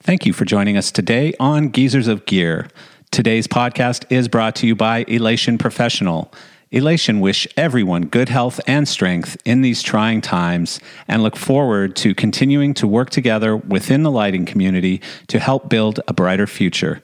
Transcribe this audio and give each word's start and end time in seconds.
Thank 0.00 0.26
you 0.26 0.32
for 0.32 0.44
joining 0.44 0.76
us 0.76 0.92
today 0.92 1.34
on 1.40 1.72
Geezers 1.72 2.06
of 2.06 2.24
Gear. 2.24 2.68
Today's 3.10 3.48
podcast 3.48 4.04
is 4.10 4.28
brought 4.28 4.54
to 4.56 4.66
you 4.66 4.76
by 4.76 5.04
Elation 5.08 5.58
Professional. 5.58 6.32
Elation 6.70 7.18
wish 7.18 7.48
everyone 7.56 8.06
good 8.06 8.28
health 8.28 8.60
and 8.68 8.86
strength 8.86 9.36
in 9.44 9.60
these 9.60 9.82
trying 9.82 10.20
times 10.20 10.78
and 11.08 11.24
look 11.24 11.36
forward 11.36 11.96
to 11.96 12.14
continuing 12.14 12.74
to 12.74 12.86
work 12.86 13.10
together 13.10 13.56
within 13.56 14.04
the 14.04 14.10
lighting 14.10 14.46
community 14.46 15.02
to 15.26 15.40
help 15.40 15.68
build 15.68 15.98
a 16.06 16.12
brighter 16.12 16.46
future. 16.46 17.02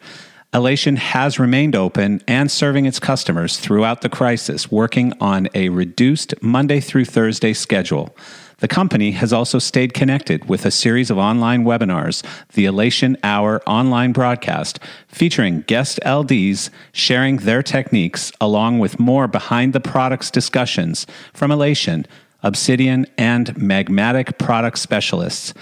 Elation 0.54 0.94
has 0.94 1.40
remained 1.40 1.74
open 1.74 2.22
and 2.28 2.48
serving 2.48 2.86
its 2.86 3.00
customers 3.00 3.58
throughout 3.58 4.02
the 4.02 4.08
crisis, 4.08 4.70
working 4.70 5.12
on 5.20 5.48
a 5.52 5.68
reduced 5.68 6.32
Monday 6.40 6.78
through 6.78 7.06
Thursday 7.06 7.52
schedule. 7.52 8.14
The 8.58 8.68
company 8.68 9.12
has 9.12 9.32
also 9.32 9.58
stayed 9.58 9.94
connected 9.94 10.48
with 10.48 10.64
a 10.64 10.70
series 10.70 11.10
of 11.10 11.18
online 11.18 11.64
webinars, 11.64 12.24
the 12.52 12.66
Elation 12.66 13.16
Hour 13.22 13.62
online 13.66 14.12
broadcast, 14.12 14.78
featuring 15.08 15.62
guest 15.62 15.98
LDs 16.04 16.70
sharing 16.92 17.38
their 17.38 17.62
techniques 17.62 18.32
along 18.40 18.78
with 18.78 19.00
more 19.00 19.26
behind 19.26 19.72
the 19.72 19.80
products 19.80 20.30
discussions 20.30 21.06
from 21.32 21.50
Elation, 21.50 22.06
Obsidian, 22.42 23.06
and 23.18 23.54
Magmatic 23.56 24.38
product 24.38 24.78
specialists. 24.78 25.54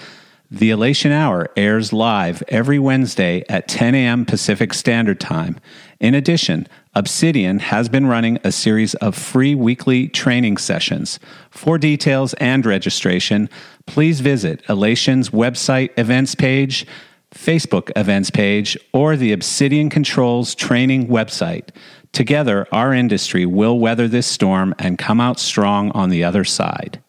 The 0.51 0.69
Elation 0.71 1.13
Hour 1.13 1.49
airs 1.57 1.95
live 1.95 2.43
every 2.49 2.79
Wednesday 2.79 3.43
at 3.49 3.69
10 3.69 3.95
a.m. 3.95 4.27
Pacific 4.27 4.75
Standard 4.75 5.19
Time. 5.19 5.59
In 6.03 6.17
addition, 6.17 6.67
Obsidian 6.97 7.61
has 7.61 7.89
been 7.89 8.07
running 8.07 8.37
a 8.43 8.51
series 8.51 8.95
of 8.95 9.15
free 9.15 9.55
weekly 9.55 10.09
training 10.09 10.57
sessions. 10.57 11.21
For 11.49 11.79
details 11.79 12.35
and 12.35 12.67
registration, 12.67 13.49
please 13.87 14.19
visit 14.19 14.63
Elation's 14.69 15.31
website 15.31 15.91
events 15.97 16.35
page, 16.35 16.89
Facebook 17.33 17.93
events 17.95 18.31
page, 18.31 18.77
or 18.93 19.17
the 19.17 19.31
Obsidian 19.31 19.89
Controls 19.91 20.57
training 20.57 21.07
website. 21.07 21.69
Together, 22.11 22.67
our 22.73 22.93
industry 22.93 23.47
will 23.47 23.79
weather 23.79 24.09
this 24.09 24.27
storm 24.27 24.75
and 24.81 24.99
come 24.99 25.21
out 25.21 25.39
strong 25.39 25.93
on 25.93 26.11
the 26.11 26.25
other 26.25 26.43
side. 26.43 27.01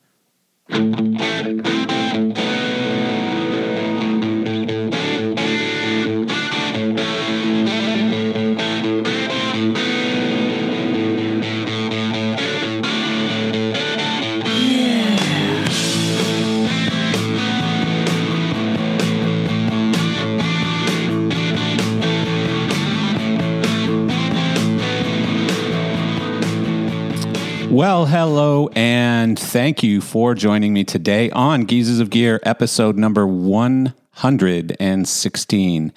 Well, 27.74 28.06
hello, 28.06 28.70
and 28.76 29.38
thank 29.38 29.82
you 29.82 30.00
for 30.00 30.36
joining 30.36 30.74
me 30.74 30.84
today 30.84 31.32
on 31.32 31.66
Geezers 31.66 32.00
of 32.00 32.12
Gear, 32.12 32.40
episode 32.44 32.98
number 32.98 33.26
116. 33.26 35.94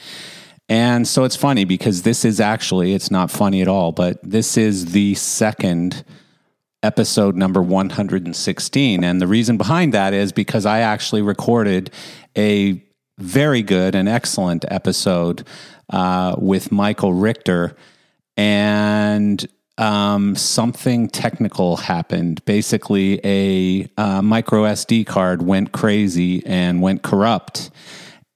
And 0.71 1.07
so 1.07 1.25
it's 1.25 1.37
funny 1.37 1.67
because 1.67 2.01
this 2.01 2.25
is 2.25 2.41
actually, 2.41 2.95
it's 2.95 3.11
not 3.11 3.31
funny 3.31 3.61
at 3.61 3.69
all, 3.69 3.93
but 3.93 4.19
this 4.23 4.57
is 4.57 4.93
the 4.93 5.15
second 5.17 6.03
episode 6.83 7.37
number 7.37 7.61
116. 7.61 9.05
And 9.05 9.21
the 9.21 9.27
reason 9.27 9.59
behind 9.59 9.93
that 9.93 10.15
is 10.15 10.33
because 10.33 10.65
I 10.65 10.79
actually 10.79 11.21
recorded 11.21 11.91
a 12.39 12.83
very 13.19 13.61
good 13.61 13.95
and 13.95 14.09
excellent 14.09 14.65
episode 14.69 15.47
uh, 15.91 16.37
with 16.39 16.73
Michael 16.73 17.13
Richter. 17.13 17.77
And 18.39 19.47
um, 19.79 20.35
something 20.37 21.09
technical 21.09 21.77
happened. 21.77 22.45
Basically, 22.45 23.21
a 23.25 23.89
uh, 23.97 24.23
micro 24.23 24.63
SD 24.63 25.07
card 25.07 25.43
went 25.43 25.73
crazy 25.73 26.45
and 26.47 26.81
went 26.81 27.03
corrupt. 27.03 27.71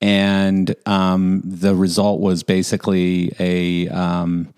And 0.02 0.74
um, 0.86 1.42
the 1.44 1.74
result 1.74 2.20
was 2.20 2.42
basically 2.42 3.32
a, 3.38 3.88
um, 3.88 4.52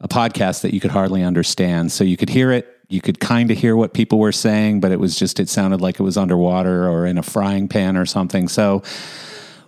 a 0.00 0.08
podcast 0.08 0.62
that 0.62 0.74
you 0.74 0.80
could 0.80 0.90
hardly 0.90 1.22
understand. 1.22 1.92
So 1.92 2.04
you 2.04 2.16
could 2.16 2.28
hear 2.28 2.50
it, 2.50 2.68
you 2.88 3.00
could 3.00 3.20
kind 3.20 3.50
of 3.50 3.58
hear 3.58 3.76
what 3.76 3.94
people 3.94 4.18
were 4.18 4.32
saying, 4.32 4.80
but 4.80 4.90
it 4.92 4.98
was 4.98 5.16
just, 5.16 5.40
it 5.40 5.48
sounded 5.48 5.80
like 5.80 5.98
it 5.98 6.02
was 6.02 6.16
underwater 6.16 6.88
or 6.88 7.06
in 7.06 7.16
a 7.16 7.22
frying 7.22 7.68
pan 7.68 7.96
or 7.96 8.06
something. 8.06 8.48
So 8.48 8.82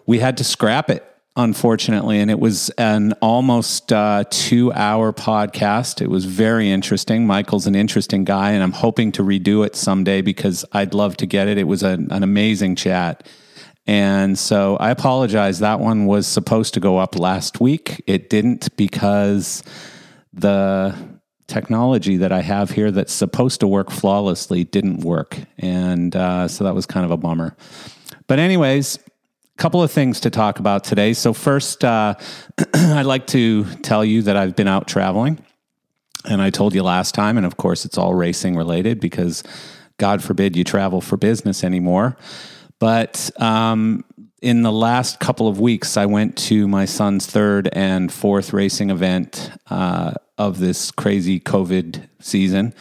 we 0.04 0.18
had 0.18 0.36
to 0.38 0.44
scrap 0.44 0.90
it 0.90 1.13
unfortunately. 1.36 2.20
And 2.20 2.30
it 2.30 2.38
was 2.38 2.70
an 2.70 3.12
almost 3.20 3.92
uh, 3.92 4.24
two 4.30 4.72
hour 4.72 5.12
podcast. 5.12 6.00
It 6.00 6.08
was 6.08 6.24
very 6.24 6.70
interesting. 6.70 7.26
Michael's 7.26 7.66
an 7.66 7.74
interesting 7.74 8.24
guy, 8.24 8.52
and 8.52 8.62
I'm 8.62 8.72
hoping 8.72 9.12
to 9.12 9.22
redo 9.22 9.66
it 9.66 9.74
someday 9.74 10.20
because 10.20 10.64
I'd 10.72 10.94
love 10.94 11.16
to 11.18 11.26
get 11.26 11.48
it. 11.48 11.58
It 11.58 11.64
was 11.64 11.82
a, 11.82 11.90
an 12.10 12.22
amazing 12.22 12.76
chat. 12.76 13.26
And 13.86 14.38
so 14.38 14.76
I 14.76 14.90
apologize. 14.90 15.58
That 15.58 15.80
one 15.80 16.06
was 16.06 16.26
supposed 16.26 16.74
to 16.74 16.80
go 16.80 16.98
up 16.98 17.18
last 17.18 17.60
week. 17.60 18.02
It 18.06 18.30
didn't 18.30 18.74
because 18.76 19.62
the 20.32 20.94
technology 21.46 22.16
that 22.16 22.32
I 22.32 22.40
have 22.40 22.70
here 22.70 22.90
that's 22.90 23.12
supposed 23.12 23.60
to 23.60 23.66
work 23.66 23.90
flawlessly 23.90 24.64
didn't 24.64 25.00
work. 25.00 25.38
And 25.58 26.16
uh, 26.16 26.48
so 26.48 26.64
that 26.64 26.74
was 26.74 26.86
kind 26.86 27.04
of 27.04 27.10
a 27.10 27.18
bummer. 27.18 27.54
But, 28.26 28.38
anyways, 28.38 28.98
couple 29.56 29.82
of 29.82 29.90
things 29.90 30.20
to 30.20 30.30
talk 30.30 30.58
about 30.58 30.84
today. 30.84 31.12
So, 31.12 31.32
first, 31.32 31.84
uh, 31.84 32.14
I'd 32.74 33.02
like 33.02 33.26
to 33.28 33.64
tell 33.76 34.04
you 34.04 34.22
that 34.22 34.36
I've 34.36 34.56
been 34.56 34.68
out 34.68 34.88
traveling. 34.88 35.44
And 36.26 36.40
I 36.40 36.50
told 36.50 36.74
you 36.74 36.82
last 36.82 37.14
time, 37.14 37.36
and 37.36 37.44
of 37.44 37.56
course, 37.58 37.84
it's 37.84 37.98
all 37.98 38.14
racing 38.14 38.56
related 38.56 38.98
because 38.98 39.42
God 39.98 40.22
forbid 40.22 40.56
you 40.56 40.64
travel 40.64 41.00
for 41.00 41.16
business 41.16 41.62
anymore. 41.62 42.16
But 42.78 43.30
um, 43.40 44.04
in 44.40 44.62
the 44.62 44.72
last 44.72 45.20
couple 45.20 45.48
of 45.48 45.60
weeks, 45.60 45.96
I 45.96 46.06
went 46.06 46.36
to 46.48 46.66
my 46.66 46.86
son's 46.86 47.26
third 47.26 47.68
and 47.72 48.12
fourth 48.12 48.52
racing 48.52 48.90
event 48.90 49.50
uh, 49.70 50.14
of 50.38 50.58
this 50.58 50.90
crazy 50.90 51.40
COVID 51.40 52.08
season. 52.20 52.74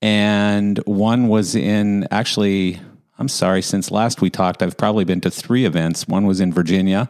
And 0.00 0.78
one 0.86 1.28
was 1.28 1.54
in 1.54 2.06
actually 2.10 2.80
I'm 3.18 3.28
sorry, 3.28 3.62
since 3.62 3.90
last 3.90 4.20
we 4.20 4.28
talked, 4.28 4.62
I've 4.62 4.76
probably 4.76 5.04
been 5.04 5.22
to 5.22 5.30
three 5.30 5.64
events. 5.64 6.06
One 6.06 6.26
was 6.26 6.40
in 6.40 6.52
Virginia 6.52 7.08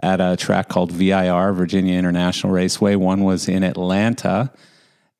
at 0.00 0.20
a 0.20 0.36
track 0.36 0.68
called 0.68 0.92
VIR, 0.92 1.52
Virginia 1.52 1.98
International 1.98 2.52
Raceway. 2.52 2.94
One 2.94 3.24
was 3.24 3.48
in 3.48 3.64
Atlanta 3.64 4.52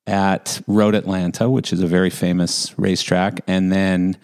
at 0.07 0.61
Road 0.67 0.95
Atlanta, 0.95 1.51
which 1.51 1.73
is 1.73 1.81
a 1.81 1.87
very 1.87 2.11
famous 2.11 2.73
racetrack. 2.79 3.41
And 3.49 3.73
then 3.73 4.17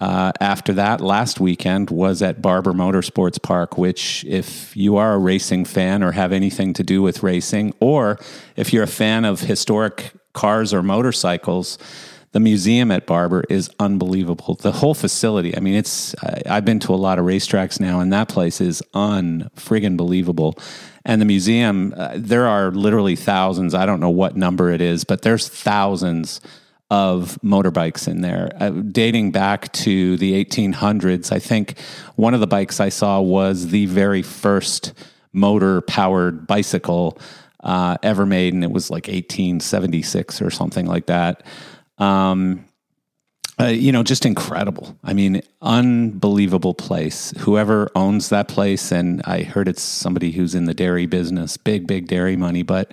uh, 0.00 0.32
after 0.38 0.74
that, 0.74 1.00
last 1.00 1.40
weekend 1.40 1.88
was 1.88 2.20
at 2.20 2.42
Barber 2.42 2.72
Motorsports 2.72 3.40
Park, 3.40 3.78
which, 3.78 4.24
if 4.28 4.76
you 4.76 4.96
are 4.96 5.14
a 5.14 5.18
racing 5.18 5.64
fan 5.64 6.02
or 6.02 6.12
have 6.12 6.32
anything 6.32 6.74
to 6.74 6.82
do 6.82 7.00
with 7.00 7.22
racing, 7.22 7.74
or 7.80 8.18
if 8.54 8.72
you're 8.72 8.82
a 8.82 8.88
fan 8.88 9.24
of 9.24 9.40
historic 9.40 10.12
cars 10.34 10.74
or 10.74 10.82
motorcycles, 10.82 11.78
the 12.34 12.40
museum 12.40 12.90
at 12.90 13.06
Barber 13.06 13.44
is 13.48 13.70
unbelievable. 13.78 14.56
The 14.56 14.72
whole 14.72 14.94
facility, 14.94 15.56
I 15.56 15.60
mean, 15.60 15.74
it's, 15.74 16.16
I've 16.46 16.64
been 16.64 16.80
to 16.80 16.92
a 16.92 16.96
lot 16.96 17.20
of 17.20 17.24
racetracks 17.24 17.78
now, 17.78 18.00
and 18.00 18.12
that 18.12 18.28
place 18.28 18.60
is 18.60 18.82
unfriggin' 18.92 19.96
believable. 19.96 20.58
And 21.04 21.20
the 21.20 21.26
museum, 21.26 21.94
uh, 21.96 22.14
there 22.16 22.48
are 22.48 22.72
literally 22.72 23.14
thousands, 23.14 23.72
I 23.72 23.86
don't 23.86 24.00
know 24.00 24.10
what 24.10 24.36
number 24.36 24.72
it 24.72 24.80
is, 24.80 25.04
but 25.04 25.22
there's 25.22 25.48
thousands 25.48 26.40
of 26.90 27.38
motorbikes 27.40 28.08
in 28.08 28.22
there, 28.22 28.50
uh, 28.58 28.70
dating 28.70 29.30
back 29.30 29.70
to 29.74 30.16
the 30.16 30.44
1800s. 30.44 31.30
I 31.30 31.38
think 31.38 31.78
one 32.16 32.34
of 32.34 32.40
the 32.40 32.48
bikes 32.48 32.80
I 32.80 32.88
saw 32.88 33.20
was 33.20 33.68
the 33.68 33.86
very 33.86 34.22
first 34.22 34.92
motor 35.32 35.82
powered 35.82 36.48
bicycle 36.48 37.16
uh, 37.62 37.96
ever 38.02 38.26
made, 38.26 38.54
and 38.54 38.64
it 38.64 38.72
was 38.72 38.90
like 38.90 39.06
1876 39.06 40.42
or 40.42 40.50
something 40.50 40.86
like 40.86 41.06
that. 41.06 41.44
Um, 41.98 42.66
uh, 43.60 43.66
you 43.66 43.92
know, 43.92 44.02
just 44.02 44.26
incredible. 44.26 44.98
I 45.04 45.12
mean, 45.12 45.40
unbelievable 45.62 46.74
place. 46.74 47.32
Whoever 47.38 47.88
owns 47.94 48.28
that 48.30 48.48
place, 48.48 48.90
and 48.90 49.22
I 49.24 49.44
heard 49.44 49.68
it's 49.68 49.82
somebody 49.82 50.32
who's 50.32 50.56
in 50.56 50.64
the 50.64 50.74
dairy 50.74 51.06
business, 51.06 51.56
big, 51.56 51.86
big 51.86 52.08
dairy 52.08 52.36
money, 52.36 52.64
but 52.64 52.90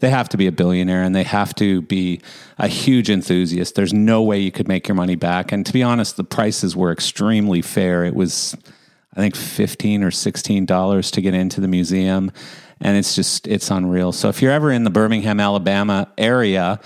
they 0.00 0.10
have 0.10 0.28
to 0.30 0.36
be 0.36 0.46
a 0.46 0.52
billionaire 0.52 1.02
and 1.02 1.14
they 1.14 1.22
have 1.22 1.54
to 1.56 1.80
be 1.82 2.20
a 2.58 2.68
huge 2.68 3.08
enthusiast. 3.08 3.74
There's 3.74 3.94
no 3.94 4.22
way 4.22 4.38
you 4.38 4.52
could 4.52 4.68
make 4.68 4.86
your 4.86 4.96
money 4.96 5.16
back. 5.16 5.50
And 5.50 5.64
to 5.64 5.72
be 5.72 5.82
honest, 5.82 6.18
the 6.18 6.24
prices 6.24 6.76
were 6.76 6.92
extremely 6.92 7.62
fair. 7.62 8.04
It 8.04 8.14
was, 8.14 8.54
I 9.16 9.20
think, 9.20 9.34
15 9.34 10.02
or 10.02 10.10
$16 10.10 11.10
to 11.12 11.20
get 11.22 11.32
into 11.32 11.62
the 11.62 11.68
museum. 11.68 12.30
And 12.82 12.98
it's 12.98 13.14
just, 13.14 13.46
it's 13.46 13.70
unreal. 13.70 14.12
So 14.12 14.28
if 14.28 14.42
you're 14.42 14.52
ever 14.52 14.70
in 14.70 14.84
the 14.84 14.90
Birmingham, 14.90 15.40
Alabama 15.40 16.12
area 16.18 16.80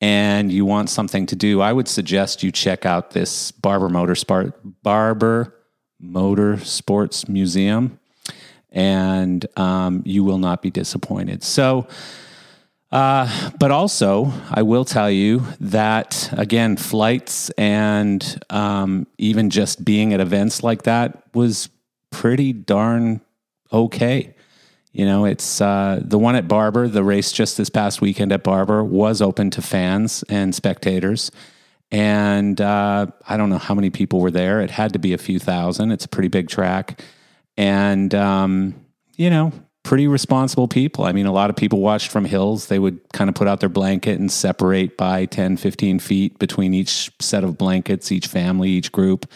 and 0.00 0.50
you 0.50 0.64
want 0.64 0.88
something 0.90 1.26
to 1.26 1.36
do, 1.36 1.60
I 1.60 1.72
would 1.72 1.88
suggest 1.88 2.42
you 2.42 2.50
check 2.50 2.86
out 2.86 3.10
this 3.10 3.50
Barber 3.52 3.88
Motorsport 3.88 4.54
Barber 4.82 5.54
Motorsports 6.02 7.28
Museum. 7.28 7.98
and 8.72 9.46
um, 9.58 10.02
you 10.04 10.24
will 10.24 10.38
not 10.38 10.62
be 10.62 10.70
disappointed. 10.70 11.42
So, 11.42 11.86
uh, 12.92 13.50
but 13.58 13.70
also, 13.70 14.32
I 14.50 14.62
will 14.62 14.84
tell 14.84 15.10
you 15.10 15.42
that 15.60 16.28
again, 16.32 16.76
flights 16.76 17.50
and 17.50 18.42
um, 18.50 19.06
even 19.18 19.50
just 19.50 19.84
being 19.84 20.12
at 20.12 20.20
events 20.20 20.62
like 20.62 20.82
that 20.82 21.22
was 21.34 21.68
pretty 22.10 22.52
darn 22.52 23.20
okay. 23.72 24.34
You 24.92 25.06
know, 25.06 25.24
it's 25.24 25.60
uh, 25.60 26.00
the 26.02 26.18
one 26.18 26.34
at 26.34 26.48
Barber, 26.48 26.88
the 26.88 27.04
race 27.04 27.30
just 27.30 27.56
this 27.56 27.70
past 27.70 28.00
weekend 28.00 28.32
at 28.32 28.42
Barber 28.42 28.82
was 28.82 29.22
open 29.22 29.50
to 29.50 29.62
fans 29.62 30.24
and 30.28 30.54
spectators. 30.54 31.30
And 31.92 32.60
uh, 32.60 33.06
I 33.26 33.36
don't 33.36 33.50
know 33.50 33.58
how 33.58 33.74
many 33.74 33.90
people 33.90 34.20
were 34.20 34.30
there. 34.30 34.60
It 34.60 34.70
had 34.70 34.92
to 34.92 34.98
be 34.98 35.12
a 35.12 35.18
few 35.18 35.38
thousand. 35.38 35.92
It's 35.92 36.04
a 36.04 36.08
pretty 36.08 36.28
big 36.28 36.48
track. 36.48 37.02
And, 37.56 38.14
um, 38.14 38.74
you 39.16 39.30
know, 39.30 39.52
pretty 39.82 40.06
responsible 40.06 40.68
people. 40.68 41.04
I 41.04 41.12
mean, 41.12 41.26
a 41.26 41.32
lot 41.32 41.50
of 41.50 41.56
people 41.56 41.80
watched 41.80 42.10
from 42.10 42.24
hills. 42.24 42.66
They 42.66 42.78
would 42.78 43.00
kind 43.12 43.28
of 43.28 43.34
put 43.34 43.48
out 43.48 43.60
their 43.60 43.68
blanket 43.68 44.18
and 44.18 44.30
separate 44.30 44.96
by 44.96 45.26
10, 45.26 45.56
15 45.56 45.98
feet 45.98 46.38
between 46.38 46.74
each 46.74 47.10
set 47.20 47.44
of 47.44 47.58
blankets, 47.58 48.12
each 48.12 48.26
family, 48.26 48.70
each 48.70 48.92
group. 48.92 49.26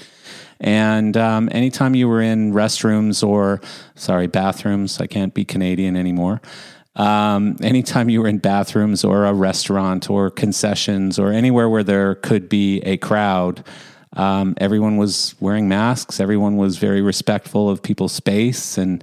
And 0.60 1.16
um, 1.16 1.48
anytime 1.52 1.94
you 1.94 2.08
were 2.08 2.22
in 2.22 2.52
restrooms 2.52 3.26
or, 3.26 3.60
sorry, 3.94 4.26
bathrooms, 4.26 5.00
I 5.00 5.06
can't 5.06 5.34
be 5.34 5.44
Canadian 5.44 5.96
anymore. 5.96 6.40
Um, 6.96 7.56
anytime 7.60 8.08
you 8.08 8.22
were 8.22 8.28
in 8.28 8.38
bathrooms 8.38 9.04
or 9.04 9.24
a 9.24 9.32
restaurant 9.32 10.08
or 10.08 10.30
concessions 10.30 11.18
or 11.18 11.32
anywhere 11.32 11.68
where 11.68 11.82
there 11.82 12.14
could 12.14 12.48
be 12.48 12.78
a 12.80 12.96
crowd, 12.96 13.64
um, 14.12 14.54
everyone 14.58 14.96
was 14.96 15.34
wearing 15.40 15.68
masks. 15.68 16.20
Everyone 16.20 16.56
was 16.56 16.78
very 16.78 17.02
respectful 17.02 17.68
of 17.68 17.82
people's 17.82 18.12
space. 18.12 18.78
And, 18.78 19.02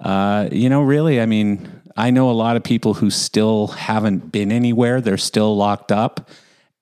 uh, 0.00 0.48
you 0.50 0.68
know, 0.68 0.82
really, 0.82 1.20
I 1.20 1.26
mean, 1.26 1.70
I 1.96 2.10
know 2.10 2.30
a 2.30 2.32
lot 2.32 2.56
of 2.56 2.64
people 2.64 2.94
who 2.94 3.10
still 3.10 3.68
haven't 3.68 4.32
been 4.32 4.50
anywhere. 4.50 5.00
They're 5.00 5.16
still 5.16 5.56
locked 5.56 5.92
up 5.92 6.28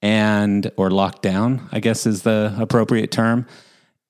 and, 0.00 0.70
or 0.76 0.90
locked 0.90 1.22
down, 1.22 1.68
I 1.70 1.80
guess 1.80 2.06
is 2.06 2.22
the 2.22 2.54
appropriate 2.58 3.10
term. 3.10 3.46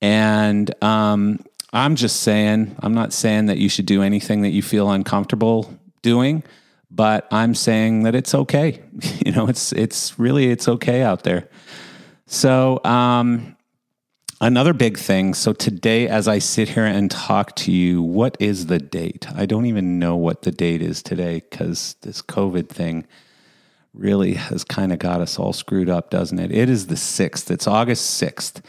And 0.01 0.73
um, 0.83 1.41
I'm 1.73 1.97
just 1.97 2.21
saying, 2.23 2.77
I'm 2.81 2.95
not 2.95 3.13
saying 3.13 3.47
that 3.47 3.59
you 3.59 3.69
should 3.69 3.87
do 3.87 4.03
anything 4.03 4.43
that 4.43 4.51
you 4.51 4.63
feel 4.63 4.91
uncomfortable 4.91 5.79
doing, 6.03 6.43
but 6.91 7.27
I'm 7.31 7.55
saying 7.55 8.05
that 8.05 8.15
it's 8.15 8.35
okay. 8.35 8.83
you 9.25 9.33
know, 9.33 9.49
it's 9.49 9.73
it's 9.73 10.19
really 10.19 10.51
it's 10.51 10.69
okay 10.69 11.03
out 11.03 11.23
there. 11.23 11.49
So, 12.27 12.81
um, 12.85 13.57
another 14.41 14.73
big 14.73 14.99
thing. 14.99 15.35
So 15.35 15.53
today, 15.53 16.09
as 16.09 16.29
I 16.29 16.39
sit 16.39 16.71
here 16.71 16.85
and 16.85 17.11
talk 17.11 17.55
to 17.57 17.73
you, 17.73 18.03
what 18.03 18.37
is 18.41 18.67
the 18.67 18.79
date? 18.79 19.27
I 19.35 19.47
don't 19.47 19.67
even 19.67 19.99
know 19.99 20.17
what 20.17 20.43
the 20.43 20.51
date 20.51 20.83
is 20.83 21.03
today 21.03 21.43
because 21.49 21.97
this 22.03 22.23
COVID 22.23 22.69
thing 22.69 23.07
really 23.95 24.35
has 24.35 24.65
kind 24.65 24.93
of 24.93 24.99
got 24.99 25.21
us 25.21 25.39
all 25.39 25.53
screwed 25.53 25.89
up, 25.89 26.11
doesn't 26.11 26.39
it? 26.39 26.53
It 26.53 26.69
is 26.69 26.89
the 26.89 26.97
sixth. 26.97 27.51
It's 27.51 27.67
August 27.67 28.11
sixth. 28.11 28.61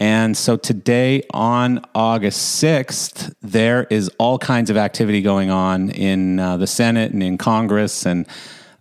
And 0.00 0.34
so 0.34 0.56
today 0.56 1.24
on 1.34 1.84
August 1.94 2.62
6th, 2.62 3.34
there 3.42 3.86
is 3.90 4.10
all 4.18 4.38
kinds 4.38 4.70
of 4.70 4.78
activity 4.78 5.20
going 5.20 5.50
on 5.50 5.90
in 5.90 6.40
uh, 6.40 6.56
the 6.56 6.66
Senate 6.66 7.12
and 7.12 7.22
in 7.22 7.36
Congress 7.36 8.06
and, 8.06 8.26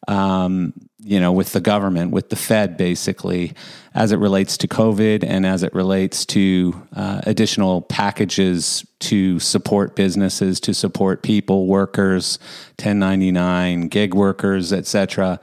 um, 0.07 0.71
you 1.04 1.19
know, 1.19 1.33
with 1.33 1.51
the 1.51 1.60
government, 1.60 2.12
with 2.12 2.30
the 2.30 2.38
Fed, 2.38 2.77
basically, 2.77 3.51
as 3.94 4.13
it 4.13 4.18
relates 4.18 4.57
to 4.60 4.69
COVID 4.69 5.25
and 5.27 5.45
as 5.45 5.62
it 5.62 5.74
relates 5.74 6.25
to 6.27 6.88
uh, 6.95 7.19
additional 7.25 7.81
packages 7.81 8.86
to 9.00 9.39
support 9.39 9.98
businesses, 9.98 10.62
to 10.62 10.74
support 10.74 11.22
people, 11.22 11.68
workers, 11.68 12.39
1099, 12.77 13.89
gig 13.89 14.13
workers, 14.13 14.72
et 14.72 14.88
cetera. 14.88 15.38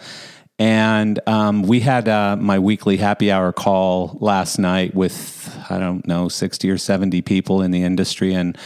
And 0.59 1.21
um, 1.27 1.63
we 1.63 1.81
had 1.81 2.09
uh, 2.09 2.37
my 2.37 2.59
weekly 2.59 2.97
happy 2.97 3.31
hour 3.31 3.53
call 3.53 4.17
last 4.21 4.59
night 4.59 4.95
with, 4.95 5.55
I 5.69 5.79
don't 5.79 6.07
know, 6.07 6.29
60 6.29 6.71
or 6.71 6.79
70 6.79 7.21
people 7.23 7.61
in 7.61 7.73
the 7.73 7.83
industry. 7.83 8.33
And 8.33 8.57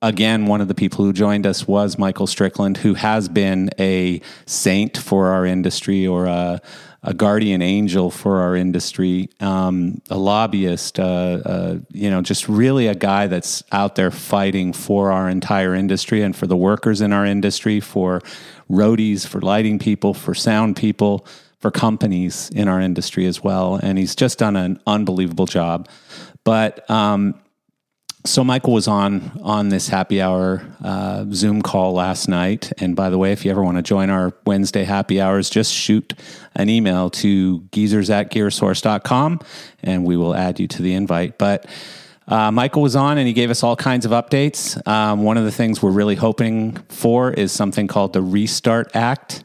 again, 0.00 0.46
one 0.46 0.60
of 0.60 0.66
the 0.66 0.74
people 0.74 1.04
who 1.04 1.12
joined 1.12 1.46
us 1.46 1.66
was 1.68 1.96
Michael 1.96 2.26
Strickland, 2.26 2.78
who 2.78 2.94
has 2.94 3.28
been 3.28 3.70
a 3.78 4.20
saint 4.46 4.98
for 4.98 5.28
our 5.28 5.46
industry 5.46 6.06
or 6.06 6.26
a, 6.26 6.60
a 7.04 7.12
guardian 7.12 7.62
angel 7.62 8.10
for 8.10 8.40
our 8.40 8.54
industry, 8.54 9.28
um, 9.40 10.00
a 10.08 10.16
lobbyist, 10.16 11.00
uh, 11.00 11.02
uh, 11.44 11.78
you 11.90 12.08
know, 12.08 12.22
just 12.22 12.48
really 12.48 12.86
a 12.86 12.94
guy 12.94 13.26
that's 13.26 13.64
out 13.72 13.96
there 13.96 14.12
fighting 14.12 14.72
for 14.72 15.10
our 15.10 15.28
entire 15.28 15.74
industry 15.74 16.22
and 16.22 16.36
for 16.36 16.46
the 16.46 16.56
workers 16.56 17.00
in 17.00 17.12
our 17.12 17.26
industry, 17.26 17.80
for 17.80 18.20
roadies, 18.70 19.26
for 19.26 19.40
lighting 19.40 19.80
people, 19.80 20.14
for 20.14 20.32
sound 20.32 20.76
people, 20.76 21.26
for 21.58 21.72
companies 21.72 22.50
in 22.50 22.68
our 22.68 22.80
industry 22.80 23.26
as 23.26 23.42
well. 23.42 23.80
And 23.82 23.98
he's 23.98 24.14
just 24.14 24.38
done 24.38 24.54
an 24.54 24.80
unbelievable 24.86 25.46
job. 25.46 25.88
But 26.44 26.88
um, 26.88 27.34
so 28.24 28.44
Michael 28.44 28.72
was 28.72 28.86
on 28.86 29.40
on 29.42 29.68
this 29.68 29.88
happy 29.88 30.20
hour 30.20 30.64
uh, 30.82 31.24
Zoom 31.32 31.60
call 31.60 31.92
last 31.94 32.28
night. 32.28 32.72
And 32.78 32.94
by 32.94 33.10
the 33.10 33.18
way, 33.18 33.32
if 33.32 33.44
you 33.44 33.50
ever 33.50 33.62
want 33.62 33.78
to 33.78 33.82
join 33.82 34.10
our 34.10 34.32
Wednesday 34.46 34.84
happy 34.84 35.20
hours, 35.20 35.50
just 35.50 35.72
shoot 35.72 36.14
an 36.54 36.68
email 36.68 37.10
to 37.10 37.60
geezers 37.72 38.10
at 38.10 38.30
gearsource.com 38.30 39.40
and 39.82 40.04
we 40.04 40.16
will 40.16 40.34
add 40.34 40.60
you 40.60 40.68
to 40.68 40.82
the 40.82 40.94
invite. 40.94 41.36
But 41.36 41.66
uh, 42.28 42.52
Michael 42.52 42.82
was 42.82 42.94
on 42.94 43.18
and 43.18 43.26
he 43.26 43.32
gave 43.32 43.50
us 43.50 43.64
all 43.64 43.74
kinds 43.74 44.06
of 44.06 44.12
updates. 44.12 44.86
Um, 44.86 45.24
one 45.24 45.36
of 45.36 45.44
the 45.44 45.50
things 45.50 45.82
we're 45.82 45.90
really 45.90 46.14
hoping 46.14 46.76
for 46.88 47.32
is 47.32 47.50
something 47.50 47.88
called 47.88 48.12
the 48.12 48.22
Restart 48.22 48.94
Act, 48.94 49.44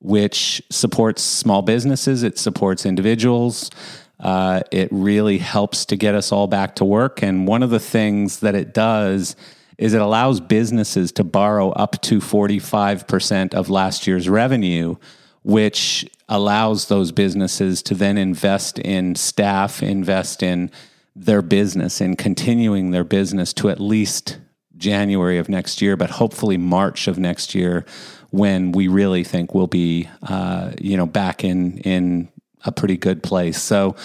which 0.00 0.62
supports 0.70 1.22
small 1.22 1.62
businesses, 1.62 2.22
it 2.22 2.38
supports 2.38 2.84
individuals. 2.84 3.70
Uh, 4.20 4.62
it 4.72 4.88
really 4.90 5.38
helps 5.38 5.84
to 5.86 5.96
get 5.96 6.14
us 6.14 6.32
all 6.32 6.46
back 6.46 6.74
to 6.76 6.84
work. 6.84 7.22
And 7.22 7.46
one 7.46 7.62
of 7.62 7.70
the 7.70 7.80
things 7.80 8.40
that 8.40 8.54
it 8.54 8.74
does 8.74 9.36
is 9.76 9.94
it 9.94 10.00
allows 10.00 10.40
businesses 10.40 11.12
to 11.12 11.24
borrow 11.24 11.70
up 11.70 12.00
to 12.02 12.18
45% 12.18 13.54
of 13.54 13.70
last 13.70 14.06
year's 14.06 14.28
revenue, 14.28 14.96
which 15.42 16.08
allows 16.28 16.88
those 16.88 17.12
businesses 17.12 17.80
to 17.82 17.94
then 17.94 18.18
invest 18.18 18.78
in 18.80 19.14
staff, 19.14 19.82
invest 19.82 20.42
in 20.42 20.70
their 21.14 21.42
business, 21.42 22.00
in 22.00 22.16
continuing 22.16 22.90
their 22.90 23.04
business 23.04 23.52
to 23.52 23.70
at 23.70 23.80
least 23.80 24.38
January 24.76 25.38
of 25.38 25.48
next 25.48 25.80
year, 25.80 25.96
but 25.96 26.10
hopefully 26.10 26.56
March 26.56 27.08
of 27.08 27.18
next 27.18 27.54
year 27.54 27.84
when 28.30 28.72
we 28.72 28.88
really 28.88 29.24
think 29.24 29.54
we'll 29.54 29.66
be, 29.66 30.08
uh, 30.22 30.72
you 30.78 30.96
know, 30.96 31.06
back 31.06 31.44
in 31.44 31.78
in 31.78 32.28
a 32.64 32.72
pretty 32.72 32.96
good 32.96 33.22
place. 33.22 33.60
So, 33.60 33.96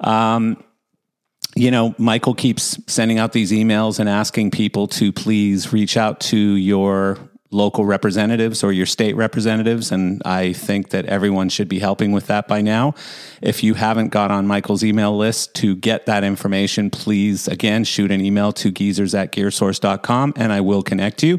um, 0.00 0.62
you 1.54 1.70
know, 1.70 1.94
Michael 1.98 2.34
keeps 2.34 2.78
sending 2.86 3.18
out 3.18 3.32
these 3.32 3.50
emails 3.50 3.98
and 3.98 4.08
asking 4.08 4.52
people 4.52 4.86
to 4.88 5.12
please 5.12 5.72
reach 5.72 5.96
out 5.96 6.20
to 6.20 6.36
your 6.36 7.18
local 7.50 7.84
representatives 7.84 8.62
or 8.62 8.72
your 8.72 8.86
state 8.86 9.16
representatives. 9.16 9.90
And 9.90 10.20
I 10.24 10.52
think 10.52 10.90
that 10.90 11.06
everyone 11.06 11.48
should 11.48 11.68
be 11.68 11.78
helping 11.78 12.12
with 12.12 12.26
that 12.26 12.46
by 12.46 12.60
now. 12.60 12.94
If 13.40 13.62
you 13.62 13.74
haven't 13.74 14.08
got 14.08 14.30
on 14.30 14.46
Michael's 14.46 14.84
email 14.84 15.16
list 15.16 15.54
to 15.56 15.74
get 15.74 16.06
that 16.06 16.24
information, 16.24 16.90
please 16.90 17.48
again 17.48 17.84
shoot 17.84 18.10
an 18.10 18.20
email 18.20 18.52
to 18.52 18.70
geezers 18.70 19.14
at 19.14 19.32
gearsource.com 19.32 20.34
and 20.36 20.52
I 20.52 20.60
will 20.60 20.82
connect 20.82 21.22
you. 21.22 21.38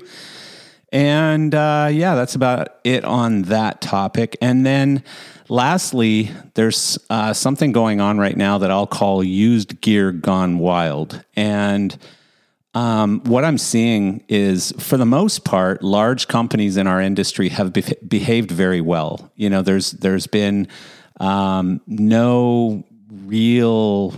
And 0.91 1.53
uh, 1.53 1.89
yeah, 1.91 2.15
that's 2.15 2.33
about 2.33 2.79
it 2.83 3.05
on 3.05 3.43
that 3.43 3.79
topic. 3.79 4.35
And 4.41 4.65
then 4.65 5.03
lastly, 5.50 6.32
there's 6.53 6.98
uh, 7.10 7.34
something 7.34 7.72
going 7.72 8.00
on 8.00 8.18
right 8.18 8.38
now 8.38 8.60
that 8.60 8.72
I'll 8.72 8.88
call 8.88 9.24
used 9.24 9.82
gear 9.82 10.12
gone 10.12 10.60
wild. 10.60 11.24
And 11.36 11.98
um, 12.74 13.22
what 13.24 13.44
I'm 13.44 13.58
seeing 13.58 14.24
is, 14.29 14.74
for 14.77 14.98
the 14.98 15.06
most 15.06 15.44
part, 15.44 15.82
large 15.84 16.27
companies 16.27 16.77
in 16.77 16.88
our 16.88 17.01
industry 17.01 17.50
have 17.50 17.74
be- 17.74 17.96
behaved 18.08 18.51
very 18.51 18.79
well. 18.79 19.32
You 19.36 19.50
know, 19.50 19.62
there's 19.62 19.91
there's 19.91 20.27
been 20.27 20.68
um, 21.20 21.82
no 21.88 22.84
real, 23.12 24.13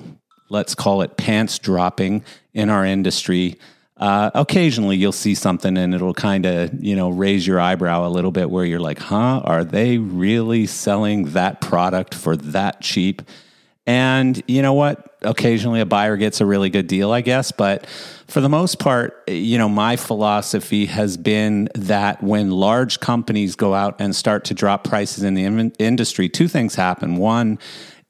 let's 0.50 0.76
call 0.76 1.02
it 1.02 1.18
pants 1.18 1.60
dropping 1.60 2.24
in 2.54 2.70
our 2.70 2.86
industry 2.86 3.58
uh, 4.02 4.32
occasionally 4.34 4.98
you'll 4.98 5.12
see 5.12 5.36
something 5.36 5.78
and 5.78 5.94
it'll 5.94 6.14
kind 6.14 6.48
of 6.48 6.84
you 6.84 6.96
know 6.96 7.10
raise 7.10 7.46
your 7.46 7.60
eyebrow 7.60 8.06
a 8.06 8.10
little 8.10 8.32
bit 8.32 8.50
where 8.50 8.66
you're 8.66 8.80
like 8.80 8.98
huh? 8.98 9.42
Are 9.44 9.64
they 9.64 10.00
really 10.00 10.66
selling 10.66 11.32
that 11.34 11.62
product 11.62 12.16
for 12.16 12.36
that 12.36 12.82
cheap? 12.82 13.22
And 13.86 14.42
you 14.48 14.62
know 14.62 14.74
what? 14.74 15.08
Occasionally 15.22 15.82
a 15.82 15.86
buyer 15.86 16.18
gets 16.18 16.42
a 16.42 16.48
really 16.48 16.72
good 16.72 16.88
deal 16.88 17.12
i 17.12 17.22
guess 17.22 17.52
but 17.52 17.86
for 18.26 18.42
the 18.42 18.50
most 18.50 18.80
part 18.80 19.22
you 19.28 19.56
know 19.56 19.70
my 19.70 19.96
philosophy 19.96 20.88
has 20.88 21.16
been 21.16 21.70
that 21.76 22.24
when 22.24 22.50
large 22.50 23.00
companies 23.00 23.56
go 23.56 23.76
out 23.76 23.96
and 24.00 24.16
start 24.16 24.46
to 24.46 24.56
drop 24.56 24.84
prices 24.84 25.24
in 25.24 25.36
the 25.36 25.44
in- 25.44 25.72
industry 25.78 26.28
two 26.28 26.48
things 26.48 26.74
happen. 26.74 27.18
One 27.18 27.60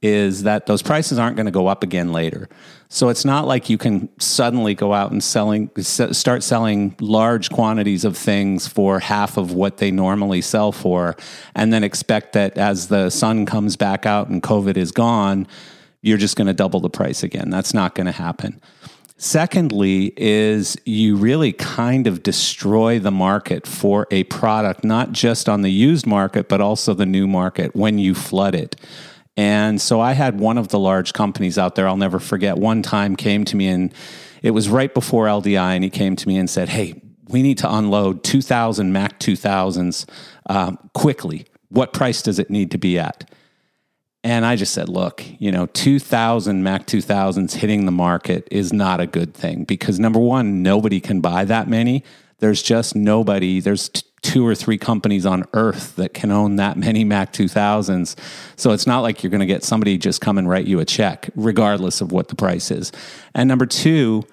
is 0.02 0.44
that 0.44 0.66
those 0.66 0.82
prices 0.82 1.20
aren't 1.20 1.36
going 1.36 1.46
to 1.46 1.52
go 1.52 1.68
up 1.68 1.84
again 1.84 2.12
later. 2.12 2.50
So 2.90 3.10
it's 3.10 3.24
not 3.24 3.46
like 3.46 3.70
you 3.70 3.78
can 3.78 4.10
suddenly 4.20 4.74
go 4.74 4.94
out 4.94 5.12
and 5.12 5.24
selling 5.24 5.70
start 5.80 6.44
selling 6.44 6.96
large 7.00 7.50
quantities 7.50 8.04
of 8.04 8.18
things 8.18 8.68
for 8.68 9.00
half 9.00 9.38
of 9.38 9.54
what 9.54 9.78
they 9.78 9.92
normally 9.92 10.42
sell 10.42 10.72
for 10.72 11.16
and 11.56 11.72
then 11.72 11.84
expect 11.84 12.34
that 12.34 12.58
as 12.58 12.88
the 12.88 13.10
sun 13.10 13.46
comes 13.46 13.78
back 13.78 14.06
out 14.06 14.28
and 14.28 14.44
covid 14.44 14.76
is 14.76 14.92
gone 14.92 15.48
you're 16.02 16.18
just 16.18 16.36
going 16.36 16.48
to 16.48 16.54
double 16.54 16.80
the 16.80 16.90
price 16.90 17.24
again. 17.24 17.50
That's 17.50 17.74
not 17.74 17.96
going 17.96 18.06
to 18.06 18.12
happen. 18.12 18.60
Secondly, 19.18 20.14
is 20.18 20.76
you 20.84 21.16
really 21.16 21.54
kind 21.54 22.08
of 22.08 22.24
destroy 22.24 22.98
the 22.98 23.12
market 23.12 23.68
for 23.68 24.08
a 24.10 24.24
product, 24.26 24.84
not 24.84 25.12
just 25.12 25.48
on 25.48 25.62
the 25.62 25.70
used 25.70 26.08
market, 26.08 26.50
but 26.50 26.60
also 26.60 26.96
the 26.96 27.06
new 27.06 27.28
market 27.28 27.76
when 27.76 28.00
you 28.00 28.16
flood 28.16 28.56
it. 28.56 28.76
And 29.38 29.82
so 29.82 30.00
I 30.02 30.14
had 30.14 30.40
one 30.40 30.58
of 30.58 30.68
the 30.68 30.80
large 30.80 31.14
companies 31.14 31.58
out 31.58 31.76
there, 31.76 31.88
I'll 31.88 31.98
never 31.98 32.20
forget, 32.20 32.58
one 32.58 32.82
time 32.82 33.16
came 33.16 33.46
to 33.46 33.56
me 33.56 33.68
and 33.68 33.94
it 34.42 34.52
was 34.52 34.70
right 34.70 34.94
before 34.94 35.28
LDI, 35.28 35.76
and 35.76 35.84
he 35.84 35.90
came 35.90 36.16
to 36.16 36.28
me 36.28 36.38
and 36.38 36.50
said, 36.50 36.70
Hey, 36.70 37.02
we 37.30 37.42
need 37.42 37.60
to 37.60 37.74
unload 37.74 38.24
2,000 38.24 38.92
Mac 38.92 39.20
2000s 39.20 40.10
um, 40.48 40.78
quickly. 40.94 41.46
What 41.70 41.94
price 41.94 42.22
does 42.22 42.40
it 42.40 42.50
need 42.50 42.72
to 42.72 42.78
be 42.78 43.00
at? 43.00 43.30
And 44.24 44.46
I 44.46 44.56
just 44.56 44.74
said, 44.74 44.88
look, 44.88 45.24
you 45.40 45.52
know, 45.52 45.66
2000 45.68 46.62
Mac 46.62 46.86
2000s 46.86 47.54
hitting 47.54 47.86
the 47.86 47.92
market 47.92 48.48
is 48.52 48.72
not 48.72 49.00
a 49.00 49.08
good 49.08 49.34
thing 49.34 49.64
because 49.64 50.00
number 50.00 50.20
one, 50.20 50.62
nobody 50.62 51.00
can 51.00 51.22
buy 51.22 51.46
that 51.46 51.68
many. 51.68 52.04
There's 52.38 52.62
just 52.62 52.96
nobody, 52.96 53.60
there's 53.60 53.90
t- 53.90 54.04
two 54.22 54.46
or 54.46 54.54
three 54.54 54.78
companies 54.78 55.26
on 55.26 55.46
earth 55.54 55.96
that 55.96 56.14
can 56.14 56.32
own 56.32 56.58
that 56.58 56.78
many 56.78 57.04
Mac 57.04 57.34
2000s. 57.34 58.16
So 58.56 58.72
it's 58.72 58.86
not 58.86 59.00
like 59.00 59.24
you're 59.24 59.32
going 59.32 59.40
to 59.40 59.46
get 59.48 59.64
somebody 59.64 59.98
just 59.98 60.22
come 60.22 60.38
and 60.38 60.48
write 60.48 60.66
you 60.66 60.80
a 60.80 60.86
check, 60.86 61.30
regardless 61.36 62.02
of 62.02 62.12
what 62.12 62.28
the 62.28 62.36
price 62.36 62.70
is. 62.72 62.92
And 63.34 63.48
number 63.48 63.66
two, 63.66 64.24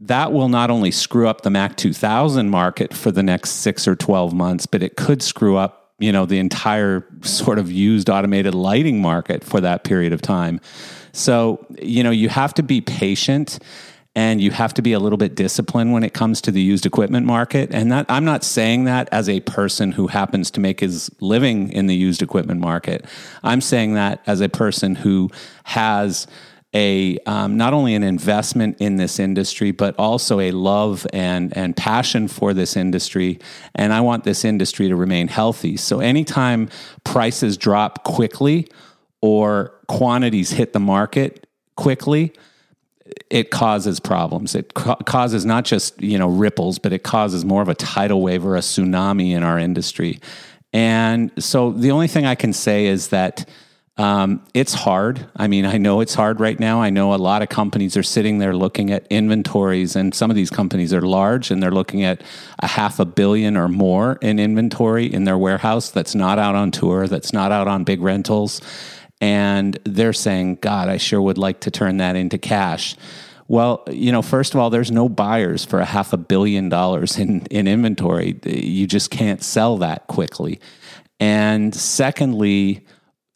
that 0.00 0.32
will 0.32 0.48
not 0.48 0.70
only 0.70 0.90
screw 0.90 1.28
up 1.28 1.42
the 1.42 1.50
Mac 1.50 1.76
2000 1.76 2.48
market 2.48 2.94
for 2.94 3.10
the 3.10 3.22
next 3.22 3.50
six 3.50 3.86
or 3.86 3.94
12 3.94 4.32
months, 4.32 4.66
but 4.66 4.82
it 4.82 4.96
could 4.96 5.22
screw 5.22 5.56
up 5.56 5.82
you 6.00 6.10
know 6.10 6.26
the 6.26 6.38
entire 6.38 7.06
sort 7.22 7.56
of 7.56 7.70
used 7.70 8.10
automated 8.10 8.52
lighting 8.52 9.00
market 9.00 9.44
for 9.44 9.60
that 9.60 9.84
period 9.84 10.12
of 10.12 10.20
time. 10.20 10.60
So, 11.12 11.64
you 11.80 12.02
know, 12.02 12.10
you 12.10 12.28
have 12.28 12.52
to 12.54 12.62
be 12.62 12.80
patient 12.80 13.60
and 14.16 14.40
you 14.40 14.52
have 14.52 14.72
to 14.74 14.82
be 14.82 14.92
a 14.92 15.00
little 15.00 15.16
bit 15.16 15.34
disciplined 15.34 15.92
when 15.92 16.04
it 16.04 16.14
comes 16.14 16.40
to 16.42 16.52
the 16.52 16.60
used 16.60 16.86
equipment 16.86 17.26
market. 17.26 17.70
And 17.72 17.90
that 17.90 18.06
I'm 18.08 18.24
not 18.24 18.44
saying 18.44 18.84
that 18.84 19.08
as 19.10 19.28
a 19.28 19.40
person 19.40 19.92
who 19.92 20.06
happens 20.06 20.50
to 20.52 20.60
make 20.60 20.80
his 20.80 21.10
living 21.20 21.72
in 21.72 21.86
the 21.86 21.96
used 21.96 22.22
equipment 22.22 22.60
market. 22.60 23.04
I'm 23.42 23.60
saying 23.60 23.94
that 23.94 24.22
as 24.26 24.40
a 24.40 24.48
person 24.48 24.94
who 24.94 25.30
has 25.64 26.26
a 26.74 27.18
um, 27.26 27.56
not 27.56 27.72
only 27.72 27.94
an 27.94 28.02
investment 28.02 28.76
in 28.80 28.96
this 28.96 29.18
industry, 29.18 29.70
but 29.70 29.94
also 29.98 30.40
a 30.40 30.50
love 30.50 31.06
and 31.12 31.56
and 31.56 31.76
passion 31.76 32.28
for 32.28 32.52
this 32.52 32.76
industry. 32.76 33.38
And 33.74 33.92
I 33.92 34.00
want 34.00 34.24
this 34.24 34.44
industry 34.44 34.88
to 34.88 34.96
remain 34.96 35.28
healthy. 35.28 35.76
So 35.76 36.00
anytime 36.00 36.68
prices 37.04 37.56
drop 37.56 38.04
quickly 38.04 38.68
or 39.20 39.72
quantities 39.86 40.50
hit 40.50 40.72
the 40.72 40.80
market 40.80 41.46
quickly, 41.76 42.32
it 43.30 43.50
causes 43.50 44.00
problems. 44.00 44.54
It 44.54 44.74
ca- 44.74 44.96
causes 44.96 45.44
not 45.44 45.64
just 45.64 46.00
you 46.00 46.18
know 46.18 46.28
ripples, 46.28 46.78
but 46.78 46.92
it 46.92 47.02
causes 47.02 47.44
more 47.44 47.62
of 47.62 47.68
a 47.68 47.74
tidal 47.74 48.22
wave 48.22 48.44
or 48.44 48.56
a 48.56 48.60
tsunami 48.60 49.30
in 49.30 49.42
our 49.42 49.58
industry. 49.58 50.20
And 50.72 51.30
so 51.38 51.70
the 51.70 51.90
only 51.90 52.08
thing 52.08 52.26
I 52.26 52.34
can 52.34 52.52
say 52.52 52.86
is 52.86 53.08
that 53.08 53.48
um, 53.96 54.44
it's 54.54 54.74
hard. 54.74 55.24
I 55.36 55.46
mean, 55.46 55.64
I 55.64 55.78
know 55.78 56.00
it's 56.00 56.14
hard 56.14 56.40
right 56.40 56.58
now. 56.58 56.82
I 56.82 56.90
know 56.90 57.14
a 57.14 57.16
lot 57.16 57.42
of 57.42 57.48
companies 57.48 57.96
are 57.96 58.02
sitting 58.02 58.38
there 58.38 58.54
looking 58.56 58.90
at 58.90 59.06
inventories, 59.08 59.94
and 59.94 60.12
some 60.12 60.30
of 60.30 60.36
these 60.36 60.50
companies 60.50 60.92
are 60.92 61.02
large 61.02 61.52
and 61.52 61.62
they're 61.62 61.70
looking 61.70 62.02
at 62.02 62.22
a 62.58 62.66
half 62.66 62.98
a 62.98 63.04
billion 63.04 63.56
or 63.56 63.68
more 63.68 64.18
in 64.20 64.40
inventory 64.40 65.06
in 65.06 65.24
their 65.24 65.38
warehouse 65.38 65.90
that's 65.90 66.14
not 66.14 66.40
out 66.40 66.56
on 66.56 66.72
tour, 66.72 67.06
that's 67.06 67.32
not 67.32 67.52
out 67.52 67.68
on 67.68 67.84
big 67.84 68.00
rentals. 68.02 68.60
And 69.20 69.78
they're 69.84 70.12
saying, 70.12 70.56
God, 70.56 70.88
I 70.88 70.96
sure 70.96 71.20
would 71.20 71.38
like 71.38 71.60
to 71.60 71.70
turn 71.70 71.98
that 71.98 72.16
into 72.16 72.38
cash. 72.38 72.96
Well, 73.46 73.84
you 73.90 74.10
know, 74.10 74.22
first 74.22 74.54
of 74.54 74.60
all, 74.60 74.70
there's 74.70 74.90
no 74.90 75.08
buyers 75.08 75.64
for 75.64 75.80
a 75.80 75.84
half 75.84 76.12
a 76.12 76.16
billion 76.16 76.68
dollars 76.68 77.18
in, 77.18 77.46
in 77.46 77.68
inventory. 77.68 78.38
You 78.44 78.86
just 78.86 79.10
can't 79.10 79.42
sell 79.42 79.78
that 79.78 80.06
quickly. 80.06 80.60
And 81.20 81.74
secondly, 81.74 82.86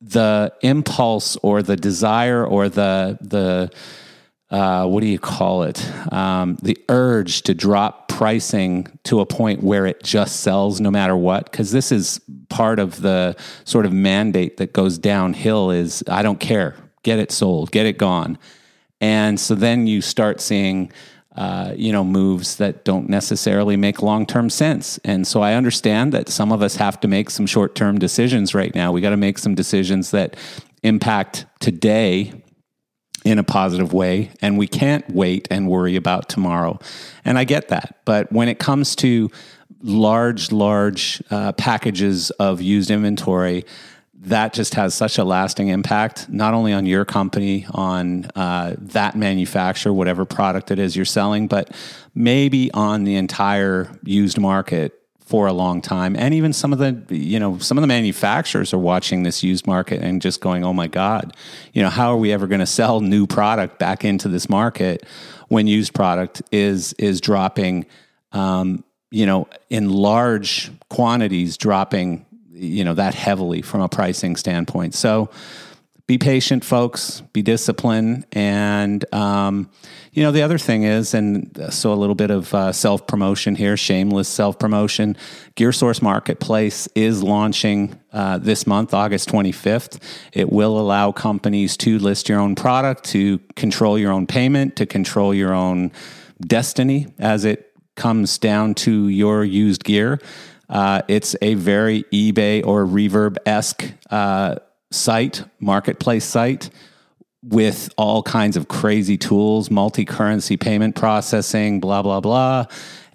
the 0.01 0.53
impulse 0.63 1.37
or 1.43 1.63
the 1.63 1.77
desire 1.77 2.45
or 2.47 2.69
the 2.69 3.19
the 3.21 3.71
uh, 4.51 4.87
what 4.87 5.01
do 5.01 5.07
you 5.07 5.19
call 5.19 5.63
it? 5.65 5.91
Um, 6.13 6.57
the 6.63 6.79
urge 6.89 7.43
to 7.43 7.55
drop 7.55 8.09
pricing 8.09 8.87
to 9.05 9.21
a 9.21 9.27
point 9.27 9.63
where 9.63 9.87
it 9.87 10.03
just 10.03 10.41
sells 10.41 10.81
no 10.81 10.91
matter 10.91 11.17
what, 11.17 11.51
because 11.51 11.71
this 11.71 11.93
is 11.93 12.21
part 12.49 12.79
of 12.79 13.03
the 13.03 13.37
sort 13.65 13.85
of 13.85 13.93
mandate 13.93 14.57
that 14.57 14.73
goes 14.73 14.99
downhill. 14.99 15.71
Is 15.71 16.03
I 16.09 16.23
don't 16.23 16.41
care, 16.41 16.77
get 17.03 17.19
it 17.19 17.31
sold, 17.31 17.71
get 17.71 17.87
it 17.87 17.99
gone, 17.99 18.39
and 19.01 19.39
so 19.39 19.55
then 19.55 19.87
you 19.87 20.01
start 20.01 20.41
seeing 20.41 20.93
uh, 21.39 21.73
you 21.77 21.93
know, 21.93 22.03
moves 22.03 22.57
that 22.57 22.85
don't 22.85 23.09
necessarily 23.09 23.77
make 23.77 24.03
long 24.03 24.27
term 24.27 24.51
sense. 24.51 24.99
And 25.05 25.25
so 25.25 25.41
I 25.41 25.55
understand 25.55 26.13
that 26.13 26.29
some 26.29 26.51
of 26.51 26.63
us 26.63 26.75
have 26.77 26.99
to 27.01 27.07
make 27.07 27.31
some 27.31 27.47
short 27.47 27.77
term 27.77 27.97
decisions 27.97 28.57
right 28.57 28.75
now. 28.75 28.91
We 28.91 29.01
got 29.01 29.11
to 29.11 29.17
make 29.17 29.39
some 29.39 29.55
decisions 29.55 30.11
that 30.11 30.37
impact 30.83 31.47
today 31.61 32.43
in 33.29 33.39
a 33.39 33.45
positive 33.45 33.93
way, 33.93 34.31
and 34.41 34.57
we 34.57 34.67
can't 34.67 35.09
wait 35.11 35.47
and 35.51 35.69
worry 35.69 35.97
about 35.97 36.29
tomorrow. 36.29 36.79
And 37.25 37.39
I 37.39 37.45
get 37.45 37.69
that. 37.69 37.99
But 38.05 38.33
when 38.33 38.49
it 38.49 38.59
comes 38.59 38.97
to 38.97 39.31
large, 39.83 40.51
large 40.51 41.23
uh, 41.31 41.53
packages 41.53 42.31
of 42.33 42.63
used 42.63 42.91
inventory, 42.91 43.67
that 44.21 44.53
just 44.53 44.75
has 44.75 44.95
such 44.95 45.19
a 45.19 45.25
lasting 45.25 45.69
impact, 45.69 46.29
not 46.29 46.55
only 46.55 46.73
on 46.73 46.87
your 46.87 47.05
company, 47.05 47.67
on 47.73 48.25
uh, 48.35 48.75
that 48.79 49.15
manufacturer, 49.15 49.93
whatever 49.93 50.25
product 50.25 50.71
it 50.71 50.79
is 50.79 50.97
you're 50.97 51.05
selling, 51.05 51.47
but 51.47 51.71
maybe 52.15 52.71
on 52.73 53.05
the 53.05 53.15
entire 53.15 53.89
used 54.03 54.39
market 54.39 54.95
for 55.29 55.47
a 55.47 55.53
long 55.53 55.83
time. 55.83 56.17
And 56.17 56.33
even 56.33 56.55
some 56.55 56.73
of 56.73 56.79
the, 56.79 57.15
you 57.15 57.39
know, 57.39 57.59
some 57.59 57.77
of 57.77 57.83
the 57.83 57.87
manufacturers 57.87 58.73
are 58.73 58.79
watching 58.79 59.25
this 59.25 59.43
used 59.43 59.67
market 59.67 60.01
and 60.01 60.23
just 60.23 60.41
going, 60.41 60.65
oh 60.65 60.73
my 60.73 60.87
God, 60.87 61.37
you 61.75 61.83
know, 61.83 61.91
how 61.91 62.11
are 62.11 62.17
we 62.17 62.33
ever 62.33 62.47
going 62.47 62.61
to 62.61 62.67
sell 62.67 63.03
new 63.03 63.27
product 63.27 63.79
back 63.79 64.07
into 64.07 64.29
this 64.29 64.49
market 64.49 65.05
when 65.49 65.67
used 65.67 65.93
product 65.93 66.41
is 66.51 66.95
is 66.95 67.21
dropping, 67.21 67.85
um, 68.33 68.83
you 69.11 69.27
know, 69.27 69.49
in 69.69 69.91
large 69.91 70.71
quantities, 70.89 71.59
dropping 71.59 72.25
you 72.51 72.83
know 72.83 72.95
that 72.95 73.15
heavily 73.15 73.61
from 73.61 73.83
a 73.83 73.89
pricing 73.89 74.35
standpoint. 74.35 74.95
So 74.95 75.29
be 76.09 76.17
patient, 76.17 76.65
folks. 76.65 77.21
Be 77.35 77.43
disciplined, 77.43 78.25
and 78.33 79.05
um, 79.15 79.71
you 80.13 80.23
know 80.23 80.33
the 80.33 80.41
other 80.41 80.57
thing 80.57 80.85
is, 80.85 81.13
and 81.13 81.67
so 81.71 81.93
a 81.93 81.95
little 81.95 82.15
bit 82.15 82.31
of 82.31 82.53
uh, 82.55 82.73
self 82.73 83.07
promotion 83.07 83.55
here, 83.55 83.77
shameless 83.77 84.27
self 84.27 84.59
promotion. 84.59 85.19
GearSource 85.55 86.01
Marketplace 86.01 86.89
is 86.95 87.23
launching 87.23 88.01
uh, 88.11 88.39
this 88.39 88.67
month, 88.67 88.95
August 88.95 89.29
twenty 89.29 89.53
fifth. 89.53 90.01
It 90.33 90.51
will 90.51 90.81
allow 90.81 91.13
companies 91.13 91.77
to 91.79 91.99
list 91.99 92.31
your 92.31 92.41
own 92.41 92.55
product, 92.55 93.05
to 93.11 93.39
control 93.55 93.99
your 93.99 94.11
own 94.11 94.27
payment, 94.27 94.77
to 94.77 94.87
control 94.87 95.35
your 95.35 95.53
own 95.53 95.93
destiny 96.41 97.09
as 97.19 97.45
it 97.45 97.77
comes 97.97 98.39
down 98.39 98.75
to 98.77 99.09
your 99.09 99.45
used 99.45 99.85
gear. 99.85 100.19
Uh, 100.71 101.03
it's 101.07 101.37
a 101.43 101.53
very 101.55 102.05
eBay 102.05 102.65
or 102.65 102.87
Reverb 102.87 103.37
esque 103.45 103.93
uh, 104.11 104.57
site, 104.91 105.45
marketplace 105.61 106.25
site 106.25 106.71
with 107.43 107.89
all 107.97 108.23
kinds 108.23 108.57
of 108.57 108.69
crazy 108.69 109.17
tools, 109.17 109.71
multi 109.71 110.05
currency 110.05 110.57
payment 110.57 110.97
processing, 110.97 111.81
blah, 111.81 112.03
blah, 112.03 112.21
blah, 112.21 112.67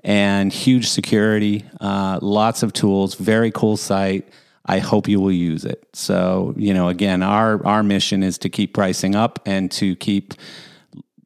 and 0.04 0.52
huge 0.52 0.90
security, 0.90 1.66
uh, 1.82 2.20
lots 2.22 2.64
of 2.64 2.74
tools, 2.74 3.16
very 3.16 3.52
cool 3.52 3.78
site. 3.78 4.28
I 4.66 4.80
hope 4.80 5.10
you 5.10 5.20
will 5.20 5.32
use 5.32 5.66
it. 5.66 5.86
So, 5.94 6.54
you 6.56 6.74
know, 6.74 6.88
again, 6.88 7.22
our, 7.22 7.66
our 7.66 7.84
mission 7.84 8.24
is 8.24 8.38
to 8.40 8.50
keep 8.50 8.74
pricing 8.74 9.14
up 9.14 9.40
and 9.46 9.70
to 9.74 9.96
keep 9.98 10.34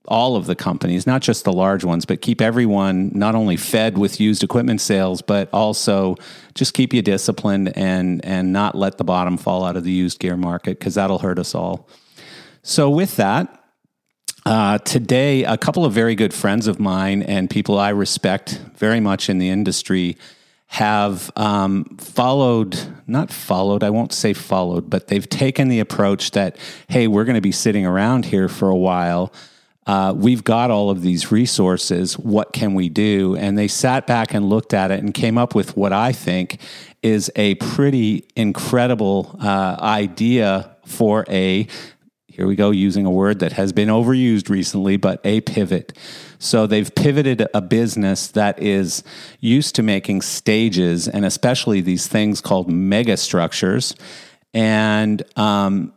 all 0.07 0.35
of 0.35 0.45
the 0.45 0.55
companies, 0.55 1.05
not 1.05 1.21
just 1.21 1.43
the 1.43 1.51
large 1.51 1.83
ones, 1.83 2.05
but 2.05 2.21
keep 2.21 2.41
everyone 2.41 3.11
not 3.13 3.35
only 3.35 3.57
fed 3.57 3.97
with 3.97 4.19
used 4.19 4.43
equipment 4.43 4.81
sales, 4.81 5.21
but 5.21 5.49
also 5.51 6.15
just 6.55 6.73
keep 6.73 6.93
you 6.93 7.01
disciplined 7.01 7.75
and 7.77 8.23
and 8.23 8.53
not 8.53 8.75
let 8.75 8.97
the 8.97 9.03
bottom 9.03 9.37
fall 9.37 9.65
out 9.65 9.75
of 9.75 9.83
the 9.83 9.91
used 9.91 10.19
gear 10.19 10.37
market 10.37 10.79
because 10.79 10.95
that'll 10.95 11.19
hurt 11.19 11.39
us 11.39 11.53
all. 11.53 11.89
So 12.61 12.89
with 12.89 13.15
that, 13.17 13.63
uh, 14.45 14.77
today, 14.79 15.43
a 15.43 15.57
couple 15.57 15.83
of 15.83 15.91
very 15.91 16.15
good 16.15 16.33
friends 16.33 16.67
of 16.67 16.79
mine 16.79 17.21
and 17.21 17.49
people 17.49 17.77
I 17.77 17.89
respect 17.89 18.61
very 18.75 19.01
much 19.01 19.29
in 19.29 19.39
the 19.39 19.49
industry 19.49 20.17
have 20.67 21.31
um, 21.35 21.97
followed, 21.97 22.77
not 23.07 23.31
followed, 23.31 23.83
I 23.83 23.89
won't 23.89 24.13
say 24.13 24.33
followed, 24.33 24.89
but 24.89 25.07
they've 25.07 25.27
taken 25.27 25.69
the 25.69 25.79
approach 25.79 26.31
that, 26.31 26.57
hey, 26.87 27.07
we're 27.07 27.23
going 27.23 27.35
to 27.35 27.41
be 27.41 27.51
sitting 27.51 27.85
around 27.85 28.25
here 28.25 28.49
for 28.49 28.69
a 28.69 28.75
while. 28.75 29.33
Uh, 29.87 30.13
we've 30.13 30.43
got 30.43 30.69
all 30.69 30.89
of 30.89 31.01
these 31.01 31.31
resources. 31.31 32.19
What 32.19 32.51
can 32.51 32.73
we 32.73 32.89
do? 32.89 33.37
And 33.37 33.57
they 33.57 33.69
sat 33.69 34.05
back 34.05 34.33
and 34.33 34.49
looked 34.49 34.73
at 34.73 34.91
it 34.91 34.99
and 34.99 35.13
came 35.13 35.37
up 35.37 35.55
with 35.55 35.77
what 35.77 35.93
I 35.93 36.11
think 36.11 36.59
is 37.01 37.31
a 37.37 37.55
pretty 37.55 38.27
incredible 38.35 39.37
uh, 39.41 39.77
idea 39.79 40.75
for 40.85 41.25
a 41.29 41.67
here 42.37 42.45
we 42.45 42.55
go 42.55 42.69
using 42.69 43.03
a 43.03 43.09
word 43.09 43.39
that 43.39 43.53
has 43.53 43.73
been 43.73 43.89
overused 43.89 44.47
recently, 44.47 44.95
but 44.95 45.19
a 45.23 45.41
pivot. 45.41 45.97
So 46.37 46.67
they've 46.67 46.93
pivoted 46.93 47.47
a 47.51 47.61
business 47.61 48.27
that 48.27 48.61
is 48.61 49.03
used 49.39 49.73
to 49.73 49.81
making 49.81 50.21
stages 50.21 51.07
and 51.07 51.25
especially 51.25 51.81
these 51.81 52.05
things 52.07 52.39
called 52.39 52.69
mega 52.69 53.17
structures 53.17 53.95
and, 54.53 55.23
um, 55.35 55.93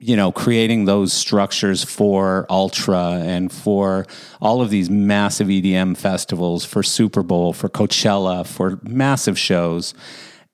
you 0.00 0.16
know, 0.16 0.32
creating 0.32 0.86
those 0.86 1.12
structures 1.12 1.84
for 1.84 2.46
Ultra 2.48 3.20
and 3.22 3.52
for 3.52 4.06
all 4.40 4.62
of 4.62 4.70
these 4.70 4.88
massive 4.88 5.48
EDM 5.48 5.94
festivals, 5.96 6.64
for 6.64 6.82
Super 6.82 7.22
Bowl, 7.22 7.52
for 7.52 7.68
Coachella, 7.68 8.46
for 8.46 8.80
massive 8.82 9.38
shows. 9.38 9.92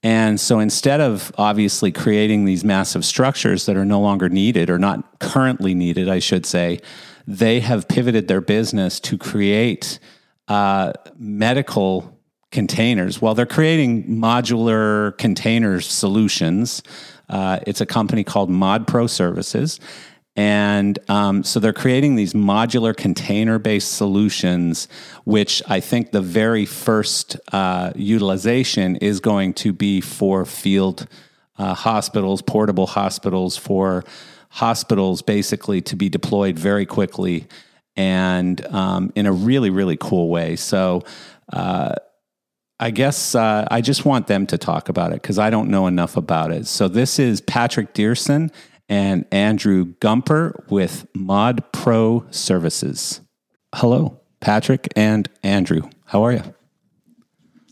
And 0.03 0.41
so 0.41 0.59
instead 0.59 1.01
of 1.01 1.33
obviously 1.39 1.93
creating 1.93 2.45
these 2.45 2.65
massive 2.65 3.05
structures 3.05 3.67
that 3.67 3.77
are 3.77 3.85
no 3.85 4.01
longer 4.01 4.29
needed 4.29 4.69
or 4.69 4.81
not 4.81 5.21
currently 5.21 5.75
needed, 5.75 6.09
I 6.09 6.19
should 6.19 6.45
say, 6.45 6.81
they 7.29 7.61
have 7.61 7.89
pivoted 7.89 8.27
their 8.27 8.41
business 8.41 8.99
to 9.01 9.17
create 9.17 10.01
uh, 10.49 10.93
medical 11.17 12.17
containers. 12.51 13.21
Well, 13.21 13.35
they're 13.35 13.47
creating 13.47 14.09
modular 14.09 15.17
container 15.19 15.81
solutions. 15.81 16.83
Uh, 17.29 17.61
it's 17.67 17.81
a 17.81 17.87
company 17.87 18.25
called 18.25 18.51
Mod 18.51 18.87
Pro 18.87 19.07
Services. 19.07 19.81
And 20.37 20.99
um, 21.09 21.43
so 21.45 21.59
they're 21.61 21.73
creating 21.73 22.17
these 22.17 22.35
modular 22.35 22.95
container 22.95 23.59
based 23.59 23.95
solutions, 23.95 24.87
which 25.25 25.63
I 25.67 25.81
think 25.81 26.13
the 26.13 26.21
very 26.21 26.67
first 26.67 27.39
uh, 27.53 27.93
utilization 27.97 28.97
is 28.97 29.21
going 29.21 29.55
to 29.55 29.73
be 29.73 30.03
for 30.03 30.45
field 30.45 31.07
uh, 31.59 31.73
hospitals, 31.73 32.43
portable 32.43 32.87
hospitals, 32.87 33.57
for 33.57 34.05
hospitals 34.51 35.23
basically 35.23 35.81
to 35.83 35.97
be 35.97 36.11
deployed 36.11 36.59
very 36.59 36.85
quickly 36.85 37.47
and 37.97 38.65
um, 38.67 39.11
in 39.15 39.25
a 39.25 39.33
really, 39.33 39.71
really 39.71 39.97
cool 39.97 40.29
way. 40.29 40.57
So, 40.57 41.03
uh, 41.51 41.95
I 42.79 42.91
guess 42.91 43.35
uh, 43.35 43.67
I 43.71 43.81
just 43.81 44.05
want 44.05 44.27
them 44.27 44.47
to 44.49 44.59
talk 44.59 44.89
about 44.89 45.13
it 45.13 45.23
because 45.23 45.39
I 45.39 45.51
don't 45.51 45.71
know 45.71 45.87
enough 45.87 46.17
about 46.17 46.53
it. 46.53 46.67
So, 46.67 46.89
this 46.89 47.19
is 47.19 47.41
Patrick 47.41 47.95
Dierson 47.95 48.51
and 48.89 49.25
Andrew 49.33 49.95
Gumper 50.01 50.63
with 50.71 51.07
Mod 51.15 51.73
Pro 51.73 52.27
Services. 52.31 53.21
Hello, 53.75 54.21
Patrick 54.41 54.89
and 54.95 55.29
Andrew. 55.43 55.89
How 56.05 56.23
are 56.25 56.33
you? 56.33 56.43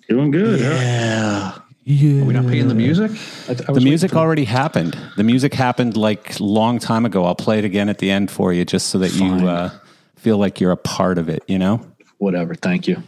Doing 0.09 0.31
good. 0.31 0.61
Yeah. 0.61 1.59
Yeah. 1.85 2.23
Are 2.23 2.25
we 2.25 2.33
not 2.33 2.45
playing 2.45 2.69
the 2.69 2.75
music? 2.75 3.11
I, 3.47 3.53
I 3.53 3.73
the 3.73 3.81
music 3.81 4.13
for... 4.13 4.19
already 4.19 4.45
happened. 4.45 4.97
The 5.17 5.23
music 5.23 5.53
happened 5.53 5.99
like 5.99 6.41
long 6.41 6.79
time 6.79 7.05
ago. 7.05 7.25
I'll 7.27 7.35
play 7.35 7.59
it 7.59 7.65
again 7.65 7.91
at 7.91 7.99
the 7.99 8.11
end 8.11 8.31
for 8.31 8.53
you 8.55 8.65
just 8.65 8.89
so 8.89 8.99
that 9.01 9.11
Fine. 9.11 9.41
you 9.41 9.49
uh, 9.49 9.71
feel 10.17 10.39
like 10.39 10.61
you're 10.61 10.73
a 10.73 10.79
part 10.79 11.19
of 11.19 11.29
it, 11.29 11.43
you 11.47 11.59
know? 11.59 11.87
Whatever. 12.17 12.55
Thank 12.55 12.89
you. 12.89 13.03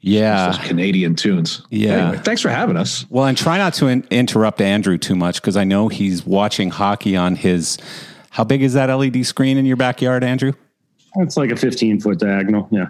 Yeah. 0.00 0.52
Those 0.52 0.66
Canadian 0.66 1.14
tunes. 1.14 1.62
Yeah. 1.70 2.08
Anyway, 2.08 2.22
thanks 2.22 2.40
for 2.40 2.48
having 2.48 2.76
us. 2.76 3.04
Well, 3.10 3.26
and 3.26 3.36
try 3.36 3.58
not 3.58 3.74
to 3.74 3.86
in- 3.86 4.06
interrupt 4.10 4.60
Andrew 4.60 4.98
too 4.98 5.14
much 5.14 5.40
because 5.40 5.56
I 5.56 5.64
know 5.64 5.88
he's 5.88 6.24
watching 6.24 6.70
hockey 6.70 7.16
on 7.16 7.36
his. 7.36 7.78
How 8.30 8.44
big 8.44 8.62
is 8.62 8.74
that 8.74 8.86
LED 8.86 9.26
screen 9.26 9.58
in 9.58 9.66
your 9.66 9.76
backyard, 9.76 10.24
Andrew? 10.24 10.52
It's 11.16 11.36
like 11.36 11.50
a 11.50 11.56
15 11.56 12.00
foot 12.00 12.20
diagonal. 12.20 12.68
Yeah. 12.70 12.86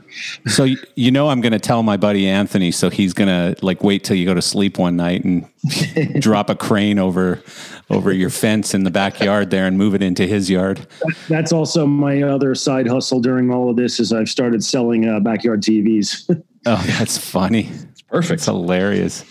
So 0.47 0.67
you 0.95 1.11
know 1.11 1.31
I'm 1.31 1.41
going 1.41 1.53
to 1.53 1.59
tell 1.59 1.83
my 1.83 1.97
buddy 1.97 2.29
Anthony, 2.29 2.71
so 2.71 2.91
he's 2.91 3.15
going 3.15 3.29
to 3.29 3.65
like 3.65 3.83
wait 3.83 4.05
till 4.05 4.17
you 4.17 4.27
go 4.27 4.35
to 4.35 4.43
sleep 4.43 4.79
one 4.79 4.97
night 4.97 5.25
and 5.25 5.49
drop 6.21 6.51
a 6.51 6.55
crane 6.55 6.99
over 6.99 7.43
over 7.89 8.13
your 8.13 8.29
fence 8.31 8.75
in 8.75 8.85
the 8.85 8.91
backyard 8.91 9.51
there 9.51 9.67
and 9.67 9.79
move 9.79 9.95
it 9.95 10.03
into 10.03 10.27
his 10.27 10.51
yard. 10.51 10.87
That's 11.29 11.51
also 11.51 11.87
my 11.87 12.23
other 12.23 12.55
side 12.55 12.87
hustle 12.87 13.21
during 13.21 13.51
all 13.51 13.71
of 13.71 13.77
this 13.77 13.99
is 13.99 14.13
I've 14.13 14.29
started 14.29 14.63
selling 14.63 15.09
uh, 15.09 15.21
backyard 15.21 15.63
TVs. 15.63 16.43
oh, 16.67 16.83
that's 16.99 17.19
funny. 17.19 17.71
It's 17.91 18.03
perfect. 18.03 18.41
It's 18.41 18.47
hilarious. 18.47 19.25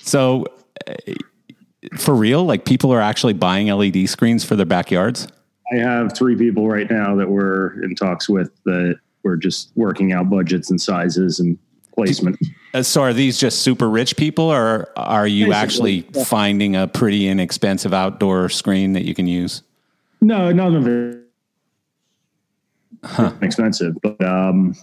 So 0.00 0.46
uh, 0.86 0.94
for 1.96 2.14
real, 2.14 2.44
like 2.44 2.64
people 2.64 2.92
are 2.92 3.00
actually 3.00 3.34
buying 3.34 3.68
LED 3.68 4.08
screens 4.08 4.44
for 4.44 4.56
their 4.56 4.66
backyards? 4.66 5.28
I 5.72 5.76
have 5.76 6.16
three 6.16 6.36
people 6.36 6.68
right 6.68 6.90
now 6.90 7.14
that 7.16 7.28
we're 7.28 7.82
in 7.82 7.94
talks 7.94 8.28
with 8.28 8.50
that 8.64 8.98
we're 9.22 9.36
just 9.36 9.70
working 9.76 10.12
out 10.12 10.30
budgets 10.30 10.70
and 10.70 10.80
sizes 10.80 11.40
and 11.40 11.58
placement. 11.94 12.38
Uh, 12.72 12.82
so 12.82 13.02
are 13.02 13.12
these 13.12 13.38
just 13.38 13.62
super 13.62 13.88
rich 13.88 14.16
people 14.16 14.44
or 14.44 14.90
are 14.96 15.26
you 15.26 15.46
Basically, 15.46 15.98
actually 16.00 16.08
yeah. 16.14 16.24
finding 16.24 16.76
a 16.76 16.86
pretty 16.86 17.28
inexpensive 17.28 17.92
outdoor 17.92 18.48
screen 18.48 18.92
that 18.92 19.04
you 19.04 19.14
can 19.14 19.26
use? 19.26 19.62
No, 20.20 20.52
none 20.52 20.74
of 20.74 20.86
it 20.86 21.27
huh. 23.04 23.32
expensive, 23.42 23.96
but 24.02 24.22
um, 24.24 24.74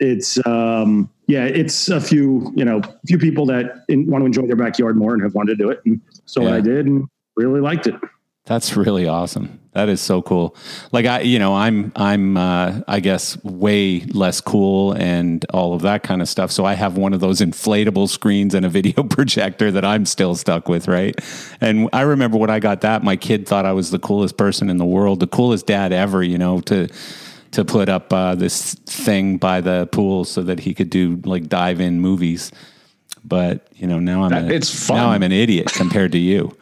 it's 0.00 0.44
um, 0.46 1.10
yeah, 1.26 1.44
it's 1.44 1.88
a 1.88 2.00
few 2.00 2.52
you 2.54 2.64
know, 2.64 2.80
few 3.06 3.18
people 3.18 3.46
that 3.46 3.84
in, 3.88 4.06
want 4.06 4.22
to 4.22 4.26
enjoy 4.26 4.46
their 4.46 4.56
backyard 4.56 4.96
more 4.96 5.14
and 5.14 5.22
have 5.22 5.34
wanted 5.34 5.58
to 5.58 5.64
do 5.64 5.70
it, 5.70 5.80
and 5.84 6.00
so 6.24 6.42
yeah. 6.42 6.54
I 6.54 6.60
did 6.60 6.86
and 6.86 7.08
really 7.36 7.60
liked 7.60 7.86
it. 7.86 7.94
That's 8.46 8.76
really 8.76 9.08
awesome. 9.08 9.58
That 9.72 9.88
is 9.88 10.00
so 10.00 10.22
cool. 10.22 10.56
Like 10.92 11.04
I, 11.04 11.20
you 11.20 11.38
know, 11.40 11.54
I'm, 11.54 11.92
I'm, 11.96 12.36
uh, 12.36 12.80
I 12.86 13.00
guess 13.00 13.42
way 13.44 14.00
less 14.00 14.40
cool 14.40 14.92
and 14.92 15.44
all 15.52 15.74
of 15.74 15.82
that 15.82 16.04
kind 16.04 16.22
of 16.22 16.28
stuff. 16.28 16.52
So 16.52 16.64
I 16.64 16.74
have 16.74 16.96
one 16.96 17.12
of 17.12 17.18
those 17.18 17.40
inflatable 17.40 18.08
screens 18.08 18.54
and 18.54 18.64
a 18.64 18.68
video 18.68 19.02
projector 19.10 19.72
that 19.72 19.84
I'm 19.84 20.06
still 20.06 20.36
stuck 20.36 20.68
with, 20.68 20.86
right? 20.86 21.14
And 21.60 21.90
I 21.92 22.02
remember 22.02 22.38
when 22.38 22.48
I 22.48 22.60
got 22.60 22.82
that, 22.82 23.02
my 23.02 23.16
kid 23.16 23.46
thought 23.48 23.66
I 23.66 23.72
was 23.72 23.90
the 23.90 23.98
coolest 23.98 24.38
person 24.38 24.70
in 24.70 24.78
the 24.78 24.86
world, 24.86 25.18
the 25.20 25.26
coolest 25.26 25.66
dad 25.66 25.92
ever, 25.92 26.22
you 26.22 26.38
know, 26.38 26.60
to, 26.62 26.88
to 27.52 27.64
put 27.64 27.88
up 27.88 28.12
uh, 28.12 28.34
this 28.34 28.74
thing 28.74 29.38
by 29.38 29.60
the 29.60 29.88
pool 29.92 30.24
so 30.24 30.42
that 30.42 30.60
he 30.60 30.74
could 30.74 30.90
do 30.90 31.20
like 31.24 31.48
dive 31.48 31.80
in 31.80 32.00
movies. 32.00 32.52
But 33.24 33.68
you 33.74 33.86
know, 33.86 33.98
now 33.98 34.22
I'm 34.24 34.32
a, 34.32 34.48
it's 34.48 34.86
fun. 34.86 34.96
now 34.96 35.10
I'm 35.10 35.22
an 35.22 35.32
idiot 35.32 35.72
compared 35.72 36.12
to 36.12 36.18
you. 36.18 36.56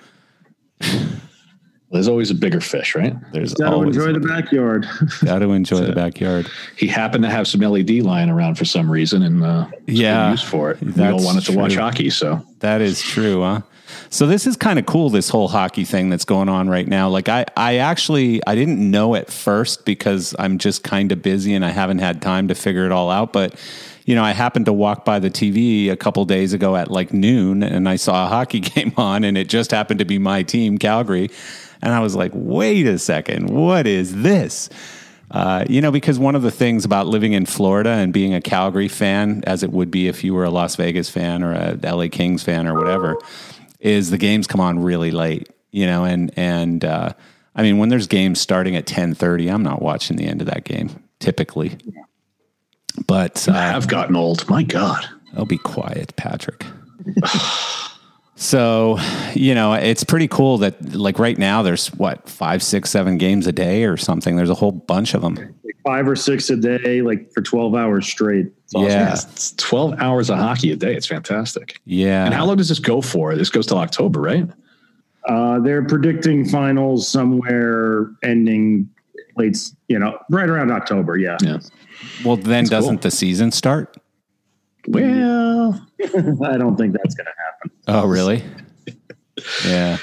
There's 1.94 2.08
always 2.08 2.32
a 2.32 2.34
bigger 2.34 2.60
fish, 2.60 2.96
right? 2.96 3.14
There's 3.32 3.54
got 3.54 3.70
to 3.70 3.82
enjoy 3.82 4.12
the 4.12 4.18
backyard. 4.18 4.84
got 5.24 5.38
to 5.38 5.52
enjoy 5.52 5.76
so 5.80 5.84
the 5.84 5.92
backyard. 5.92 6.50
He 6.76 6.88
happened 6.88 7.22
to 7.22 7.30
have 7.30 7.46
some 7.46 7.60
LED 7.60 7.90
lying 8.00 8.30
around 8.30 8.56
for 8.56 8.64
some 8.64 8.90
reason, 8.90 9.22
and 9.22 9.44
uh, 9.44 9.68
yeah, 9.86 10.32
used 10.32 10.44
for 10.44 10.72
it. 10.72 10.80
We 10.80 11.04
all 11.04 11.22
wanted 11.22 11.44
true. 11.44 11.54
to 11.54 11.60
watch 11.60 11.76
hockey, 11.76 12.10
so 12.10 12.44
that 12.58 12.80
is 12.80 13.00
true, 13.00 13.42
huh? 13.42 13.60
So 14.10 14.26
this 14.26 14.46
is 14.46 14.56
kind 14.56 14.78
of 14.78 14.86
cool. 14.86 15.10
This 15.10 15.28
whole 15.28 15.48
hockey 15.48 15.84
thing 15.84 16.08
that's 16.08 16.24
going 16.24 16.48
on 16.48 16.68
right 16.68 16.86
now. 16.86 17.08
Like 17.08 17.28
I, 17.28 17.44
I 17.56 17.76
actually 17.76 18.40
I 18.46 18.54
didn't 18.54 18.78
know 18.90 19.14
at 19.14 19.30
first 19.30 19.84
because 19.84 20.34
I'm 20.38 20.58
just 20.58 20.82
kind 20.82 21.12
of 21.12 21.22
busy 21.22 21.54
and 21.54 21.64
I 21.64 21.70
haven't 21.70 21.98
had 21.98 22.22
time 22.22 22.48
to 22.48 22.54
figure 22.54 22.86
it 22.86 22.92
all 22.92 23.10
out, 23.10 23.32
but 23.32 23.54
you 24.04 24.14
know, 24.14 24.22
I 24.22 24.32
happened 24.32 24.66
to 24.66 24.72
walk 24.72 25.04
by 25.04 25.18
the 25.18 25.30
TV 25.30 25.90
a 25.90 25.96
couple 25.96 26.24
days 26.26 26.52
ago 26.52 26.76
at 26.76 26.90
like 26.90 27.12
noon 27.12 27.62
and 27.62 27.88
I 27.88 27.96
saw 27.96 28.26
a 28.26 28.28
hockey 28.28 28.60
game 28.74 28.92
on 28.96 29.24
and 29.24 29.38
it 29.38 29.48
just 29.48 29.70
happened 29.70 29.98
to 30.00 30.04
be 30.04 30.18
my 30.18 30.42
team, 30.42 30.78
Calgary. 30.78 31.30
And 31.82 31.92
I 31.92 32.00
was 32.00 32.14
like, 32.14 32.32
wait 32.34 32.86
a 32.86 32.98
second, 32.98 33.50
what 33.50 33.86
is 33.86 34.22
this? 34.22 34.70
Uh, 35.30 35.64
you 35.68 35.80
know, 35.80 35.90
because 35.90 36.18
one 36.18 36.34
of 36.34 36.42
the 36.42 36.50
things 36.50 36.84
about 36.84 37.06
living 37.06 37.32
in 37.32 37.44
Florida 37.44 37.90
and 37.90 38.12
being 38.12 38.34
a 38.34 38.40
Calgary 38.40 38.88
fan, 38.88 39.42
as 39.46 39.62
it 39.62 39.72
would 39.72 39.90
be 39.90 40.06
if 40.06 40.22
you 40.22 40.32
were 40.32 40.44
a 40.44 40.50
Las 40.50 40.76
Vegas 40.76 41.10
fan 41.10 41.42
or 41.42 41.52
a 41.52 41.78
LA 41.82 42.06
Kings 42.08 42.42
fan 42.42 42.68
or 42.68 42.78
whatever, 42.78 43.16
is 43.84 44.10
the 44.10 44.18
games 44.18 44.48
come 44.48 44.60
on 44.60 44.80
really 44.80 45.12
late. 45.12 45.48
You 45.70 45.86
know, 45.86 46.04
and 46.04 46.32
and 46.36 46.84
uh, 46.84 47.12
I 47.54 47.62
mean, 47.62 47.78
when 47.78 47.88
there's 47.88 48.08
games 48.08 48.40
starting 48.40 48.74
at 48.74 48.86
ten 48.86 49.14
thirty, 49.14 49.48
I'm 49.48 49.62
not 49.62 49.80
watching 49.80 50.16
the 50.16 50.26
end 50.26 50.40
of 50.40 50.48
that 50.48 50.64
game 50.64 50.90
typically. 51.20 51.76
But 53.06 53.48
uh, 53.48 53.52
I've 53.52 53.88
gotten 53.88 54.16
old. 54.16 54.48
My 54.48 54.62
God, 54.62 55.08
I'll 55.36 55.46
be 55.46 55.58
quiet, 55.58 56.16
Patrick. 56.16 56.64
So, 58.36 58.98
you 59.34 59.54
know, 59.54 59.74
it's 59.74 60.02
pretty 60.02 60.26
cool 60.28 60.58
that 60.58 60.94
like 60.94 61.18
right 61.18 61.38
now 61.38 61.62
there's 61.62 61.88
what 61.94 62.28
five, 62.28 62.62
six, 62.62 62.90
seven 62.90 63.16
games 63.16 63.46
a 63.46 63.52
day 63.52 63.84
or 63.84 63.96
something. 63.96 64.36
There's 64.36 64.50
a 64.50 64.54
whole 64.54 64.72
bunch 64.72 65.14
of 65.14 65.22
them. 65.22 65.34
Like 65.64 65.76
five 65.84 66.08
or 66.08 66.16
six 66.16 66.50
a 66.50 66.56
day, 66.56 67.00
like 67.02 67.32
for 67.32 67.42
twelve 67.42 67.74
hours 67.76 68.06
straight. 68.06 68.50
yeah, 68.72 69.12
it's 69.12 69.52
twelve 69.52 69.94
hours 70.00 70.30
of 70.30 70.38
hockey 70.38 70.72
a 70.72 70.76
day. 70.76 70.96
It's 70.96 71.06
fantastic. 71.06 71.80
Yeah. 71.84 72.24
And 72.24 72.34
how 72.34 72.44
long 72.44 72.56
does 72.56 72.68
this 72.68 72.80
go 72.80 73.00
for? 73.00 73.36
This 73.36 73.50
goes 73.50 73.66
till 73.66 73.78
October, 73.78 74.20
right? 74.20 74.48
Uh, 75.28 75.60
they're 75.60 75.84
predicting 75.84 76.44
finals 76.46 77.08
somewhere 77.08 78.10
ending 78.22 78.88
late, 79.36 79.56
you 79.88 79.98
know, 79.98 80.18
right 80.28 80.48
around 80.48 80.70
October. 80.72 81.16
Yeah. 81.16 81.38
Yeah. 81.42 81.58
Well, 82.24 82.36
then 82.36 82.64
That's 82.64 82.70
doesn't 82.70 82.96
cool. 82.96 83.02
the 83.02 83.10
season 83.10 83.52
start? 83.52 83.96
Well, 84.86 85.86
I 86.02 86.56
don't 86.56 86.76
think 86.76 86.92
that's 86.94 87.14
going 87.14 87.26
to 87.26 87.32
happen. 87.36 87.70
Oh, 87.88 88.06
really? 88.06 88.42
yeah. 89.66 89.98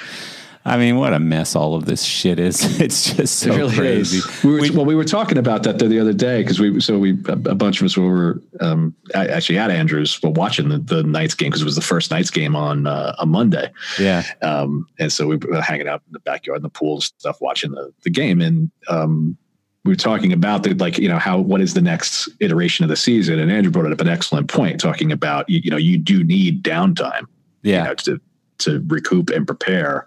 I 0.63 0.77
mean, 0.77 0.97
what 0.97 1.13
a 1.13 1.19
mess 1.19 1.55
all 1.55 1.73
of 1.73 1.85
this 1.85 2.03
shit 2.03 2.39
is. 2.39 2.61
It's 2.81 3.13
just 3.13 3.39
so 3.39 3.51
it 3.51 3.57
really 3.57 3.75
crazy. 3.75 4.17
is. 4.17 4.43
We 4.43 4.51
were, 4.51 4.75
well, 4.75 4.85
we 4.85 4.95
were 4.95 5.05
talking 5.05 5.37
about 5.37 5.63
that 5.63 5.79
the, 5.79 5.87
the 5.87 5.99
other 5.99 6.13
day 6.13 6.41
because 6.41 6.59
we 6.59 6.79
so 6.79 6.97
we 6.97 7.11
a, 7.27 7.33
a 7.33 7.55
bunch 7.55 7.79
of 7.79 7.85
us 7.85 7.95
were 7.97 8.41
um, 8.59 8.95
actually 9.13 9.57
at 9.59 9.71
Andrews, 9.71 10.21
were 10.21 10.29
watching 10.31 10.69
the, 10.69 10.77
the 10.79 11.03
Knights 11.03 11.35
game 11.35 11.49
because 11.49 11.61
it 11.61 11.65
was 11.65 11.75
the 11.75 11.81
first 11.81 12.11
Knights 12.11 12.31
game 12.31 12.55
on 12.55 12.87
uh, 12.87 13.15
a 13.19 13.25
Monday. 13.25 13.71
Yeah. 13.99 14.23
Um, 14.41 14.87
and 14.99 15.11
so 15.11 15.27
we 15.27 15.37
were 15.37 15.61
hanging 15.61 15.87
out 15.87 16.01
in 16.07 16.13
the 16.13 16.19
backyard 16.19 16.57
in 16.57 16.63
the 16.63 16.69
pool 16.69 16.95
and 16.95 17.03
stuff, 17.03 17.39
watching 17.41 17.71
the, 17.71 17.91
the 18.03 18.09
game. 18.09 18.41
And 18.41 18.71
um, 18.87 19.37
we 19.83 19.91
were 19.91 19.95
talking 19.97 20.31
about 20.31 20.63
the, 20.63 20.73
like, 20.75 20.97
you 20.97 21.09
know, 21.09 21.17
how, 21.17 21.39
what 21.39 21.59
is 21.59 21.73
the 21.73 21.81
next 21.81 22.29
iteration 22.39 22.83
of 22.83 22.89
the 22.89 22.95
season? 22.95 23.39
And 23.39 23.51
Andrew 23.51 23.71
brought 23.71 23.91
up 23.91 23.99
an 23.99 24.07
excellent 24.07 24.47
point 24.47 24.79
talking 24.79 25.11
about, 25.11 25.49
you, 25.49 25.59
you 25.63 25.71
know, 25.71 25.77
you 25.77 25.97
do 25.97 26.23
need 26.23 26.63
downtime, 26.63 27.25
Yeah. 27.63 27.77
you 27.79 27.83
know, 27.85 27.93
to, 27.95 28.21
to 28.59 28.83
recoup 28.87 29.31
and 29.31 29.47
prepare 29.47 30.05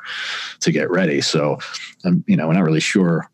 to 0.61 0.71
get 0.71 0.91
ready. 0.91 1.21
So, 1.21 1.59
um, 2.05 2.23
you 2.29 2.37
know, 2.37 2.47
we're 2.47 2.55
not 2.55 2.63
really 2.63 2.79
sure 2.81 3.29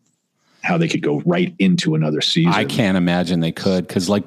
how 0.63 0.77
they 0.79 0.87
could 0.87 1.03
go 1.03 1.21
right 1.21 1.53
into 1.59 1.93
another 1.93 2.21
season. 2.21 2.53
I 2.53 2.65
can't 2.65 2.97
imagine 2.97 3.39
they 3.39 3.51
could 3.51 3.87
because, 3.87 4.09
like, 4.09 4.23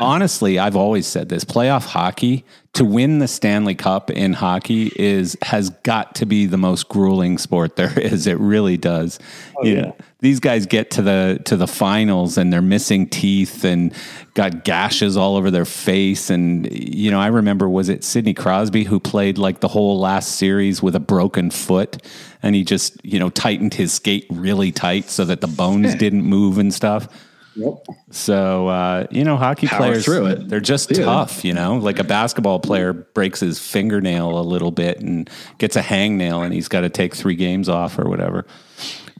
honestly, 0.00 0.58
I've 0.58 0.76
always 0.76 1.06
said 1.06 1.28
this: 1.28 1.44
playoff 1.44 1.86
hockey 1.86 2.44
to 2.74 2.84
win 2.84 3.20
the 3.20 3.28
Stanley 3.28 3.76
Cup 3.76 4.10
in 4.10 4.32
hockey 4.32 4.90
is 4.96 5.36
has 5.42 5.70
got 5.70 6.16
to 6.16 6.26
be 6.26 6.46
the 6.46 6.56
most 6.56 6.88
grueling 6.88 7.38
sport 7.38 7.76
there 7.76 7.96
is. 7.98 8.26
It 8.26 8.38
really 8.38 8.76
does. 8.76 9.18
Oh, 9.56 9.64
you 9.64 9.76
know, 9.76 9.96
these 10.20 10.40
guys 10.40 10.66
get 10.66 10.90
to 10.92 11.02
the 11.02 11.40
to 11.44 11.56
the 11.56 11.66
finals 11.66 12.36
and 12.36 12.52
they're 12.52 12.62
missing 12.62 13.08
teeth 13.08 13.64
and 13.64 13.94
got 14.34 14.64
gashes 14.64 15.16
all 15.16 15.36
over 15.36 15.50
their 15.50 15.64
face. 15.64 16.30
And 16.30 16.70
you 16.72 17.10
know, 17.10 17.20
I 17.20 17.28
remember 17.28 17.68
was 17.68 17.88
it 17.88 18.02
Sidney 18.02 18.34
Crosby 18.34 18.84
who 18.84 18.98
played 18.98 19.38
like 19.38 19.60
the 19.60 19.68
whole 19.68 19.98
last 20.00 20.32
series 20.32 20.82
with 20.82 20.96
a 20.96 21.00
broken 21.00 21.50
foot, 21.50 22.02
and 22.42 22.54
he 22.54 22.64
just 22.64 23.02
you 23.04 23.20
know 23.20 23.30
tightened 23.30 23.74
his 23.74 23.92
skate 23.92 24.26
really 24.30 24.72
tight 24.72 25.08
so 25.08 25.24
that 25.24 25.40
the 25.40 25.46
bones 25.46 25.94
didn't 25.96 26.24
move 26.24 26.58
and 26.58 26.74
stuff. 26.74 27.08
Yep. 27.56 27.86
So 28.10 28.68
uh, 28.68 29.06
you 29.10 29.24
know, 29.24 29.36
hockey 29.36 29.66
Power 29.66 29.78
players 29.78 30.04
through 30.04 30.26
it. 30.26 30.48
they're 30.48 30.60
just 30.60 30.90
Yeah. 30.96 31.04
tough. 31.04 31.44
You 31.44 31.54
know, 31.54 31.76
like 31.76 31.98
a 31.98 32.04
basketball 32.04 32.60
player 32.60 32.92
breaks 32.92 33.40
his 33.40 33.58
fingernail 33.58 34.38
a 34.38 34.42
little 34.42 34.70
bit 34.70 35.00
and 35.00 35.28
gets 35.58 35.76
a 35.76 35.82
hangnail, 35.82 36.44
and 36.44 36.52
he's 36.52 36.68
got 36.68 36.80
to 36.82 36.90
take 36.90 37.14
three 37.14 37.36
games 37.36 37.68
off 37.68 37.98
or 37.98 38.08
whatever. 38.08 38.46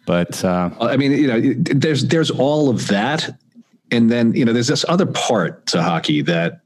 But 0.06 0.44
uh, 0.44 0.70
I 0.80 0.96
mean, 0.96 1.12
you 1.12 1.26
know, 1.26 1.54
there's 1.56 2.06
there's 2.08 2.30
all 2.30 2.68
of 2.68 2.88
that, 2.88 3.38
and 3.90 4.10
then 4.10 4.34
you 4.34 4.44
know, 4.44 4.52
there's 4.52 4.68
this 4.68 4.84
other 4.88 5.06
part 5.06 5.66
to 5.66 5.82
hockey 5.82 6.20
that 6.22 6.60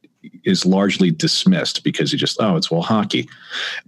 is 0.44 0.66
largely 0.66 1.11
dismissed 1.11 1.85
because 1.85 2.12
you 2.12 2.18
just 2.18 2.38
oh, 2.40 2.57
it's 2.57 2.70
well 2.70 2.83
hockey. 2.83 3.28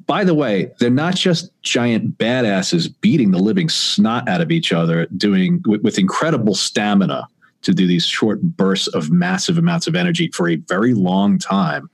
By 0.06 0.22
the 0.24 0.34
way, 0.34 0.70
they're 0.78 0.90
not 0.90 1.16
just 1.16 1.50
giant 1.62 2.16
badasses 2.18 2.92
beating 3.00 3.32
the 3.32 3.38
living 3.38 3.68
snot 3.68 4.28
out 4.28 4.40
of 4.40 4.50
each 4.52 4.72
other, 4.72 5.06
doing 5.16 5.62
with, 5.66 5.82
with 5.82 5.98
incredible 5.98 6.54
stamina 6.54 7.26
to 7.62 7.72
do 7.74 7.86
these 7.86 8.06
short 8.06 8.40
bursts 8.42 8.88
of 8.88 9.10
massive 9.10 9.58
amounts 9.58 9.86
of 9.86 9.94
energy 9.94 10.30
for 10.32 10.48
a 10.48 10.56
very 10.56 10.94
long 10.94 11.38
time. 11.38 11.90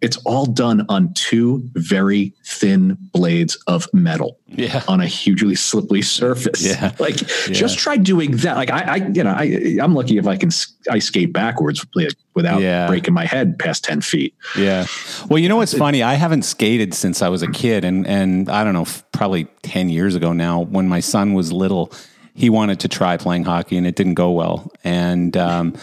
It's 0.00 0.18
all 0.26 0.44
done 0.44 0.84
on 0.90 1.14
two 1.14 1.62
very 1.72 2.34
thin 2.44 2.98
blades 3.14 3.56
of 3.68 3.88
metal 3.94 4.38
yeah, 4.48 4.82
on 4.86 5.00
a 5.00 5.06
hugely 5.06 5.54
slippery 5.54 6.02
surface. 6.02 6.62
Yeah. 6.66 6.92
Like 6.98 7.16
just 7.16 7.78
try 7.78 7.96
doing 7.96 8.32
that. 8.38 8.56
Like 8.56 8.70
I, 8.70 8.80
I 8.82 8.96
you 8.96 9.24
know, 9.24 9.30
I, 9.30 9.78
I'm 9.80 9.94
lucky 9.94 10.18
if 10.18 10.26
I 10.26 10.36
can, 10.36 10.50
I 10.90 10.98
skate 10.98 11.32
backwards 11.32 11.86
without 12.34 12.60
Yeah. 12.60 12.86
breaking 12.86 13.14
my 13.14 13.24
head 13.24 13.58
past 13.58 13.82
10 13.84 14.02
feet. 14.02 14.34
yeah. 14.58 14.86
Well, 15.30 15.38
you 15.38 15.48
know 15.48 15.56
what's 15.56 15.72
funny? 15.76 16.02
I 16.02 16.14
haven't 16.14 16.42
skated 16.42 16.92
since 16.92 17.22
I 17.22 17.30
was 17.30 17.42
a 17.42 17.50
kid, 17.50 17.84
and 17.84 18.06
and 18.06 18.50
I 18.50 18.62
don't 18.62 18.74
know, 18.74 18.86
probably 19.12 19.44
ten 19.62 19.88
years 19.88 20.14
ago 20.14 20.34
now. 20.34 20.60
When 20.60 20.86
my 20.86 21.00
son 21.00 21.32
was 21.32 21.50
little, 21.50 21.90
he 22.34 22.50
wanted 22.50 22.80
to 22.80 22.88
try 22.88 23.16
playing 23.16 23.44
hockey, 23.44 23.76
and 23.76 23.86
it 23.86 23.94
didn't 23.96 24.14
go 24.14 24.32
well. 24.32 24.70
And 24.82 25.36
um, 25.36 25.74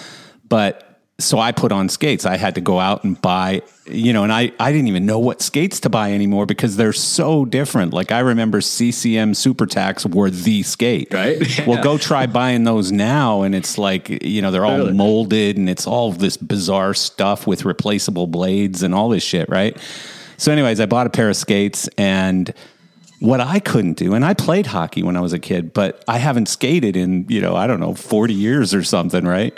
but 0.48 0.88
so 1.18 1.40
I 1.40 1.52
put 1.52 1.72
on 1.72 1.88
skates. 1.88 2.26
I 2.26 2.36
had 2.38 2.56
to 2.56 2.62
go 2.62 2.80
out 2.80 3.04
and 3.04 3.20
buy, 3.22 3.62
you 3.86 4.12
know, 4.12 4.24
and 4.24 4.34
I, 4.34 4.52
I 4.60 4.72
didn't 4.72 4.88
even 4.88 5.06
know 5.06 5.20
what 5.20 5.42
skates 5.42 5.80
to 5.82 5.90
buy 5.90 6.14
anymore 6.14 6.46
because 6.48 6.78
they're 6.78 6.94
so 6.94 7.46
different. 7.46 7.94
Like 7.94 8.12
I 8.12 8.20
remember 8.20 8.60
CCM 8.60 9.36
Super 9.36 9.68
Tacks 9.68 10.06
were 10.06 10.30
the 10.32 10.64
skate. 10.64 11.14
Right? 11.14 11.40
Well, 11.68 11.84
go 11.84 11.98
try 11.98 12.26
buying 12.26 12.64
those 12.64 12.92
now, 12.92 13.44
and 13.44 13.54
it's 13.54 13.78
like, 13.78 14.10
you 14.24 14.42
know, 14.42 14.50
they're 14.52 14.66
all 14.66 14.78
Really? 14.80 14.94
molded 14.94 15.58
and 15.58 15.70
it's 15.70 15.86
all 15.86 16.12
this 16.12 16.38
bizarre 16.38 16.94
stuff 16.96 17.46
with 17.46 17.66
replaceable 17.66 18.26
blades 18.28 18.82
and 18.82 18.96
all 18.96 19.10
this 19.10 19.24
shit, 19.24 19.48
right? 19.48 19.78
So, 20.38 20.52
anyways, 20.52 20.80
I 20.80 20.88
bought 20.88 21.06
a 21.06 21.12
pair 21.12 21.30
of 21.30 21.36
skates 21.36 21.88
and 22.00 22.52
what 23.22 23.40
I 23.40 23.60
couldn't 23.60 23.98
do, 23.98 24.16
and 24.16 24.26
I 24.26 24.34
played 24.34 24.66
hockey 24.66 25.04
when 25.04 25.16
I 25.16 25.22
was 25.22 25.32
a 25.32 25.38
kid, 25.38 25.74
but 25.74 26.04
I 26.08 26.18
haven't 26.18 26.48
skated 26.48 26.98
in, 26.98 27.28
you 27.30 27.40
know, 27.40 27.56
I 27.56 27.68
don't 27.68 27.80
know, 27.80 27.94
40 27.94 28.34
years 28.34 28.74
or 28.74 28.84
something, 28.84 29.26
right? 29.26 29.58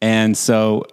And 0.00 0.34
so 0.36 0.86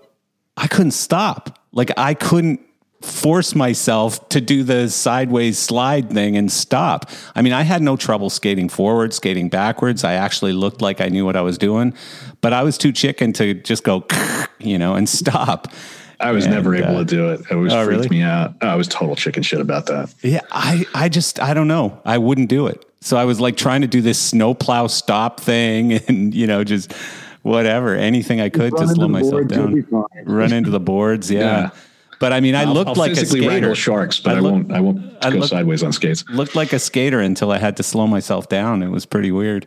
I 0.58 0.67
couldn't 0.67 0.91
stop. 0.91 1.58
Like 1.71 1.91
I 1.97 2.13
couldn't 2.13 2.60
force 3.01 3.55
myself 3.55 4.27
to 4.29 4.41
do 4.41 4.63
the 4.63 4.89
sideways 4.89 5.58
slide 5.58 6.10
thing 6.10 6.36
and 6.36 6.51
stop. 6.51 7.10
I 7.36 7.41
mean, 7.41 7.53
I 7.53 7.62
had 7.62 7.82
no 7.82 7.95
trouble 7.95 8.29
skating 8.29 8.67
forward, 8.67 9.13
skating 9.13 9.47
backwards. 9.47 10.03
I 10.03 10.13
actually 10.13 10.51
looked 10.51 10.82
like 10.82 10.99
I 10.99 11.08
knew 11.08 11.23
what 11.23 11.38
I 11.38 11.41
was 11.41 11.58
doing, 11.58 11.93
but 12.41 12.51
I 12.51 12.63
was 12.63 12.77
too 12.77 12.91
chicken 12.91 13.32
to 13.34 13.53
just 13.53 13.86
go, 13.86 14.05
you 14.60 14.77
know, 14.77 14.95
and 14.95 15.08
stop. 15.08 15.69
I 16.19 16.32
was 16.32 16.45
And, 16.45 16.53
never 16.53 16.75
able 16.75 16.97
uh, 16.97 16.99
to 16.99 17.05
do 17.05 17.29
it. 17.29 17.41
It 17.41 17.51
always 17.51 17.71
oh, 17.73 17.86
freaked 17.86 18.03
really? 18.05 18.10
me 18.17 18.21
out. 18.21 18.55
I 18.62 18.75
was 18.75 18.88
total 18.88 19.15
chicken 19.15 19.41
shit 19.43 19.62
about 19.62 19.86
that. 19.88 20.13
Yeah, 20.21 20.41
I, 20.51 20.86
I 20.93 21.10
just, 21.10 21.39
I 21.39 21.53
don't 21.53 21.67
know. 21.67 22.01
I 22.05 22.17
wouldn't 22.17 22.49
do 22.49 22.67
it. 22.67 22.86
So 23.01 23.15
I 23.17 23.23
was 23.25 23.39
like 23.39 23.55
trying 23.55 23.82
to 23.82 23.88
do 23.88 24.01
this 24.01 24.19
snowplow 24.19 24.88
stop 24.88 25.39
thing 25.39 25.93
and, 26.08 26.34
you 26.36 26.45
know, 26.47 26.63
just 26.65 26.91
whatever, 27.43 27.95
anything 27.95 28.41
I 28.41 28.49
could 28.49 28.71
to 28.75 28.84
Run 28.84 28.95
slow 28.95 29.08
myself 29.08 29.32
boards, 29.32 29.53
down. 29.53 29.86
Run 30.25 30.51
into 30.51 30.69
the 30.71 30.79
boards. 30.82 31.32
Yeah. 31.32 31.39
Yeah. 31.39 31.69
But 32.19 32.34
I 32.34 32.41
mean, 32.41 32.53
I 32.53 32.63
I'll- 32.63 32.73
looked 32.73 32.89
I'll 32.89 32.95
like 32.95 33.13
a 33.13 33.25
skater. 33.25 33.73
sharks, 33.75 34.19
but 34.19 34.36
I, 34.36 34.39
look- 34.41 34.51
won't. 34.51 34.71
I 34.73 34.79
won't 34.82 35.25
I 35.25 35.29
go 35.32 35.38
look- 35.38 35.49
sideways 35.49 35.84
on 35.84 35.93
skates. 35.93 36.25
Looked 36.29 36.53
like 36.53 36.73
a 36.73 36.79
skater 36.79 37.21
until 37.21 37.49
I 37.49 37.58
had 37.60 37.77
to 37.77 37.84
slow 37.84 38.08
myself 38.08 38.49
down. 38.49 38.84
It 38.84 38.89
was 38.89 39.05
pretty 39.05 39.32
weird. 39.32 39.65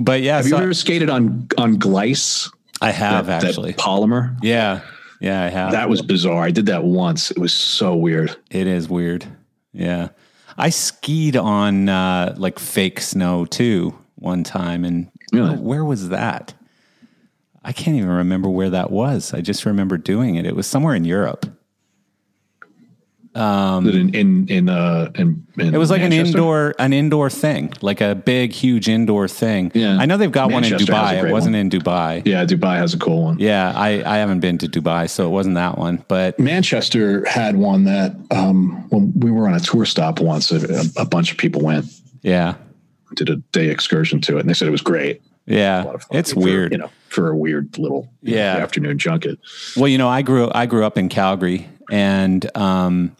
But 0.00 0.20
yeah, 0.20 0.36
Have 0.36 0.44
so 0.44 0.58
you 0.58 0.62
ever 0.62 0.74
skated 0.74 1.08
on 1.08 1.48
on 1.56 1.78
glice? 1.78 2.52
I 2.82 2.90
have 2.90 3.26
That- 3.26 3.40
that 3.40 3.48
actually. 3.48 3.72
polymer. 3.72 4.36
yeah. 4.42 4.80
Yeah, 5.20 5.42
I 5.42 5.48
have. 5.48 5.72
That 5.72 5.88
was 5.90 6.02
bizarre. 6.02 6.42
I 6.42 6.50
did 6.50 6.66
that 6.66 6.84
once. 6.84 7.30
It 7.30 7.38
was 7.38 7.52
so 7.52 7.94
weird. 7.94 8.34
It 8.50 8.66
is 8.66 8.88
weird. 8.88 9.24
Yeah. 9.72 10.08
I 10.56 10.70
skied 10.70 11.36
on 11.36 11.88
uh, 11.88 12.34
like 12.38 12.58
fake 12.58 13.00
snow 13.00 13.44
too 13.44 13.96
one 14.16 14.44
time. 14.44 14.84
And 14.84 15.10
Really? 15.32 15.56
where 15.56 15.84
was 15.84 16.08
that? 16.08 16.54
I 17.62 17.72
can't 17.72 17.96
even 17.96 18.08
remember 18.08 18.48
where 18.48 18.70
that 18.70 18.90
was. 18.90 19.34
I 19.34 19.42
just 19.42 19.66
remember 19.66 19.98
doing 19.98 20.36
it. 20.36 20.46
It 20.46 20.56
was 20.56 20.66
somewhere 20.66 20.94
in 20.94 21.04
Europe. 21.04 21.46
In 23.34 24.14
in 24.14 24.48
in, 24.48 24.68
uh, 24.68 25.10
in, 25.14 25.46
in 25.58 25.68
Um, 25.68 25.74
It 25.74 25.78
was 25.78 25.90
like 25.90 26.02
an 26.02 26.12
indoor 26.12 26.74
an 26.78 26.92
indoor 26.92 27.30
thing, 27.30 27.72
like 27.80 28.00
a 28.00 28.14
big, 28.14 28.52
huge 28.52 28.88
indoor 28.88 29.28
thing. 29.28 29.70
Yeah. 29.74 29.96
I 29.98 30.06
know 30.06 30.16
they've 30.16 30.32
got 30.32 30.50
one 30.50 30.64
in 30.64 30.70
Manchester 30.70 30.92
has 30.94 31.12
a 31.12 31.14
Dubai. 31.14 31.28
It 31.28 31.32
wasn't 31.32 31.54
one. 31.54 31.60
in 31.60 31.70
Dubai. 31.70 32.26
Yeah, 32.26 32.44
Dubai 32.44 32.76
has 32.78 32.92
a 32.94 32.98
cool 32.98 33.22
one. 33.24 33.38
Yeah, 33.38 33.72
I, 33.74 34.02
I 34.04 34.16
haven't 34.18 34.40
been 34.40 34.58
to 34.58 34.66
Dubai, 34.68 35.08
so 35.08 35.26
it 35.26 35.30
wasn't 35.30 35.54
that 35.54 35.78
one. 35.78 36.04
But 36.08 36.38
Manchester 36.38 37.24
had 37.26 37.56
one 37.56 37.84
that 37.84 38.16
um, 38.30 38.88
when 38.90 39.12
we 39.14 39.30
were 39.30 39.46
on 39.48 39.54
a 39.54 39.60
tour 39.60 39.84
stop 39.84 40.20
once, 40.20 40.50
a, 40.50 40.84
a 40.96 41.04
bunch 41.04 41.30
of 41.30 41.38
people 41.38 41.60
went 41.62 41.86
yeah, 42.22 42.54
did 43.14 43.30
a 43.30 43.36
day 43.52 43.68
excursion 43.68 44.20
to 44.22 44.36
it, 44.36 44.40
and 44.40 44.48
they 44.48 44.54
said 44.54 44.66
it 44.68 44.72
was 44.72 44.82
great. 44.82 45.22
Yeah, 45.46 45.84
lot 45.84 45.94
of 45.94 46.02
fun 46.02 46.18
it's 46.18 46.32
for, 46.32 46.40
weird. 46.40 46.72
you 46.72 46.78
know, 46.78 46.90
for 47.08 47.30
a 47.30 47.36
weird 47.36 47.78
little 47.78 48.08
you 48.22 48.34
know, 48.34 48.40
Yeah. 48.40 48.56
afternoon 48.58 48.98
junket. 48.98 49.38
Well, 49.76 49.88
you 49.88 49.98
know, 49.98 50.08
I 50.08 50.22
grew 50.22 50.50
I 50.54 50.66
grew 50.66 50.84
up 50.84 50.98
in 50.98 51.08
Calgary, 51.08 51.66
and 51.90 52.44
um, 52.56 53.16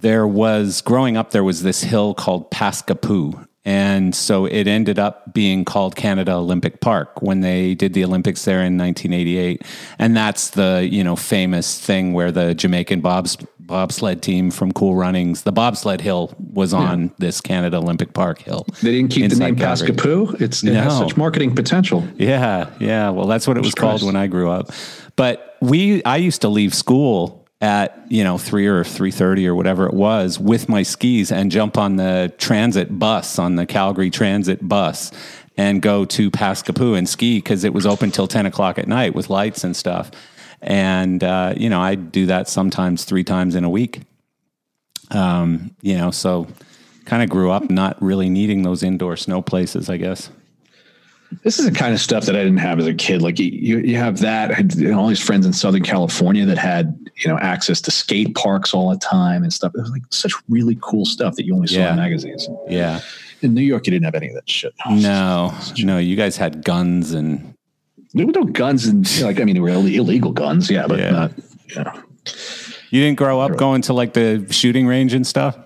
there 0.00 0.26
was 0.26 0.80
growing 0.80 1.16
up 1.16 1.30
there 1.30 1.44
was 1.44 1.62
this 1.62 1.82
hill 1.82 2.14
called 2.14 2.50
Paskapoo, 2.50 3.46
and 3.64 4.14
so 4.14 4.46
it 4.46 4.66
ended 4.66 4.98
up 4.98 5.34
being 5.34 5.64
called 5.64 5.96
Canada 5.96 6.32
Olympic 6.32 6.80
Park 6.80 7.20
when 7.22 7.40
they 7.40 7.74
did 7.74 7.94
the 7.94 8.04
Olympics 8.04 8.44
there 8.44 8.60
in 8.60 8.78
1988, 8.78 9.62
and 9.98 10.16
that's 10.16 10.50
the 10.50 10.88
you 10.90 11.02
know 11.04 11.16
famous 11.16 11.80
thing 11.80 12.12
where 12.12 12.32
the 12.32 12.54
Jamaican 12.54 13.00
bobs 13.00 13.36
bobsled 13.68 14.22
team 14.22 14.50
from 14.50 14.72
Cool 14.72 14.96
Runnings, 14.96 15.42
the 15.42 15.52
bobsled 15.52 16.00
hill 16.00 16.34
was 16.52 16.72
on 16.72 17.12
this 17.18 17.40
Canada 17.40 17.76
Olympic 17.76 18.14
Park 18.14 18.40
hill. 18.40 18.66
They 18.82 18.92
didn't 18.92 19.12
keep 19.12 19.30
the 19.30 19.36
name 19.36 19.54
Calgary. 19.54 19.90
Paskapoo. 19.90 20.40
It's 20.40 20.64
it 20.64 20.74
has 20.74 20.96
such 20.96 21.16
marketing 21.16 21.54
potential. 21.54 22.08
Yeah, 22.16 22.70
yeah. 22.80 23.10
Well, 23.10 23.26
that's 23.26 23.46
what 23.46 23.56
it 23.56 23.62
was 23.62 23.74
called 23.74 24.02
when 24.02 24.16
I 24.16 24.26
grew 24.26 24.50
up. 24.50 24.70
But 25.14 25.56
we, 25.60 26.02
I 26.04 26.16
used 26.16 26.40
to 26.42 26.48
leave 26.48 26.74
school 26.74 27.37
at 27.60 28.00
you 28.08 28.22
know 28.22 28.38
three 28.38 28.66
or 28.66 28.84
three 28.84 29.10
thirty 29.10 29.46
or 29.46 29.54
whatever 29.54 29.86
it 29.86 29.94
was 29.94 30.38
with 30.38 30.68
my 30.68 30.82
skis 30.82 31.32
and 31.32 31.50
jump 31.50 31.76
on 31.76 31.96
the 31.96 32.32
transit 32.38 32.98
bus 32.98 33.38
on 33.38 33.56
the 33.56 33.66
Calgary 33.66 34.10
Transit 34.10 34.66
bus 34.66 35.10
and 35.56 35.82
go 35.82 36.04
to 36.04 36.30
Paskapoo 36.30 36.96
and 36.96 37.08
ski 37.08 37.38
because 37.38 37.64
it 37.64 37.74
was 37.74 37.84
open 37.84 38.10
till 38.12 38.28
ten 38.28 38.46
o'clock 38.46 38.78
at 38.78 38.86
night 38.86 39.14
with 39.14 39.28
lights 39.28 39.64
and 39.64 39.76
stuff. 39.76 40.10
and 40.62 41.22
uh, 41.24 41.54
you 41.56 41.68
know 41.68 41.80
I 41.80 41.94
do 41.94 42.26
that 42.26 42.48
sometimes 42.48 43.04
three 43.04 43.24
times 43.24 43.54
in 43.54 43.64
a 43.64 43.70
week. 43.70 44.02
Um, 45.10 45.74
you 45.80 45.96
know, 45.96 46.10
so 46.10 46.46
kind 47.06 47.22
of 47.22 47.30
grew 47.30 47.50
up 47.50 47.70
not 47.70 48.00
really 48.02 48.28
needing 48.28 48.62
those 48.62 48.82
indoor 48.82 49.16
snow 49.16 49.40
places, 49.40 49.88
I 49.88 49.96
guess. 49.96 50.30
This 51.44 51.58
is 51.58 51.66
the 51.66 51.70
kind 51.72 51.92
of 51.92 52.00
stuff 52.00 52.24
that 52.26 52.34
I 52.34 52.38
didn't 52.38 52.56
have 52.58 52.78
as 52.78 52.86
a 52.86 52.94
kid. 52.94 53.20
Like 53.20 53.38
you, 53.38 53.78
you 53.78 53.96
have 53.96 54.20
that, 54.20 54.50
and 54.58 54.94
all 54.94 55.08
these 55.08 55.22
friends 55.22 55.44
in 55.44 55.52
Southern 55.52 55.82
California 55.82 56.46
that 56.46 56.56
had, 56.58 56.98
you 57.16 57.28
know, 57.28 57.38
access 57.38 57.80
to 57.82 57.90
skate 57.90 58.34
parks 58.34 58.72
all 58.72 58.88
the 58.90 58.96
time 58.98 59.42
and 59.42 59.52
stuff. 59.52 59.72
It 59.74 59.80
was 59.80 59.90
like 59.90 60.02
such 60.10 60.32
really 60.48 60.78
cool 60.80 61.04
stuff 61.04 61.36
that 61.36 61.44
you 61.44 61.54
only 61.54 61.66
saw 61.66 61.80
Yeah. 61.80 61.90
in 61.90 61.96
magazines. 61.96 62.48
Yeah. 62.68 63.00
In 63.42 63.52
New 63.54 63.60
York, 63.62 63.86
you 63.86 63.90
didn't 63.90 64.06
have 64.06 64.14
any 64.14 64.28
of 64.28 64.34
that 64.34 64.48
shit. 64.48 64.72
Oh, 64.86 64.94
no, 64.94 65.54
no, 65.84 65.98
you 65.98 66.16
guys 66.16 66.36
had 66.38 66.64
guns 66.64 67.12
and 67.12 67.54
There 68.14 68.26
were 68.26 68.32
no 68.32 68.44
guns 68.44 68.86
and 68.86 69.08
you 69.16 69.20
know, 69.20 69.26
like 69.26 69.38
I 69.40 69.44
mean, 69.44 69.54
there 69.54 69.62
were 69.62 69.68
illegal 69.68 70.32
guns, 70.32 70.70
yeah, 70.70 70.86
but 70.86 70.98
Yeah. 70.98 71.10
not. 71.10 71.32
You 71.68 71.84
know. 71.84 72.02
you 72.90 73.02
didn't 73.02 73.18
grow 73.18 73.38
up 73.40 73.56
going 73.58 73.82
to 73.82 73.92
like 73.92 74.14
the 74.14 74.46
shooting 74.50 74.86
range 74.86 75.12
and 75.12 75.26
stuff. 75.26 75.58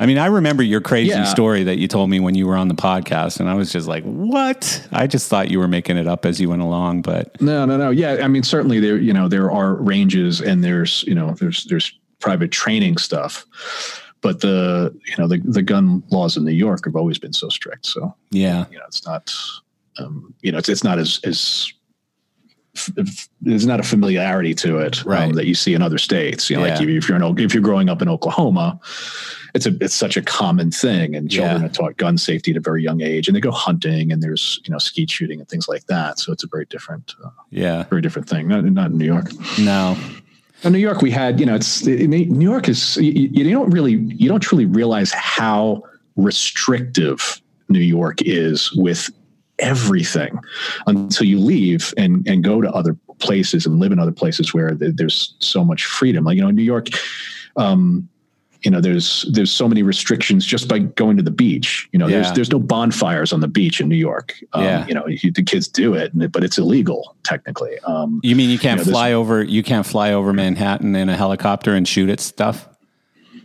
I 0.00 0.06
mean, 0.06 0.16
I 0.16 0.26
remember 0.26 0.62
your 0.62 0.80
crazy 0.80 1.10
Yeah. 1.10 1.24
story 1.24 1.62
that 1.64 1.78
you 1.78 1.86
told 1.86 2.08
me 2.08 2.20
when 2.20 2.34
you 2.34 2.46
were 2.46 2.56
on 2.56 2.68
the 2.68 2.74
podcast, 2.74 3.38
and 3.38 3.48
I 3.50 3.54
was 3.54 3.70
just 3.70 3.86
like, 3.86 4.02
"What?" 4.04 4.88
I 4.90 5.06
just 5.06 5.28
thought 5.28 5.50
you 5.50 5.58
were 5.58 5.68
making 5.68 5.98
it 5.98 6.06
up 6.08 6.24
as 6.24 6.40
you 6.40 6.48
went 6.48 6.62
along, 6.62 7.02
but 7.02 7.40
No, 7.40 7.66
no, 7.66 7.76
no. 7.76 7.90
Yeah, 7.90 8.16
I 8.22 8.28
mean, 8.28 8.42
certainly 8.42 8.80
there, 8.80 8.96
you 8.96 9.12
know, 9.12 9.28
there 9.28 9.50
are 9.50 9.74
ranges 9.74 10.40
and 10.40 10.64
there's, 10.64 11.04
you 11.06 11.14
know, 11.14 11.34
there's 11.38 11.64
there's 11.64 11.92
private 12.18 12.50
training 12.50 12.96
stuff, 12.96 13.46
but 14.22 14.40
the, 14.40 14.94
you 15.06 15.14
know, 15.18 15.28
the 15.28 15.38
the 15.44 15.62
gun 15.62 16.02
laws 16.10 16.34
in 16.36 16.44
New 16.46 16.52
York 16.52 16.86
have 16.86 16.96
always 16.96 17.18
been 17.18 17.34
so 17.34 17.50
strict. 17.50 17.84
So 17.84 18.14
yeah, 18.30 18.64
you 18.72 18.78
know, 18.78 18.84
it's 18.88 19.04
not, 19.04 19.30
um, 19.98 20.32
you 20.40 20.50
know, 20.50 20.56
it's 20.58 20.70
it's 20.70 20.82
not 20.82 20.98
as 20.98 21.20
as 21.24 21.70
there's 23.40 23.66
not 23.66 23.80
a 23.80 23.82
familiarity 23.82 24.54
to 24.54 24.78
it 24.78 25.04
um, 25.06 25.32
that 25.32 25.46
you 25.46 25.54
see 25.54 25.74
in 25.74 25.82
other 25.82 25.98
states. 25.98 26.48
You 26.48 26.56
know, 26.56 26.62
like 26.62 26.80
if 26.80 27.08
you're 27.08 27.16
in, 27.20 27.38
if 27.38 27.52
you're 27.52 27.62
growing 27.62 27.88
up 27.88 28.00
in 28.00 28.08
Oklahoma, 28.08 28.78
it's 29.54 29.66
a 29.66 29.76
it's 29.80 29.94
such 29.94 30.16
a 30.16 30.22
common 30.22 30.70
thing, 30.70 31.16
and 31.16 31.30
children 31.30 31.60
Yeah. 31.62 31.66
are 31.66 31.70
taught 31.70 31.96
gun 31.96 32.16
safety 32.16 32.52
at 32.52 32.56
a 32.56 32.60
very 32.60 32.82
young 32.82 33.00
age, 33.00 33.26
and 33.28 33.34
they 33.36 33.40
go 33.40 33.50
hunting, 33.50 34.12
and 34.12 34.22
there's 34.22 34.60
you 34.64 34.70
know 34.72 34.78
skeet 34.78 35.10
shooting 35.10 35.40
and 35.40 35.48
things 35.48 35.66
like 35.68 35.86
that. 35.86 36.20
So 36.20 36.32
it's 36.32 36.44
a 36.44 36.46
very 36.46 36.66
different, 36.66 37.14
uh, 37.24 37.30
yeah, 37.50 37.84
very 37.84 38.02
different 38.02 38.28
thing. 38.28 38.46
Not 38.46 38.64
not 38.64 38.90
in 38.92 38.98
New 38.98 39.04
York. 39.06 39.32
no, 39.58 39.96
In 40.62 40.72
New 40.72 40.78
York, 40.78 41.02
we 41.02 41.10
had, 41.10 41.40
you 41.40 41.46
know, 41.46 41.56
it's 41.56 41.84
New 41.86 42.50
York 42.50 42.68
is 42.68 42.96
you, 42.98 43.28
you 43.32 43.50
don't 43.50 43.70
really 43.70 43.94
you 43.94 44.28
don't 44.28 44.40
truly 44.40 44.66
realize 44.66 45.10
how 45.12 45.82
restrictive 46.16 47.40
New 47.68 47.80
York 47.80 48.18
is 48.22 48.72
with 48.74 49.10
everything 49.60 50.38
until 50.86 51.26
you 51.26 51.38
leave 51.38 51.92
and 51.96 52.26
and 52.26 52.42
go 52.44 52.60
to 52.60 52.70
other 52.72 52.96
places 53.18 53.66
and 53.66 53.78
live 53.80 53.92
in 53.92 53.98
other 53.98 54.12
places 54.12 54.52
where 54.54 54.74
th- 54.74 54.94
there's 54.96 55.34
so 55.40 55.64
much 55.64 55.84
freedom. 55.84 56.24
Like 56.24 56.36
you 56.36 56.42
know, 56.42 56.48
in 56.48 56.56
New 56.56 56.62
York, 56.62 56.88
um, 57.56 58.08
you 58.62 58.70
know, 58.70 58.80
there's 58.80 59.26
there's 59.32 59.50
so 59.50 59.68
many 59.68 59.82
restrictions 59.82 60.44
just 60.44 60.68
by 60.68 60.78
going 60.80 61.16
to 61.16 61.22
the 61.22 61.30
beach. 61.30 61.88
You 61.92 61.98
know, 61.98 62.06
Yeah. 62.06 62.16
there's 62.20 62.32
there's 62.32 62.50
no 62.50 62.58
bonfires 62.58 63.32
on 63.32 63.40
the 63.40 63.48
beach 63.48 63.80
in 63.80 63.88
New 63.88 63.96
York. 63.96 64.34
Um, 64.52 64.64
Yeah. 64.64 64.86
you 64.86 64.94
know, 64.94 65.06
you, 65.06 65.30
the 65.32 65.42
kids 65.42 65.66
do 65.68 65.94
it, 65.94 66.12
but 66.32 66.44
it's 66.44 66.58
illegal 66.58 67.16
technically. 67.22 67.78
Um, 67.86 68.20
You 68.22 68.36
mean 68.36 68.50
you 68.50 68.58
can't 68.58 68.80
You 68.80 68.86
know, 68.86 68.92
fly 68.92 69.12
over? 69.12 69.42
You 69.42 69.62
can't 69.62 69.86
fly 69.86 70.12
over 70.12 70.32
Manhattan 70.32 70.94
in 70.94 71.08
a 71.08 71.16
helicopter 71.16 71.74
and 71.74 71.86
shoot 71.88 72.10
at 72.10 72.20
stuff? 72.20 72.68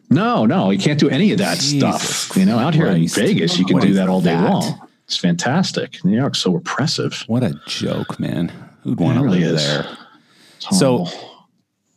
No, 0.09 0.45
no, 0.45 0.69
you 0.69 0.77
can't 0.77 0.99
do 0.99 1.09
any 1.09 1.31
of 1.31 1.39
that 1.39 1.57
Jesus 1.59 1.79
stuff. 1.79 2.37
You 2.37 2.45
know, 2.45 2.59
out 2.59 2.75
here 2.75 2.87
in 2.87 3.07
Vegas, 3.07 3.57
you 3.57 3.65
can 3.65 3.75
What 3.75 3.83
do 3.83 3.93
that 3.93 4.07
all 4.07 4.21
day 4.21 4.35
that? 4.35 4.49
long. 4.49 4.84
It's 5.05 5.17
fantastic. 5.17 6.03
New 6.03 6.17
York's 6.17 6.39
so 6.39 6.55
oppressive. 6.55 7.23
What 7.27 7.43
a 7.43 7.59
joke, 7.67 8.19
man! 8.19 8.51
Who'd 8.83 8.99
want 8.99 9.17
to 9.19 9.23
really 9.23 9.43
live 9.43 9.55
is. 9.55 9.65
there? 9.65 9.97
So- 10.59 11.07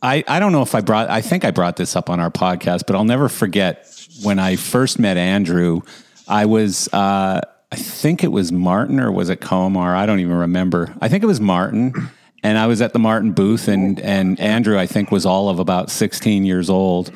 I, 0.01 0.23
I 0.29 0.39
don't 0.39 0.53
know 0.53 0.61
if 0.61 0.75
I 0.75 0.79
brought 0.81 1.09
I 1.09 1.19
think 1.19 1.43
I 1.43 1.51
brought 1.51 1.75
this 1.75 1.95
up 1.95 2.09
on 2.09 2.21
our 2.21 2.31
podcast, 2.31 2.83
but 2.87 2.95
I'll 2.95 3.03
never 3.03 3.27
forget 3.27 3.85
when 4.23 4.39
I 4.39 4.55
first 4.55 4.97
met 4.97 5.17
Andrew. 5.17 5.81
I 6.25 6.45
was 6.45 6.87
uh, 6.93 7.41
I 7.71 7.75
think 7.75 8.23
it 8.23 8.29
was 8.29 8.51
Martin 8.51 8.99
or 9.01 9.11
was 9.11 9.29
it 9.29 9.41
Comar? 9.41 9.95
I 9.95 10.05
don't 10.05 10.21
even 10.21 10.37
remember. 10.37 10.95
I 11.01 11.09
think 11.09 11.23
it 11.23 11.27
was 11.27 11.41
Martin, 11.41 12.09
and 12.43 12.57
I 12.57 12.67
was 12.67 12.81
at 12.81 12.93
the 12.93 12.99
Martin 12.99 13.33
booth, 13.33 13.67
and 13.67 13.99
and 13.99 14.39
Andrew 14.39 14.79
I 14.79 14.85
think 14.85 15.11
was 15.11 15.25
all 15.25 15.49
of 15.49 15.59
about 15.59 15.89
sixteen 15.89 16.45
years 16.45 16.69
old, 16.69 17.11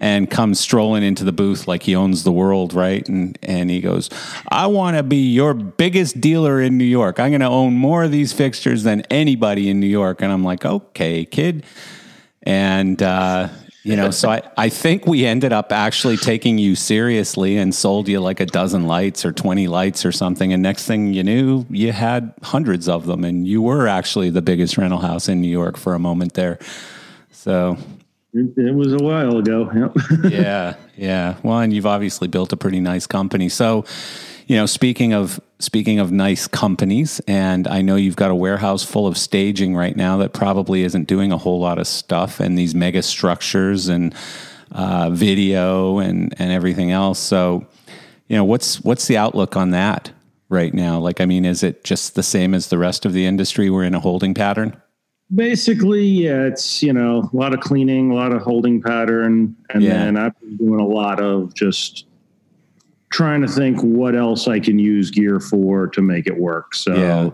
and 0.00 0.30
comes 0.30 0.60
strolling 0.60 1.02
into 1.02 1.24
the 1.24 1.32
booth 1.32 1.66
like 1.66 1.82
he 1.82 1.94
owns 1.94 2.24
the 2.24 2.32
world, 2.32 2.74
right? 2.74 3.08
And 3.08 3.38
and 3.42 3.70
he 3.70 3.80
goes, 3.80 4.10
"I 4.48 4.66
want 4.66 4.96
to 4.96 5.02
be 5.02 5.30
your 5.30 5.54
biggest 5.54 6.20
dealer 6.20 6.60
in 6.60 6.78
New 6.78 6.84
York. 6.84 7.20
I'm 7.20 7.30
going 7.30 7.40
to 7.40 7.48
own 7.48 7.74
more 7.74 8.04
of 8.04 8.10
these 8.10 8.32
fixtures 8.32 8.82
than 8.82 9.02
anybody 9.10 9.68
in 9.68 9.80
New 9.80 9.86
York." 9.86 10.22
And 10.22 10.32
I'm 10.32 10.44
like, 10.44 10.64
"Okay, 10.64 11.24
kid." 11.24 11.64
And, 12.48 13.02
uh, 13.02 13.48
you 13.82 13.94
know, 13.94 14.10
so 14.10 14.30
I, 14.30 14.42
I 14.56 14.68
think 14.70 15.06
we 15.06 15.26
ended 15.26 15.52
up 15.52 15.70
actually 15.70 16.16
taking 16.16 16.56
you 16.56 16.76
seriously 16.76 17.58
and 17.58 17.74
sold 17.74 18.08
you 18.08 18.20
like 18.20 18.40
a 18.40 18.46
dozen 18.46 18.86
lights 18.86 19.24
or 19.24 19.32
20 19.32 19.68
lights 19.68 20.06
or 20.06 20.12
something. 20.12 20.52
And 20.52 20.62
next 20.62 20.86
thing 20.86 21.12
you 21.12 21.22
knew, 21.22 21.66
you 21.68 21.92
had 21.92 22.32
hundreds 22.42 22.88
of 22.88 23.06
them. 23.06 23.22
And 23.22 23.46
you 23.46 23.60
were 23.60 23.86
actually 23.86 24.30
the 24.30 24.40
biggest 24.40 24.78
rental 24.78 25.00
house 25.00 25.28
in 25.28 25.42
New 25.42 25.50
York 25.50 25.76
for 25.76 25.94
a 25.94 25.98
moment 25.98 26.34
there. 26.34 26.58
So, 27.30 27.76
It, 28.34 28.74
was 28.74 28.92
a 28.92 28.98
while 28.98 29.38
ago. 29.38 29.70
Yep. 29.74 30.32
yeah, 30.32 30.74
yeah. 30.96 31.36
Well, 31.42 31.60
and 31.60 31.72
you've 31.72 31.86
obviously 31.86 32.28
built 32.28 32.52
a 32.52 32.56
pretty 32.56 32.80
nice 32.80 33.06
company. 33.06 33.48
So, 33.48 33.86
you 34.46 34.56
know, 34.56 34.66
speaking 34.66 35.14
of 35.14 35.40
speaking 35.58 35.98
of 35.98 36.12
nice 36.12 36.46
companies, 36.46 37.20
and 37.26 37.66
I 37.66 37.80
know 37.80 37.96
you've 37.96 38.16
got 38.16 38.30
a 38.30 38.34
warehouse 38.34 38.84
full 38.84 39.06
of 39.06 39.16
staging 39.16 39.74
right 39.74 39.96
now 39.96 40.18
that 40.18 40.34
probably 40.34 40.82
isn't 40.82 41.08
doing 41.08 41.32
a 41.32 41.38
whole 41.38 41.58
lot 41.58 41.78
of 41.78 41.86
stuff, 41.86 42.38
and 42.38 42.58
these 42.58 42.74
mega 42.74 43.02
structures 43.02 43.88
and 43.88 44.14
uh, 44.72 45.08
video 45.10 45.98
and 45.98 46.34
and 46.38 46.52
everything 46.52 46.90
else. 46.90 47.18
So, 47.18 47.66
you 48.28 48.36
know, 48.36 48.44
what's 48.44 48.80
what's 48.82 49.06
the 49.06 49.16
outlook 49.16 49.56
on 49.56 49.70
that 49.70 50.10
right 50.50 50.74
now? 50.74 50.98
Like, 50.98 51.22
I 51.22 51.24
mean, 51.24 51.46
is 51.46 51.62
it 51.62 51.82
just 51.82 52.14
the 52.14 52.22
same 52.22 52.52
as 52.52 52.68
the 52.68 52.78
rest 52.78 53.06
of 53.06 53.14
the 53.14 53.24
industry? 53.24 53.70
We're 53.70 53.84
in 53.84 53.94
a 53.94 54.00
holding 54.00 54.34
pattern. 54.34 54.80
Basically, 55.34 56.04
yeah, 56.06 56.44
it's 56.44 56.82
you 56.82 56.92
know 56.92 57.28
a 57.32 57.36
lot 57.36 57.52
of 57.52 57.60
cleaning, 57.60 58.10
a 58.10 58.14
lot 58.14 58.32
of 58.32 58.40
holding 58.42 58.80
pattern, 58.80 59.54
and 59.70 59.82
Yeah. 59.82 59.90
then 60.04 60.16
I've 60.16 60.38
been 60.40 60.56
doing 60.56 60.80
a 60.80 60.86
lot 60.86 61.20
of 61.20 61.52
just 61.54 62.06
trying 63.10 63.42
to 63.42 63.48
think 63.48 63.78
what 63.82 64.14
else 64.14 64.48
I 64.48 64.58
can 64.58 64.78
use 64.78 65.10
gear 65.10 65.38
for 65.40 65.86
to 65.88 66.00
make 66.02 66.26
it 66.26 66.38
work. 66.38 66.74
So, 66.74 66.94
Yeah. 66.94 67.24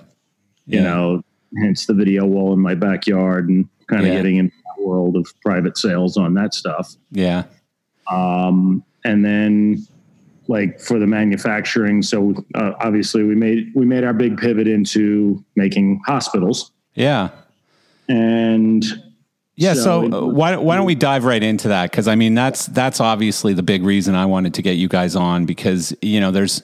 you 0.66 0.78
Yeah. 0.78 0.83
know, 0.83 1.22
hence 1.62 1.87
the 1.87 1.94
video 1.94 2.26
wall 2.26 2.52
in 2.52 2.59
my 2.61 2.74
backyard 2.74 3.48
and 3.48 3.68
kind 3.87 4.07
of 4.07 4.12
getting 4.12 4.37
into 4.37 4.54
the 4.76 4.85
world 4.87 5.16
of 5.16 5.26
private 5.44 5.76
sales 5.78 6.16
on 6.16 6.35
that 6.35 6.52
stuff. 6.54 6.94
Yeah, 7.12 7.44
um, 8.11 8.83
and 9.04 9.24
then 9.24 9.87
like 10.48 10.78
for 10.78 10.98
the 10.98 11.07
manufacturing 11.07 12.02
so 12.02 12.35
uh, 12.54 12.72
obviously 12.80 13.22
we 13.24 13.35
made 13.35 13.70
we 13.74 13.87
made 13.87 14.04
our 14.04 14.12
big 14.12 14.37
pivot 14.37 14.68
into 14.68 15.42
making 15.57 15.98
hospitals 16.07 16.70
yeah. 16.94 17.30
And 18.09 18.85
Yeah, 19.57 19.75
so, 19.75 20.11
So- 20.11 20.12
uh, 20.12 20.27
why 20.27 20.57
why 20.57 20.77
don't 20.77 20.87
we 20.87 20.95
dive 20.97 21.25
right 21.25 21.43
into 21.43 21.69
that? 21.69 21.90
Because 21.90 22.09
I 22.09 22.14
mean, 22.17 22.35
that's 22.35 22.67
that's 22.67 23.01
obviously 23.01 23.55
the 23.55 23.62
big 23.62 23.85
reason 23.85 24.14
I 24.14 24.27
wanted 24.27 24.55
to 24.55 24.62
get 24.62 24.73
you 24.73 24.88
guys 24.88 25.14
on 25.14 25.47
because 25.47 25.95
you 26.03 26.21
know 26.21 26.31
there's 26.31 26.62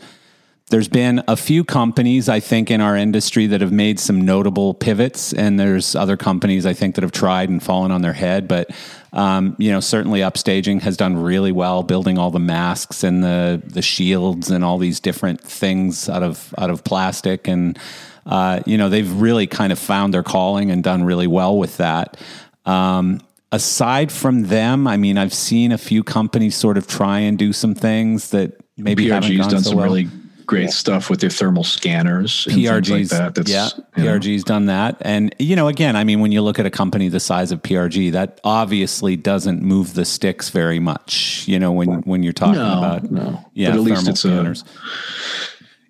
there's 0.70 0.88
been 0.88 1.20
a 1.26 1.36
few 1.36 1.64
companies 1.64 2.28
I 2.28 2.38
think 2.38 2.70
in 2.70 2.80
our 2.80 2.96
industry 2.96 3.46
that 3.48 3.60
have 3.60 3.72
made 3.72 3.98
some 3.98 4.20
notable 4.24 4.72
pivots, 4.74 5.32
and 5.32 5.58
there's 5.58 5.96
other 5.96 6.16
companies 6.16 6.64
I 6.64 6.74
think 6.74 6.94
that 6.94 7.02
have 7.02 7.10
tried 7.12 7.48
and 7.48 7.60
fallen 7.62 7.90
on 7.90 8.02
their 8.02 8.12
head. 8.12 8.46
But 8.48 8.70
um, 9.12 9.56
you 9.58 9.70
know, 9.72 9.80
certainly 9.80 10.20
Upstaging 10.20 10.80
has 10.82 10.96
done 10.96 11.16
really 11.16 11.50
well 11.52 11.82
building 11.82 12.18
all 12.18 12.30
the 12.30 12.38
masks 12.40 13.04
and 13.04 13.22
the 13.22 13.60
the 13.64 13.82
shields 13.82 14.50
and 14.50 14.64
all 14.64 14.78
these 14.78 15.00
different 15.00 15.40
things 15.40 16.08
out 16.08 16.22
of 16.24 16.52
out 16.58 16.70
of 16.70 16.82
plastic 16.82 17.46
and. 17.46 17.78
Uh, 18.26 18.60
you 18.66 18.76
know, 18.78 18.88
they've 18.88 19.12
really 19.20 19.46
kind 19.46 19.72
of 19.72 19.78
found 19.78 20.12
their 20.14 20.22
calling 20.22 20.70
and 20.70 20.82
done 20.84 21.04
really 21.04 21.26
well 21.26 21.56
with 21.58 21.76
that. 21.78 22.16
Um, 22.66 23.20
aside 23.52 24.12
from 24.12 24.44
them, 24.48 24.86
I 24.86 24.96
mean, 24.96 25.18
I've 25.18 25.34
seen 25.34 25.72
a 25.72 25.78
few 25.78 26.04
companies 26.04 26.54
sort 26.54 26.76
of 26.78 26.86
try 26.86 27.18
and 27.20 27.38
do 27.38 27.52
some 27.52 27.74
things 27.74 28.30
that 28.30 28.60
maybe 28.76 29.08
haven't 29.08 29.30
PRG's 29.30 29.38
gone 29.40 29.50
done 29.50 29.62
so 29.62 29.68
some 29.70 29.78
well. 29.78 29.86
really 29.86 30.08
great 30.46 30.70
stuff 30.70 31.08
with 31.08 31.20
their 31.20 31.30
thermal 31.30 31.62
scanners 31.62 32.44
and 32.46 32.56
things 32.56 32.68
PRG's, 32.68 32.90
like 32.90 33.08
that. 33.20 33.34
That's, 33.36 33.50
yeah, 33.50 33.68
you 33.96 34.02
know, 34.04 34.18
PRG's 34.18 34.42
done 34.42 34.66
that, 34.66 34.96
and 35.02 35.32
you 35.38 35.54
know, 35.54 35.68
again, 35.68 35.94
I 35.94 36.02
mean, 36.02 36.18
when 36.20 36.32
you 36.32 36.42
look 36.42 36.58
at 36.58 36.66
a 36.66 36.70
company 36.70 37.08
the 37.08 37.20
size 37.20 37.52
of 37.52 37.62
PRG, 37.62 38.10
that 38.12 38.40
obviously 38.42 39.16
doesn't 39.16 39.62
move 39.62 39.94
the 39.94 40.04
sticks 40.04 40.48
very 40.50 40.80
much. 40.80 41.44
You 41.46 41.58
know, 41.60 41.70
when 41.70 42.00
when 42.02 42.22
you're 42.24 42.32
talking 42.32 42.54
No, 42.60 42.78
about 42.78 43.10
no. 43.12 43.44
yeah, 43.54 43.70
But 43.70 43.76
at 43.76 43.80
least 43.82 43.96
thermal 44.02 44.10
it's 44.10 44.24
a- 44.24 44.28
scanners. 44.28 44.64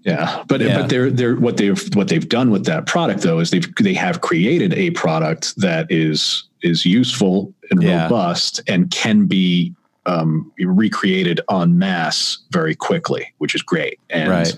Yeah, 0.05 0.43
but 0.49 0.61
Yeah. 0.61 0.81
but 0.81 0.89
they're 0.89 1.11
they're 1.11 1.37
what 1.37 1.57
they've 1.57 1.83
what 1.95 2.09
they've 2.09 2.29
done 2.29 2.51
with 2.51 2.65
that 2.67 2.87
product 2.87 3.23
though 3.23 3.39
is 3.41 3.51
they've 3.51 3.69
they 3.77 3.95
have 3.95 4.21
created 4.21 4.73
a 4.75 4.91
product 4.91 5.57
that 5.57 5.87
is 5.91 6.45
is 6.63 6.85
useful 6.85 7.53
and 7.71 7.83
Yeah. 7.83 8.05
robust 8.05 8.61
and 8.67 8.91
can 8.91 9.27
be 9.27 9.75
um, 10.07 10.51
recreated 10.59 11.41
en 11.51 11.79
masse 11.79 12.39
very 12.51 12.75
quickly, 12.75 13.33
which 13.39 13.55
is 13.55 13.61
great. 13.63 13.99
And 14.09 14.31
Right. 14.31 14.53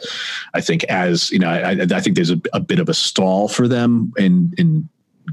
I 0.55 0.61
think 0.61 0.85
as 0.85 1.31
you 1.33 1.38
know, 1.40 1.48
I, 1.48 1.70
I 1.72 2.00
think 2.00 2.14
there's 2.14 2.31
a, 2.31 2.40
a 2.52 2.61
bit 2.61 2.78
of 2.78 2.88
a 2.88 2.94
stall 2.94 3.48
for 3.48 3.66
them 3.66 4.12
in 4.16 4.52
in 4.57 4.88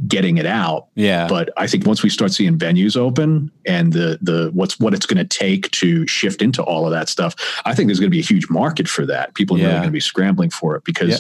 getting 0.08 0.38
it 0.38 0.46
out. 0.46 0.88
Yeah. 0.96 1.28
But 1.28 1.50
I 1.58 1.68
think 1.68 1.86
once 1.86 2.04
we 2.04 2.10
start 2.10 2.32
seeing 2.32 2.58
venues 2.58 2.96
open 2.96 3.52
and 3.66 3.94
the 3.94 4.18
the 4.22 4.52
what's 4.54 4.80
what 4.80 4.94
it's 4.94 5.06
going 5.06 5.18
to 5.18 5.26
take 5.26 5.70
to 5.72 6.06
shift 6.08 6.42
into 6.42 6.64
all 6.64 6.86
of 6.86 6.92
that 6.92 7.10
stuff, 7.10 7.36
I 7.66 7.74
think 7.76 7.88
there's 7.88 8.00
going 8.00 8.10
to 8.12 8.16
be 8.16 8.20
a 8.20 8.24
huge 8.24 8.50
market 8.50 8.88
for 8.88 9.06
that. 9.06 9.34
People 9.36 9.56
are 9.58 9.60
Yeah. 9.60 9.66
really 9.68 9.78
going 9.80 9.90
to 9.90 9.92
be 9.94 10.00
scrambling 10.00 10.50
for 10.52 10.76
it 10.76 10.84
because 10.84 11.10
Yeah. 11.10 11.18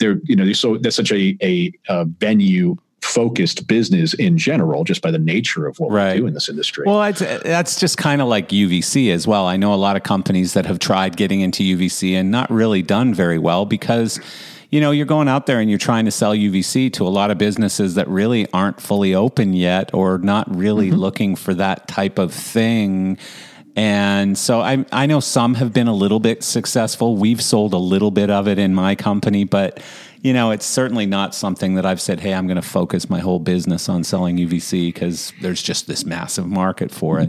they're 0.00 0.20
you 0.24 0.36
know 0.36 0.44
they're 0.44 0.54
so 0.54 0.76
that's 0.78 0.96
such 0.96 1.12
a 1.12 1.36
a, 1.42 1.72
a 1.88 2.04
venue 2.04 2.76
focused 3.02 3.66
business 3.66 4.14
in 4.14 4.38
general 4.38 4.84
just 4.84 5.02
by 5.02 5.10
the 5.10 5.18
nature 5.18 5.66
of 5.66 5.76
what 5.80 5.90
Right. 5.90 6.14
we 6.14 6.20
do 6.20 6.26
in 6.28 6.34
this 6.34 6.48
industry. 6.48 6.84
Well, 6.86 7.02
it's, 7.02 7.18
that's 7.18 7.80
just 7.80 7.98
kind 7.98 8.22
of 8.22 8.28
like 8.28 8.50
UVC 8.50 9.10
as 9.10 9.26
well. 9.26 9.44
I 9.46 9.56
know 9.56 9.74
a 9.74 9.76
lot 9.76 9.96
of 9.96 10.04
companies 10.04 10.54
that 10.54 10.66
have 10.66 10.78
tried 10.78 11.16
getting 11.16 11.40
into 11.40 11.64
UVC 11.64 12.14
and 12.14 12.30
not 12.30 12.48
really 12.48 12.80
done 12.80 13.12
very 13.12 13.38
well 13.40 13.66
because, 13.66 14.20
you 14.72 14.80
know, 14.80 14.90
you're 14.90 15.06
going 15.06 15.28
out 15.28 15.44
there 15.44 15.60
and 15.60 15.68
you're 15.68 15.78
trying 15.78 16.06
to 16.06 16.10
sell 16.10 16.34
UVC 16.34 16.90
to 16.94 17.06
a 17.06 17.10
lot 17.10 17.30
of 17.30 17.36
businesses 17.36 17.94
that 17.94 18.08
really 18.08 18.50
aren't 18.54 18.80
fully 18.80 19.14
open 19.14 19.52
yet 19.52 19.92
or 19.92 20.16
not 20.16 20.52
really 20.52 20.90
looking 20.90 21.36
for 21.36 21.52
that 21.52 21.86
type 21.86 22.18
of 22.18 22.32
thing. 22.32 23.18
And 23.76 24.36
so 24.36 24.62
I, 24.62 24.84
I 24.90 25.04
know 25.04 25.20
some 25.20 25.54
have 25.54 25.74
been 25.74 25.88
a 25.88 25.94
little 25.94 26.20
bit 26.20 26.42
successful. 26.42 27.16
We've 27.16 27.42
sold 27.42 27.74
a 27.74 27.78
little 27.78 28.10
bit 28.10 28.30
of 28.30 28.48
it 28.48 28.58
in 28.58 28.74
my 28.74 28.94
company, 28.94 29.44
but 29.44 29.82
you 30.22 30.32
know, 30.32 30.52
it's 30.52 30.66
certainly 30.66 31.04
not 31.04 31.34
something 31.34 31.74
that 31.74 31.84
I've 31.84 32.00
said, 32.00 32.20
hey, 32.20 32.32
I'm 32.32 32.46
going 32.46 32.56
to 32.56 32.62
focus 32.62 33.10
my 33.10 33.18
whole 33.18 33.40
business 33.40 33.90
on 33.90 34.04
selling 34.04 34.38
UVC 34.38 34.88
because 34.88 35.34
there's 35.42 35.62
just 35.62 35.86
this 35.86 36.06
massive 36.06 36.46
market 36.46 36.90
for 36.90 37.20
it. 37.20 37.28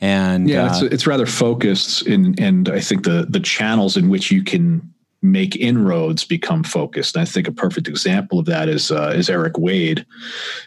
And 0.00 0.48
yeah, 0.48 0.64
uh, 0.64 0.66
it's, 0.68 0.94
it's 0.94 1.06
rather 1.06 1.26
focused 1.26 2.06
in, 2.06 2.34
and 2.42 2.70
I 2.70 2.80
think 2.80 3.04
the 3.04 3.26
the 3.28 3.40
channels 3.40 3.98
in 3.98 4.08
which 4.08 4.30
you 4.30 4.42
can 4.42 4.94
make 5.22 5.56
inroads 5.56 6.24
become 6.24 6.64
focused. 6.64 7.14
And 7.14 7.22
I 7.22 7.24
think 7.24 7.46
a 7.46 7.52
perfect 7.52 7.88
example 7.88 8.38
of 8.38 8.46
that 8.46 8.68
is 8.68 8.90
uh, 8.90 9.12
is 9.14 9.28
Eric 9.28 9.58
Wade 9.58 10.06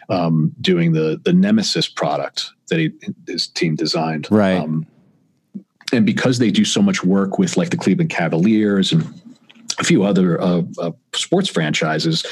um, 0.08 0.52
doing 0.60 0.92
the 0.92 1.20
the 1.24 1.32
Nemesis 1.32 1.88
product 1.88 2.50
that 2.68 2.78
he 2.78 2.92
his 3.26 3.46
team 3.46 3.74
designed. 3.74 4.28
Right. 4.30 4.58
Um, 4.58 4.86
and 5.92 6.06
because 6.06 6.38
they 6.38 6.50
do 6.50 6.64
so 6.64 6.82
much 6.82 7.04
work 7.04 7.38
with 7.38 7.56
like 7.56 7.70
the 7.70 7.76
Cleveland 7.76 8.10
Cavaliers 8.10 8.92
and 8.92 9.02
a 9.78 9.84
few 9.84 10.04
other 10.04 10.40
uh, 10.40 10.62
uh, 10.78 10.92
sports 11.14 11.48
franchises, 11.48 12.24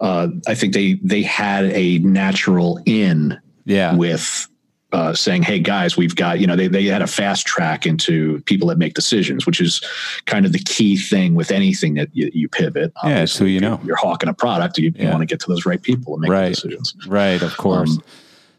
uh, 0.00 0.28
I 0.46 0.54
think 0.54 0.74
they 0.74 0.94
they 1.02 1.22
had 1.22 1.66
a 1.66 1.98
natural 1.98 2.80
in 2.86 3.38
yeah, 3.64 3.94
with 3.94 4.48
uh, 4.94 5.12
saying, 5.12 5.42
"Hey 5.42 5.58
guys, 5.58 5.96
we've 5.96 6.14
got 6.14 6.38
you 6.40 6.46
know 6.46 6.54
they 6.56 6.68
they 6.68 6.84
had 6.84 7.02
a 7.02 7.06
fast 7.06 7.46
track 7.46 7.84
into 7.84 8.40
people 8.42 8.68
that 8.68 8.78
make 8.78 8.94
decisions, 8.94 9.44
which 9.44 9.60
is 9.60 9.80
kind 10.26 10.46
of 10.46 10.52
the 10.52 10.60
key 10.60 10.96
thing 10.96 11.34
with 11.34 11.50
anything 11.50 11.94
that 11.94 12.08
you, 12.12 12.30
you 12.32 12.48
pivot. 12.48 12.92
Yeah, 13.04 13.22
it's 13.22 13.36
who 13.36 13.46
you 13.46 13.58
know. 13.60 13.80
You're 13.84 13.96
hawking 13.96 14.28
a 14.28 14.34
product, 14.34 14.78
you, 14.78 14.92
you 14.96 15.08
want 15.08 15.20
to 15.20 15.26
get 15.26 15.40
to 15.40 15.48
those 15.48 15.66
right 15.66 15.82
people 15.82 16.14
and 16.14 16.22
make 16.22 16.30
Right. 16.30 16.54
decisions. 16.54 16.94
right, 17.08 17.42
of 17.42 17.56
course. 17.56 17.90
Um, 17.90 18.02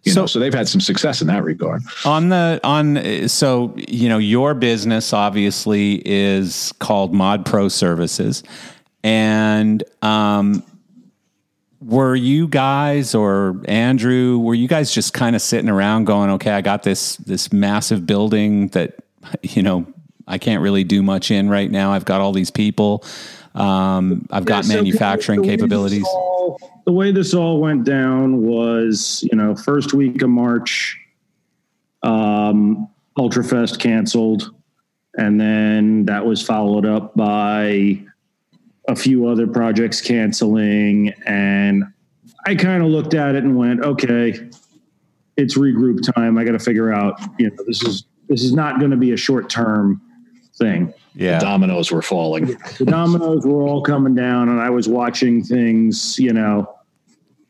You 0.04 0.12
So- 0.12 0.22
know, 0.22 0.28
so 0.28 0.38
they've 0.40 0.54
had 0.54 0.68
some 0.68 0.82
success 0.82 1.22
in 1.22 1.28
that 1.30 1.44
regard. 1.44 1.82
on 2.04 2.30
the 2.30 2.60
on 2.64 3.28
so 3.28 3.74
you 3.76 4.08
know 4.10 4.20
your 4.20 4.54
business 4.54 5.14
obviously 5.14 6.02
is 6.06 6.74
called 6.80 7.12
mod 7.14 7.44
pro 7.46 7.70
services 7.70 8.44
and 9.04 9.84
um 10.02 10.62
were 11.82 12.16
you 12.16 12.48
guys 12.48 13.14
or 13.14 13.62
andrew 13.66 14.40
were 14.40 14.54
you 14.56 14.68
guys 14.68 14.92
just 14.94 15.14
kind 15.14 15.36
of 15.36 15.42
sitting 15.42 15.70
around 15.70 16.06
going 16.06 16.30
okay 16.30 16.52
i 16.52 16.62
got 16.62 16.84
this 16.84 17.18
this 17.18 17.52
massive 17.52 18.06
building 18.06 18.68
that 18.70 18.96
you 19.44 19.62
know 19.62 19.86
i 20.28 20.38
can't 20.38 20.62
really 20.62 20.84
do 20.84 21.04
much 21.04 21.30
in 21.32 21.50
right 21.50 21.70
now. 21.70 21.92
I've 21.92 22.06
got 22.06 22.22
all 22.22 22.32
these 22.32 22.50
people. 22.52 23.04
Um 23.54 24.26
i've 24.32 24.46
got 24.46 24.64
Yeah, 24.66 24.70
so 24.72 24.76
manufacturing 24.76 25.42
the 25.42 25.48
capabilities. 25.48 26.04
all- 26.06 26.60
the 26.86 26.92
way 26.94 27.12
this 27.12 27.34
all 27.34 27.60
went 27.60 27.84
down 27.84 28.44
was, 28.44 29.28
you 29.32 29.36
know, 29.38 29.56
first 29.56 29.94
week 29.96 30.22
of 30.22 30.30
March, 30.30 30.96
um, 32.04 32.88
Ultrafest 33.18 33.80
canceled, 33.80 34.52
and 35.18 35.40
then 35.42 36.06
that 36.06 36.24
was 36.26 36.42
followed 36.44 36.86
up 36.86 37.16
by 37.16 38.00
a 38.88 38.96
few 38.96 39.28
other 39.28 39.48
projects 39.48 40.02
canceling, 40.02 41.10
and 41.26 41.84
I 42.46 42.56
kind 42.56 42.84
of 42.84 42.90
looked 42.90 43.14
at 43.14 43.36
it 43.36 43.44
and 43.44 43.58
went, 43.58 43.82
okay, 43.82 44.50
it's 45.38 45.58
regroup 45.58 46.02
time. 46.14 46.38
I 46.38 46.44
got 46.44 46.54
to 46.54 46.60
figure 46.60 46.94
out, 46.94 47.20
you 47.40 47.50
know, 47.50 47.64
this 47.68 47.84
is 47.84 48.06
this 48.28 48.44
is 48.44 48.54
not 48.54 48.80
going 48.80 48.92
to 48.92 48.98
be 48.98 49.12
a 49.12 49.18
short 49.18 49.50
term 49.50 50.02
thing 50.58 50.94
yeah 51.16 51.40
Dominoes 51.40 51.92
were 51.92 52.02
falling. 52.02 52.58
the 52.78 52.86
dominoes 52.86 53.46
were 53.46 53.64
all 53.64 53.82
coming 53.82 54.16
down 54.16 54.50
and 54.50 54.60
i 54.60 54.70
was 54.70 54.88
watching 54.88 55.44
things 55.44 56.18
you 56.20 56.34
know 56.34 56.74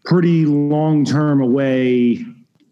pretty 0.05 0.45
long 0.45 1.05
term 1.05 1.41
away 1.41 2.25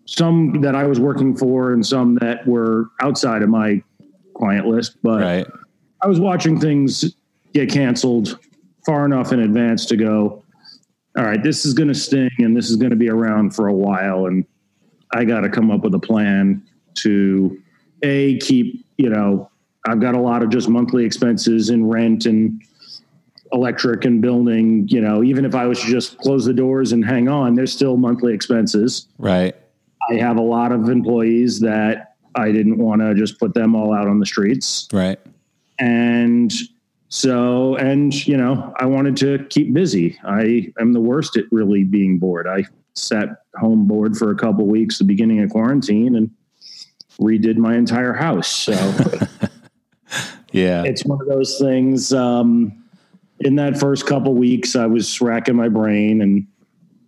some 0.06 0.62
that 0.62 0.76
i 0.76 0.86
was 0.86 1.00
working 1.00 1.36
for 1.36 1.74
and 1.74 1.86
some 1.86 2.16
that 2.16 2.46
were 2.48 2.90
outside 3.02 3.42
of 3.42 3.50
my 3.50 3.82
client 4.36 4.68
list 4.68 4.98
but 5.04 5.22
right 5.22 5.48
i 6.02 6.08
was 6.08 6.20
watching 6.20 6.60
things 6.60 7.16
get 7.54 7.70
canceled 7.70 8.40
far 8.86 9.06
enough 9.06 9.32
in 9.32 9.40
advance 9.40 9.86
to 9.86 9.96
go 9.96 10.44
all 11.18 11.24
right 11.24 11.44
this 11.44 11.66
is 11.66 11.74
going 11.74 11.88
to 11.88 11.96
sting 11.96 12.30
and 12.40 12.56
this 12.56 12.70
is 12.70 12.76
going 12.76 12.90
to 12.90 12.96
be 12.96 13.10
around 13.10 13.56
for 13.56 13.68
a 13.68 13.74
while 13.74 14.26
and 14.26 14.46
i 15.14 15.24
got 15.24 15.42
to 15.42 15.50
come 15.50 15.72
up 15.72 15.82
with 15.82 15.94
a 15.94 16.00
plan 16.00 16.62
to 16.96 17.62
a 18.04 18.38
keep 18.40 18.86
you 18.98 19.10
know 19.10 19.50
i've 19.88 20.00
got 20.00 20.16
a 20.16 20.20
lot 20.20 20.44
of 20.44 20.50
just 20.50 20.70
monthly 20.70 21.06
expenses 21.06 21.70
in 21.70 21.88
rent 21.88 22.26
and 22.26 22.62
electric 23.52 24.04
and 24.06 24.22
building 24.22 24.88
you 24.88 25.00
know 25.00 25.24
even 25.24 25.46
if 25.46 25.54
i 25.54 25.66
was 25.66 25.80
to 25.80 25.88
just 25.88 26.18
close 26.18 26.46
the 26.46 26.54
doors 26.54 26.92
and 26.92 27.06
hang 27.06 27.28
on 27.28 27.54
there's 27.56 27.72
still 27.72 27.98
monthly 27.98 28.34
expenses. 28.34 29.08
Right. 29.18 29.56
I 30.10 30.16
have 30.16 30.38
a 30.38 30.42
lot 30.42 30.72
of 30.72 30.90
employees 30.90 31.60
that 31.62 32.16
i 32.36 32.52
didn't 32.52 32.78
want 32.78 33.02
to 33.02 33.14
just 33.14 33.40
put 33.40 33.54
them 33.54 33.76
all 33.76 33.94
out 33.94 34.08
on 34.08 34.20
the 34.20 34.26
streets. 34.26 34.88
Right. 34.92 35.20
And 35.80 36.52
so 37.14 37.76
and 37.76 38.26
you 38.26 38.36
know 38.36 38.74
i 38.80 38.88
wanted 38.88 39.16
to 39.16 39.46
keep 39.52 39.72
busy. 39.72 40.18
I 40.24 40.74
am 40.80 40.94
the 40.94 41.00
worst 41.00 41.38
at 41.38 41.46
really 41.52 41.84
being 41.84 42.18
bored. 42.18 42.48
I 42.48 42.66
sat 42.96 43.44
home 43.56 43.86
bored 43.86 44.18
for 44.18 44.32
a 44.32 44.36
couple 44.36 44.66
weeks 44.66 44.98
the 44.98 45.04
beginning 45.04 45.40
of 45.42 45.52
quarantine 45.52 46.16
and 46.16 46.32
redid 47.22 47.58
my 47.58 47.76
entire 47.76 48.14
house. 48.14 48.48
So 48.48 48.72
yeah. 50.52 50.82
it's 50.86 51.06
one 51.06 51.22
of 51.22 51.28
those 51.28 51.60
things 51.60 52.12
um, 52.14 52.84
in 53.42 53.58
that 53.58 53.80
first 53.80 54.08
couple 54.08 54.34
weeks 54.34 54.76
i 54.76 54.88
was 54.88 55.22
racking 55.22 55.56
my 55.56 55.70
brain 55.70 56.22
and 56.22 56.48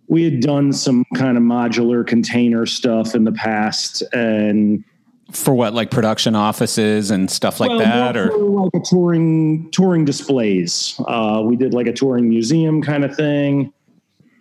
we 0.06 0.22
had 0.22 0.38
done 0.40 0.72
some 0.72 1.04
kind 1.16 1.36
of 1.36 1.42
modular 1.42 2.06
container 2.06 2.64
stuff 2.64 3.16
in 3.16 3.24
the 3.24 3.32
past 3.32 4.02
and 4.12 4.84
for 5.32 5.54
what 5.54 5.74
like 5.74 5.90
production 5.90 6.34
offices 6.34 7.10
and 7.10 7.30
stuff 7.30 7.58
like 7.60 7.70
Well, 7.70 7.78
that 7.80 8.16
or 8.16 8.30
like 8.36 8.70
a 8.74 8.80
touring 8.80 9.70
touring 9.72 10.04
displays. 10.04 11.00
Uh, 11.06 11.42
we 11.44 11.56
did 11.56 11.74
like 11.74 11.86
a 11.86 11.92
touring 11.92 12.28
museum 12.28 12.82
kind 12.82 13.04
of 13.04 13.16
thing, 13.16 13.72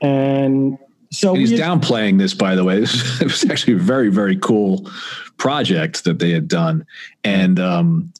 and 0.02 0.78
so 1.12 1.32
And 1.32 1.40
he's 1.40 1.52
we- 1.52 1.58
downplaying 1.58 2.20
this, 2.20 2.34
by 2.34 2.56
the 2.56 2.64
way. 2.64 2.80
This 2.82 3.22
it 3.22 3.26
was 3.26 3.50
actually 3.50 3.74
a 3.74 3.80
very, 3.80 4.10
very 4.10 4.38
cool 4.38 4.90
project 5.38 6.04
that 6.04 6.20
they 6.20 6.32
had 6.32 6.48
done, 6.48 6.86
and 7.24 7.60
um, 7.60 8.14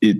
it 0.00 0.18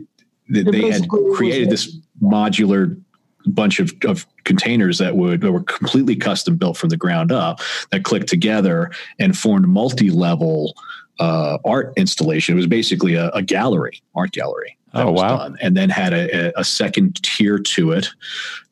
that 0.49 0.69
It 0.69 0.73
they 0.73 0.91
had 0.91 1.09
created 1.09 1.71
this 1.71 1.97
modular 2.23 3.01
bunch 3.47 3.81
of, 3.81 3.93
of 4.05 4.27
containers 4.45 4.99
that 4.99 5.17
would 5.17 5.41
that 5.41 5.51
were 5.53 5.63
completely 5.63 6.15
custom 6.17 6.57
built 6.57 6.77
from 6.77 6.91
the 6.91 6.97
ground 6.97 7.33
up 7.33 7.61
that 7.91 8.05
clicked 8.05 8.29
together 8.29 8.91
and 9.19 9.37
formed 9.37 9.67
multi-level 9.67 10.75
uh, 11.21 11.59
art 11.65 11.93
installation. 11.97 12.55
It 12.55 12.57
was 12.57 12.67
basically 12.67 13.15
a, 13.15 13.29
a 13.31 13.43
gallery, 13.43 14.03
art 14.15 14.33
gallery. 14.33 14.77
that 14.93 15.07
Oh, 15.07 15.13
was 15.13 15.23
wow. 15.23 15.37
done. 15.37 15.59
And 15.61 15.77
then 15.77 15.91
had 15.91 16.13
a, 16.13 16.59
a, 16.59 16.65
second 16.65 17.23
tier 17.23 17.59
to 17.59 17.93
it 17.93 18.09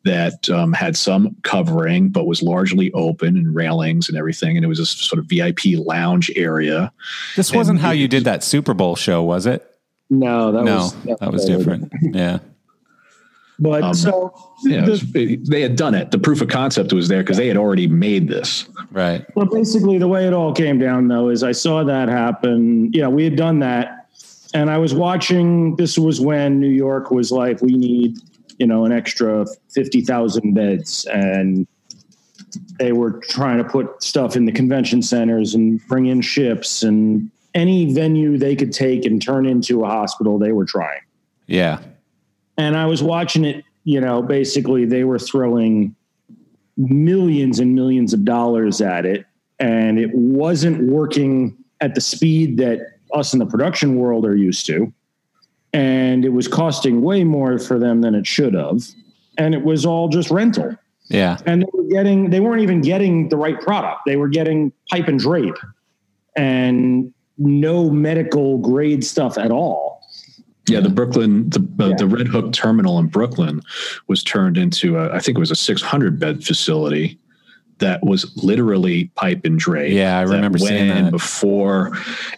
that 0.04 0.48
um, 0.50 0.72
had 0.72 0.96
some 0.96 1.36
covering, 1.42 2.08
but 2.08 2.26
was 2.26 2.42
largely 2.42 2.90
open 2.92 3.36
and 3.36 3.54
railings 3.54 4.08
and 4.08 4.16
everything. 4.16 4.56
And 4.56 4.64
it 4.64 4.68
was 4.68 4.80
a 4.80 4.86
sort 4.86 5.18
of 5.18 5.26
VIP 5.26 5.76
lounge 5.76 6.30
area. 6.34 6.92
This 7.36 7.52
wasn't 7.52 7.78
And 7.78 7.86
how 7.86 7.92
you 7.92 8.08
did 8.08 8.24
that 8.24 8.42
Super 8.42 8.74
Bowl 8.74 8.96
show, 8.96 9.22
was 9.22 9.46
it? 9.46 9.64
no, 10.10 10.52
that 10.52 10.64
no, 10.64 10.76
was 10.76 10.94
that 11.20 11.32
was 11.32 11.44
different. 11.44 11.92
Yeah. 12.02 12.38
But 13.60 13.82
Um, 13.82 13.94
so 13.94 14.32
Yeah, 14.64 14.82
it 14.82 14.84
the- 14.86 14.90
was- 14.92 15.48
they 15.48 15.60
had 15.60 15.74
done 15.76 15.94
it. 15.94 16.10
The 16.10 16.18
proof 16.18 16.40
of 16.40 16.48
concept 16.48 16.92
was 16.92 17.08
there 17.08 17.22
because 17.22 17.36
they 17.36 17.48
had 17.48 17.56
already 17.56 17.86
made 17.88 18.28
this. 18.28 18.68
Right. 18.92 19.24
Well, 19.34 19.46
basically, 19.46 19.98
the 19.98 20.08
way 20.08 20.26
it 20.26 20.32
all 20.32 20.52
came 20.52 20.78
down, 20.78 21.08
though, 21.08 21.28
is 21.28 21.42
I 21.42 21.52
saw 21.52 21.82
that 21.84 22.08
happen. 22.08 22.90
You 22.92 23.02
know, 23.02 23.10
we 23.10 23.24
had 23.24 23.36
done 23.36 23.58
that, 23.60 24.06
and 24.54 24.70
I 24.70 24.78
was 24.78 24.94
watching. 24.94 25.76
This 25.76 25.98
was 25.98 26.20
when 26.20 26.60
New 26.60 26.68
York 26.70 27.10
was 27.10 27.30
like, 27.32 27.60
we 27.62 27.72
need, 27.76 28.18
you 28.58 28.66
know, 28.66 28.84
an 28.84 28.92
extra 28.92 29.44
fifty 29.74 30.00
thousand 30.02 30.54
beds, 30.54 31.04
and 31.12 31.66
they 32.78 32.92
were 32.92 33.20
trying 33.28 33.58
to 33.58 33.64
put 33.64 34.02
stuff 34.02 34.36
in 34.36 34.46
the 34.46 34.52
convention 34.52 35.02
centers 35.02 35.54
and 35.54 35.80
bring 35.88 36.06
in 36.06 36.20
ships 36.20 36.82
and 36.82 37.30
any 37.54 37.92
venue 37.92 38.38
they 38.38 38.54
could 38.56 38.72
take 38.72 39.04
and 39.04 39.20
turn 39.20 39.46
into 39.46 39.84
a 39.84 39.86
hospital. 39.88 40.38
They 40.38 40.52
were 40.52 40.64
trying 40.64 41.00
Yeah. 41.46 41.78
And 42.58 42.76
I 42.76 42.84
was 42.84 43.02
watching 43.02 43.44
it. 43.44 43.64
You 43.84 44.00
know, 44.02 44.20
basically, 44.20 44.84
they 44.84 45.04
were 45.04 45.18
throwing 45.18 45.94
millions 46.76 47.58
and 47.58 47.74
millions 47.74 48.12
of 48.12 48.24
dollars 48.24 48.82
at 48.82 49.06
it, 49.06 49.24
and 49.58 49.98
it 49.98 50.10
wasn't 50.12 50.90
working 50.90 51.56
at 51.80 51.94
the 51.94 52.00
speed 52.00 52.58
that 52.58 52.80
us 53.14 53.32
in 53.32 53.38
the 53.38 53.46
production 53.46 53.96
world 53.96 54.26
are 54.26 54.36
used 54.36 54.66
to. 54.66 54.92
And 55.72 56.24
it 56.24 56.30
was 56.30 56.48
costing 56.48 57.02
way 57.02 57.24
more 57.24 57.58
for 57.58 57.78
them 57.78 58.00
than 58.00 58.14
it 58.14 58.26
should 58.26 58.54
have. 58.54 58.82
And 59.36 59.54
it 59.54 59.64
was 59.64 59.86
all 59.86 60.08
just 60.08 60.30
rental. 60.30 60.76
Yeah. 61.08 61.38
And 61.46 61.62
they 61.62 61.68
were 61.72 61.88
getting, 61.88 62.30
they 62.30 62.40
weren't 62.40 62.62
even 62.62 62.80
getting 62.80 63.28
the 63.28 63.36
right 63.36 63.60
product. 63.60 64.00
They 64.06 64.16
were 64.16 64.28
getting 64.28 64.72
pipe 64.90 65.08
and 65.08 65.18
drape 65.18 65.56
and 66.36 67.12
no 67.38 67.90
medical 67.90 68.58
grade 68.58 69.04
stuff 69.04 69.38
at 69.38 69.50
all. 69.50 69.87
Yeah, 70.68 70.80
the 70.80 70.90
Brooklyn, 70.90 71.50
the, 71.50 71.60
uh, 71.80 71.96
the 71.96 72.06
Red 72.06 72.28
Hook 72.28 72.52
terminal 72.52 72.98
in 72.98 73.06
Brooklyn 73.06 73.62
was 74.06 74.22
turned 74.22 74.56
into, 74.56 74.98
a, 74.98 75.12
I 75.12 75.18
think 75.18 75.36
it 75.36 75.40
was 75.40 75.50
a 75.50 75.56
600 75.56 76.18
bed 76.18 76.44
facility 76.44 77.18
that 77.78 78.02
was 78.04 78.36
literally 78.36 79.06
pipe 79.14 79.44
and 79.44 79.58
drape. 79.58 79.92
Yeah, 79.92 80.18
I 80.18 80.24
that 80.24 80.34
remember 80.34 80.58
went 80.60 80.68
seeing 80.68 80.88
in 80.88 81.04
that. 81.04 81.10
before 81.10 81.92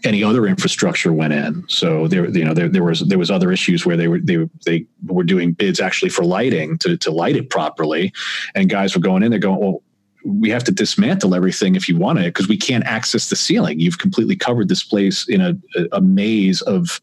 any 0.04 0.22
other 0.22 0.46
infrastructure 0.46 1.12
went 1.12 1.32
in. 1.32 1.64
So 1.68 2.08
there, 2.08 2.28
you 2.28 2.44
know, 2.44 2.54
there, 2.54 2.68
there 2.68 2.84
was 2.84 3.00
there 3.00 3.18
was 3.18 3.30
other 3.30 3.50
issues 3.50 3.84
where 3.84 3.96
they 3.96 4.08
were 4.08 4.20
they 4.20 4.48
they 4.66 4.86
were 5.06 5.24
doing 5.24 5.52
bids 5.52 5.80
actually 5.80 6.10
for 6.10 6.24
lighting 6.24 6.78
to 6.78 6.96
to 6.98 7.10
light 7.10 7.36
it 7.36 7.50
properly, 7.50 8.12
and 8.54 8.68
guys 8.68 8.94
were 8.94 9.00
going 9.00 9.22
in 9.22 9.30
there 9.30 9.40
going, 9.40 9.58
well. 9.58 9.82
We 10.22 10.50
have 10.50 10.64
to 10.64 10.70
dismantle 10.70 11.34
everything 11.34 11.76
if 11.76 11.88
you 11.88 11.96
want 11.96 12.18
it 12.18 12.26
because 12.26 12.46
we 12.46 12.58
can't 12.58 12.84
access 12.84 13.30
the 13.30 13.36
ceiling. 13.36 13.80
You've 13.80 13.96
completely 13.96 14.36
covered 14.36 14.68
this 14.68 14.84
place 14.84 15.26
in 15.26 15.40
a, 15.40 15.56
a 15.92 16.02
maze 16.02 16.60
of 16.60 17.00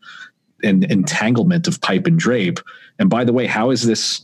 an 0.64 0.84
entanglement 0.92 1.68
of 1.68 1.80
pipe 1.82 2.08
and 2.08 2.18
drape. 2.20 2.60
And 3.00 3.10
by 3.10 3.24
the 3.24 3.34
way, 3.34 3.46
how 3.46 3.70
is 3.70 3.86
this 3.86 4.22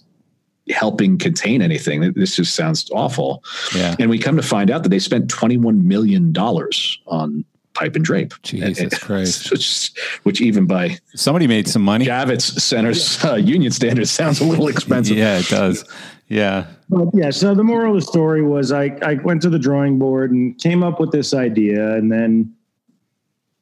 helping 0.69 1.17
contain 1.17 1.61
anything? 1.61 2.13
This 2.13 2.36
just 2.36 2.55
sounds 2.55 2.89
awful. 2.91 3.43
Yeah. 3.75 3.95
And 3.99 4.09
we 4.09 4.17
come 4.17 4.38
to 4.38 4.43
find 4.43 4.71
out 4.71 4.84
that 4.84 4.89
they 4.89 4.99
spent 4.99 5.27
$21 5.27 5.84
million 5.84 6.36
on 6.38 7.45
pipe 7.73 7.95
and 7.95 8.05
drape. 8.05 8.34
Jesus 8.43 8.79
And- 8.79 9.01
Christ. 9.01 9.51
Which, 9.51 9.91
which 10.23 10.41
even 10.41 10.65
by 10.67 10.97
Somebody 11.15 11.47
made 11.47 11.67
some 11.67 11.81
money. 11.81 12.05
Javits 12.05 12.59
Center's 12.59 13.23
uh, 13.25 13.36
union 13.36 13.71
standards 13.71 14.11
sounds 14.11 14.39
a 14.39 14.43
little 14.45 14.67
expensive. 14.67 15.17
Yeah, 15.17 15.39
it 15.39 15.47
does. 15.47 15.84
Yeah. 16.27 16.67
But 16.89 17.07
yeah, 17.13 17.31
so 17.31 17.53
the 17.55 17.63
moral 17.63 17.95
of 17.95 18.01
the 18.01 18.07
story 18.07 18.43
was 18.43 18.71
I, 18.71 18.97
I 19.01 19.15
went 19.15 19.41
to 19.43 19.49
the 19.49 19.59
drawing 19.59 19.97
board 19.99 20.31
and 20.31 20.57
came 20.59 20.84
up 20.84 20.99
with 20.99 21.11
this 21.11 21.34
idea 21.34 21.95
and 21.95 22.11
then 22.11 22.53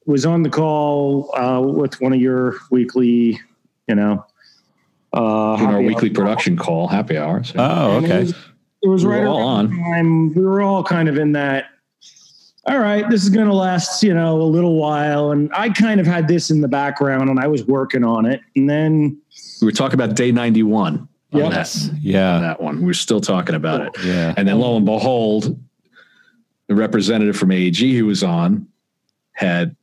was 0.06 0.26
on 0.26 0.44
the 0.44 0.50
call 0.50 1.36
uh, 1.38 1.62
with 1.62 2.00
one 2.02 2.14
of 2.14 2.20
your 2.22 2.56
weekly, 2.70 3.40
you 3.88 3.96
know, 3.96 4.26
uh, 5.14 5.18
our 5.20 5.58
happy 5.58 5.86
weekly 5.86 6.10
hour 6.10 6.16
production 6.16 6.58
call, 6.58 6.88
happy 6.88 7.18
hours. 7.18 7.54
Oh, 7.56 7.98
And 7.98 8.06
It 8.06 8.10
okay. 8.10 8.20
was, 8.22 8.34
it 8.84 8.88
was 8.88 9.06
We 9.06 9.12
were 9.12 9.18
right 9.18 9.28
all 9.28 9.40
around 9.40 9.70
time. 9.70 10.34
We 10.34 10.44
were 10.44 10.62
all 10.62 10.84
kind 10.84 11.10
of 11.10 11.18
in 11.18 11.34
that. 11.34 11.66
All 12.68 12.78
right, 12.78 13.10
this 13.10 13.24
is 13.24 13.30
going 13.30 13.48
to 13.48 13.54
last, 13.56 14.04
you 14.04 14.14
know, 14.14 14.40
a 14.40 14.44
little 14.44 14.76
while, 14.76 15.32
and 15.32 15.50
I 15.52 15.70
kind 15.70 16.00
of 16.00 16.06
had 16.06 16.28
this 16.28 16.52
in 16.52 16.62
the 16.62 16.68
background, 16.68 17.28
and 17.28 17.40
I 17.40 17.48
was 17.48 17.66
working 17.66 18.04
on 18.04 18.28
it, 18.28 18.40
and 18.56 18.70
then 18.70 19.20
we 19.62 19.66
were 19.66 19.72
talking 19.72 19.96
about 20.00 20.16
day 20.16 20.32
91 20.32 21.08
Yes, 21.34 21.86
that, 21.88 21.98
Yeah. 22.02 22.40
that 22.40 22.62
one. 22.62 22.84
We 22.84 22.92
are 22.92 22.94
still 22.94 23.22
talking 23.22 23.56
about 23.56 23.82
it. 23.82 23.96
Yeah. 24.06 24.34
And 24.38 24.48
then 24.48 24.60
lo 24.60 24.76
and 24.76 24.86
behold, 24.86 25.58
the 26.68 26.76
representative 26.76 27.36
from 27.38 27.52
AEG 27.52 27.78
who 27.98 28.06
was 28.06 28.22
on 28.24 28.68
had 29.32 29.76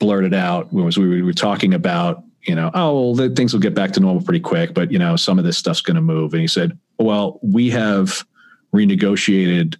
blurted 0.00 0.34
out 0.34 0.72
was 0.72 0.98
we 0.98 1.22
were 1.22 1.32
talking 1.32 1.72
about, 1.72 2.24
you 2.42 2.56
know, 2.56 2.72
oh, 2.74 3.12
well, 3.12 3.28
things 3.36 3.52
will 3.52 3.60
get 3.60 3.74
back 3.74 3.92
to 3.92 4.00
normal 4.00 4.24
pretty 4.24 4.40
quick, 4.40 4.74
but 4.74 4.90
you 4.90 4.98
know, 4.98 5.14
some 5.14 5.38
of 5.38 5.44
this 5.44 5.56
stuff's 5.56 5.82
going 5.82 5.94
to 5.94 6.00
move. 6.00 6.32
And 6.32 6.40
he 6.40 6.48
said, 6.48 6.76
well, 6.98 7.38
we 7.42 7.70
have 7.70 8.24
renegotiated 8.74 9.76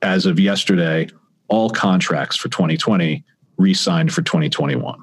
as 0.00 0.24
of 0.24 0.40
yesterday 0.40 1.08
all 1.48 1.68
contracts 1.68 2.36
for 2.36 2.48
2020 2.48 3.24
re-signed 3.58 4.12
for 4.12 4.22
2021. 4.22 5.02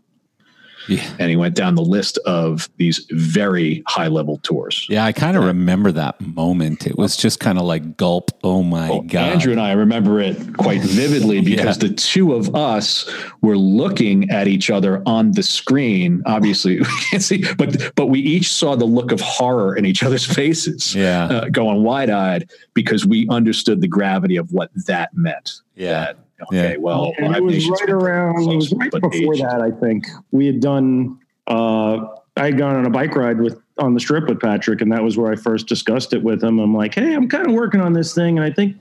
Yeah. 0.87 1.03
And 1.19 1.29
he 1.29 1.35
went 1.35 1.55
down 1.55 1.75
the 1.75 1.81
list 1.83 2.17
of 2.25 2.69
these 2.77 3.05
very 3.11 3.83
high 3.87 4.07
level 4.07 4.37
tours. 4.43 4.85
Yeah, 4.89 5.05
I 5.05 5.11
kind 5.11 5.35
of 5.37 5.43
remember 5.43 5.91
that 5.93 6.19
moment. 6.21 6.85
It 6.87 6.97
was 6.97 7.17
just 7.17 7.39
kind 7.39 7.57
of 7.57 7.65
like 7.65 7.97
gulp. 7.97 8.31
Oh 8.43 8.63
my 8.63 8.89
Well, 8.89 9.01
god. 9.01 9.33
Andrew 9.33 9.51
and 9.51 9.61
I 9.61 9.71
remember 9.73 10.19
it 10.19 10.57
quite 10.57 10.81
vividly 10.81 11.41
because 11.45 11.81
Yeah. 11.81 11.87
the 11.89 11.93
two 11.95 12.33
of 12.33 12.53
us 12.55 13.09
were 13.41 13.57
looking 13.57 14.29
at 14.29 14.47
each 14.47 14.69
other 14.69 15.01
on 15.05 15.31
the 15.31 15.43
screen. 15.43 16.21
Obviously, 16.25 16.79
we 16.79 16.85
can't 17.09 17.23
see, 17.23 17.43
but 17.57 17.91
but 17.95 18.07
we 18.07 18.19
each 18.19 18.51
saw 18.51 18.75
the 18.75 18.85
look 18.85 19.11
of 19.11 19.21
horror 19.21 19.75
in 19.75 19.85
each 19.85 20.03
other's 20.03 20.25
faces, 20.25 20.93
Yeah. 20.95 21.25
uh, 21.25 21.49
going 21.49 21.83
wide 21.83 22.09
eyed 22.09 22.49
because 22.73 23.05
we 23.05 23.27
understood 23.29 23.81
the 23.81 23.87
gravity 23.87 24.35
of 24.35 24.51
what 24.51 24.69
that 24.87 25.13
meant. 25.15 25.61
Yeah. 25.75 26.05
That, 26.05 26.17
okay, 26.43 26.71
Yeah. 26.71 26.77
well, 26.77 27.13
and 27.17 27.27
Live 27.27 27.37
it 27.37 27.43
was 27.43 27.53
Nation's 27.53 27.79
right 27.81 27.87
been 27.87 27.95
around. 27.95 28.51
It 28.51 28.55
was 28.55 28.73
right 28.73 28.91
before 28.91 29.33
age- 29.35 29.41
that. 29.41 29.61
I 29.61 29.71
think 29.71 30.07
we 30.31 30.45
had 30.47 30.59
done. 30.59 31.17
Uh, 31.47 32.07
I 32.37 32.45
had 32.45 32.57
gone 32.57 32.75
on 32.75 32.85
a 32.85 32.89
bike 32.89 33.15
ride 33.15 33.39
with 33.39 33.59
on 33.77 33.93
the 33.93 33.99
strip 33.99 34.27
with 34.29 34.39
Patrick, 34.39 34.81
and 34.81 34.91
that 34.91 35.03
was 35.03 35.17
where 35.17 35.31
I 35.31 35.35
first 35.35 35.67
discussed 35.67 36.13
it 36.13 36.23
with 36.23 36.43
him. 36.43 36.59
I'm 36.59 36.73
like, 36.75 36.95
"Hey, 36.95 37.13
I'm 37.13 37.27
kind 37.29 37.47
of 37.47 37.53
working 37.53 37.81
on 37.81 37.93
this 37.93 38.13
thing, 38.13 38.37
and 38.37 38.45
I 38.45 38.51
think, 38.51 38.75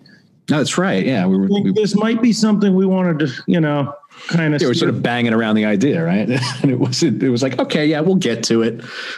No, 0.50 0.58
that's 0.58 0.76
right. 0.78 1.04
Yeah, 1.04 1.26
we 1.26 1.36
were, 1.36 1.48
think 1.48 1.64
we, 1.66 1.72
this 1.72 1.94
might 1.96 2.20
be 2.22 2.32
something 2.32 2.74
we 2.74 2.86
wanted 2.86 3.18
to, 3.20 3.32
you 3.46 3.60
know, 3.60 3.92
kind 4.28 4.54
of." 4.54 4.60
they 4.60 4.66
were 4.66 4.74
sort 4.74 4.88
of 4.90 5.02
banging 5.02 5.32
around 5.32 5.54
the 5.56 5.64
idea, 5.64 6.04
right? 6.04 6.28
and 6.62 6.70
it 6.70 6.78
was 6.78 7.02
it 7.02 7.22
was 7.30 7.42
like, 7.42 7.58
okay, 7.58 7.86
yeah, 7.86 8.00
we'll 8.00 8.14
get 8.16 8.42
to 8.44 8.62
it. 8.62 8.74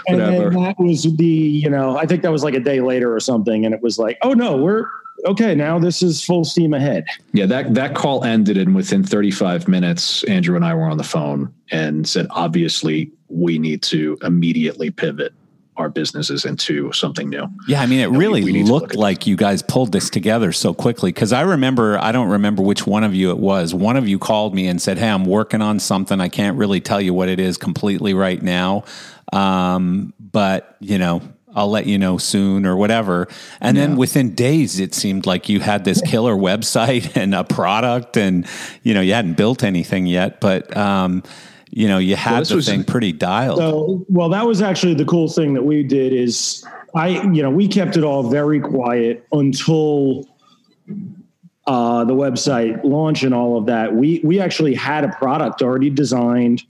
and 0.09 0.19
Whatever. 0.21 0.51
then 0.51 0.63
that 0.65 0.79
was 0.79 1.03
the, 1.17 1.25
you 1.27 1.69
know, 1.71 1.97
I 1.97 2.07
think 2.07 2.23
that 2.23 2.33
was 2.33 2.43
like 2.45 2.55
a 2.55 2.61
day 2.61 2.81
later 2.81 3.15
or 3.15 3.21
something, 3.21 3.65
and 3.65 3.75
it 3.75 3.83
was 3.83 3.99
like, 3.99 4.19
"Oh 4.23 4.33
no, 4.35 4.57
we're 4.57 4.85
okay 5.25 5.55
now. 5.55 5.79
This 5.79 6.03
is 6.03 6.23
full 6.23 6.45
steam 6.45 6.75
ahead." 6.75 7.07
Yeah, 7.33 7.47
that 7.47 7.75
that 7.75 7.95
call 7.95 8.25
ended, 8.25 8.57
and 8.57 8.75
within 8.75 9.03
35 9.03 9.69
minutes, 9.69 10.25
Andrew 10.25 10.57
and 10.57 10.65
I 10.65 10.75
were 10.75 10.89
on 10.89 10.99
the 10.99 11.05
phone 11.05 11.53
and 11.71 12.09
said, 12.09 12.27
obviously, 12.31 13.11
we 13.29 13.59
need 13.59 13.83
to 13.83 14.17
immediately 14.23 14.91
pivot 14.91 15.33
our 15.77 15.91
businesses 15.91 16.45
into 16.47 16.91
something 16.93 17.29
new. 17.29 17.47
Yeah, 17.69 17.83
I 17.83 17.87
mean, 17.87 18.01
it 18.01 18.11
we- 18.11 18.19
really 18.19 18.45
we 18.45 18.53
need 18.53 18.67
to 18.67 18.73
look 18.73 18.83
looked 18.83 18.95
at 18.95 18.99
like 18.99 19.27
you 19.27 19.37
guys 19.37 19.63
pulled 19.63 19.93
this 19.93 20.09
together 20.09 20.53
so 20.53 20.73
quickly. 20.73 21.13
Because 21.13 21.33
I 21.33 21.43
remember, 21.43 21.99
I 21.99 22.13
don't 22.13 22.29
remember 22.31 22.63
which 22.63 22.87
one 22.87 23.05
of 23.05 23.15
you 23.15 23.31
it 23.31 23.39
was. 23.39 23.75
One 23.75 23.97
of 23.97 24.09
you 24.09 24.19
called 24.19 24.55
me 24.55 24.69
and 24.69 24.81
said, 24.81 24.97
"Hey, 24.99 25.09
I'm 25.09 25.27
working 25.27 25.61
on 25.61 25.79
something. 25.79 26.21
I 26.21 26.29
can't 26.29 26.57
really 26.57 26.81
tell 26.81 27.01
you 27.01 27.13
what 27.13 27.29
it 27.29 27.39
is 27.41 27.59
completely 27.59 28.15
right 28.15 28.43
now, 28.43 28.85
um, 29.33 30.15
but 30.19 30.77
you 30.81 30.99
know." 30.99 31.21
I'll 31.57 31.71
let 31.71 31.87
you 31.87 31.99
know 31.99 32.19
soon 32.19 32.67
or 32.67 32.77
whatever. 32.77 33.27
And 33.61 33.77
then 33.77 33.97
within 33.97 34.35
days, 34.35 34.79
it 34.79 34.95
seemed 34.95 35.27
like 35.27 35.49
you 35.49 35.59
had 35.59 35.85
this 35.85 36.01
killer 36.03 36.37
website 36.37 37.17
and 37.21 37.35
a 37.35 37.43
product, 37.43 38.17
and 38.17 38.47
you 38.83 38.95
know 38.95 39.01
you 39.01 39.15
hadn't 39.15 39.37
built 39.37 39.65
anything 39.65 40.07
yet, 40.07 40.41
but 40.41 40.77
um, 40.77 41.23
you 41.71 41.89
know 41.89 41.99
you 41.99 42.15
had 42.15 42.45
the 42.45 42.57
was- 42.57 42.69
thing 42.69 42.85
pretty 42.85 43.13
dialed. 43.13 43.59
So, 43.59 44.05
well, 44.09 44.29
that 44.29 44.47
was 44.47 44.63
actually 44.63 44.95
the 44.95 45.07
cool 45.07 45.29
thing 45.29 45.55
that 45.55 45.65
we 45.65 45.83
did 45.83 46.13
is 46.13 46.65
I, 46.97 47.09
you 47.09 47.43
know, 47.43 47.51
we 47.51 47.69
kept 47.69 47.97
it 47.99 48.05
all 48.05 48.23
very 48.23 48.59
quiet 48.59 49.27
until 49.31 50.25
uh, 51.67 52.05
the 52.05 52.15
website 52.15 52.83
launch 52.85 53.23
and 53.23 53.35
all 53.35 53.59
of 53.59 53.67
that. 53.67 53.95
We 53.95 54.21
we 54.25 54.41
actually 54.41 54.75
had 54.75 55.05
a 55.05 55.09
product 55.09 55.63
already 55.63 55.91
designed, 55.91 56.63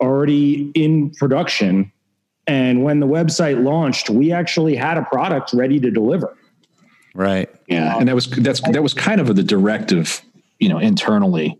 already 0.00 0.72
in 0.74 1.10
production, 1.10 1.92
and 2.46 2.82
when 2.84 3.00
the 3.00 3.06
website 3.06 3.62
launched, 3.62 4.10
we 4.10 4.32
actually 4.32 4.74
had 4.76 4.96
a 4.96 5.02
product 5.04 5.52
ready 5.52 5.78
to 5.80 5.90
deliver. 5.90 6.36
right. 7.14 7.48
Yeah, 7.68 7.96
and 7.98 8.08
that 8.08 8.14
was 8.14 8.26
that's 8.26 8.60
that 8.72 8.82
was 8.82 8.94
kind 8.94 9.20
of 9.20 9.34
the 9.36 9.42
directive, 9.42 10.20
you 10.58 10.68
know, 10.68 10.78
internally 10.78 11.58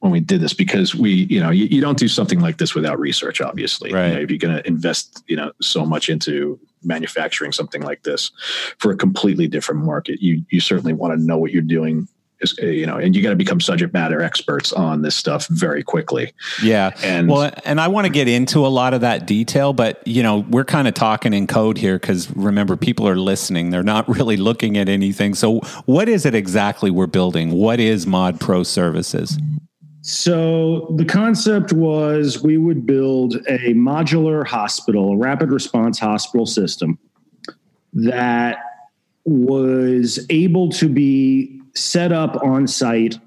when 0.00 0.12
we 0.12 0.20
did 0.20 0.40
this 0.42 0.52
because 0.52 0.94
we, 0.94 1.10
you 1.30 1.40
know, 1.40 1.48
you, 1.50 1.64
you 1.64 1.80
don't 1.80 1.98
do 1.98 2.08
something 2.08 2.38
like 2.40 2.58
this 2.58 2.74
without 2.74 2.98
research. 3.00 3.40
Obviously, 3.40 3.88
You 3.90 3.96
Right. 3.96 4.12
know, 4.12 4.20
if 4.20 4.30
you're 4.30 4.38
going 4.38 4.54
to 4.54 4.66
invest, 4.66 5.24
you 5.28 5.34
know, 5.36 5.50
so 5.62 5.86
much 5.86 6.10
into 6.10 6.60
manufacturing 6.82 7.52
something 7.52 7.80
like 7.80 8.02
this 8.02 8.30
for 8.78 8.90
a 8.90 8.96
completely 8.96 9.48
different 9.48 9.82
market, 9.84 10.20
you 10.20 10.44
you 10.50 10.60
certainly 10.60 10.92
want 10.92 11.18
to 11.18 11.24
know 11.24 11.38
what 11.38 11.52
you're 11.52 11.62
doing. 11.62 12.06
Is, 12.44 12.58
uh, 12.62 12.66
You 12.66 12.86
know, 12.86 12.96
and 12.96 13.16
you 13.16 13.22
got 13.22 13.30
to 13.30 13.36
become 13.36 13.60
subject 13.60 13.92
matter 13.92 14.22
experts 14.22 14.72
on 14.72 15.02
this 15.02 15.16
stuff 15.16 15.46
very 15.48 15.82
quickly. 15.82 16.32
Yeah. 16.62 16.90
And- 17.02 17.28
well, 17.28 17.52
and 17.64 17.80
I 17.80 17.88
want 17.88 18.06
to 18.06 18.12
get 18.12 18.28
into 18.28 18.64
a 18.66 18.68
lot 18.68 18.94
of 18.94 19.00
that 19.00 19.26
detail, 19.26 19.72
but 19.72 20.06
you 20.06 20.22
know, 20.22 20.38
we're 20.50 20.64
kind 20.64 20.86
of 20.86 20.94
talking 20.94 21.32
in 21.32 21.46
code 21.46 21.78
here 21.78 21.98
because 21.98 22.30
remember, 22.36 22.76
people 22.76 23.08
are 23.08 23.16
listening. 23.16 23.70
They're 23.70 23.82
not 23.82 24.08
really 24.16 24.36
looking 24.36 24.76
at 24.76 24.88
anything. 24.88 25.34
So, 25.34 25.60
what 25.86 26.08
is 26.08 26.24
it 26.24 26.34
exactly 26.34 26.90
we're 26.90 27.06
building? 27.06 27.50
What 27.50 27.80
is 27.80 28.06
Mod 28.06 28.40
Pro 28.40 28.62
Services? 28.62 29.38
So 30.06 30.94
the 30.96 31.04
concept 31.06 31.72
was 31.72 32.42
we 32.42 32.58
would 32.58 32.84
build 32.84 33.36
a 33.48 33.72
modular 33.72 34.46
hospital, 34.46 35.12
a 35.12 35.16
rapid 35.16 35.50
response 35.50 35.98
hospital 35.98 36.44
system 36.44 36.98
that 37.94 38.58
was 39.24 40.26
able 40.28 40.68
to 40.68 40.90
be 40.90 41.58
set 41.74 42.12
up 42.12 42.42
on 42.42 42.66
site 42.66 43.18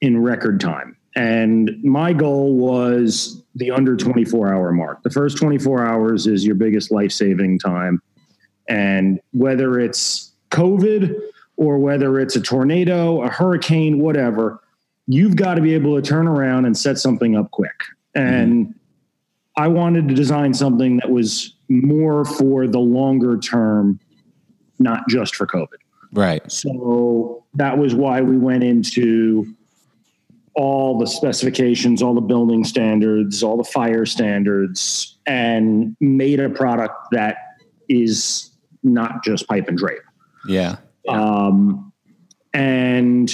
in 0.00 0.22
record 0.22 0.60
time. 0.60 0.96
And 1.14 1.82
my 1.82 2.12
goal 2.12 2.54
was 2.54 3.42
the 3.54 3.70
under 3.70 3.96
24 3.96 4.52
hour 4.52 4.72
mark. 4.72 5.02
The 5.02 5.10
first 5.10 5.36
24 5.36 5.86
hours 5.86 6.26
is 6.26 6.44
your 6.44 6.54
biggest 6.54 6.90
life 6.90 7.12
saving 7.12 7.58
time. 7.58 8.00
And 8.68 9.20
whether 9.32 9.78
it's 9.78 10.32
COVID 10.50 11.18
or 11.56 11.78
whether 11.78 12.18
it's 12.18 12.36
a 12.36 12.40
tornado, 12.40 13.22
a 13.22 13.28
hurricane, 13.28 13.98
whatever, 13.98 14.62
you've 15.06 15.36
got 15.36 15.54
to 15.54 15.60
be 15.60 15.74
able 15.74 16.00
to 16.00 16.02
turn 16.02 16.26
around 16.26 16.64
and 16.64 16.76
set 16.76 16.98
something 16.98 17.36
up 17.36 17.50
quick. 17.50 17.82
And 18.14 18.66
mm-hmm. 18.66 18.78
I 19.56 19.68
wanted 19.68 20.08
to 20.08 20.14
design 20.14 20.54
something 20.54 20.96
that 20.98 21.10
was 21.10 21.54
more 21.68 22.24
for 22.24 22.66
the 22.66 22.78
longer 22.78 23.38
term, 23.38 24.00
not 24.78 25.06
just 25.08 25.36
for 25.36 25.46
COVID. 25.46 25.81
Right. 26.12 26.50
So 26.50 27.44
that 27.54 27.78
was 27.78 27.94
why 27.94 28.20
we 28.20 28.36
went 28.36 28.64
into 28.64 29.54
all 30.54 30.98
the 30.98 31.06
specifications, 31.06 32.02
all 32.02 32.14
the 32.14 32.20
building 32.20 32.64
standards, 32.64 33.42
all 33.42 33.56
the 33.56 33.64
fire 33.64 34.04
standards, 34.04 35.18
and 35.26 35.96
made 36.00 36.40
a 36.40 36.50
product 36.50 36.94
that 37.12 37.36
is 37.88 38.50
not 38.82 39.24
just 39.24 39.48
pipe 39.48 39.68
and 39.68 39.78
drape. 39.78 40.02
Yeah. 40.46 40.76
Um, 41.08 41.92
and 42.52 43.30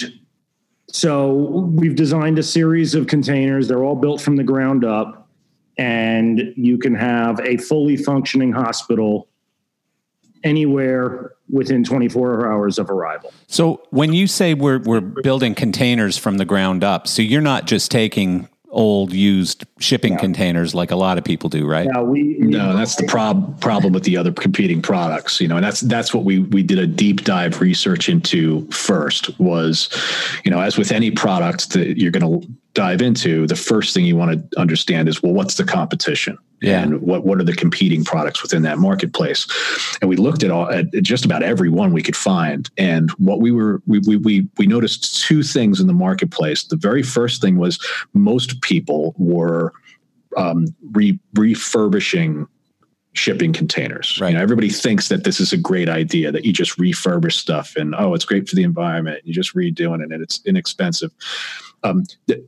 so 0.91 1.33
we've 1.33 1.97
designed 1.97 2.39
a 2.39 2.43
series 2.43 2.95
of 2.95 3.07
containers. 3.09 3.68
They're 3.68 3.85
all 3.85 3.97
built 3.97 4.20
from 4.20 4.37
the 4.37 4.45
ground 4.45 4.85
up, 4.85 5.29
and 5.76 6.53
you 6.57 6.79
can 6.79 6.95
have 6.95 7.41
a 7.41 7.57
fully 7.57 7.97
functioning 7.97 8.53
hospital 8.53 9.28
anywhere 10.45 11.32
within 11.51 11.84
24 11.84 12.51
hours 12.51 12.78
of 12.78 12.91
arrival. 12.91 13.32
So 13.47 13.82
when 13.91 14.12
you 14.12 14.26
say 14.26 14.55
we're 14.55 14.78
we're 14.80 15.01
building 15.01 15.55
containers 15.55 16.18
from 16.18 16.39
the 16.39 16.45
ground 16.45 16.84
up, 16.84 17.07
so 17.09 17.22
you're 17.22 17.41
not 17.41 17.66
just 17.66 17.91
taking 17.91 18.49
old 18.70 19.12
used 19.12 19.64
shipping 19.78 20.12
yeah. 20.12 20.18
containers 20.18 20.74
like 20.74 20.91
a 20.91 20.97
lot 20.97 21.16
of 21.18 21.24
people 21.24 21.49
do, 21.49 21.66
right? 21.66 21.86
Yeah, 21.86 22.03
we, 22.03 22.36
we 22.39 22.49
no, 22.49 22.76
that's 22.76 22.97
the 22.97 23.07
prob- 23.07 23.61
problem 23.61 23.93
with 23.93 24.05
the 24.05 24.16
other 24.16 24.32
competing 24.32 24.82
products, 24.82 25.41
you 25.41 25.49
know, 25.49 25.57
and 25.57 25.64
that's 25.64 25.80
that's 25.80 26.12
what 26.12 26.24
we 26.24 26.41
we 26.41 26.62
did 26.62 26.78
a 26.78 26.86
deep 26.86 27.24
dive 27.24 27.61
research 27.61 28.09
into 28.09 28.68
first 28.70 29.39
was, 29.41 29.89
you 30.45 30.51
know, 30.51 30.61
as 30.61 30.76
with 30.76 30.93
any 30.93 31.11
product 31.11 31.70
that 31.70 31.99
you're 31.99 32.12
going 32.12 32.43
to 32.43 32.49
dive 32.79 33.03
into, 33.03 33.45
the 33.49 33.57
first 33.57 33.93
thing 33.93 34.05
you 34.05 34.14
want 34.14 34.31
to 34.53 34.61
understand 34.61 35.09
is 35.09 35.20
well, 35.20 35.33
what's 35.33 35.57
the 35.57 35.64
competition? 35.64 36.39
Yeah. 36.62 36.81
And 36.81 37.01
what 37.03 37.24
what 37.24 37.41
are 37.41 37.45
the 37.45 37.53
competing 37.53 38.05
products 38.05 38.41
within 38.41 38.62
that 38.62 38.79
marketplace? 38.79 39.49
And 40.01 40.09
we 40.09 40.14
looked 40.14 40.45
at 40.45 40.53
all 40.53 40.70
at 40.70 40.87
just 41.03 41.24
about 41.24 41.43
every 41.43 41.70
one 41.70 41.93
we 41.93 42.03
could 42.03 42.16
find. 42.16 42.70
And 42.79 43.11
what 43.12 43.41
we 43.41 43.51
were 43.51 43.83
we 43.87 43.99
we 44.07 44.16
we, 44.16 44.49
we 44.59 44.66
noticed 44.68 45.26
two 45.26 45.43
things 45.43 45.81
in 45.81 45.89
the 45.89 45.93
marketplace. 45.93 46.62
The 46.62 46.76
very 46.76 47.03
first 47.03 47.41
thing 47.41 47.59
was 47.59 47.85
most 48.14 48.61
people 48.62 49.12
were 49.18 49.72
um, 50.37 50.66
re- 50.93 51.18
refurbishing 51.35 52.47
shipping 53.14 53.53
containers. 53.53 54.20
Right. 54.20 54.29
You 54.29 54.35
know, 54.37 54.43
everybody 54.43 54.68
thinks 54.68 55.09
that 55.09 55.24
this 55.24 55.41
is 55.41 55.53
a 55.53 55.57
great 55.57 55.89
idea 55.89 56.31
that 56.31 56.45
you 56.45 56.53
just 56.53 56.79
refurbish 56.79 57.33
stuff 57.33 57.74
and 57.74 57.93
oh, 57.99 58.14
it's 58.14 58.24
great 58.24 58.49
for 58.49 58.55
the 58.55 58.62
environment. 58.62 59.22
You 59.24 59.35
just 59.35 59.57
redoing 59.57 60.01
it 60.01 60.12
and 60.12 60.22
it's 60.22 60.41
inexpensive. 60.45 61.11
Um, 61.83 62.05
th- 62.29 62.45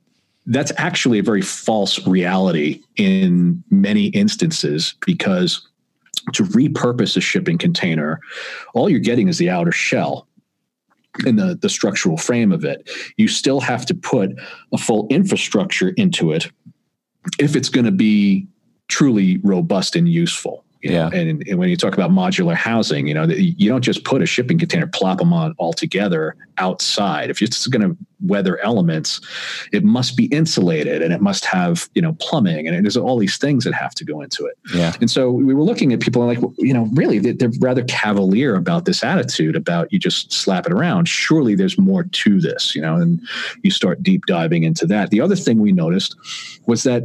that's 0.47 0.73
actually 0.77 1.19
a 1.19 1.23
very 1.23 1.43
false 1.43 2.07
reality 2.07 2.83
in 2.97 3.63
many 3.71 4.07
instances 4.07 4.95
because 5.05 5.67
to 6.33 6.45
repurpose 6.45 7.17
a 7.17 7.21
shipping 7.21 7.59
container, 7.59 8.21
all 8.75 8.89
you're 8.89 9.01
getting 9.01 9.29
is 9.29 9.39
the 9.39 9.51
outer 9.51 9.73
shell 9.73 10.27
and 11.27 11.39
the, 11.39 11.59
the 11.61 11.69
structural 11.69 12.17
frame 12.17 12.53
of 12.53 12.65
it. 12.65 12.89
You 13.17 13.29
still 13.29 13.61
have 13.61 13.85
to 13.87 13.95
put 13.95 14.33
a 14.73 14.79
full 14.79 15.07
infrastructure 15.11 15.91
into 15.91 16.33
it 16.33 16.51
if 17.39 17.57
it's 17.57 17.69
going 17.69 17.85
to 17.85 17.93
be 17.93 18.47
truly 18.89 19.39
robust 19.39 19.97
and 19.97 20.09
useful. 20.09 20.65
Yeah. 20.83 21.09
Know? 21.09 21.19
And, 21.19 21.47
and, 21.47 21.59
when 21.59 21.69
you 21.69 21.77
talk 21.77 21.95
about 21.95 22.11
modular 22.11 22.55
housing, 22.55 23.07
you 23.07 23.15
know, 23.15 23.25
you 23.25 23.69
don't 23.69 23.83
just 23.83 24.05
put 24.05 24.23
a 24.23 24.27
shipping 24.27 24.59
container, 24.59 24.87
plop 24.87 25.19
them 25.19 25.33
on 25.33 25.55
all 25.59 25.73
together 25.73 26.37
outside. 26.59 27.31
If 27.31 27.43
it's 27.43 27.67
going 27.67 27.83
to 27.83 27.97
weather 28.23 28.59
elements, 28.63 29.21
it 29.73 29.85
must 29.85 30.17
be 30.17 30.27
insulated 30.27 31.03
and 31.03 31.13
it 31.13 31.21
must 31.21 31.45
have, 31.45 31.89
you 31.95 32.03
know, 32.03 32.15
plumbing 32.21 32.69
and 32.69 32.85
there's 32.85 32.97
all 32.97 33.19
these 33.19 33.39
things 33.39 33.65
that 33.65 33.75
have 33.75 33.95
to 33.95 34.05
go 34.05 34.21
into 34.21 34.47
it. 34.47 34.59
Yeah. 34.75 34.95
And 35.01 35.11
so 35.11 35.31
we 35.31 35.55
were 35.55 35.63
looking 35.63 35.93
at 35.93 36.01
people 36.01 36.29
and 36.29 36.43
like, 36.43 36.53
you 36.59 36.75
know, 36.75 36.89
really 36.95 37.19
they're 37.19 37.51
rather 37.61 37.85
cavalier 37.85 38.55
about 38.55 38.85
this 38.85 39.03
attitude 39.03 39.57
about 39.57 39.93
you 39.93 39.99
just 39.99 40.33
slap 40.33 40.67
it 40.67 40.73
around. 40.73 41.09
Surely 41.09 41.55
there's 41.55 41.79
more 41.79 42.05
to 42.05 42.41
this, 42.41 42.75
you 42.75 42.83
know, 42.83 42.97
and 42.97 43.21
you 43.63 43.71
start 43.71 44.03
deep 44.03 44.27
diving 44.27 44.65
into 44.65 44.87
that. 44.87 45.11
The 45.11 45.21
other 45.21 45.37
thing 45.37 45.59
we 45.59 45.73
noticed 45.73 46.17
was 46.67 46.83
that 46.85 47.05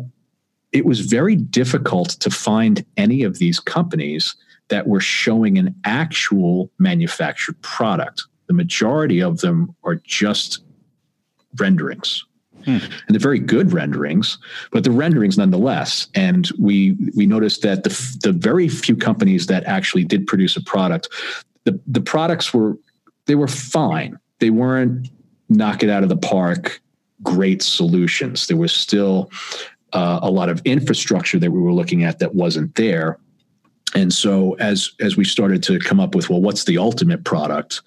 it 0.76 0.84
was 0.86 1.00
very 1.00 1.38
difficult 1.38 2.10
to 2.10 2.30
find 2.30 2.86
any 2.98 3.24
of 3.24 3.40
these 3.40 3.62
companies 3.62 4.36
that 4.68 4.88
were 4.88 5.00
showing 5.00 5.58
an 5.58 5.74
actual 5.86 6.70
manufactured 6.80 7.60
product. 7.62 8.24
The 8.48 8.54
majority 8.54 9.22
of 9.22 9.40
them 9.40 9.74
are 9.86 9.96
just 9.96 10.60
renderings. 11.58 12.26
Hmm. 12.66 12.80
And 12.80 13.10
they're 13.10 13.20
very 13.20 13.40
good 13.40 13.72
renderings, 13.72 14.38
but 14.74 14.84
the 14.84 14.92
renderings 14.92 15.38
nonetheless. 15.38 16.08
And 16.14 16.52
we 16.60 16.98
we 17.16 17.26
noticed 17.26 17.62
that 17.62 17.86
the 17.86 18.18
the 18.22 18.34
very 18.34 18.68
few 18.68 18.98
companies 18.98 19.46
that 19.46 19.64
actually 19.64 20.04
did 20.04 20.28
produce 20.28 20.58
a 20.58 20.64
product, 20.64 21.08
the 21.64 21.80
the 21.88 22.02
products 22.02 22.54
were 22.54 22.78
they 23.28 23.36
were 23.36 23.48
fine. 23.48 24.20
They 24.40 24.50
weren't 24.50 25.10
knock 25.48 25.84
it 25.84 25.90
out 25.90 26.04
of 26.04 26.10
the 26.10 26.18
park 26.18 26.82
great 27.24 27.62
solutions. 27.62 28.48
There 28.48 28.58
was 28.58 28.74
still 28.74 29.30
uh, 29.96 30.20
a 30.22 30.30
lot 30.30 30.50
of 30.50 30.62
infrastructure 30.66 31.40
that 31.40 31.52
we 31.52 31.60
were 31.60 31.74
looking 31.74 32.04
at 32.04 32.20
that 32.20 32.36
wasn't 32.36 32.76
there. 32.76 33.18
And 33.96 34.12
so 34.14 34.56
as 34.56 34.92
as 35.00 35.16
we 35.16 35.24
started 35.24 35.64
to 35.64 35.80
come 35.80 36.02
up 36.02 36.16
with 36.16 36.30
well, 36.30 36.42
what's 36.42 36.66
the 36.66 36.78
ultimate 36.78 37.24
product? 37.24 37.82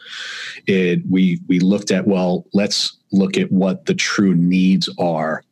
It 0.67 1.03
we 1.09 1.41
we 1.49 1.61
looked 1.61 1.91
at 1.91 2.07
well, 2.07 2.47
let's 2.55 2.97
look 3.13 3.37
at 3.37 3.53
what 3.53 3.85
the 3.85 3.95
true 3.95 4.35
needs 4.35 4.89
are 4.99 5.43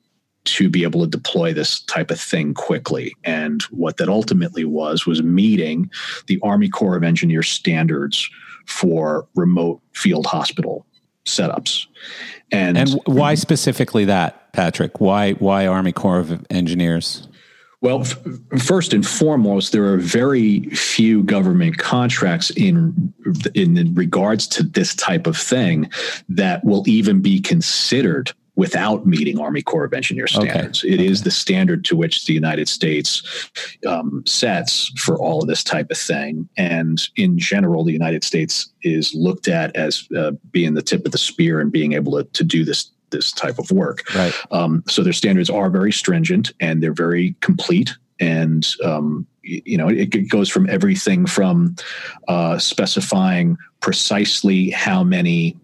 to 0.45 0.71
be 0.71 0.85
able 0.85 1.03
to 1.03 1.11
deploy 1.11 1.53
this 1.53 1.81
type 1.83 2.11
of 2.11 2.21
thing 2.21 2.55
quickly. 2.55 3.15
And 3.25 3.63
what 3.65 3.99
that 3.99 4.09
ultimately 4.09 4.65
was 4.65 5.05
was 5.05 5.23
meeting 5.23 5.91
the 6.27 6.41
Army 6.43 6.71
Corps 6.71 6.97
of 6.97 7.05
Engineers 7.05 7.51
standards 7.51 8.31
for 8.65 9.29
remote 9.35 9.83
field 9.93 10.25
hospital 10.25 10.87
setups. 11.27 11.87
And, 12.51 12.79
and 12.79 13.01
why 13.05 13.35
specifically 13.35 14.05
that, 14.07 14.53
Patrick? 14.53 15.01
Why 15.01 15.33
why 15.33 15.67
Army 15.67 15.93
Corps 15.93 16.21
of 16.21 16.47
Engineers? 16.49 17.29
Well, 17.83 18.01
f- 18.01 18.19
first 18.59 18.95
and 18.95 19.07
foremost, 19.07 19.73
there 19.73 19.85
are 19.93 19.99
very 19.99 20.61
few 20.71 21.23
government 21.25 21.79
contracts 21.79 22.51
in 22.51 23.13
in 23.55 23.95
regards 23.95 24.47
to 24.49 24.63
this 24.63 24.95
type 24.95 25.27
of 25.27 25.37
thing 25.37 25.91
that 26.29 26.65
will 26.65 26.85
even 26.87 27.21
be 27.21 27.41
considered 27.41 28.33
without 28.57 29.07
meeting 29.07 29.39
Army 29.39 29.63
Corps 29.63 29.85
of 29.85 29.93
Engineers 29.93 30.33
standards. 30.33 30.83
Okay. 30.83 30.95
It 30.95 31.01
okay. 31.01 31.07
is 31.07 31.23
the 31.23 31.31
standard 31.31 31.85
to 31.85 31.97
which 31.97 32.25
the 32.25 32.33
United 32.33 32.69
States 32.69 33.23
um, 33.87 34.23
sets 34.27 34.91
for 34.99 35.17
all 35.19 35.43
of 35.43 35.49
this 35.49 35.63
type 35.63 35.91
of 35.91 35.99
thing. 35.99 36.49
And 36.57 37.07
in 37.17 37.39
general, 37.39 37.85
the 37.85 37.93
United 37.93 38.25
States 38.25 38.71
is 38.83 39.15
looked 39.15 39.47
at 39.47 39.77
as 39.77 40.09
uh, 40.17 40.33
being 40.51 40.75
the 40.75 40.83
tip 40.83 41.05
of 41.05 41.13
the 41.13 41.19
spear 41.19 41.61
and 41.61 41.71
being 41.71 41.93
able 41.93 42.13
to, 42.13 42.25
to 42.25 42.45
do 42.45 42.65
this 42.65 42.91
this 43.11 43.31
type 43.31 43.61
of 43.61 43.71
work. 43.71 44.03
Right. 44.17 44.35
Um, 44.51 44.83
so 44.89 45.05
their 45.05 45.13
standards 45.13 45.49
are 45.49 45.71
very 45.71 45.93
stringent 45.93 46.53
and 46.59 46.83
they're 46.83 46.93
very 46.93 47.37
complete. 47.41 47.97
And 48.19 48.67
um, 48.85 49.29
you 49.43 49.79
know, 49.79 49.89
it, 49.89 50.13
it, 50.15 50.29
goes 50.29 50.49
from 50.49 50.69
everything 50.69 51.25
from 51.25 51.77
uh, 52.27 52.59
specifying 52.59 53.57
precisely 53.81 54.71
how 54.71 55.05
many 55.05 55.57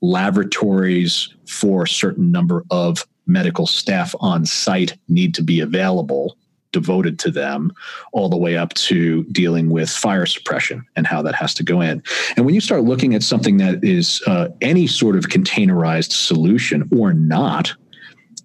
laboratories 0.00 1.32
for 1.46 1.84
a 1.84 1.88
certain 1.88 2.30
number 2.30 2.64
of 2.70 3.06
medical 3.26 3.66
staff 3.66 4.14
on 4.20 4.44
site 4.44 4.96
need 5.08 5.34
to 5.34 5.42
be 5.42 5.60
available 5.60 6.36
devoted 6.72 7.18
to 7.18 7.30
them 7.30 7.72
all 8.12 8.28
the 8.28 8.36
way 8.36 8.56
up 8.56 8.72
to 8.74 9.24
dealing 9.24 9.70
with 9.70 9.90
fire 9.90 10.26
suppression 10.26 10.84
and 10.96 11.06
how 11.06 11.22
that 11.22 11.34
has 11.34 11.52
to 11.54 11.62
go 11.62 11.80
in. 11.80 12.02
And 12.36 12.46
when 12.46 12.54
you 12.54 12.60
start 12.60 12.84
looking 12.84 13.14
at 13.14 13.22
something 13.22 13.56
that 13.58 13.82
is 13.82 14.22
uh, 14.26 14.48
any 14.60 14.86
sort 14.86 15.16
of 15.16 15.24
containerized 15.24 16.12
solution 16.12 16.88
or 16.96 17.12
not 17.12 17.72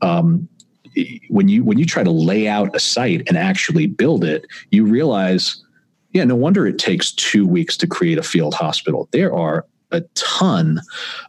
um, 0.01 0.47
when 1.29 1.49
you 1.49 1.63
when 1.63 1.77
you 1.77 1.85
try 1.85 2.03
to 2.03 2.11
lay 2.11 2.47
out 2.47 2.75
a 2.75 2.79
site 2.79 3.23
and 3.27 3.37
actually 3.37 3.85
build 3.85 4.23
it 4.23 4.45
you 4.71 4.85
realize 4.85 5.61
yeah 6.11 6.23
no 6.23 6.35
wonder 6.35 6.65
it 6.65 6.79
takes 6.79 7.11
two 7.11 7.45
weeks 7.45 7.75
to 7.75 7.87
create 7.87 8.17
a 8.17 8.23
field 8.23 8.53
hospital. 8.53 9.09
There 9.11 9.33
are 9.33 9.65
a 9.91 10.01
ton 10.15 10.81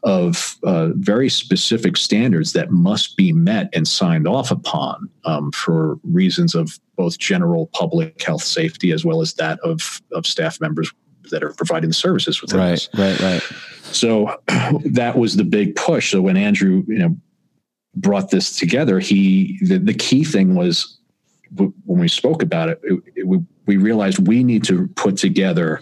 of 0.03 0.57
uh, 0.65 0.89
very 0.95 1.29
specific 1.29 1.97
standards 1.97 2.53
that 2.53 2.71
must 2.71 3.17
be 3.17 3.33
met 3.33 3.69
and 3.73 3.87
signed 3.87 4.27
off 4.27 4.51
upon 4.51 5.09
um, 5.25 5.53
for 5.53 5.99
reasons 6.03 6.55
of 6.55 6.79
both 6.97 7.19
general 7.19 7.67
public 7.69 8.23
health 8.23 8.43
safety 8.43 8.93
as 8.93 9.05
well 9.05 9.21
as 9.21 9.35
that 9.35 9.59
of, 9.61 10.01
of 10.13 10.27
staff 10.27 10.61
members 10.61 10.91
that 11.31 11.43
are 11.43 11.53
providing 11.53 11.91
the 11.91 11.95
services 11.95 12.41
within 12.41 12.59
right, 12.59 12.71
this. 12.71 12.89
Right, 12.95 13.21
right, 13.21 13.43
So 13.93 14.41
that 14.85 15.17
was 15.17 15.37
the 15.37 15.45
big 15.45 15.77
push. 15.77 16.13
So 16.13 16.23
when 16.23 16.37
Andrew, 16.37 16.85
you 16.87 16.99
know, 16.99 17.17
brought 17.95 18.31
this 18.31 18.57
together, 18.57 19.01
he 19.01 19.59
the, 19.63 19.79
the 19.79 19.95
key 19.95 20.25
thing 20.25 20.55
was 20.55 20.99
when 21.55 22.01
we 22.01 22.09
spoke 22.09 22.43
about 22.43 22.69
it, 22.69 22.81
it, 22.83 23.03
it 23.17 23.27
we 23.67 23.77
realized 23.77 24.27
we 24.27 24.43
need 24.45 24.65
to 24.65 24.89
put 24.97 25.17
together 25.17 25.81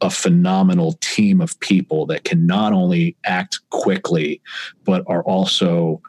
a 0.00 0.10
phenomenal 0.10 0.92
team 1.00 1.40
of 1.40 1.58
people 1.60 2.06
that 2.06 2.24
can 2.24 2.46
not 2.46 2.72
only 2.72 3.16
act 3.24 3.60
quickly, 3.70 4.40
but 4.84 5.04
are 5.06 5.22
also 5.22 6.00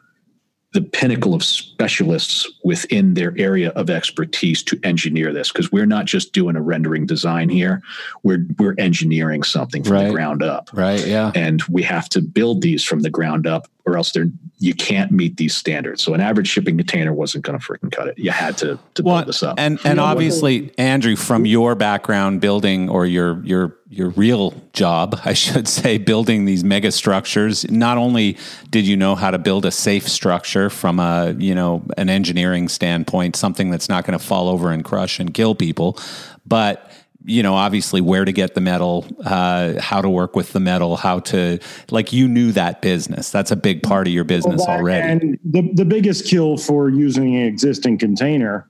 the 0.74 0.82
pinnacle 0.82 1.32
of 1.32 1.42
specialists 1.42 2.46
within 2.62 3.14
their 3.14 3.34
area 3.38 3.70
of 3.70 3.88
expertise 3.88 4.62
to 4.62 4.78
engineer 4.84 5.32
this 5.32 5.50
because 5.50 5.72
we're 5.72 5.86
not 5.86 6.04
just 6.04 6.34
doing 6.34 6.56
a 6.56 6.60
rendering 6.60 7.06
design 7.06 7.48
here 7.48 7.80
we're 8.22 8.44
we're 8.58 8.74
engineering 8.76 9.42
something 9.42 9.82
from 9.82 9.94
Right. 9.94 10.06
the 10.08 10.12
ground 10.12 10.42
up 10.42 10.68
Right. 10.74 11.04
Yeah. 11.06 11.32
and 11.34 11.62
we 11.70 11.82
have 11.84 12.10
to 12.10 12.20
build 12.20 12.60
these 12.60 12.84
from 12.84 13.00
the 13.00 13.08
ground 13.08 13.46
up 13.46 13.66
or 13.88 13.96
else 13.96 14.12
they're 14.12 14.30
you 14.58 14.74
can't 14.74 15.10
meet 15.10 15.36
these 15.36 15.54
standards 15.54 16.02
so 16.02 16.14
an 16.14 16.20
average 16.20 16.48
shipping 16.48 16.76
container 16.76 17.12
wasn't 17.12 17.44
going 17.44 17.58
to 17.58 17.64
freaking 17.64 17.90
cut 17.90 18.08
it 18.08 18.18
you 18.18 18.30
had 18.30 18.56
to 18.58 18.78
to 18.94 19.02
Well, 19.02 19.16
build 19.16 19.28
this 19.28 19.42
up 19.42 19.58
and 19.58 19.78
and 19.84 19.98
Yeah, 19.98 20.02
what 20.02 20.10
obviously, 20.12 20.72
Andrew, 20.78 21.16
from 21.16 21.46
your 21.46 21.74
background 21.74 22.40
building 22.40 22.88
or 22.88 23.06
your 23.06 23.44
your 23.44 23.76
your 23.90 24.10
real 24.10 24.54
job, 24.72 25.18
I 25.24 25.32
should 25.32 25.66
say, 25.68 25.98
building 25.98 26.44
these 26.44 26.62
mega 26.64 26.92
structures. 26.92 27.68
Not 27.70 27.98
only 27.98 28.36
did 28.70 28.86
you 28.86 28.96
know 28.96 29.14
how 29.14 29.30
to 29.30 29.38
build 29.38 29.64
a 29.64 29.70
safe 29.70 30.08
structure 30.08 30.70
from 30.70 31.00
a 31.00 31.34
you 31.38 31.54
know 31.54 31.84
an 31.96 32.08
engineering 32.08 32.68
standpoint, 32.68 33.36
something 33.36 33.70
that's 33.70 33.88
not 33.88 34.04
going 34.04 34.18
to 34.18 34.24
fall 34.24 34.48
over 34.48 34.70
and 34.70 34.84
crush 34.84 35.18
and 35.20 35.32
kill 35.32 35.54
people, 35.54 35.98
but 36.46 36.87
you 37.28 37.42
know 37.42 37.54
obviously 37.54 38.00
where 38.00 38.24
to 38.24 38.32
get 38.32 38.54
the 38.54 38.60
metal 38.60 39.06
uh, 39.24 39.80
how 39.80 40.00
to 40.00 40.08
work 40.08 40.34
with 40.34 40.52
the 40.52 40.60
metal 40.60 40.96
how 40.96 41.20
to 41.20 41.58
like 41.90 42.12
you 42.12 42.26
knew 42.26 42.50
that 42.52 42.82
business 42.82 43.30
that's 43.30 43.50
a 43.50 43.56
big 43.56 43.82
part 43.82 44.06
of 44.06 44.12
your 44.12 44.24
business 44.24 44.62
Well, 44.66 44.78
already 44.78 45.06
And 45.06 45.38
the, 45.44 45.70
the 45.74 45.84
biggest 45.84 46.26
kill 46.26 46.56
for 46.56 46.88
using 46.88 47.36
an 47.36 47.42
existing 47.46 47.98
container 47.98 48.68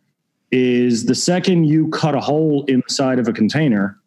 is 0.50 1.06
the 1.06 1.14
second 1.14 1.64
you 1.64 1.88
cut 1.88 2.14
a 2.14 2.20
hole 2.20 2.64
inside 2.68 3.18
of 3.18 3.28
a 3.28 3.32
container, 3.32 3.98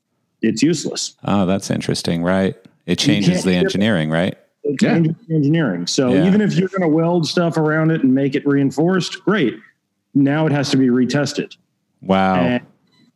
it's 0.42 0.62
useless. 0.62 1.16
oh 1.24 1.46
that's 1.46 1.70
interesting 1.70 2.22
right 2.24 2.56
it 2.86 2.98
changes 3.00 3.44
the 3.44 3.52
it. 3.52 3.56
engineering 3.58 4.10
right 4.10 4.36
It 4.64 4.82
Yeah. 4.82 4.94
changes 4.96 5.16
the 5.28 5.36
engineering. 5.36 5.88
So 5.88 6.14
Yeah. 6.14 6.28
even 6.28 6.42
if 6.42 6.56
you're 6.56 6.70
going 6.70 6.82
to 6.82 6.88
weld 6.88 7.26
stuff 7.28 7.58
around 7.58 7.92
it 7.92 8.04
and 8.04 8.14
make 8.14 8.36
it 8.36 8.46
reinforced, 8.46 9.24
great. 9.26 9.56
Now 10.14 10.46
it 10.46 10.52
has 10.52 10.70
to 10.72 10.78
be 10.78 10.88
retested. 10.88 11.56
wow 12.02 12.36
And 12.44 12.62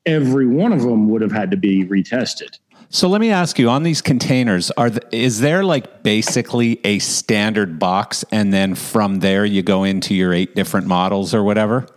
every 0.05 0.47
one 0.47 0.71
of 0.73 0.81
them 0.81 1.09
would 1.09 1.21
have 1.21 1.31
had 1.31 1.51
to 1.51 1.57
be 1.57 1.83
retested. 1.85 2.57
So 2.89 3.07
let 3.09 3.19
me 3.19 3.31
ask 3.31 3.57
you 3.59 3.69
on 3.69 3.83
these 3.83 4.01
containers 4.01 4.71
are 4.71 4.89
th- 4.89 5.03
is 5.11 5.39
there 5.39 5.63
like 5.63 6.03
basically 6.03 6.79
a 6.85 6.99
standard 6.99 7.79
box 7.79 8.23
and 8.31 8.53
then 8.53 8.75
from 8.75 9.19
there 9.19 9.43
you 9.43 9.63
go 9.63 9.83
into 9.83 10.13
your 10.13 10.33
eight 10.33 10.55
different 10.55 10.87
models 10.87 11.33
or 11.33 11.43
whatever? 11.43 11.87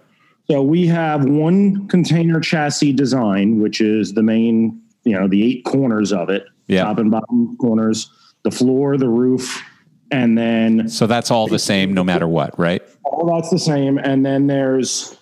So 0.51 0.63
we 0.63 0.87
have 0.87 1.27
one 1.27 1.87
container 1.89 2.41
chassis 2.41 2.95
design, 2.95 3.61
which 3.61 3.81
is 3.83 4.15
the 4.15 4.23
main, 4.23 4.81
you 5.05 5.13
know, 5.13 5.29
the 5.29 5.45
eight 5.45 5.65
corners 5.67 6.11
of 6.11 6.31
it, 6.31 6.47
Yeah. 6.69 6.85
top 6.85 6.99
and 6.99 7.11
bottom 7.11 7.57
corners, 7.61 8.11
the 8.45 8.51
floor, 8.51 8.97
the 8.97 9.09
roof, 9.11 9.63
and 10.11 10.39
then 10.39 10.89
So 10.89 11.07
that's 11.07 11.31
all 11.31 11.49
the 11.49 11.59
same 11.59 11.93
no 11.93 12.03
matter 12.03 12.27
what, 12.27 12.59
right? 12.59 12.83
all 13.05 13.27
that's 13.37 13.51
the 13.51 13.59
same. 13.59 13.99
And 13.99 14.25
then 14.25 14.47
there's 14.47 15.17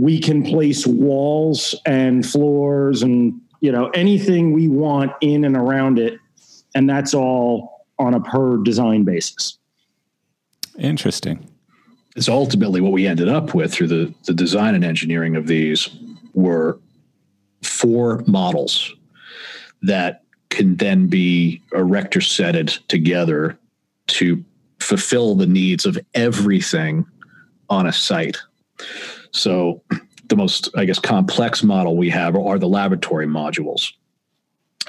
we 0.00 0.18
can 0.18 0.42
place 0.42 0.86
walls 0.86 1.74
and 1.84 2.24
floors 2.24 3.02
and 3.02 3.38
you 3.60 3.70
know 3.70 3.90
anything 3.90 4.52
we 4.52 4.66
want 4.66 5.12
in 5.20 5.44
and 5.44 5.56
around 5.56 5.98
it, 5.98 6.18
and 6.74 6.88
that's 6.88 7.12
all 7.12 7.84
on 7.98 8.14
a 8.14 8.20
per 8.20 8.56
design 8.62 9.04
basis. 9.04 9.58
Interesting. 10.78 11.46
it's 12.16 12.28
ultimately 12.30 12.80
what 12.80 12.92
we 12.92 13.06
ended 13.06 13.28
up 13.28 13.54
with 13.54 13.74
through 13.74 13.88
the, 13.88 14.14
the 14.24 14.32
design 14.32 14.74
and 14.74 14.84
engineering 14.84 15.36
of 15.36 15.46
these 15.46 15.90
were 16.32 16.78
four 17.62 18.24
models 18.26 18.94
that 19.82 20.22
can 20.48 20.76
then 20.76 21.08
be 21.08 21.60
erector 21.74 22.22
setted 22.22 22.68
together 22.88 23.58
to 24.06 24.42
fulfill 24.78 25.34
the 25.34 25.46
needs 25.46 25.84
of 25.84 25.98
everything 26.14 27.04
on 27.68 27.86
a 27.86 27.92
site. 27.92 28.38
So 29.32 29.82
the 30.28 30.36
most, 30.36 30.70
I 30.76 30.84
guess, 30.84 30.98
complex 30.98 31.62
model 31.62 31.96
we 31.96 32.10
have 32.10 32.36
are 32.36 32.58
the 32.58 32.68
laboratory 32.68 33.26
modules. 33.26 33.92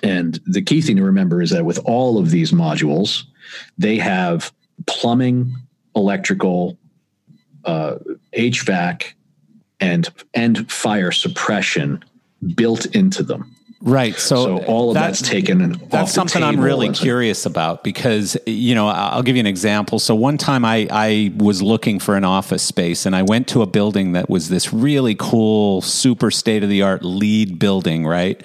And 0.04 0.40
the 0.46 0.62
key 0.62 0.82
thing 0.82 0.98
to 0.98 1.04
remember 1.04 1.42
is 1.42 1.52
that 1.52 1.66
with 1.66 1.80
all 1.86 2.18
of 2.18 2.32
these 2.32 2.52
modules, 2.52 3.24
they 3.78 3.98
have 3.98 4.52
plumbing, 4.88 5.54
electrical, 5.96 6.78
uh, 7.66 7.96
HVAC, 8.36 9.14
and 9.80 10.10
and 10.34 10.72
fire 10.72 11.12
suppression 11.12 12.04
built 12.56 12.86
into 12.96 13.24
them. 13.24 13.56
Right. 13.82 14.16
So, 14.16 14.36
So, 14.36 14.58
all 14.66 14.90
of 14.90 14.94
that- 14.94 15.08
that's 15.08 15.22
taken. 15.22 15.82
That's 15.90 16.12
something 16.14 16.44
I'm 16.44 16.60
really 16.60 16.90
curious 16.90 17.46
about 17.46 17.84
because 17.84 18.38
you 18.46 18.76
know 18.76 18.88
I'll 18.88 19.24
give 19.24 19.36
you 19.36 19.40
an 19.40 19.48
example. 19.48 19.98
So 19.98 20.14
one 20.14 20.38
time 20.38 20.64
I 20.64 20.88
I 20.92 21.34
was 21.38 21.62
looking 21.64 22.00
for 22.00 22.16
an 22.16 22.24
office 22.24 22.62
space 22.62 23.06
and 23.06 23.16
I 23.16 23.24
went 23.24 23.48
to 23.50 23.62
a 23.62 23.66
building 23.66 24.12
that 24.12 24.30
was 24.30 24.50
this 24.50 24.72
really 24.72 25.16
cool, 25.18 25.82
super 25.82 26.30
state 26.30 26.62
of 26.64 26.70
the 26.70 26.84
art 26.84 27.04
LEED 27.04 27.58
building, 27.58 28.06
right? 28.06 28.42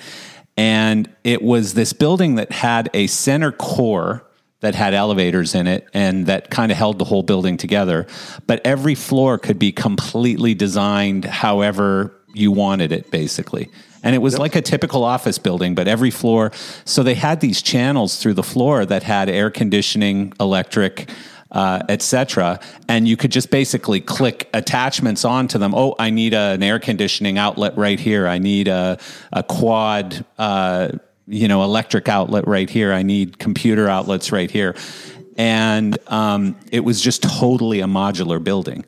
And 0.56 1.10
it 1.22 1.42
was 1.42 1.74
this 1.74 1.92
building 1.92 2.36
that 2.36 2.50
had 2.50 2.88
a 2.94 3.06
center 3.06 3.52
core 3.52 4.24
that 4.60 4.74
had 4.74 4.94
elevators 4.94 5.54
in 5.54 5.66
it 5.66 5.86
and 5.92 6.24
that 6.26 6.48
kind 6.50 6.72
of 6.72 6.78
held 6.78 6.98
the 6.98 7.04
whole 7.04 7.22
building 7.22 7.58
together. 7.58 8.06
But 8.46 8.62
every 8.64 8.94
floor 8.94 9.36
could 9.36 9.58
be 9.58 9.70
completely 9.70 10.54
designed 10.54 11.26
however 11.26 12.14
you 12.32 12.52
wanted 12.52 12.90
it, 12.90 13.10
basically. 13.10 13.68
And 14.02 14.14
it 14.14 14.18
was 14.18 14.38
like 14.38 14.54
a 14.54 14.62
typical 14.62 15.04
office 15.04 15.38
building, 15.38 15.74
but 15.74 15.88
every 15.88 16.10
floor. 16.10 16.52
So 16.84 17.02
they 17.02 17.14
had 17.14 17.40
these 17.40 17.62
channels 17.62 18.18
through 18.18 18.34
the 18.34 18.42
floor 18.42 18.86
that 18.86 19.02
had 19.02 19.28
air 19.28 19.50
conditioning, 19.50 20.32
electric, 20.38 21.10
uh, 21.52 21.82
etc. 21.88 22.60
And 22.88 23.06
you 23.08 23.16
could 23.16 23.32
just 23.32 23.50
basically 23.50 24.00
click 24.00 24.48
attachments 24.52 25.24
onto 25.24 25.58
them. 25.58 25.74
Oh, 25.74 25.94
I 25.98 26.10
need 26.10 26.34
a, 26.34 26.52
an 26.52 26.62
air 26.62 26.78
conditioning 26.78 27.38
outlet 27.38 27.76
right 27.76 27.98
here. 27.98 28.26
I 28.26 28.38
need 28.38 28.68
a, 28.68 28.98
a 29.32 29.42
quad, 29.42 30.24
uh, 30.38 30.88
you 31.26 31.48
know, 31.48 31.62
electric 31.62 32.08
outlet 32.08 32.46
right 32.46 32.68
here. 32.68 32.92
I 32.92 33.02
need 33.02 33.38
computer 33.38 33.88
outlets 33.88 34.32
right 34.32 34.50
here. 34.50 34.74
And 35.38 35.98
um, 36.08 36.56
it 36.72 36.80
was 36.80 37.00
just 37.00 37.22
totally 37.22 37.80
a 37.80 37.86
modular 37.86 38.42
building. 38.42 38.84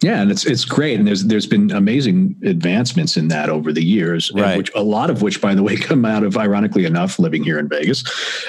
Yeah, 0.00 0.20
and 0.22 0.30
it's 0.30 0.46
it's 0.46 0.64
great, 0.64 0.98
and 0.98 1.08
there's 1.08 1.24
there's 1.24 1.46
been 1.46 1.72
amazing 1.72 2.36
advancements 2.44 3.16
in 3.16 3.28
that 3.28 3.48
over 3.50 3.72
the 3.72 3.84
years, 3.84 4.30
Right. 4.32 4.56
which 4.56 4.70
a 4.76 4.82
lot 4.82 5.10
of 5.10 5.22
which, 5.22 5.40
by 5.40 5.54
the 5.56 5.62
way, 5.64 5.76
come 5.88 6.04
out 6.04 6.22
of 6.22 6.36
ironically 6.36 6.84
enough, 6.84 7.18
living 7.18 7.42
here 7.42 7.58
in 7.58 7.68
Vegas, 7.68 8.04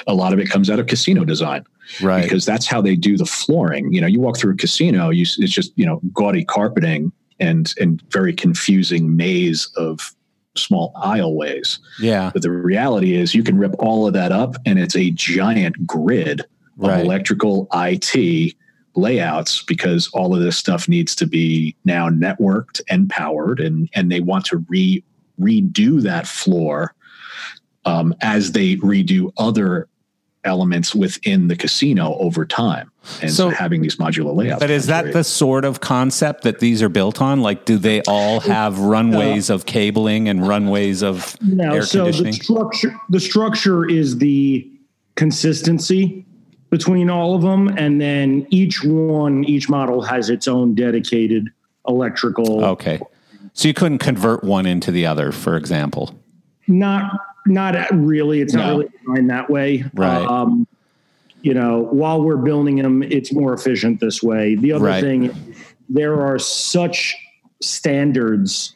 a 0.06 0.14
lot 0.14 0.32
of 0.32 0.38
it 0.38 0.48
comes 0.48 0.70
out 0.70 0.78
of 0.78 0.86
casino 0.86 1.24
design, 1.24 1.64
Right. 2.00 2.22
Because 2.22 2.44
that's 2.44 2.66
how 2.66 2.80
they 2.80 2.94
do 2.94 3.16
the 3.16 3.26
flooring. 3.26 3.92
You 3.92 4.00
know, 4.00 4.06
you 4.06 4.20
walk 4.20 4.38
through 4.38 4.52
a 4.52 4.56
casino, 4.56 5.10
you 5.10 5.22
it's 5.22 5.52
just 5.52 5.72
you 5.76 5.84
know 5.84 6.00
gaudy 6.14 6.44
carpeting 6.44 7.10
and 7.40 7.72
and 7.80 8.00
very 8.12 8.32
confusing 8.32 9.16
maze 9.16 9.66
of 9.76 10.14
small 10.56 10.92
aisleways. 11.02 11.78
yeah. 12.00 12.30
But 12.32 12.42
the 12.42 12.50
reality 12.50 13.14
is, 13.16 13.34
you 13.34 13.42
can 13.42 13.56
rip 13.58 13.74
all 13.80 14.06
of 14.06 14.12
that 14.12 14.30
up, 14.30 14.54
and 14.66 14.78
it's 14.78 14.94
a 14.96 15.10
giant 15.10 15.84
grid 15.86 16.40
of 16.42 16.46
Right. 16.88 17.04
electrical 17.04 17.68
IT 17.74 18.54
layouts 19.00 19.62
because 19.62 20.08
all 20.12 20.34
of 20.34 20.40
this 20.42 20.56
stuff 20.56 20.88
needs 20.88 21.14
to 21.16 21.26
be 21.26 21.74
now 21.84 22.08
networked 22.08 22.80
and 22.88 23.08
powered, 23.08 23.58
and 23.60 23.88
and 23.94 24.10
they 24.12 24.20
want 24.20 24.44
to 24.46 24.58
re 24.68 25.02
redo 25.40 26.02
that 26.02 26.26
floor 26.26 26.94
um, 27.86 28.14
as 28.20 28.52
they 28.52 28.76
redo 28.76 29.32
other 29.38 29.88
elements 30.44 30.94
within 30.94 31.48
the 31.48 31.56
casino 31.56 32.14
over 32.18 32.46
time, 32.46 32.90
and 33.20 33.30
So- 33.30 33.50
having 33.50 33.82
these 33.82 33.96
modular 33.96 34.34
layouts. 34.34 34.60
But 34.60 34.70
is 34.70 34.86
that 34.86 35.02
great. 35.04 35.12
the 35.14 35.24
sort 35.24 35.64
of 35.66 35.80
concept 35.80 36.44
that 36.44 36.60
these 36.60 36.82
are 36.82 36.88
built 36.88 37.20
on? 37.20 37.42
Like, 37.42 37.66
do 37.66 37.76
they 37.76 38.00
all 38.02 38.40
have 38.40 38.78
runways 38.78 39.50
of 39.50 39.66
cabling 39.66 40.28
and 40.28 40.46
runways 40.48 41.02
of 41.02 41.36
No, 41.42 41.74
air 41.74 41.82
so 41.82 41.98
the 41.98 42.12
conditioning? 42.12 42.32
structure 42.34 42.94
the 43.10 43.20
structure 43.20 43.88
is 43.88 44.16
the 44.18 44.66
consistency 45.16 46.24
between 46.70 47.10
all 47.10 47.34
of 47.34 47.42
them, 47.42 47.68
and 47.76 48.00
then 48.00 48.46
each 48.50 48.82
one, 48.84 49.44
each 49.44 49.68
model 49.68 50.02
has 50.02 50.30
its 50.30 50.48
own 50.48 50.74
dedicated 50.74 51.48
electrical. 51.86 52.64
Okay. 52.64 53.00
So 53.52 53.68
you 53.68 53.74
couldn't 53.74 53.98
convert 53.98 54.44
one 54.44 54.66
into 54.66 54.92
the 54.92 55.06
other, 55.06 55.32
for 55.32 55.56
example. 55.56 56.14
Not 56.68 57.12
not 57.46 57.74
really. 57.92 58.40
It's 58.40 58.54
not 58.54 58.70
really 58.70 58.88
designed 59.04 59.30
that 59.30 59.50
way. 59.50 59.84
Right. 59.94 60.24
Um, 60.24 60.66
you 61.42 61.54
know, 61.54 61.88
while 61.90 62.22
we're 62.22 62.36
building 62.36 62.76
them, 62.76 63.02
it's 63.02 63.32
more 63.32 63.52
efficient 63.54 63.98
this 63.98 64.22
way. 64.22 64.54
The 64.54 64.72
other 64.72 64.84
Right. 64.84 65.02
thing, 65.02 65.54
there 65.88 66.20
are 66.20 66.38
such 66.38 67.16
standards 67.62 68.74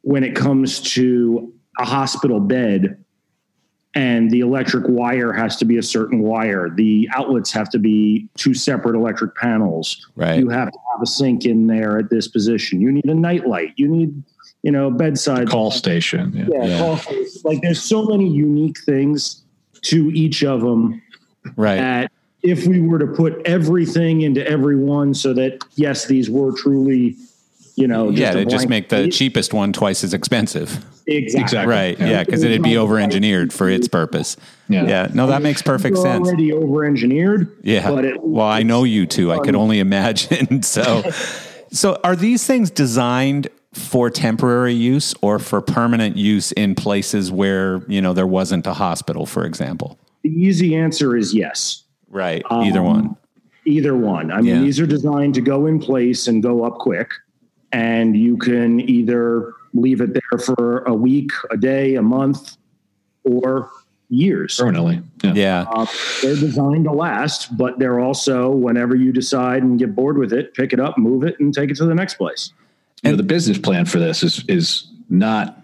when 0.00 0.24
it 0.24 0.34
comes 0.34 0.80
to 0.80 1.52
a 1.78 1.84
hospital 1.84 2.40
bed 2.40 2.96
and 3.96 4.30
the 4.30 4.40
electric 4.40 4.84
wire 4.86 5.32
has 5.32 5.56
to 5.56 5.64
be 5.64 5.78
a 5.78 5.82
certain 5.82 6.20
wire. 6.20 6.68
The 6.68 7.08
outlets 7.14 7.50
have 7.52 7.70
to 7.70 7.78
be 7.78 8.28
two 8.36 8.52
separate 8.52 8.94
electric 8.94 9.34
panels. 9.34 10.06
Right. 10.16 10.38
You 10.38 10.50
have 10.50 10.70
to 10.70 10.78
have 10.92 11.00
a 11.02 11.06
sink 11.06 11.46
in 11.46 11.66
there 11.66 11.98
at 11.98 12.10
this 12.10 12.28
position. 12.28 12.78
You 12.78 12.92
need 12.92 13.06
a 13.06 13.14
night 13.14 13.48
light. 13.48 13.72
You 13.76 13.88
need 13.88 14.22
you 14.62 14.72
know, 14.72 14.90
bedside 14.90 15.48
Call 15.48 15.70
station. 15.70 16.32
Yeah. 16.34 16.46
yeah, 16.50 16.64
Yeah. 16.66 16.78
call 16.78 16.96
station. 16.98 17.26
like 17.44 17.62
there's 17.62 17.80
so 17.82 18.04
many 18.04 18.28
unique 18.28 18.78
things 18.80 19.44
to 19.82 20.10
each 20.12 20.42
of 20.44 20.60
them 20.60 21.00
Right. 21.56 21.76
that 21.76 22.12
if 22.42 22.66
we 22.66 22.80
were 22.80 22.98
to 22.98 23.06
put 23.06 23.40
everything 23.46 24.22
into 24.22 24.46
every 24.46 24.76
one 24.76 25.14
so 25.14 25.32
that 25.34 25.58
yes 25.76 26.06
these 26.06 26.28
were 26.28 26.52
truly 26.52 27.16
you 27.76 27.86
know 27.86 28.10
yeah, 28.10 28.30
a 28.30 28.34
they 28.34 28.44
just 28.44 28.68
make 28.68 28.88
the 28.88 29.02
slate. 29.04 29.12
cheapest 29.12 29.52
one 29.54 29.72
twice 29.72 30.02
as 30.02 30.12
expensive. 30.14 30.84
exactly, 31.06 31.42
Exactly. 31.42 31.72
Right. 31.72 31.98
Yeah. 31.98 32.06
Yeah, 32.08 32.24
because 32.24 32.42
it'd 32.42 32.62
be 32.62 32.76
over 32.76 32.98
engineered 32.98 33.52
for 33.52 33.68
its 33.68 33.86
purpose. 33.86 34.36
Yeah. 34.68 34.86
Yeah. 34.86 35.08
No, 35.14 35.26
that 35.28 35.42
makes 35.42 35.62
perfect 35.62 35.94
They're 35.96 36.02
sense. 36.04 36.26
already 36.26 36.52
over 36.52 36.84
engineered 36.84 37.54
Yeah. 37.62 37.88
but 37.90 38.04
it, 38.04 38.20
well, 38.22 38.46
I 38.46 38.62
know 38.64 38.82
you 38.84 39.06
too. 39.06 39.30
I 39.32 39.38
could 39.38 39.54
only 39.54 39.78
imagine. 39.78 40.62
So, 40.62 41.02
so 41.70 42.00
are 42.02 42.16
these 42.16 42.44
things 42.46 42.70
designed 42.70 43.48
for 43.74 44.08
temporary 44.08 44.72
use 44.72 45.14
or 45.20 45.38
for 45.38 45.60
permanent 45.60 46.16
use 46.16 46.50
in 46.52 46.74
places 46.74 47.30
where 47.30 47.82
you 47.88 48.00
know 48.00 48.14
there 48.14 48.26
wasn't 48.26 48.66
a 48.66 48.72
hospital, 48.74 49.26
for 49.26 49.44
example? 49.44 49.98
the 50.22 50.30
easy 50.32 50.74
answer 50.74 51.14
is 51.16 51.34
yes 51.34 51.84
Right. 52.08 52.42
Either 52.50 52.80
Um, 52.80 52.86
one. 52.86 53.16
either 53.66 53.94
one 53.96 54.32
i 54.32 54.36
mean 54.40 54.46
Yeah. 54.46 54.60
these 54.62 54.80
are 54.80 54.86
designed 54.86 55.34
to 55.34 55.40
go 55.40 55.66
in 55.66 55.78
place 55.78 56.26
and 56.26 56.42
go 56.42 56.64
up 56.64 56.78
quick 56.78 57.10
and 57.76 58.16
you 58.16 58.38
can 58.38 58.80
either 58.88 59.52
leave 59.74 60.00
it 60.00 60.14
there 60.14 60.38
for 60.38 60.78
a 60.84 60.94
week 60.94 61.30
a 61.50 61.58
day 61.58 61.94
a 61.96 62.02
month 62.02 62.56
or 63.24 63.70
years 64.08 64.56
Permanently. 64.56 65.02
Yeah. 65.22 65.32
Yeah. 65.34 65.64
Uh, 65.68 65.86
they're 66.22 66.36
designed 66.36 66.84
to 66.84 66.92
last, 66.92 67.54
but 67.56 67.78
they're 67.78 68.00
also 68.00 68.50
whenever 68.50 68.96
you 68.96 69.12
decide 69.12 69.62
and 69.62 69.78
get 69.78 69.94
bored 69.94 70.16
with 70.16 70.32
it, 70.32 70.54
pick 70.54 70.72
it 70.72 70.80
up, 70.80 70.96
move 70.96 71.22
it, 71.22 71.38
and 71.38 71.52
take 71.52 71.70
it 71.70 71.76
to 71.76 71.84
the 71.84 71.94
next 71.94 72.14
place. 72.14 72.52
You 73.02 73.10
know, 73.10 73.16
the 73.16 73.22
business 73.22 73.58
plan 73.58 73.84
for 73.84 73.98
this 73.98 74.22
is 74.22 74.42
is 74.48 74.88
not 75.10 75.60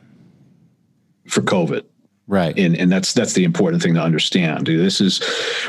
for 1.29 1.41
COVID. 1.41 1.85
Right. 2.29 2.57
and 2.57 2.77
and 2.77 2.91
that's 2.91 3.13
that's 3.13 3.33
the 3.33 3.45
important 3.45 3.83
thing 3.83 3.95
to 3.95 4.01
understand. 4.01 4.67
This 4.67 5.01
is 5.01 5.21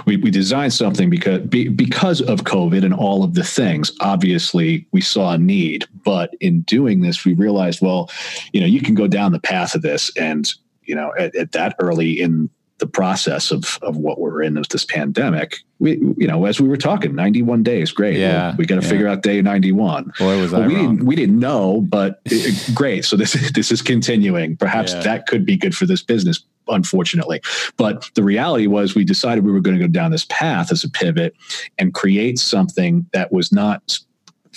we 0.05 0.17
we 0.17 0.29
designed 0.29 0.71
something 0.71 1.09
because 1.09 1.41
be, 1.41 1.67
because 1.67 2.21
of 2.21 2.43
COVID 2.43 2.85
and 2.85 2.93
all 2.93 3.23
of 3.23 3.33
the 3.33 3.43
things. 3.43 3.91
Obviously, 4.01 4.87
we 4.91 5.01
saw 5.01 5.33
a 5.33 5.37
need, 5.37 5.85
but 6.05 6.35
in 6.39 6.61
doing 6.61 7.01
this, 7.01 7.25
we 7.25 7.33
realized, 7.33 7.81
well, 7.81 8.09
you 8.53 8.61
know, 8.61 8.67
you 8.67 8.81
can 8.81 8.93
go 8.93 9.07
down 9.07 9.31
the 9.31 9.39
path 9.39 9.73
of 9.73 9.81
this, 9.81 10.15
and 10.15 10.53
you 10.83 10.95
know, 10.95 11.11
at, 11.17 11.35
at 11.35 11.53
that 11.53 11.75
early 11.79 12.21
in 12.21 12.49
the 12.83 12.87
process 12.91 13.49
of 13.49 13.79
of 13.81 13.95
what 13.95 14.19
we're 14.19 14.41
in 14.41 14.57
of 14.57 14.67
this 14.67 14.83
pandemic, 14.83 15.59
we 15.79 15.91
you 16.17 16.27
know, 16.27 16.43
as 16.45 16.59
we 16.59 16.67
were 16.67 16.75
talking, 16.75 17.15
ninety 17.15 17.41
one 17.41 17.63
days, 17.63 17.93
great. 17.93 18.17
Yeah, 18.17 18.49
Well, 18.49 18.55
we 18.57 18.65
got 18.65 18.75
to 18.75 18.81
yeah. 18.81 18.89
figure 18.89 19.07
out 19.07 19.23
day 19.23 19.41
ninety 19.41 19.71
one. 19.71 20.11
Boy, 20.19 20.37
was 20.41 20.53
I 20.53 20.67
we 20.67 20.75
wrong. 20.75 20.95
didn't 20.97 21.05
we 21.05 21.15
didn't 21.15 21.39
know, 21.39 21.79
but 21.79 22.19
it- 22.25 22.75
great. 22.75 23.05
So 23.05 23.15
this 23.15 23.31
this 23.53 23.71
is 23.71 23.81
continuing. 23.81 24.57
Perhaps 24.57 24.91
Yeah. 24.93 24.99
that 25.03 25.27
could 25.27 25.45
be 25.45 25.55
good 25.55 25.73
for 25.75 25.85
this 25.85 26.03
business. 26.03 26.43
Unfortunately, 26.67 27.41
but 27.77 28.09
the 28.15 28.23
reality 28.23 28.67
was 28.67 28.95
we 28.95 29.03
decided 29.05 29.43
we 29.45 29.51
were 29.51 29.59
going 29.61 29.77
to 29.77 29.83
go 29.85 29.91
down 29.91 30.11
this 30.11 30.25
path 30.29 30.71
as 30.71 30.83
a 30.85 30.89
pivot 30.89 31.33
and 31.77 31.93
create 31.93 32.37
something 32.39 33.05
that 33.13 33.31
was 33.33 33.51
not 33.51 33.97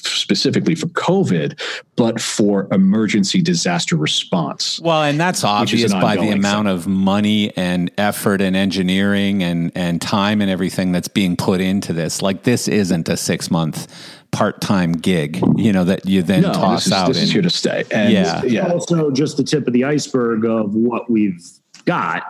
specifically 0.07 0.75
for 0.75 0.87
COVID, 0.89 1.61
but 1.97 2.21
for 2.21 2.69
emergency 2.73 3.43
disaster 3.43 3.97
response. 3.97 4.81
Well, 4.81 5.03
and 5.03 5.19
that's 5.21 5.45
obvious 5.45 5.93
an 5.93 6.01
by 6.01 6.15
the 6.15 6.21
ongoing 6.23 6.39
amount 6.39 6.69
of 6.69 6.87
money 6.87 7.57
and 7.57 7.91
effort 7.99 8.41
and 8.41 8.55
engineering 8.57 9.43
and, 9.43 9.73
and 9.75 10.01
time 10.01 10.41
and 10.41 10.51
everything 10.51 10.93
that's 10.93 11.09
being 11.09 11.37
put 11.37 11.61
into 11.61 11.93
this. 11.93 12.23
Like 12.23 12.43
this 12.45 12.69
isn't 12.69 13.09
a 13.09 13.17
six 13.17 13.51
month 13.51 13.87
part 14.33 14.61
time 14.61 14.93
gig, 14.93 15.41
you 15.57 15.73
know, 15.73 15.85
that 15.85 16.05
you 16.07 16.23
then 16.23 16.43
No, 16.43 16.53
toss 16.53 16.85
this 16.85 16.87
is, 16.89 16.93
out. 16.93 17.09
this 17.09 17.17
is 17.19 17.23
and- 17.25 17.33
here 17.33 17.43
to 17.43 17.51
stay. 17.51 17.85
And 17.91 18.13
Yeah. 18.13 18.43
yeah, 18.45 18.67
Also, 18.73 19.11
just 19.11 19.37
the 19.37 19.45
tip 19.45 19.67
of 19.67 19.73
the 19.73 19.85
iceberg 19.85 20.45
of 20.45 20.75
what 20.75 21.11
we've 21.11 21.43
got. 21.85 22.25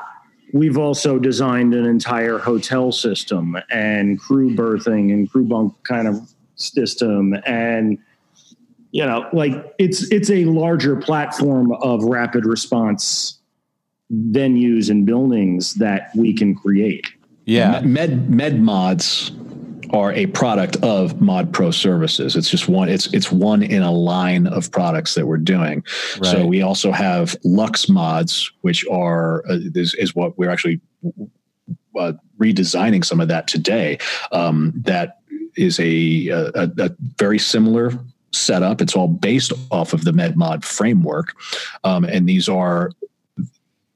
We've 0.52 0.78
also 0.78 1.18
designed 1.18 1.74
an 1.74 1.84
entire 1.84 2.38
hotel 2.38 2.92
system 2.92 3.56
and 3.70 4.18
crew 4.20 4.54
berthing 4.54 5.10
and 5.10 5.28
crew 5.28 5.44
bunk 5.44 5.74
kind 5.82 6.06
of 6.06 6.20
system 6.56 7.34
and 7.46 7.98
you 8.90 9.04
know 9.04 9.28
like 9.32 9.74
it's 9.78 10.10
it's 10.10 10.30
a 10.30 10.44
larger 10.46 10.96
platform 10.96 11.72
of 11.82 12.02
rapid 12.04 12.44
response 12.44 13.38
venues 14.12 14.88
and 14.90 15.04
buildings 15.04 15.74
that 15.74 16.10
we 16.14 16.32
can 16.32 16.54
create 16.54 17.06
yeah. 17.46 17.80
Med 17.84 18.28
Med 18.28 18.60
Mods 18.60 19.30
are 19.90 20.12
a 20.12 20.26
product 20.26 20.76
of 20.82 21.20
Mod 21.20 21.52
Pro 21.52 21.70
Services. 21.70 22.34
It's 22.34 22.50
just 22.50 22.68
one. 22.68 22.88
It's 22.88 23.06
it's 23.14 23.30
one 23.30 23.62
in 23.62 23.82
a 23.82 23.92
line 23.92 24.48
of 24.48 24.70
products 24.72 25.14
that 25.14 25.26
we're 25.26 25.38
doing. 25.38 25.84
So 26.22 26.44
we 26.44 26.60
also 26.60 26.90
have 26.90 27.36
Lux 27.44 27.88
Mods, 27.88 28.50
which 28.62 28.84
are 28.88 29.44
uh, 29.48 29.58
is, 29.74 29.94
is 29.94 30.14
what 30.14 30.36
we're 30.36 30.50
actually 30.50 30.80
uh, 31.96 32.14
redesigning 32.38 33.04
some 33.04 33.20
of 33.20 33.28
that 33.28 33.46
today. 33.46 33.98
Um, 34.32 34.72
that 34.84 35.20
is 35.56 35.78
a, 35.80 36.28
a 36.28 36.70
a 36.78 36.90
very 37.18 37.38
similar 37.38 37.92
setup. 38.32 38.80
It's 38.82 38.94
all 38.94 39.08
based 39.08 39.52
off 39.70 39.92
of 39.92 40.04
the 40.04 40.12
MedMod 40.12 40.64
framework, 40.64 41.34
um, 41.84 42.04
and 42.04 42.28
these 42.28 42.48
are 42.48 42.90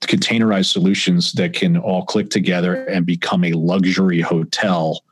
containerized 0.02 0.72
solutions 0.72 1.32
that 1.32 1.52
can 1.52 1.76
all 1.76 2.04
click 2.04 2.30
together 2.30 2.84
and 2.86 3.04
become 3.04 3.44
a 3.44 3.52
luxury 3.52 4.20
hotel 4.20 5.02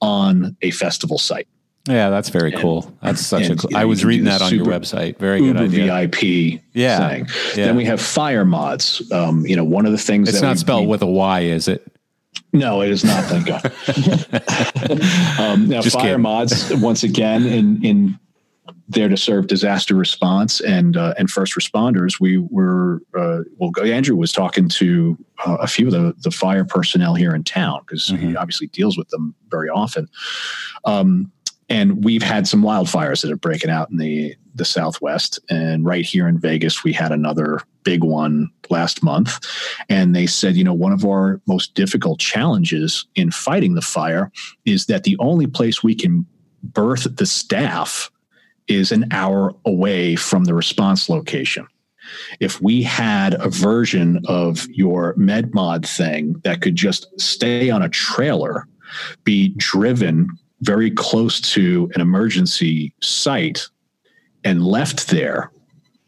on 0.00 0.56
a 0.62 0.70
festival 0.70 1.18
site. 1.18 1.46
Yeah, 1.88 2.10
that's 2.10 2.28
very 2.28 2.52
And- 2.52 2.60
cool. 2.60 2.92
That's 3.02 3.20
such 3.24 3.48
a 3.48 3.50
and, 3.52 3.58
cool. 3.58 3.70
you 3.72 3.76
I 3.76 3.84
was 3.84 4.04
reading 4.04 4.24
that 4.26 4.40
on 4.40 4.54
your 4.54 4.64
website. 4.64 5.18
Very 5.18 5.40
good 5.40 5.46
Uber 5.48 5.64
idea. 5.64 5.84
VIP 6.08 6.60
Yeah. 6.72 7.08
thing. 7.08 7.26
Yeah. 7.56 7.66
Then 7.66 7.76
we 7.76 7.84
have 7.84 8.00
fire 8.00 8.44
mods. 8.44 9.02
Um, 9.12 9.44
you 9.46 9.56
know, 9.56 9.64
one 9.64 9.84
of 9.84 9.92
the 9.92 9.98
things 9.98 10.28
It's 10.28 10.40
not 10.40 10.52
we- 10.54 10.58
spelled 10.58 10.82
we- 10.82 10.86
with 10.88 11.02
a 11.02 11.06
Y, 11.06 11.40
is 11.40 11.68
it? 11.68 11.84
No, 12.52 12.82
it 12.82 12.90
is 12.90 13.04
not. 13.04 13.24
Thank 13.24 13.46
God. 13.46 13.64
um, 15.40 15.68
now, 15.68 15.80
Just 15.80 15.96
fire 15.96 16.08
kidding. 16.10 16.22
mods 16.22 16.74
once 16.76 17.02
again 17.02 17.46
in 17.46 17.84
in 17.84 18.18
there 18.88 19.08
to 19.08 19.16
serve 19.16 19.46
disaster 19.46 19.94
response 19.94 20.60
and 20.60 20.96
uh, 20.96 21.14
and 21.18 21.30
first 21.30 21.54
responders. 21.54 22.20
We 22.20 22.38
were 22.38 23.00
uh, 23.18 23.40
well. 23.58 23.72
Andrew 23.84 24.16
was 24.16 24.32
talking 24.32 24.68
to 24.70 25.16
uh, 25.46 25.56
a 25.60 25.66
few 25.66 25.86
of 25.86 25.92
the 25.92 26.14
the 26.22 26.30
fire 26.30 26.64
personnel 26.64 27.14
here 27.14 27.34
in 27.34 27.42
town 27.44 27.80
because 27.86 28.08
he 28.08 28.16
Mhm. 28.16 28.36
obviously 28.36 28.66
deals 28.68 28.96
with 28.98 29.08
them 29.08 29.34
very 29.50 29.68
often. 29.68 30.08
Um, 30.84 31.32
and 31.68 32.04
we've 32.04 32.22
had 32.22 32.46
some 32.46 32.62
wildfires 32.62 33.22
that 33.22 33.30
are 33.30 33.36
breaking 33.36 33.70
out 33.70 33.90
in 33.90 33.96
the 33.96 34.34
the 34.54 34.64
southwest. 34.64 35.38
And 35.48 35.84
right 35.84 36.04
here 36.04 36.28
in 36.28 36.38
vegas 36.38 36.84
we 36.84 36.92
had 36.92 37.12
another 37.12 37.60
big 37.84 38.04
one 38.04 38.50
last 38.70 39.02
month. 39.02 39.38
And 39.88 40.14
they 40.14 40.26
said 40.26 40.56
you 40.56 40.64
know 40.64 40.74
one 40.74 40.92
of 40.92 41.04
our 41.04 41.40
most 41.46 41.74
difficult 41.74 42.18
challenges 42.18 43.06
in 43.14 43.30
fighting 43.30 43.74
the 43.74 43.82
fire 43.82 44.30
is 44.64 44.86
that 44.86 45.04
the 45.04 45.16
only 45.18 45.46
place 45.46 45.82
we 45.82 45.94
can 45.94 46.26
berth 46.62 47.16
the 47.16 47.26
staff 47.26 48.10
is 48.68 48.92
an 48.92 49.06
hour 49.10 49.54
away 49.64 50.16
from 50.16 50.44
the 50.44 50.54
response 50.54 51.08
location. 51.08 51.66
If 52.40 52.60
we 52.60 52.82
had 52.82 53.34
a 53.34 53.48
version 53.48 54.20
of 54.26 54.66
your 54.70 55.14
medmod 55.14 55.86
thing 55.86 56.40
that 56.44 56.60
could 56.60 56.76
just 56.76 57.08
stay 57.20 57.70
on 57.70 57.82
a 57.82 57.88
trailer 57.88 58.66
be 59.24 59.50
driven 59.56 60.28
very 60.60 60.90
close 60.90 61.40
to 61.40 61.90
an 61.94 62.00
emergency 62.00 62.94
site 63.00 63.66
and 64.44 64.64
left 64.64 65.08
there. 65.08 65.50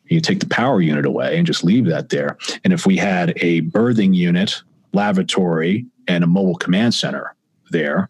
You 0.07 0.21
take 0.21 0.41
the 0.41 0.47
power 0.49 0.81
unit 0.81 1.07
away 1.07 1.37
and 1.37 1.47
just 1.47 1.65
leave 1.65 1.87
that 1.87 2.11
there. 2.11 2.37
And 2.63 2.73
if 2.73 2.87
we 2.87 2.97
had 2.97 3.33
a 3.43 3.61
berthing 3.61 4.13
unit, 4.15 4.63
lavatory, 4.93 5.87
and 6.07 6.23
a 6.23 6.27
mobile 6.27 6.57
command 6.57 6.95
center 6.95 7.35
there, 7.71 8.09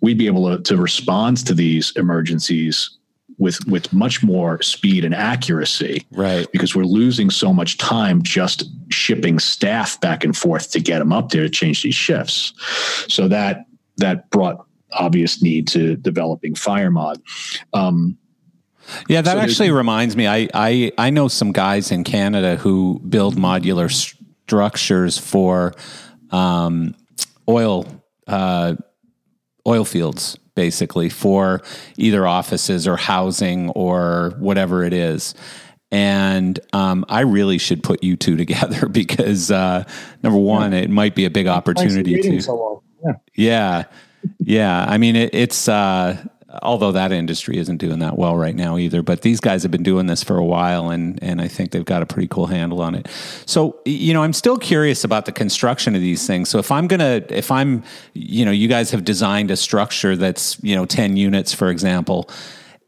we'd 0.00 0.18
be 0.18 0.26
able 0.26 0.56
to, 0.56 0.62
to 0.64 0.76
respond 0.76 1.38
to 1.46 1.54
these 1.54 1.92
emergencies 1.96 2.90
with 3.38 3.64
with 3.68 3.92
much 3.92 4.20
more 4.24 4.60
speed 4.62 5.04
and 5.04 5.14
accuracy 5.14 6.04
Right. 6.10 6.50
because 6.50 6.74
we're 6.74 6.82
losing 6.82 7.30
so 7.30 7.52
much 7.52 7.78
time 7.78 8.20
just 8.22 8.64
shipping 8.90 9.38
staff 9.38 10.00
back 10.00 10.24
and 10.24 10.36
forth 10.36 10.72
to 10.72 10.80
get 10.80 10.98
them 10.98 11.12
up 11.12 11.28
there 11.28 11.44
to 11.44 11.48
change 11.48 11.84
these 11.84 11.94
shifts. 11.94 12.52
So 13.08 13.28
that 13.28 13.64
that 13.98 14.28
brought 14.30 14.66
obvious 14.92 15.40
need 15.40 15.68
to 15.68 15.94
developing 15.96 16.56
fire 16.56 16.90
mod. 16.90 17.22
Um, 17.74 18.16
Yeah, 19.08 19.22
that 19.22 19.34
So 19.34 19.38
actually 19.38 19.70
reminds 19.70 20.16
me. 20.16 20.26
I, 20.26 20.48
I 20.54 20.92
I 20.98 21.10
know 21.10 21.28
some 21.28 21.52
guys 21.52 21.90
in 21.90 22.04
Canada 22.04 22.56
who 22.56 23.00
build 23.08 23.36
modular 23.36 23.90
structures 23.90 25.18
for 25.18 25.74
um, 26.30 26.94
oil 27.48 27.86
uh, 28.26 28.74
oil 29.66 29.84
fields, 29.84 30.38
basically 30.54 31.08
for 31.08 31.62
either 31.96 32.26
offices 32.26 32.88
or 32.88 32.96
housing 32.96 33.70
or 33.70 34.34
whatever 34.38 34.84
it 34.84 34.92
is. 34.92 35.34
And 35.90 36.58
um, 36.72 37.04
I 37.08 37.20
really 37.20 37.58
should 37.58 37.82
put 37.82 38.02
you 38.02 38.16
two 38.16 38.36
together 38.44 38.88
because 38.88 39.50
uh, 39.50 39.84
number 40.22 40.38
one, 40.38 40.72
it 40.72 40.90
might 40.90 41.14
be 41.14 41.24
a 41.24 41.30
big 41.30 41.46
opportunity 41.46 42.20
to. 42.20 42.40
so. 42.40 42.82
Yeah. 43.04 43.12
Yeah. 43.34 43.84
Yeah. 44.40 44.86
I 44.88 44.98
mean, 44.98 45.14
it, 45.14 45.32
it's, 45.32 45.68
uh, 45.68 46.22
although 46.62 46.92
that 46.92 47.12
industry 47.12 47.58
isn't 47.58 47.76
doing 47.76 47.98
that 47.98 48.16
well 48.16 48.36
right 48.36 48.54
now 48.54 48.78
either. 48.78 49.02
But 49.02 49.22
these 49.22 49.40
guys 49.40 49.62
have 49.62 49.70
been 49.70 49.82
doing 49.82 50.06
this 50.06 50.22
for 50.22 50.36
a 50.36 50.44
while, 50.44 50.90
and 50.90 51.22
and 51.22 51.40
I 51.40 51.48
think 51.48 51.72
they've 51.72 51.84
got 51.84 52.02
a 52.02 52.06
pretty 52.06 52.28
cool 52.28 52.46
handle 52.46 52.80
on 52.80 52.94
it. 52.94 53.08
So 53.46 53.78
you 53.84 54.14
know, 54.14 54.22
I'm 54.22 54.32
still 54.32 54.58
curious 54.58 55.04
about 55.04 55.26
the 55.26 55.32
construction 55.32 55.94
of 55.94 56.00
these 56.00 56.26
things. 56.26 56.48
So 56.48 56.58
if 56.58 56.72
I'm 56.72 56.86
gonna, 56.86 57.22
if 57.28 57.50
I'm, 57.50 57.82
you 58.14 58.44
know, 58.44 58.50
you 58.50 58.68
guys 58.68 58.90
have 58.92 59.04
designed 59.04 59.50
a 59.50 59.56
structure 59.56 60.16
that's 60.16 60.62
you 60.62 60.74
know 60.74 60.86
10 60.86 61.16
units, 61.16 61.52
for 61.52 61.68
example. 61.68 62.28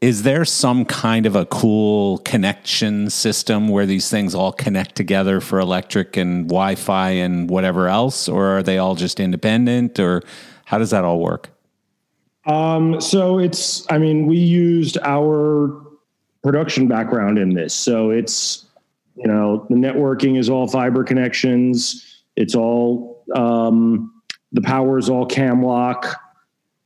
Is 0.01 0.23
there 0.23 0.45
some 0.45 0.83
kind 0.85 1.27
of 1.27 1.35
a 1.35 1.45
cool 1.45 2.17
connection 2.19 3.11
system 3.11 3.67
where 3.67 3.85
these 3.85 4.09
things 4.09 4.33
all 4.33 4.51
connect 4.51 4.95
together 4.95 5.39
for 5.39 5.59
electric 5.59 6.17
and 6.17 6.47
Wi-Fi 6.47 7.09
and 7.11 7.47
whatever 7.47 7.87
else, 7.87 8.27
or 8.27 8.57
are 8.57 8.63
they 8.63 8.79
all 8.79 8.95
just 8.95 9.19
independent, 9.19 9.99
or 9.99 10.23
how 10.65 10.79
does 10.79 10.89
that 10.89 11.03
all 11.03 11.19
work? 11.19 11.51
Um, 12.45 12.99
so 12.99 13.39
it's, 13.39 13.85
I 13.91 13.97
mean, 13.97 14.25
we 14.25 14.37
used 14.37 14.97
our 15.03 15.81
production 16.43 16.87
background 16.87 17.37
in 17.37 17.53
this. 17.53 17.73
So 17.73 18.09
it's, 18.09 18.65
you 19.15 19.27
know, 19.27 19.65
the 19.69 19.75
networking 19.75 20.37
is 20.37 20.49
all 20.49 20.67
fiber 20.67 21.03
connections. 21.03 22.23
It's 22.35 22.55
all, 22.55 23.23
um, 23.35 24.21
the 24.51 24.61
power 24.61 24.97
is 24.97 25.09
all 25.09 25.27
Camlock 25.27 26.15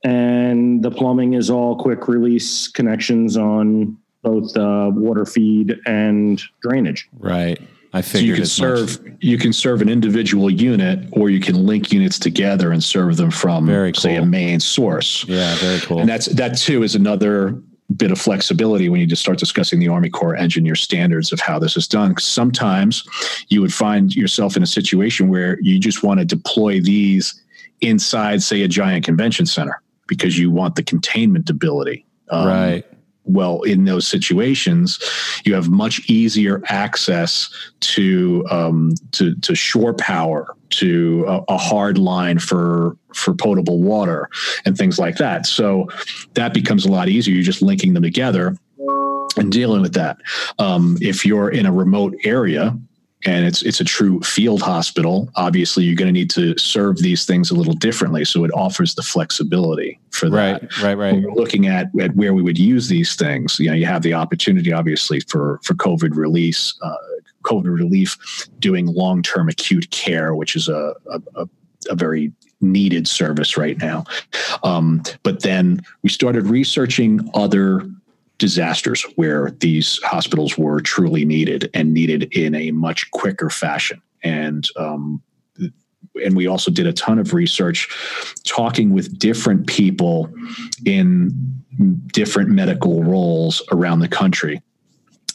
and 0.04 0.84
the 0.84 0.92
plumbing 0.92 1.34
is 1.34 1.50
all 1.50 1.78
quick 1.78 2.08
release 2.08 2.68
connections 2.68 3.38
on 3.38 3.98
both 4.22 4.56
uh, 4.58 4.92
water 4.94 5.26
feed 5.26 5.80
and 5.86 6.42
drainage. 6.62 7.08
Right. 7.18 7.60
I 7.96 8.02
so 8.02 8.18
you 8.18 8.36
can 8.36 8.46
serve 8.46 9.02
much. 9.02 9.14
you 9.22 9.38
can 9.38 9.54
serve 9.54 9.82
an 9.82 9.88
individual 9.88 10.50
unit, 10.50 11.08
or 11.14 11.30
you 11.30 11.40
can 11.40 11.66
link 11.66 11.94
units 11.94 12.20
together 12.20 12.74
and 12.74 12.84
serve 12.84 13.16
them 13.16 13.32
from 13.32 13.66
very 13.66 13.94
cool. 13.94 14.02
say 14.02 14.16
a 14.18 14.26
main 14.26 14.60
source. 14.60 15.26
Yeah, 15.30 15.56
very 15.56 15.80
cool. 15.80 16.00
And 16.00 16.10
that's 16.10 16.26
that 16.26 16.58
too 16.58 16.84
is 16.84 16.94
another 16.94 17.58
bit 17.96 18.12
of 18.12 18.20
flexibility 18.20 18.90
when 18.90 19.00
you 19.00 19.08
just 19.08 19.22
start 19.22 19.38
discussing 19.38 19.80
the 19.80 19.88
Army 19.88 20.10
Corps 20.10 20.36
engineer 20.36 20.76
standards 20.76 21.32
of 21.32 21.40
how 21.40 21.58
this 21.58 21.78
is 21.78 21.88
done. 21.88 22.18
Sometimes 22.18 23.06
you 23.48 23.62
would 23.62 23.74
find 23.74 24.14
yourself 24.14 24.58
in 24.58 24.64
a 24.64 24.68
situation 24.68 25.30
where 25.30 25.58
you 25.62 25.80
just 25.80 26.04
want 26.04 26.20
to 26.20 26.26
deploy 26.26 26.82
these 26.82 27.42
inside, 27.80 28.44
say, 28.44 28.64
a 28.64 28.68
giant 28.68 29.06
convention 29.06 29.46
center 29.46 29.82
because 30.08 30.38
you 30.38 30.52
want 30.52 30.76
the 30.76 30.84
containment 30.84 31.50
ability. 31.50 32.06
Um, 32.30 32.48
right 32.48 32.86
well 33.26 33.62
in 33.64 33.86
those 33.86 34.08
situations 34.08 35.00
you 35.46 35.54
have 35.54 35.70
much 35.70 36.10
easier 36.10 36.62
access 36.68 37.50
to 37.80 38.46
um, 38.50 38.94
to, 39.12 39.36
to 39.36 39.56
shore 39.56 39.94
power 39.94 40.56
to 40.70 41.26
a, 41.28 41.54
a, 41.54 41.58
hard 41.58 41.98
line 41.98 42.40
for 42.40 42.98
for 43.14 43.34
potable 43.34 43.82
water 43.82 44.30
and 44.66 44.78
things 44.78 45.00
like 45.00 45.16
that. 45.18 45.46
So 45.46 45.88
that 46.34 46.54
becomes 46.54 46.86
a 46.86 46.92
lot 46.92 47.08
easier. 47.08 47.34
You're 47.34 47.44
just 47.44 47.62
linking 47.62 47.94
them 47.94 48.04
together 48.04 48.58
and 49.38 49.52
dealing 49.52 49.82
with 49.82 49.94
that. 49.94 50.18
Um, 50.60 50.98
if 51.02 51.26
you're 51.26 51.50
in 51.50 51.66
a 51.66 51.72
remote 51.72 52.16
area 52.24 52.78
and 53.26 53.46
it's 53.46 53.62
it's 53.64 53.80
a 53.80 53.84
true 53.84 54.20
field 54.22 54.62
hospital 54.62 55.30
obviously 55.36 55.84
you're 55.84 55.96
going 55.96 56.08
to 56.08 56.12
need 56.12 56.30
to 56.30 56.58
serve 56.58 56.98
these 56.98 57.26
things 57.26 57.52
a 57.52 57.56
little 57.56 57.74
differently 57.74 58.24
so 58.24 58.44
it 58.44 58.52
offers 58.54 58.96
the 58.96 59.02
flexibility 59.02 60.00
for 60.12 60.30
that. 60.30 60.62
Right 60.62 60.84
right 60.84 60.98
right. 60.98 61.14
When 61.14 61.24
we're 61.24 61.34
looking 61.34 61.68
at, 61.68 61.88
at 62.00 62.16
where 62.16 62.34
we 62.34 62.42
would 62.42 62.58
use 62.58 62.88
these 62.88 63.16
things 63.16 63.60
you 63.60 63.68
know 63.68 63.76
you 63.76 63.86
have 63.86 64.02
the 64.02 64.14
opportunity 64.14 64.72
obviously 64.72 65.20
for 65.22 65.60
for 65.64 65.74
covid 65.74 66.16
release 66.16 66.74
uh, 66.82 66.96
covid 67.44 67.74
relief 67.74 68.18
doing 68.60 68.88
long-term 68.88 69.50
acute 69.50 69.90
care 69.92 70.36
which 70.36 70.56
is 70.56 70.68
a, 70.68 70.94
a, 71.36 71.48
a 71.90 71.96
very 71.96 72.32
needed 72.62 73.08
service 73.08 73.58
right 73.58 73.78
now. 73.80 74.06
Um, 74.64 75.04
but 75.24 75.44
then 75.44 75.82
we 76.04 76.10
started 76.10 76.48
researching 76.48 77.30
other 77.34 77.90
disasters 78.38 79.04
where 79.16 79.52
these 79.60 80.00
hospitals 80.04 80.58
were 80.58 80.82
truly 80.82 81.26
needed 81.26 81.70
and 81.74 81.94
needed 81.94 82.24
in 82.34 82.56
a 82.56 82.72
much 82.72 83.10
quicker 83.12 83.50
fashion. 83.50 84.02
And 84.24 84.68
um, 84.78 85.22
and 86.24 86.36
we 86.36 86.48
also 86.48 86.72
did 86.72 86.88
a 86.88 86.94
ton 86.94 87.20
of 87.20 87.34
research 87.34 87.90
talking 88.44 88.94
with 88.94 89.20
different 89.20 89.68
people 89.68 90.34
in 90.86 91.32
different 92.14 92.50
medical 92.50 93.04
roles 93.04 93.62
around 93.72 94.00
the 94.00 94.08
country. 94.08 94.62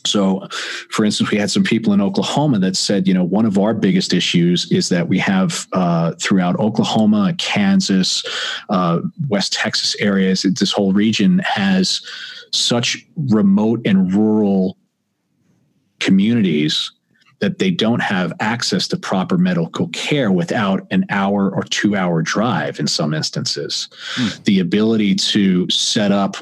So, 0.06 0.48
for 0.88 1.04
instance, 1.04 1.30
we 1.30 1.36
had 1.36 1.50
some 1.50 1.62
people 1.62 1.92
in 1.92 2.00
Oklahoma 2.00 2.58
that 2.60 2.74
said, 2.74 3.06
you 3.06 3.12
know, 3.12 3.24
one 3.24 3.44
of 3.44 3.58
our 3.58 3.74
biggest 3.74 4.14
issues 4.14 4.70
is 4.72 4.88
that 4.88 5.08
we 5.08 5.18
have 5.18 5.66
uh, 5.74 6.12
throughout 6.12 6.58
Oklahoma, 6.58 7.34
Kansas, 7.36 8.24
uh, 8.70 9.00
West 9.28 9.52
Texas 9.52 9.94
areas, 10.00 10.42
this 10.42 10.72
whole 10.72 10.94
region 10.94 11.40
has 11.40 12.00
such 12.52 13.06
remote 13.16 13.80
and 13.84 14.12
rural 14.12 14.76
communities 15.98 16.92
that 17.40 17.58
they 17.58 17.70
don't 17.70 18.00
have 18.00 18.32
access 18.40 18.86
to 18.88 18.96
proper 18.96 19.38
medical 19.38 19.88
care 19.88 20.30
without 20.30 20.86
an 20.90 21.06
hour 21.08 21.50
or 21.50 21.62
two 21.64 21.96
hour 21.96 22.22
drive 22.22 22.78
in 22.78 22.86
some 22.86 23.14
instances. 23.14 23.88
Mm. 24.16 24.44
The 24.44 24.60
ability 24.60 25.14
to 25.14 25.68
set 25.70 26.12
up 26.12 26.36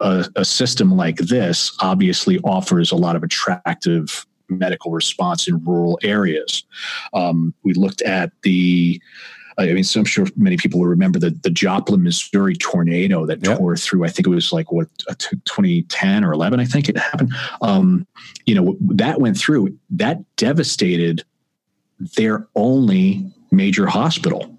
a, 0.00 0.26
a, 0.36 0.44
system 0.44 0.94
like 0.94 1.16
this 1.16 1.74
obviously 1.80 2.38
offers 2.40 2.92
a 2.92 2.96
lot 2.96 3.16
of 3.16 3.22
attractive 3.22 4.26
medical 4.50 4.92
response 4.92 5.48
in 5.48 5.64
rural 5.64 5.98
areas. 6.02 6.64
Um, 7.14 7.54
we 7.62 7.72
looked 7.72 8.02
at 8.02 8.30
the 8.42 9.00
I 9.58 9.72
mean, 9.72 9.84
so 9.84 10.00
I'm 10.00 10.06
sure 10.06 10.26
many 10.36 10.56
people 10.56 10.80
will 10.80 10.88
remember 10.88 11.18
the, 11.18 11.30
the 11.30 11.50
Joplin, 11.50 12.02
Missouri 12.02 12.54
tornado 12.54 13.24
that 13.24 13.44
yep. 13.44 13.58
tore 13.58 13.76
through, 13.76 14.04
I 14.04 14.08
think 14.08 14.26
it 14.26 14.30
was 14.30 14.52
like 14.52 14.70
what, 14.70 14.88
2010 15.18 16.24
or 16.24 16.32
11, 16.32 16.60
I 16.60 16.64
think 16.64 16.88
it 16.88 16.98
happened. 16.98 17.32
Um, 17.62 18.06
you 18.44 18.54
know, 18.54 18.76
that 18.80 19.20
went 19.20 19.38
through, 19.38 19.78
that 19.90 20.18
devastated 20.36 21.24
their 21.98 22.46
only 22.54 23.32
major 23.50 23.86
hospital. 23.86 24.54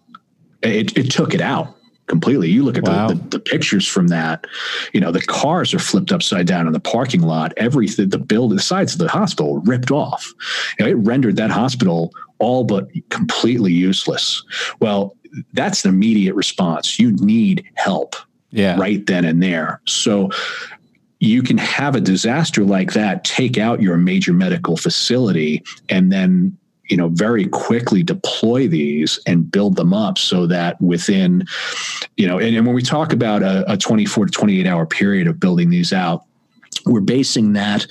It, 0.63 0.97
it 0.97 1.11
took 1.11 1.35
it 1.35 1.41
out 1.41 1.75
completely. 2.07 2.49
You 2.49 2.63
look 2.63 2.77
at 2.77 2.85
wow. 2.85 3.09
the, 3.09 3.15
the, 3.15 3.29
the, 3.29 3.39
pictures 3.39 3.85
from 3.85 4.07
that, 4.07 4.45
you 4.93 4.99
know, 4.99 5.11
the 5.11 5.21
cars 5.21 5.73
are 5.73 5.79
flipped 5.79 6.11
upside 6.11 6.47
down 6.47 6.65
in 6.65 6.73
the 6.73 6.79
parking 6.79 7.21
lot. 7.21 7.53
Everything, 7.57 8.09
the 8.09 8.17
building, 8.17 8.55
the 8.55 8.63
sides 8.63 8.93
of 8.93 8.99
the 8.99 9.09
hospital 9.09 9.59
ripped 9.59 9.91
off. 9.91 10.33
You 10.79 10.85
know, 10.85 10.91
it 10.91 10.95
rendered 10.95 11.35
that 11.35 11.51
hospital 11.51 12.11
all 12.39 12.63
but 12.63 12.88
completely 13.09 13.73
useless. 13.73 14.43
Well, 14.79 15.15
that's 15.53 15.85
an 15.85 15.93
immediate 15.93 16.35
response. 16.35 16.99
You 16.99 17.11
need 17.13 17.65
help 17.75 18.15
yeah. 18.51 18.77
right 18.79 19.05
then 19.05 19.25
and 19.25 19.41
there. 19.41 19.81
So 19.85 20.29
you 21.19 21.41
can 21.41 21.57
have 21.57 21.95
a 21.95 22.01
disaster 22.01 22.63
like 22.63 22.93
that 22.93 23.23
take 23.23 23.57
out 23.57 23.81
your 23.81 23.97
major 23.97 24.33
medical 24.33 24.77
facility 24.77 25.63
and 25.89 26.11
then 26.11 26.55
you 26.89 26.95
know 26.95 27.09
very 27.09 27.47
quickly 27.47 28.03
deploy 28.03 28.67
these 28.67 29.19
and 29.25 29.51
build 29.51 29.75
them 29.75 29.93
up 29.93 30.17
so 30.17 30.45
that 30.47 30.79
within 30.81 31.43
you 32.17 32.27
know 32.27 32.38
and, 32.38 32.55
and 32.55 32.65
when 32.65 32.75
we 32.75 32.81
talk 32.81 33.13
about 33.13 33.41
a, 33.41 33.71
a 33.71 33.77
24 33.77 34.27
to 34.27 34.31
28 34.31 34.67
hour 34.67 34.85
period 34.85 35.27
of 35.27 35.39
building 35.39 35.69
these 35.69 35.91
out 35.91 36.23
we're 36.85 37.01
basing 37.01 37.53
that 37.53 37.85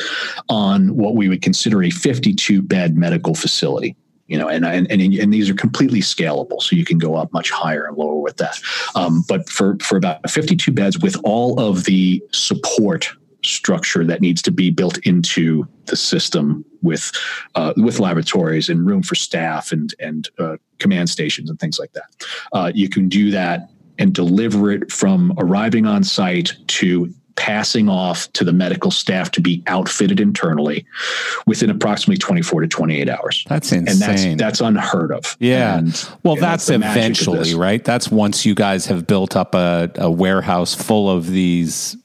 on 0.49 0.97
what 0.97 1.17
we 1.17 1.29
would 1.29 1.43
consider 1.43 1.83
a 1.83 1.91
52 1.91 2.63
bed 2.63 2.97
medical 2.97 3.35
facility 3.35 3.97
you 4.27 4.39
know, 4.39 4.49
and, 4.49 4.65
and 4.65 4.91
and 4.91 5.33
these 5.33 5.49
are 5.49 5.55
completely 5.55 6.01
scalable, 6.01 6.61
so 6.61 6.75
you 6.75 6.85
can 6.85 6.99
go 6.99 7.15
up 7.15 7.33
much 7.33 7.51
higher 7.51 7.87
and 7.87 7.97
lower 7.97 8.21
with 8.21 8.37
that. 8.39 8.59
Um, 8.95 9.25
but 9.29 9.49
for 9.49 9.77
for 9.81 9.97
about 9.97 10.29
52 10.29 10.73
beds, 10.73 10.99
with 10.99 11.17
all 11.25 11.59
of 11.61 11.85
the 11.85 12.23
support 12.33 13.09
structure 13.45 14.05
that 14.05 14.21
needs 14.21 14.43
to 14.43 14.51
be 14.51 14.71
built 14.71 14.99
into 14.99 15.67
the 15.87 15.97
system 15.97 16.65
with 16.83 17.13
uh, 17.55 17.73
with 17.77 18.01
laboratories 18.01 18.69
and 18.69 18.87
room 18.87 19.03
for 19.03 19.15
staff 19.15 19.73
and 19.73 19.95
and 20.01 20.29
uh, 20.39 20.57
command 20.79 21.09
stations 21.09 21.49
and 21.49 21.59
things 21.61 21.79
like 21.79 21.93
that, 21.93 22.27
uh, 22.53 22.73
you 22.75 22.89
can 22.89 23.09
do 23.09 23.31
that 23.31 23.71
and 23.99 24.15
deliver 24.15 24.71
it 24.71 24.93
from 24.93 25.33
arriving 25.39 25.87
on 25.87 26.05
site 26.05 26.55
to 26.67 27.13
passing 27.37 27.89
off 27.89 28.33
to 28.33 28.45
the 28.45 28.53
medical 28.53 28.91
staff 28.91 29.31
to 29.33 29.41
be 29.41 29.63
outfitted 29.67 30.21
internally 30.21 30.85
within 31.47 31.71
approximately 31.71 32.19
24 32.19 32.63
to 32.63 32.69
28 32.69 33.09
hours. 33.09 33.45
That's 33.49 33.73
insane. 33.73 33.89
And 33.89 34.01
that's, 34.01 34.43
that's 34.43 34.61
unheard 34.61 35.13
of. 35.13 35.37
Yeah. 35.39 35.79
And, 35.79 36.09
well, 36.23 36.37
that's, 36.37 36.67
that's 36.67 36.83
eventually, 36.83 37.55
right? 37.55 37.85
That's 37.85 38.11
once 38.11 38.45
you 38.45 38.55
guys 38.55 38.87
have 38.87 39.07
built 39.07 39.37
up 39.37 39.55
a, 39.55 39.91
a 39.97 40.11
warehouse 40.11 40.75
full 40.75 41.11
of 41.11 41.29
these 41.29 41.97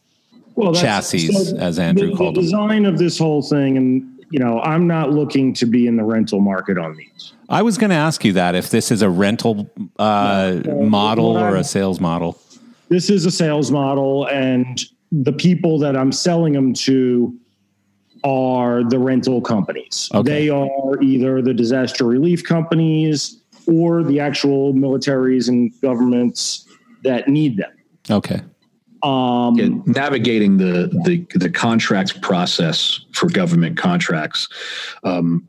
well, 0.55 0.73
chassis, 0.73 1.31
so 1.31 1.57
as 1.57 1.79
Andrew 1.79 2.09
the, 2.09 2.15
called 2.15 2.35
the 2.35 2.41
design 2.41 2.85
of 2.85 2.97
this 2.97 3.17
whole 3.17 3.41
thing. 3.41 3.77
And, 3.77 4.25
you 4.29 4.39
know, 4.39 4.59
I'm 4.61 4.85
not 4.85 5.11
looking 5.11 5.53
to 5.55 5.65
be 5.65 5.87
in 5.87 5.95
the 5.95 6.03
rental 6.03 6.39
market 6.39 6.77
on 6.77 6.95
these. 6.97 7.33
I 7.49 7.61
was 7.63 7.77
going 7.77 7.89
to 7.89 7.95
ask 7.95 8.23
you 8.23 8.33
that 8.33 8.55
if 8.55 8.69
this 8.69 8.91
is 8.91 9.01
a 9.01 9.09
rental 9.09 9.69
uh, 9.97 10.61
model 10.65 11.37
or 11.37 11.55
a 11.55 11.63
sales 11.63 11.99
model. 11.99 12.39
This 12.89 13.09
is 13.09 13.25
a 13.25 13.31
sales 13.31 13.71
model, 13.71 14.27
and 14.27 14.81
the 15.11 15.33
people 15.33 15.77
that 15.79 15.97
I'm 15.97 16.11
selling 16.11 16.53
them 16.53 16.73
to 16.73 17.37
are 18.23 18.83
the 18.83 18.99
rental 18.99 19.41
companies. 19.41 20.09
Okay. 20.13 20.29
They 20.29 20.49
are 20.49 21.01
either 21.01 21.41
the 21.41 21.53
disaster 21.53 22.05
relief 22.05 22.43
companies 22.43 23.41
or 23.67 24.03
the 24.03 24.19
actual 24.19 24.73
militaries 24.73 25.49
and 25.49 25.71
governments 25.81 26.67
that 27.03 27.27
need 27.27 27.57
them. 27.57 27.71
Okay. 28.09 28.41
Um, 29.03 29.55
Yeah, 29.55 29.69
navigating 29.87 30.57
the, 30.57 30.89
the 31.05 31.25
the 31.37 31.49
contracts 31.49 32.13
process 32.13 33.03
for 33.13 33.27
government 33.27 33.75
contracts 33.75 34.47
um, 35.03 35.47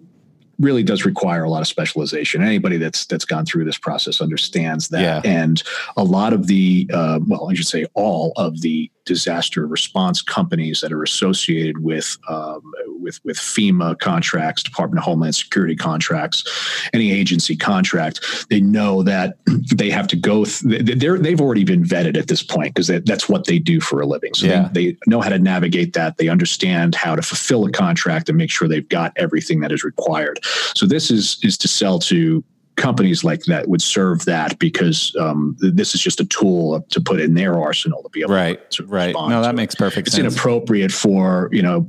really 0.58 0.82
does 0.82 1.04
require 1.04 1.44
a 1.44 1.50
lot 1.50 1.60
of 1.60 1.68
specialization. 1.68 2.42
Anybody 2.42 2.78
that's 2.78 3.04
that's 3.04 3.26
gone 3.26 3.44
through 3.44 3.64
this 3.66 3.76
process 3.76 4.22
understands 4.22 4.88
that. 4.88 5.02
Yeah. 5.02 5.20
And 5.24 5.62
a 5.98 6.04
lot 6.04 6.32
of 6.32 6.46
the 6.46 6.88
uh, 6.92 7.20
well, 7.26 7.50
I 7.50 7.54
should 7.54 7.66
say 7.66 7.84
all 7.92 8.32
of 8.36 8.62
the 8.62 8.90
disaster 9.05 9.66
response 9.66 10.22
companies 10.22 10.80
that 10.80 10.92
are 10.92 11.03
associated 11.03 11.82
with 11.82 12.16
um, 12.28 12.62
with 13.00 13.20
with 13.24 13.36
FEMA 13.36 13.98
contracts, 13.98 14.62
Department 14.62 14.98
of 14.98 15.05
Homeland 15.05 15.34
Security 15.34 15.74
contracts, 15.76 16.44
any 16.92 17.12
agency 17.12 17.57
contract, 17.57 18.20
they 18.50 18.61
know 18.61 19.03
that 19.03 19.38
they 19.76 19.90
have 19.90 20.07
to 20.09 20.16
go. 20.16 20.44
Th- 20.44 20.82
they're 20.98 21.18
they've 21.18 21.40
already 21.40 21.64
been 21.64 21.84
vetted 21.84 22.16
at 22.16 22.28
this 22.28 22.42
point 22.42 22.74
because 22.74 22.86
that's 23.05 23.28
what 23.28 23.46
they 23.46 23.59
do 23.59 23.80
for 23.80 24.00
a 24.00 24.07
living. 24.07 24.34
So 24.34 24.46
Yeah. 24.46 24.68
they, 24.72 24.92
they 24.92 24.96
know 25.07 25.20
how 25.20 25.30
to 25.30 25.38
navigate 25.38 25.92
that. 25.94 26.16
They 26.16 26.28
understand 26.28 26.94
how 26.94 27.16
to 27.16 27.22
fulfill 27.22 27.64
a 27.64 27.70
contract 27.72 28.28
and 28.28 28.38
make 28.38 28.50
sure 28.50 28.68
they've 28.68 28.88
got 28.88 29.12
everything 29.16 29.61
that 29.61 29.72
is 29.72 29.84
required. 29.84 30.38
So 30.74 30.86
this 30.86 31.11
is 31.11 31.38
is 31.42 31.59
to 31.59 31.68
sell 31.68 31.98
to 32.00 32.42
companies 32.77 33.23
like 33.23 33.45
that 33.45 33.68
would 33.68 33.83
serve 33.83 34.25
that 34.25 34.59
because 34.59 35.14
um, 35.20 35.57
this 35.61 35.95
is 35.95 36.01
just 36.01 36.20
a 36.20 36.25
tool 36.25 36.81
to 36.91 37.01
put 37.01 37.20
in 37.20 37.35
their 37.35 37.61
arsenal 37.61 38.03
to 38.03 38.09
be 38.09 38.20
able 38.23 38.35
Right. 38.35 38.70
to 38.73 38.85
Right. 38.87 39.14
No, 39.14 39.43
that 39.43 39.55
makes 39.55 39.75
perfect 39.75 40.09
it's 40.09 40.16
sense. 40.16 40.33
inappropriate 40.35 40.91
for 40.93 41.49
you 41.53 41.62
know 41.62 41.87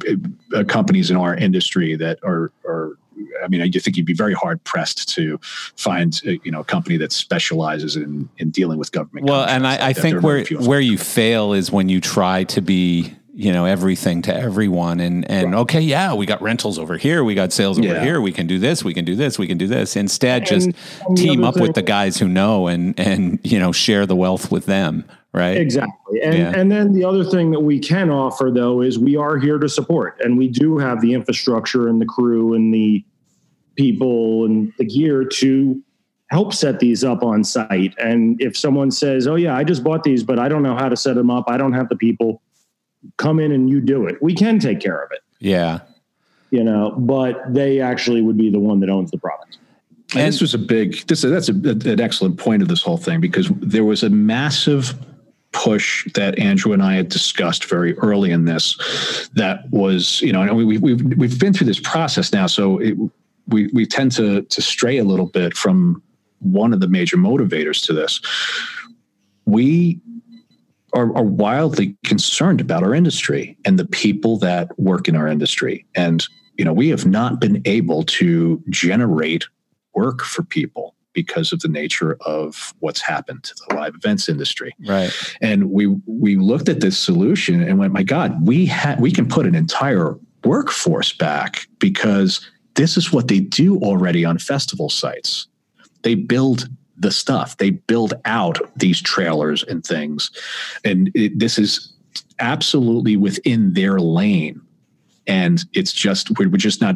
uh, 0.55 0.63
companies 0.65 1.09
in 1.09 1.17
our 1.17 1.35
industry 1.35 1.95
that 1.95 2.19
are 2.23 2.51
are 2.65 2.97
I 3.43 3.47
mean, 3.47 3.61
I 3.61 3.67
do 3.67 3.79
think 3.79 3.95
you'd 3.95 4.05
be 4.07 4.13
very 4.15 4.33
hard 4.33 4.63
pressed 4.63 5.07
to 5.15 5.39
find 5.77 6.19
uh, 6.27 6.31
you 6.43 6.51
know 6.51 6.61
a 6.61 6.63
company 6.63 6.97
that 6.97 7.11
specializes 7.11 7.95
in 7.95 8.27
in 8.39 8.49
dealing 8.49 8.77
with 8.79 8.91
government. 8.91 9.27
Well, 9.27 9.45
and 9.45 9.65
I, 9.67 9.75
I 9.75 9.87
like 9.87 9.95
that. 9.95 10.01
think 10.01 10.11
There 10.13 10.17
are 10.19 10.21
very 10.21 10.35
where 10.39 10.45
few 10.45 10.57
of 10.57 10.63
them. 10.63 10.69
where 10.69 10.79
you 10.81 10.97
fail 10.97 11.53
is 11.53 11.71
when 11.71 11.89
you 11.89 12.01
try 12.01 12.43
to 12.45 12.61
be 12.61 13.15
you 13.35 13.51
know 13.51 13.65
everything 13.65 14.21
to 14.21 14.35
everyone 14.35 14.99
and 14.99 15.29
and 15.29 15.55
okay 15.55 15.81
yeah 15.81 16.13
we 16.13 16.23
got 16.25 16.39
rentals 16.41 16.77
over 16.77 16.97
here 16.97 17.23
we 17.23 17.33
got 17.33 17.51
sales 17.51 17.79
over 17.79 17.87
Yeah. 17.87 18.03
here 18.03 18.21
we 18.21 18.31
can 18.31 18.45
do 18.45 18.59
this 18.59 18.83
we 18.83 18.93
can 18.93 19.05
do 19.05 19.15
this 19.15 19.39
we 19.39 19.47
can 19.47 19.57
do 19.57 19.65
this 19.65 19.95
instead 19.95 20.45
just 20.45 20.67
And- 20.67 20.75
and 21.07 21.17
team 21.17 21.43
up 21.43 21.57
with 21.57 21.73
the 21.73 21.81
guys 21.81 22.17
who 22.17 22.27
know 22.27 22.67
and 22.67 22.97
and 22.99 23.39
you 23.43 23.57
know 23.59 23.71
share 23.71 24.05
the 24.05 24.15
wealth 24.15 24.51
with 24.51 24.67
them 24.67 25.03
right 25.33 25.57
Exactly. 25.57 26.21
And 26.21 26.37
Yeah. 26.37 26.53
and 26.55 26.71
then 26.71 26.93
the 26.93 27.03
other 27.05 27.23
thing 27.23 27.49
that 27.51 27.61
we 27.61 27.79
can 27.79 28.11
offer 28.11 28.51
though 28.53 28.81
is 28.81 28.99
we 28.99 29.15
are 29.15 29.37
here 29.39 29.57
to 29.57 29.67
support 29.67 30.19
and 30.23 30.37
we 30.37 30.47
do 30.47 30.77
have 30.77 31.01
the 31.01 31.13
infrastructure 31.15 31.87
and 31.87 31.99
the 31.99 32.05
crew 32.05 32.53
and 32.53 32.71
the 32.71 33.03
people 33.75 34.45
and 34.45 34.71
the 34.77 34.85
gear 34.85 35.25
to 35.25 35.81
help 36.29 36.53
set 36.53 36.79
these 36.79 37.03
up 37.03 37.23
on 37.23 37.43
site. 37.43 37.95
And 37.97 38.39
if 38.41 38.55
someone 38.55 38.91
says, 38.91 39.27
"Oh 39.27 39.35
yeah, 39.35 39.55
I 39.55 39.63
just 39.63 39.83
bought 39.83 40.03
these 40.03 40.23
but 40.23 40.37
I 40.37 40.47
don't 40.49 40.61
know 40.61 40.75
how 40.75 40.87
to 40.89 40.95
set 40.95 41.15
them 41.15 41.31
up. 41.31 41.45
I 41.47 41.57
don't 41.57 41.73
have 41.73 41.89
the 41.89 41.95
people." 41.95 42.41
Come 43.17 43.39
in 43.39 43.51
and 43.51 43.69
you 43.69 43.81
do 43.81 44.05
it. 44.07 44.21
We 44.21 44.33
can 44.33 44.59
take 44.59 44.79
care 44.79 45.01
of 45.01 45.11
it, 45.11 45.21
yeah 45.39 45.81
you 46.53 46.63
know, 46.63 46.91
but 46.99 47.51
they 47.51 47.81
actually 47.81 48.21
would 48.21 48.37
be 48.37 48.51
the 48.51 48.59
one 48.59 48.79
that 48.81 48.89
owns 48.89 49.09
the 49.09 49.17
product. 49.17 49.57
And 50.13 50.27
this 50.27 50.39
was 50.39 50.53
a 50.53 50.59
big. 50.59 51.07
This 51.07 51.23
that's 51.23 51.49
a, 51.49 51.51
an 51.51 51.99
excellent 51.99 52.37
point 52.37 52.61
of 52.61 52.67
this 52.67 52.83
whole 52.83 52.97
thing 52.97 53.19
because 53.19 53.49
there 53.55 53.83
was 53.83 54.03
a 54.03 54.09
massive 54.11 54.93
push 55.51 56.07
that 56.13 56.37
Andrew 56.37 56.71
and 56.71 56.83
I 56.83 56.93
had 56.93 57.09
discussed 57.09 57.65
very 57.65 57.97
early 57.97 58.29
in 58.29 58.45
this. 58.45 58.77
That 59.33 59.67
was, 59.71 60.21
you 60.21 60.31
know, 60.31 60.43
and 60.43 60.55
we, 60.55 60.77
we've 60.77 61.01
we've 61.17 61.39
been 61.39 61.53
through 61.53 61.65
this 61.65 61.79
process 61.79 62.31
now, 62.31 62.45
so 62.45 62.77
it, 62.77 62.95
we 63.47 63.71
we 63.73 63.87
tend 63.87 64.11
to 64.11 64.43
to 64.43 64.61
stray 64.61 64.99
a 64.99 65.03
little 65.03 65.25
bit 65.25 65.57
from 65.57 66.03
one 66.37 66.71
of 66.71 66.81
the 66.81 66.87
major 66.87 67.17
motivators 67.17 67.83
to 67.87 67.93
this. 67.93 68.21
We 69.45 69.99
are, 70.93 71.15
are 71.15 71.23
wildly 71.23 71.95
concerned 72.05 72.61
about 72.61 72.83
our 72.83 72.93
industry 72.93 73.57
and 73.65 73.79
the 73.79 73.85
people 73.85 74.37
that 74.39 74.77
work 74.79 75.07
in 75.07 75.15
our 75.15 75.27
industry, 75.27 75.85
and 75.95 76.25
you 76.57 76.63
know, 76.63 76.73
we 76.73 76.89
have 76.89 77.05
not 77.05 77.41
been 77.41 77.61
able 77.65 78.03
to 78.03 78.61
generate 78.69 79.45
work 79.95 80.21
for 80.21 80.43
people 80.43 80.95
because 81.13 81.53
of 81.53 81.59
the 81.59 81.67
nature 81.67 82.17
of 82.25 82.73
what's 82.79 83.01
happened 83.01 83.43
to 83.43 83.55
the 83.55 83.75
live 83.75 83.93
events 83.95 84.27
industry. 84.27 84.75
right 84.87 85.11
And 85.41 85.71
we 85.71 85.87
we 86.05 86.35
looked 86.35 86.69
at 86.69 86.81
this 86.81 86.97
solution 86.97 87.61
and 87.61 87.77
went, 87.77 87.93
my 87.93 88.03
God, 88.03 88.45
we 88.45 88.65
ha- 88.65 88.97
we 88.99 89.11
can 89.11 89.27
put 89.27 89.45
an 89.45 89.55
entire 89.55 90.15
workforce 90.43 91.13
back 91.13 91.67
because 91.79 92.49
this 92.75 92.97
is 92.97 93.13
what 93.13 93.27
they 93.27 93.39
do 93.39 93.77
already 93.79 94.25
on 94.25 94.39
festival 94.39 94.89
sites. 94.89 95.47
They 96.01 96.15
build 96.15 96.67
the 97.03 97.11
stuff. 97.11 97.57
They 97.57 97.69
build 97.69 98.15
out 98.25 98.59
these 98.75 98.99
trailers 98.99 99.63
and 99.63 99.85
things, 99.85 100.31
and 100.83 101.11
it, 101.13 101.37
this 101.37 101.59
is 101.59 101.93
absolutely 102.39 103.15
within 103.15 103.73
their 103.73 103.99
lane. 103.99 104.59
And 105.27 105.63
it's 105.73 105.93
just 105.93 106.37
we're, 106.37 106.49
we're 106.49 106.57
just 106.57 106.81
not 106.81 106.95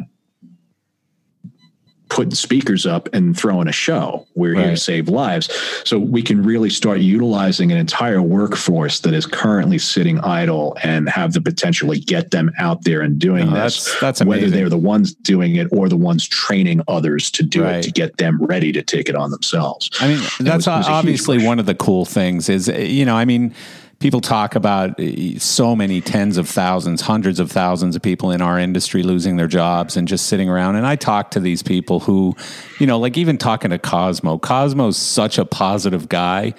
putting 2.08 2.34
speakers 2.34 2.86
up 2.86 3.08
and 3.12 3.38
throwing 3.38 3.68
a 3.68 3.72
show. 3.72 4.26
We're 4.34 4.54
here 4.54 4.70
to 4.70 4.76
save 4.76 5.08
lives. 5.08 5.48
So 5.84 5.98
we 5.98 6.22
can 6.22 6.42
really 6.42 6.70
start 6.70 7.00
utilizing 7.00 7.70
an 7.72 7.78
entire 7.78 8.22
workforce 8.22 9.00
that 9.00 9.14
is 9.14 9.26
currently 9.26 9.78
sitting 9.78 10.18
idle 10.20 10.76
and 10.82 11.08
have 11.08 11.32
the 11.32 11.40
potential 11.40 11.92
to 11.92 11.98
get 12.00 12.30
them 12.30 12.50
out 12.58 12.84
there 12.84 13.00
and 13.02 13.18
doing 13.18 13.50
No, 13.50 13.54
this. 13.64 13.84
that's 13.84 14.00
that's 14.00 14.24
whether 14.24 14.48
they're 14.48 14.68
the 14.68 14.78
ones 14.78 15.14
doing 15.14 15.56
it 15.56 15.68
or 15.70 15.88
the 15.88 15.96
ones 15.96 16.26
training 16.26 16.80
others 16.88 17.30
to 17.32 17.42
do 17.42 17.62
Right. 17.62 17.76
it 17.76 17.82
to 17.84 17.90
get 17.92 18.16
them 18.16 18.38
ready 18.42 18.72
to 18.72 18.82
take 18.82 19.08
it 19.08 19.14
on 19.14 19.30
themselves. 19.30 19.90
I 20.00 20.08
mean, 20.08 20.20
that's 20.40 20.66
was- 20.66 20.86
obviously 20.88 21.44
one 21.44 21.58
of 21.58 21.66
the 21.66 21.74
cool 21.74 22.04
things 22.04 22.48
is, 22.48 22.68
you 22.68 23.04
know, 23.04 23.16
I 23.16 23.24
mean, 23.24 23.54
people 23.98 24.20
talk 24.20 24.54
about 24.54 24.98
uh, 25.00 25.38
so 25.38 25.74
many 25.74 26.00
tens 26.00 26.36
of 26.36 26.48
thousands, 26.48 27.00
hundreds 27.00 27.40
of 27.40 27.50
thousands 27.50 27.96
of 27.96 28.02
people 28.02 28.30
in 28.30 28.40
our 28.40 28.58
industry 28.58 29.02
losing 29.02 29.36
their 29.36 29.48
jobs 29.48 29.96
and 29.96 30.06
just 30.06 30.26
sitting 30.26 30.48
around. 30.48 30.76
And 30.76 30.86
I 30.86 30.96
talk 30.96 31.32
to 31.32 31.40
these 31.40 31.62
people 31.62 32.00
who, 32.00 32.36
you 32.78 32.86
know, 32.86 32.98
like 32.98 33.16
even 33.16 33.38
talking 33.38 33.70
to 33.70 33.78
Cosmo, 33.78 34.38
Cosmo's 34.38 34.96
such 34.96 35.38
a 35.38 35.44
positive 35.44 36.08
guy. 36.08 36.54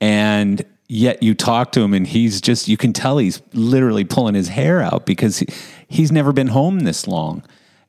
And 0.00 0.64
yet 0.88 1.22
you 1.22 1.34
talk 1.34 1.70
to 1.72 1.80
him 1.80 1.94
and 1.94 2.06
he's 2.06 2.40
just, 2.40 2.66
you 2.66 2.76
can 2.76 2.92
tell 2.92 3.18
he's 3.18 3.40
literally 3.52 4.04
pulling 4.04 4.34
his 4.34 4.48
hair 4.48 4.80
out 4.80 5.06
because 5.06 5.38
he, 5.38 5.46
he's 5.86 6.10
never 6.10 6.32
been 6.32 6.48
home 6.48 6.80
this 6.80 7.06
long. 7.06 7.44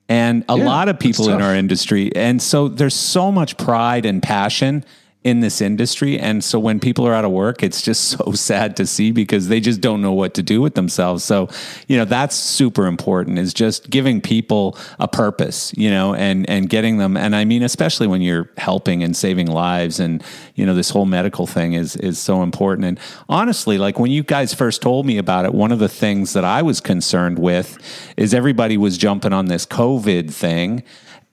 And 0.08 0.44
a 0.50 0.58
Yeah, 0.58 0.66
lot 0.66 0.90
of 0.90 1.00
people 1.00 1.30
in 1.30 1.42
our 1.42 1.56
industry. 1.56 2.14
And 2.16 2.42
so 2.42 2.68
there's 2.68 2.94
so 2.94 3.32
much 3.32 3.58
pride 3.58 4.06
and 4.06 4.22
passion 4.22 4.84
in 5.24 5.40
this 5.40 5.62
industry. 5.62 6.20
And 6.20 6.44
so 6.44 6.60
when 6.60 6.80
people 6.80 7.08
are 7.08 7.14
out 7.14 7.24
of 7.26 7.32
work, 7.32 7.62
it's 7.62 7.84
just 7.84 8.06
so 8.06 8.32
sad 8.34 8.76
to 8.78 8.88
see 8.88 9.12
because 9.12 9.50
they 9.50 9.60
just 9.60 9.80
don't 9.80 10.02
know 10.02 10.14
what 10.14 10.34
to 10.34 10.44
do 10.44 10.62
with 10.62 10.74
themselves. 10.74 11.24
So, 11.24 11.48
you 11.88 11.96
know, 11.96 12.06
that's 12.06 12.36
super 12.36 12.88
important 12.88 13.38
is 13.38 13.54
just 13.54 13.90
giving 13.92 14.20
people 14.20 14.76
a 15.00 15.08
purpose, 15.08 15.74
you 15.78 15.92
know, 15.92 16.16
and, 16.16 16.50
and 16.50 16.68
getting 16.70 16.98
them. 16.98 17.18
And 17.18 17.36
I 17.36 17.46
mean, 17.46 17.62
especially 17.62 18.08
when 18.08 18.22
you're 18.22 18.50
helping 18.58 19.04
and 19.04 19.16
saving 19.16 19.48
lives 19.48 20.00
and, 20.00 20.24
you 20.56 20.66
know, 20.66 20.74
this 20.74 20.90
whole 20.90 21.06
medical 21.06 21.46
thing 21.46 21.74
is, 21.74 21.96
is 21.98 22.18
so 22.18 22.42
important. 22.42 22.88
And 22.88 23.00
honestly, 23.30 23.78
like 23.78 24.00
when 24.00 24.10
you 24.10 24.24
guys 24.24 24.56
first 24.56 24.82
told 24.82 25.06
me 25.06 25.20
about 25.20 25.46
it, 25.46 25.54
one 25.54 25.72
of 25.72 25.78
the 25.78 25.90
things 25.90 26.34
that 26.34 26.46
I 26.46 26.64
was 26.64 26.82
concerned 26.82 27.38
with 27.38 27.78
is 28.18 28.34
everybody 28.34 28.76
was 28.76 28.98
jumping 28.98 29.34
on 29.34 29.46
this 29.46 29.68
COVID 29.68 30.34
thing 30.34 30.82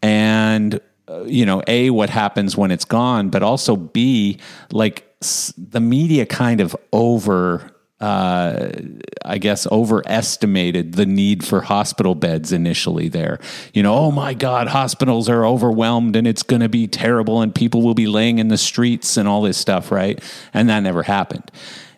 and 0.02 0.80
you 1.26 1.46
know 1.46 1.62
a 1.66 1.90
what 1.90 2.10
happens 2.10 2.56
when 2.56 2.70
it's 2.70 2.84
gone 2.84 3.28
but 3.28 3.42
also 3.42 3.76
b 3.76 4.38
like 4.72 5.04
s- 5.22 5.52
the 5.56 5.80
media 5.80 6.26
kind 6.26 6.60
of 6.60 6.76
over 6.92 7.72
uh, 8.00 8.70
I 9.24 9.38
guess 9.38 9.66
overestimated 9.72 10.94
the 10.94 11.04
need 11.06 11.44
for 11.44 11.62
hospital 11.62 12.14
beds 12.14 12.52
initially 12.52 13.08
there. 13.08 13.40
You 13.74 13.82
know, 13.82 13.92
oh 13.92 14.10
my 14.12 14.34
God, 14.34 14.68
hospitals 14.68 15.28
are 15.28 15.44
overwhelmed 15.44 16.14
and 16.14 16.24
it's 16.26 16.44
going 16.44 16.62
to 16.62 16.68
be 16.68 16.86
terrible 16.86 17.42
and 17.42 17.52
people 17.52 17.82
will 17.82 17.94
be 17.94 18.06
laying 18.06 18.38
in 18.38 18.48
the 18.48 18.56
streets 18.56 19.16
and 19.16 19.28
all 19.28 19.42
this 19.42 19.58
stuff, 19.58 19.90
right? 19.90 20.22
And 20.54 20.68
that 20.68 20.80
never 20.80 21.02
happened. 21.02 21.50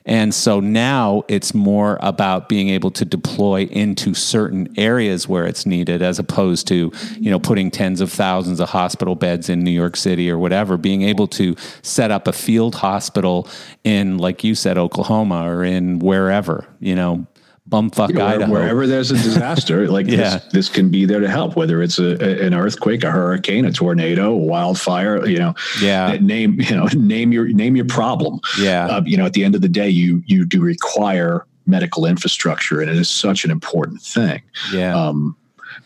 And 0.07 0.35
so 0.35 0.61
now 0.61 1.25
it's 1.29 1.53
more 1.53 1.99
about 2.01 2.49
being 2.49 2.71
able 2.71 2.91
to 2.93 3.05
deploy 3.05 3.65
into 3.65 4.15
certain 4.15 4.73
areas 4.79 5.29
where 5.29 5.45
it's 5.45 5.67
needed 5.67 6.01
as 6.01 6.19
opposed 6.19 6.67
to, 6.69 6.91
you 7.19 7.31
know, 7.31 7.39
putting 7.39 7.71
tens 7.71 8.01
of 8.01 8.11
thousands 8.11 8.61
of 8.61 8.71
hospital 8.71 9.15
beds 9.15 9.51
in 9.51 9.63
New 9.63 9.71
York 9.71 9.97
City 9.97 10.31
or 10.31 10.39
whatever, 10.39 10.79
being 10.79 11.03
able 11.03 11.27
to 11.29 11.55
set 11.83 12.11
up 12.11 12.27
a 12.27 12.33
field 12.33 12.77
hospital 12.77 13.47
in, 13.85 14.17
like 14.17 14.43
you 14.43 14.55
said, 14.55 14.79
Oklahoma 14.79 15.47
or 15.47 15.65
in 15.65 15.99
wherever, 15.99 16.67
you 16.81 16.95
know, 16.95 17.27
bumfuck 17.71 18.15
Where- 18.15 18.25
Idaho. 18.27 18.53
wherever 18.53 18.87
there's 18.87 19.11
a 19.11 19.15
disaster, 19.15 19.89
like 19.97 20.07
Yeah. 20.09 20.17
this, 20.17 20.45
this 20.53 20.69
can 20.69 20.91
be 20.91 21.05
there 21.07 21.21
to 21.21 21.29
help. 21.31 21.57
Whether 21.57 21.83
it's 21.83 21.99
a, 21.99 22.17
a- 22.23 22.47
an 22.47 22.53
earthquake, 22.55 23.05
a 23.05 23.11
hurricane, 23.11 23.65
a 23.65 23.73
tornado, 23.73 24.33
a 24.33 24.37
wildfire, 24.37 25.27
you 25.27 25.39
know, 25.39 25.55
Yeah. 25.81 26.17
name 26.21 26.61
you 26.61 26.75
know 26.77 26.87
name 26.95 27.33
your 27.33 27.47
name 27.49 27.77
your 27.77 27.87
problem. 27.87 28.41
Yeah. 28.59 28.87
uh, 28.89 29.03
you 29.07 29.17
know, 29.17 29.25
at 29.27 29.33
the 29.35 29.45
end 29.45 29.55
of 29.55 29.61
the 29.63 29.69
day, 29.69 29.89
you 29.89 30.23
you 30.27 30.45
do 30.45 30.61
require 30.61 31.47
medical 31.67 32.05
infrastructure, 32.07 32.81
and 32.81 32.91
it 32.91 32.97
is 32.97 33.09
such 33.09 33.45
an 33.45 33.51
important 33.51 34.03
thing. 34.03 34.43
yeah. 34.73 34.95
Um, 34.97 35.37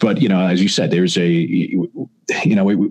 but 0.01 0.21
you 0.23 0.29
know, 0.29 0.41
as 0.47 0.63
you 0.63 0.69
said, 0.69 0.91
there's 0.91 1.17
a 1.19 1.29
you 1.29 2.57
know 2.57 2.89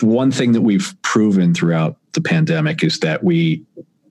one 0.00 0.30
thing 0.30 0.52
that 0.52 0.60
we've 0.62 0.94
proven 1.02 1.54
throughout 1.54 1.96
the 2.12 2.20
pandemic 2.20 2.82
is 2.84 3.00
that 3.00 3.22
we 3.24 3.64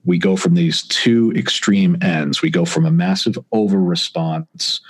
we 0.04 0.18
go 0.18 0.36
from 0.36 0.54
these 0.54 0.82
two 0.82 1.32
extreme 1.36 1.96
ends. 2.02 2.42
We 2.42 2.50
go 2.50 2.64
from 2.64 2.86
a 2.86 2.90
massive 2.90 3.38
over 3.52 3.78
response 3.78 4.80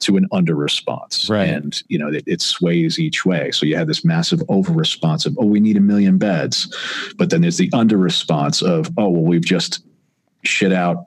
to 0.00 0.16
an 0.16 0.26
under 0.32 0.54
response. 0.54 1.28
Right. 1.28 1.48
And, 1.48 1.80
you 1.88 1.98
know, 1.98 2.08
it, 2.08 2.24
it 2.26 2.40
sways 2.40 2.98
each 2.98 3.24
way. 3.26 3.50
So 3.50 3.66
you 3.66 3.76
have 3.76 3.88
this 3.88 4.04
massive 4.04 4.42
over 4.48 4.72
response 4.72 5.26
of, 5.26 5.36
oh, 5.38 5.46
we 5.46 5.60
need 5.60 5.76
a 5.76 5.80
million 5.80 6.18
beds. 6.18 6.72
But 7.16 7.30
then 7.30 7.42
there's 7.42 7.58
the 7.58 7.70
under 7.72 7.96
response 7.96 8.62
of, 8.62 8.88
oh, 8.96 9.08
well, 9.08 9.22
we've 9.22 9.44
just 9.44 9.84
shit 10.44 10.72
out 10.72 11.06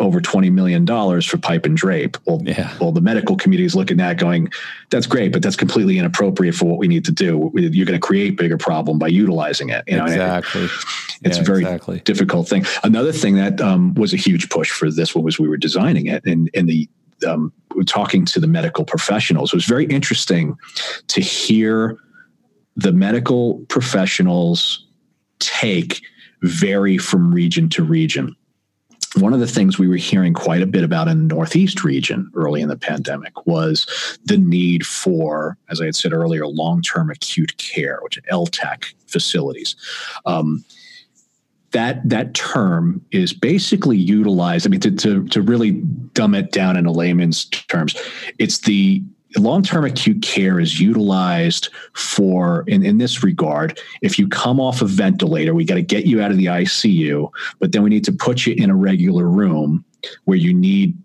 over 0.00 0.20
$20 0.20 0.50
million 0.52 0.86
for 1.22 1.38
pipe 1.38 1.64
and 1.66 1.76
drape. 1.76 2.16
Well, 2.26 2.40
Yeah. 2.44 2.72
well, 2.80 2.92
the 2.92 3.00
medical 3.00 3.36
community 3.36 3.64
is 3.64 3.74
looking 3.74 4.00
at 4.00 4.18
going, 4.18 4.50
that's 4.90 5.06
great, 5.06 5.32
but 5.32 5.42
that's 5.42 5.56
completely 5.56 5.98
inappropriate 5.98 6.54
for 6.54 6.64
what 6.66 6.78
we 6.78 6.88
need 6.88 7.04
to 7.04 7.12
do. 7.12 7.50
You're 7.54 7.86
going 7.86 7.98
to 8.00 8.04
create 8.04 8.36
bigger 8.36 8.58
problem 8.58 8.98
by 8.98 9.08
utilizing 9.08 9.68
it. 9.68 9.84
You 9.86 9.96
know, 9.96 10.04
and 10.04 10.12
it- 10.12 10.16
exactly. 10.16 10.68
it's 11.22 11.36
Yeah, 11.36 11.42
a 11.42 11.44
very 11.44 11.62
exactly. 11.62 12.00
difficult 12.00 12.48
thing. 12.48 12.64
Another 12.82 13.12
thing 13.12 13.36
that 13.36 13.60
um, 13.60 13.94
was 13.94 14.12
a 14.12 14.16
huge 14.16 14.48
push 14.50 14.70
for 14.70 14.90
this 14.90 15.14
one 15.14 15.24
was 15.24 15.38
we 15.38 15.48
were 15.48 15.56
designing 15.56 16.06
it 16.06 16.24
and 16.24 16.50
and 16.54 16.68
the 16.68 16.88
um, 17.26 17.52
talking 17.86 18.24
to 18.26 18.40
the 18.40 18.46
medical 18.48 18.84
professionals. 18.84 19.52
It 19.52 19.56
was 19.56 19.64
very 19.64 19.86
interesting 19.86 20.56
to 21.06 21.20
hear 21.20 21.96
the 22.76 22.92
medical 22.92 23.60
professionals 23.68 24.84
take 25.38 26.02
vary 26.42 26.98
from 26.98 27.32
region 27.32 27.68
to 27.70 27.82
region. 27.84 28.34
One 29.16 29.32
of 29.32 29.40
the 29.40 29.46
things 29.46 29.78
we 29.78 29.88
were 29.88 29.96
hearing 29.96 30.34
quite 30.34 30.62
a 30.62 30.66
bit 30.66 30.82
about 30.82 31.08
in 31.08 31.28
the 31.28 31.34
Northeast 31.34 31.84
region 31.84 32.30
early 32.34 32.60
in 32.60 32.68
the 32.68 32.76
pandemic 32.76 33.46
was 33.46 34.18
the 34.24 34.38
need 34.38 34.84
for, 34.84 35.56
as 35.70 35.80
I 35.80 35.86
had 35.86 35.94
said 35.94 36.12
earlier, 36.12 36.46
long 36.46 36.82
term 36.82 37.10
acute 37.10 37.56
care, 37.56 38.00
which 38.02 38.18
LTAC 38.30 38.94
facilities. 39.06 39.76
Um, 40.26 40.64
that 41.74 42.08
that 42.08 42.34
term 42.34 43.04
is 43.10 43.32
basically 43.32 43.96
utilized. 43.96 44.66
I 44.66 44.70
mean, 44.70 44.80
to, 44.80 44.92
to 44.92 45.26
to 45.28 45.42
really 45.42 45.72
dumb 46.12 46.34
it 46.34 46.52
down 46.52 46.76
in 46.76 46.86
a 46.86 46.92
layman's 46.92 47.44
terms, 47.46 47.96
it's 48.38 48.58
the 48.58 49.02
long-term 49.40 49.84
acute 49.84 50.22
care 50.22 50.60
is 50.60 50.80
utilized 50.80 51.68
for 51.94 52.64
in, 52.66 52.84
in 52.84 52.98
this 52.98 53.22
regard 53.22 53.78
if 54.02 54.18
you 54.18 54.28
come 54.28 54.60
off 54.60 54.80
a 54.80 54.86
ventilator 54.86 55.54
we 55.54 55.64
got 55.64 55.74
to 55.74 55.82
get 55.82 56.06
you 56.06 56.22
out 56.22 56.30
of 56.30 56.36
the 56.36 56.46
icu 56.46 57.28
but 57.58 57.72
then 57.72 57.82
we 57.82 57.90
need 57.90 58.04
to 58.04 58.12
put 58.12 58.46
you 58.46 58.54
in 58.56 58.70
a 58.70 58.76
regular 58.76 59.26
room 59.26 59.84
where 60.24 60.38
you 60.38 60.52
need 60.52 60.96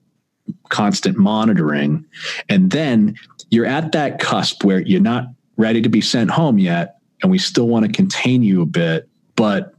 constant 0.69 1.17
monitoring. 1.17 2.05
And 2.47 2.71
then 2.71 3.15
you're 3.49 3.65
at 3.65 3.91
that 3.91 4.19
cusp 4.19 4.63
where 4.63 4.81
you're 4.81 5.01
not 5.01 5.25
ready 5.57 5.81
to 5.81 5.89
be 5.89 6.01
sent 6.01 6.31
home 6.31 6.59
yet 6.59 6.97
and 7.21 7.31
we 7.31 7.37
still 7.37 7.67
want 7.67 7.85
to 7.85 7.91
contain 7.91 8.43
you 8.43 8.61
a 8.61 8.65
bit 8.65 9.09
but 9.35 9.73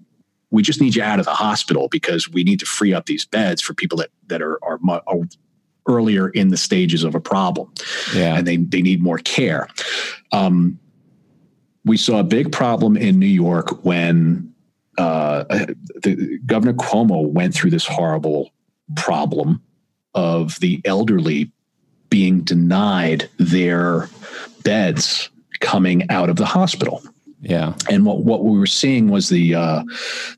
we 0.51 0.63
just 0.63 0.81
need 0.81 0.95
you 0.95 1.03
out 1.03 1.19
of 1.19 1.25
the 1.25 1.33
hospital 1.33 1.89
because 1.89 2.29
we 2.29 2.45
need 2.45 2.61
to 2.61 2.67
free 2.67 2.93
up 2.93 3.07
these 3.07 3.25
beds 3.25 3.63
for 3.63 3.73
people 3.73 3.97
that 3.97 4.11
that 4.27 4.43
are 4.43 4.63
are, 4.63 4.79
are 5.07 5.23
earlier 5.91 6.29
in 6.31 6.49
the 6.49 6.57
stages 6.57 7.05
of 7.05 7.15
a 7.15 7.21
problem 7.21 7.73
Yeah. 8.15 8.37
and 8.37 8.47
they 8.47 8.57
they 8.57 8.83
need 8.83 9.03
more 9.03 9.19
care. 9.19 9.69
Um, 10.33 10.79
we 11.85 11.97
saw 11.97 12.21
a 12.21 12.25
big 12.25 12.53
problem 12.53 12.97
in 12.97 13.19
New 13.19 13.27
York 13.27 13.85
when 13.85 14.53
uh, 14.99 15.45
the, 16.03 16.39
Governor 16.45 16.75
Cuomo 16.75 17.27
went 17.27 17.55
through 17.55 17.71
this 17.71 17.87
horrible 17.87 18.51
problem 18.97 19.63
of 20.15 20.61
the 20.61 20.81
elderly 20.85 21.51
being 22.11 22.43
denied 22.43 23.29
their 23.39 24.09
beds 24.63 25.31
coming 25.61 26.09
out 26.11 26.29
of 26.29 26.37
the 26.37 26.45
hospital 26.45 27.03
yeah. 27.41 27.75
and 27.89 28.05
what, 28.05 28.25
what 28.25 28.45
we 28.45 28.59
were 28.59 28.67
seeing 28.67 29.09
was 29.09 29.29
the, 29.29 29.55
uh, 29.55 29.83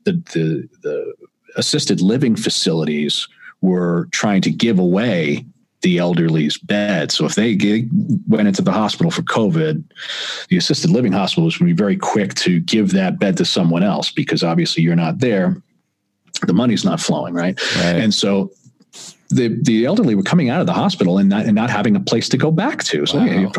the 0.05 0.13
the 0.33 0.69
the 0.81 1.13
assisted 1.55 2.01
living 2.01 2.35
facilities 2.35 3.27
were 3.63 4.09
trying 4.11 4.41
to 4.41 4.51
give 4.51 4.77
away 4.77 5.45
the 5.81 5.97
elderly's 5.97 6.57
bed. 6.57 7.11
So 7.11 7.25
if 7.25 7.35
they 7.35 7.55
get, 7.55 7.85
went 8.27 8.47
into 8.47 8.61
the 8.61 8.71
hospital 8.71 9.09
for 9.09 9.21
COVID, 9.21 9.83
the 10.49 10.57
assisted 10.57 10.91
living 10.91 11.13
hospital 11.13 11.45
was 11.45 11.57
going 11.57 11.69
to 11.69 11.73
be 11.73 11.77
very 11.77 11.97
quick 11.97 12.33
to 12.35 12.59
give 12.59 12.91
that 12.91 13.19
bed 13.19 13.37
to 13.37 13.45
someone 13.45 13.81
else 13.83 14.11
because 14.11 14.43
obviously 14.43 14.83
you're 14.83 14.95
not 14.95 15.19
there, 15.19 15.61
the 16.45 16.53
money's 16.53 16.83
not 16.85 16.99
flowing, 16.99 17.33
right? 17.33 17.59
Right. 17.77 17.95
And 17.95 18.13
so. 18.13 18.51
The, 19.29 19.47
the 19.63 19.85
elderly 19.85 20.13
were 20.13 20.21
coming 20.21 20.51
out 20.51 20.61
of 20.61 20.67
the 20.67 20.73
hospital 20.73 21.17
and 21.17 21.27
not, 21.27 21.45
and 21.45 21.55
not 21.55 21.71
having 21.71 21.95
a 21.95 21.99
place 21.99 22.29
to 22.29 22.37
go 22.37 22.51
back 22.51 22.83
to. 22.83 23.07
So 23.07 23.17
Wow. 23.17 23.25
you 23.25 23.41
know, 23.41 23.51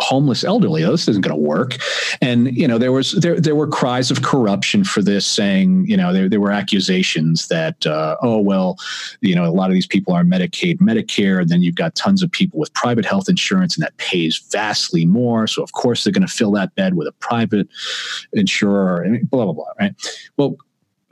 homeless 0.00 0.44
elderly. 0.44 0.84
Oh, 0.84 0.90
this 0.90 1.08
isn't 1.08 1.24
going 1.24 1.36
to 1.36 1.40
work. 1.40 1.76
And 2.20 2.54
you 2.56 2.66
know, 2.66 2.78
there 2.78 2.92
was 2.92 3.12
there 3.12 3.40
there 3.40 3.54
were 3.54 3.66
cries 3.66 4.10
of 4.10 4.22
corruption 4.22 4.84
for 4.84 5.02
this, 5.02 5.26
saying 5.26 5.86
you 5.86 5.96
know 5.96 6.12
there 6.12 6.28
there 6.28 6.40
were 6.40 6.50
accusations 6.50 7.48
that 7.48 7.86
uh, 7.86 8.16
oh 8.22 8.38
well, 8.38 8.76
you 9.20 9.34
know 9.34 9.44
a 9.44 9.50
lot 9.50 9.70
of 9.70 9.74
these 9.74 9.86
people 9.86 10.12
are 10.12 10.24
Medicaid, 10.24 10.78
Medicare, 10.78 11.40
and 11.40 11.48
then 11.48 11.62
you've 11.62 11.74
got 11.74 11.94
tons 11.94 12.22
of 12.22 12.30
people 12.30 12.58
with 12.58 12.72
private 12.74 13.04
health 13.04 13.28
insurance, 13.28 13.76
and 13.76 13.84
that 13.84 13.96
pays 13.98 14.42
vastly 14.50 15.04
more. 15.04 15.46
So 15.46 15.62
of 15.62 15.72
course 15.72 16.04
they're 16.04 16.12
going 16.12 16.26
to 16.26 16.32
fill 16.32 16.52
that 16.52 16.74
bed 16.74 16.94
with 16.94 17.08
a 17.08 17.12
private 17.12 17.68
insurer, 18.32 19.02
and 19.02 19.28
blah 19.30 19.44
blah 19.44 19.54
blah. 19.54 19.72
Right. 19.78 19.94
Well. 20.36 20.56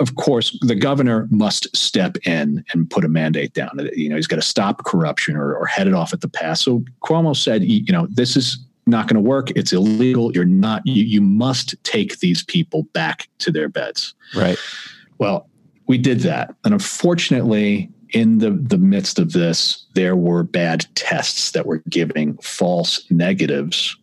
Of 0.00 0.16
course, 0.16 0.58
the 0.62 0.74
governor 0.74 1.28
must 1.30 1.76
step 1.76 2.16
in 2.26 2.64
and 2.72 2.90
put 2.90 3.04
a 3.04 3.08
mandate 3.08 3.52
down. 3.52 3.78
You 3.94 4.08
know, 4.08 4.16
he's 4.16 4.26
got 4.26 4.36
to 4.36 4.42
stop 4.42 4.82
corruption 4.84 5.36
or, 5.36 5.54
or 5.54 5.66
head 5.66 5.86
it 5.86 5.94
off 5.94 6.12
at 6.12 6.22
the 6.22 6.28
pass. 6.28 6.60
So 6.60 6.82
Cuomo 7.04 7.36
said, 7.36 7.62
you 7.62 7.92
know, 7.92 8.08
this 8.10 8.36
is 8.36 8.58
not 8.86 9.08
going 9.08 9.22
to 9.22 9.28
work. 9.28 9.50
It's 9.52 9.72
illegal. 9.72 10.32
You're 10.32 10.44
not. 10.44 10.82
You, 10.84 11.02
you 11.02 11.20
must 11.20 11.74
take 11.84 12.18
these 12.18 12.42
people 12.42 12.84
back 12.92 13.28
to 13.38 13.50
their 13.50 13.68
beds. 13.68 14.14
Right. 14.34 14.58
Well, 15.18 15.48
we 15.86 15.98
did 15.98 16.20
that, 16.20 16.54
and 16.64 16.72
unfortunately, 16.72 17.90
in 18.10 18.38
the 18.38 18.50
the 18.50 18.78
midst 18.78 19.18
of 19.18 19.32
this, 19.32 19.84
there 19.94 20.16
were 20.16 20.42
bad 20.42 20.86
tests 20.94 21.52
that 21.52 21.66
were 21.66 21.82
giving 21.88 22.36
false 22.38 23.04
negatives 23.10 23.96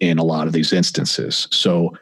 in 0.00 0.18
a 0.18 0.24
lot 0.24 0.46
of 0.46 0.52
these 0.52 0.72
instances. 0.72 1.48
So 1.50 1.96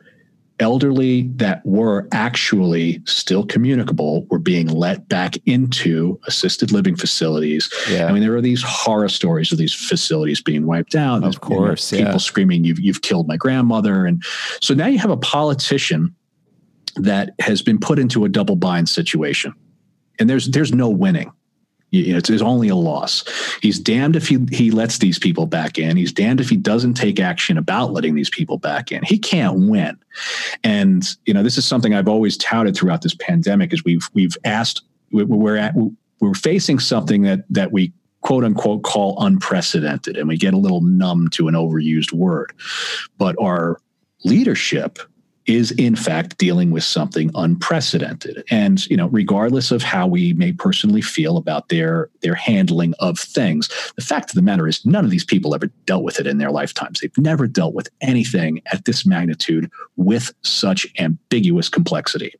elderly 0.61 1.22
that 1.34 1.64
were 1.66 2.07
actually 2.12 3.02
still 3.07 3.44
communicable 3.44 4.24
were 4.30 4.38
being 4.38 4.68
let 4.68 5.09
back 5.09 5.36
into 5.46 6.18
assisted 6.26 6.70
living 6.70 6.94
facilities 6.94 7.72
Yeah. 7.90 8.07
I 8.07 8.12
mean, 8.12 8.22
there 8.22 8.34
are 8.36 8.40
these 8.40 8.62
horror 8.62 9.09
stories 9.09 9.50
of 9.52 9.59
these 9.59 9.74
facilities 9.74 10.40
being 10.40 10.66
wiped 10.66 10.94
out. 10.94 11.24
Of 11.24 11.40
course, 11.40 11.90
you 11.92 11.98
know, 11.98 12.05
people 12.05 12.14
yeah. 12.14 12.18
screaming, 12.18 12.64
"You've 12.64 12.80
you've 12.80 13.02
killed 13.02 13.26
my 13.26 13.36
grandmother!" 13.36 14.07
And 14.07 14.22
so 14.61 14.74
now 14.74 14.86
you 14.86 14.98
have 14.98 15.11
a 15.11 15.16
politician 15.16 16.14
that 16.96 17.30
has 17.40 17.62
been 17.62 17.78
put 17.78 17.98
into 17.98 18.24
a 18.24 18.28
double 18.28 18.57
bind 18.57 18.88
situation, 18.88 19.52
and 20.18 20.30
there's 20.30 20.48
there's 20.48 20.72
no 20.72 20.88
winning. 20.88 21.32
It's, 21.95 22.28
there's 22.28 22.42
only 22.42 22.68
a 22.68 22.76
loss. 22.76 23.24
He's 23.62 23.78
damned 23.78 24.16
if 24.16 24.28
he 24.28 24.38
he 24.51 24.70
lets 24.70 24.99
these 24.99 25.18
people 25.18 25.47
back 25.47 25.78
in. 25.78 25.97
He's 25.97 26.12
damned 26.12 26.40
if 26.40 26.49
he 26.49 26.57
doesn't 26.57 26.95
take 26.95 27.20
action 27.20 27.59
about 27.59 27.92
letting 27.92 28.14
these 28.14 28.30
people 28.30 28.59
back 28.59 28.92
in. 28.92 29.03
He 29.05 29.18
can't 29.18 29.68
win. 29.68 29.97
And 30.62 31.05
you 31.26 31.34
know, 31.34 31.42
this 31.42 31.59
is 31.59 31.66
something 31.66 31.95
I've 31.95 32.09
always 32.09 32.36
touted 32.36 32.76
throughout 32.76 33.03
this 33.03 33.14
pandemic. 33.14 33.72
Is 33.72 33.84
we've 33.84 34.09
we've 34.14 34.36
asked 34.45 34.82
we- 35.12 35.24
we're 35.24 35.57
at 35.57 35.74
we're 36.20 36.34
facing 36.34 36.78
something 36.78 37.22
that 37.22 37.45
that 37.51 37.72
we 37.72 37.92
quote 38.22 38.45
unquote 38.45 38.82
call 38.82 39.16
unprecedented, 39.22 40.16
and 40.16 40.28
we 40.28 40.36
get 40.36 40.55
a 40.55 40.59
little 40.59 40.80
numb 40.80 41.28
to 41.30 41.49
an 41.49 41.55
overused 41.55 42.12
word, 42.12 42.53
but 43.18 43.36
our 43.40 43.78
leadership 44.24 44.99
is 45.47 45.70
in 45.72 45.97
fact 45.97 46.38
dealing 46.38 46.70
with 46.70 46.84
something 46.84 47.30
unprecedented. 47.34 48.45
And 48.50 48.87
you 48.87 48.96
know 48.96 49.08
regardless 49.08 49.71
of 49.71 49.83
how 49.83 50.07
we 50.07 50.33
may 50.34 50.53
personally 50.53 51.03
feel 51.03 51.37
about 51.37 51.68
their 51.68 52.11
their 52.22 52.34
handling 52.34 52.95
of 52.99 53.18
things 53.18 53.68
the 53.96 54.03
fact 54.03 54.30
of 54.30 54.34
the 54.34 54.42
matter 54.42 54.66
is 54.66 54.84
none 54.84 55.04
of 55.04 55.11
these 55.11 55.25
people 55.25 55.54
ever 55.54 55.66
dealt 55.87 56.04
with 56.04 56.21
it 56.21 56.26
in 56.26 56.38
their 56.38 56.50
lifetimes. 56.50 57.00
They've 57.00 57.18
never 57.18 57.46
dealt 57.46 57.75
with 57.75 57.88
anything 58.00 58.62
at 58.72 58.84
this 58.84 59.07
magnitude 59.07 59.71
with 59.96 60.33
such 60.42 60.87
ambiguous 60.99 61.68
complexity. 61.68 62.34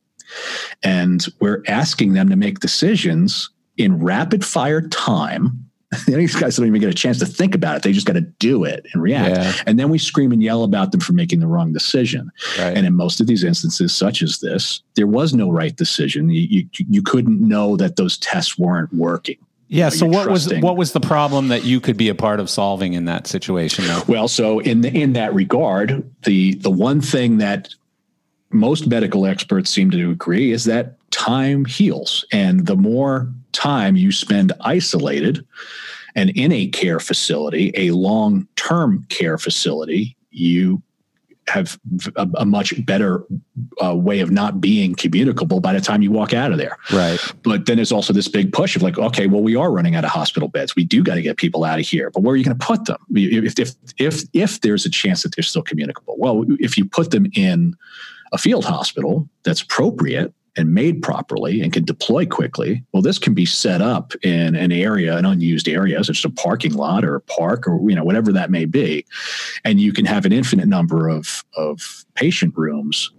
And 0.83 1.25
we're 1.39 1.63
asking 1.67 2.13
them 2.13 2.29
to 2.29 2.35
make 2.35 2.59
decisions 2.59 3.49
in 3.77 3.99
rapid 3.99 4.45
fire 4.45 4.81
time 4.87 5.64
these 6.07 6.35
guys 6.35 6.55
don't 6.57 6.67
even 6.67 6.79
get 6.81 6.89
a 6.89 6.93
chance 6.93 7.19
to 7.19 7.25
think 7.25 7.53
about 7.55 7.77
it 7.77 7.83
they 7.83 7.91
just 7.91 8.05
got 8.05 8.13
to 8.13 8.21
do 8.21 8.63
it 8.63 8.85
and 8.93 9.01
react 9.03 9.35
Yeah. 9.35 9.53
and 9.67 9.79
then 9.79 9.89
we 9.89 9.97
scream 9.97 10.31
and 10.31 10.41
yell 10.43 10.63
about 10.63 10.91
them 10.91 11.01
for 11.01 11.13
making 11.13 11.39
the 11.39 11.47
wrong 11.47 11.73
decision 11.73 12.31
Right. 12.59 12.75
and 12.77 12.85
in 12.85 12.95
most 12.95 13.19
of 13.21 13.27
these 13.27 13.43
instances, 13.43 13.93
such 13.95 14.21
as 14.21 14.39
this, 14.39 14.81
there 14.95 15.07
was 15.07 15.33
no 15.33 15.49
right 15.49 15.75
decision. 15.75 16.29
You, 16.29 16.41
you, 16.49 16.67
you 16.89 17.01
couldn't 17.01 17.39
know 17.45 17.75
that 17.77 17.95
those 17.95 18.17
tests 18.17 18.57
weren't 18.57 18.93
working. 18.93 19.37
yeah. 19.67 19.89
So 19.89 20.05
what 20.05 20.29
was 20.29 20.53
what 20.55 20.77
was 20.77 20.93
the 20.93 20.99
problem 20.99 21.47
that 21.49 21.63
you 21.63 21.79
could 21.79 21.97
be 21.97 22.09
a 22.09 22.15
part 22.15 22.39
of 22.39 22.49
solving 22.49 22.93
in 22.93 23.05
that 23.05 23.27
situation? 23.27 23.85
Though? 23.87 24.03
Well, 24.07 24.27
so 24.27 24.59
in 24.59 24.81
the, 24.81 24.89
in 24.93 25.13
that 25.13 25.33
regard, 25.33 26.09
the 26.23 26.53
the 26.55 26.71
one 26.71 27.01
thing 27.01 27.37
that 27.39 27.73
most 28.51 28.87
medical 28.87 29.25
experts 29.25 29.69
seem 29.69 29.91
to 29.91 30.11
agree 30.11 30.51
is 30.51 30.63
that 30.65 30.95
time 31.11 31.65
heals, 31.65 32.25
and 32.31 32.65
the 32.67 32.75
more 32.75 33.27
time 33.51 33.95
you 33.95 34.11
spend 34.11 34.53
isolated 34.61 35.45
and 36.15 36.29
in 36.31 36.51
a 36.51 36.67
care 36.67 36.99
facility, 36.99 37.71
a 37.75 37.91
long 37.91 38.47
term 38.55 39.05
care 39.09 39.37
facility, 39.37 40.15
you 40.31 40.81
have 41.47 41.79
a, 42.15 42.27
a 42.37 42.45
much 42.45 42.73
better 42.85 43.23
uh, 43.83 43.95
way 43.95 44.19
of 44.19 44.31
not 44.31 44.59
being 44.59 44.95
communicable 44.95 45.59
by 45.59 45.73
the 45.73 45.81
time 45.81 46.01
you 46.01 46.11
walk 46.11 46.33
out 46.33 46.51
of 46.51 46.57
there. 46.57 46.77
Right. 46.91 47.19
But 47.43 47.67
then 47.67 47.75
there's 47.75 47.91
also 47.91 48.13
this 48.13 48.27
big 48.27 48.51
push 48.51 48.75
of 48.75 48.81
like, 48.81 48.97
okay, 48.97 49.27
well, 49.27 49.41
we 49.41 49.55
are 49.55 49.71
running 49.71 49.95
out 49.95 50.03
of 50.03 50.09
hospital 50.09 50.49
beds. 50.49 50.75
We 50.75 50.83
do 50.83 51.03
got 51.03 51.15
to 51.15 51.21
get 51.21 51.37
people 51.37 51.63
out 51.63 51.79
of 51.79 51.85
here. 51.85 52.09
But 52.09 52.23
where 52.23 52.33
are 52.33 52.37
you 52.37 52.43
going 52.43 52.57
to 52.57 52.65
put 52.65 52.85
them? 52.85 52.97
If, 53.13 53.59
if 53.59 53.73
if 53.97 54.23
if 54.33 54.61
there's 54.61 54.85
a 54.85 54.89
chance 54.89 55.23
that 55.23 55.35
they're 55.35 55.43
still 55.43 55.61
communicable, 55.61 56.15
well, 56.17 56.45
if 56.59 56.77
you 56.77 56.85
put 56.85 57.11
them 57.11 57.27
in 57.35 57.75
a 58.33 58.37
field 58.37 58.65
hospital 58.65 59.29
that's 59.43 59.61
appropriate 59.61 60.33
and 60.57 60.73
made 60.73 61.01
properly 61.01 61.61
and 61.61 61.73
can 61.73 61.83
deploy 61.83 62.25
quickly, 62.25 62.83
well, 62.91 63.01
this 63.01 63.19
can 63.19 63.33
be 63.33 63.45
set 63.45 63.81
up 63.81 64.13
in 64.23 64.55
an 64.55 64.71
area, 64.71 65.17
an 65.17 65.25
unused 65.25 65.67
area, 65.67 66.03
such 66.03 66.19
as 66.19 66.25
a 66.25 66.29
parking 66.29 66.73
lot 66.73 67.03
or 67.03 67.15
a 67.15 67.21
park 67.21 67.67
or 67.67 67.79
you 67.89 67.95
know 67.95 68.03
whatever 68.03 68.31
that 68.31 68.51
may 68.51 68.65
be, 68.65 69.05
and 69.63 69.79
you 69.79 69.93
can 69.93 70.05
have 70.05 70.25
an 70.25 70.31
infinite 70.31 70.67
number 70.67 71.09
of 71.09 71.43
of 71.55 72.05
patient 72.15 72.53
rooms 72.57 73.11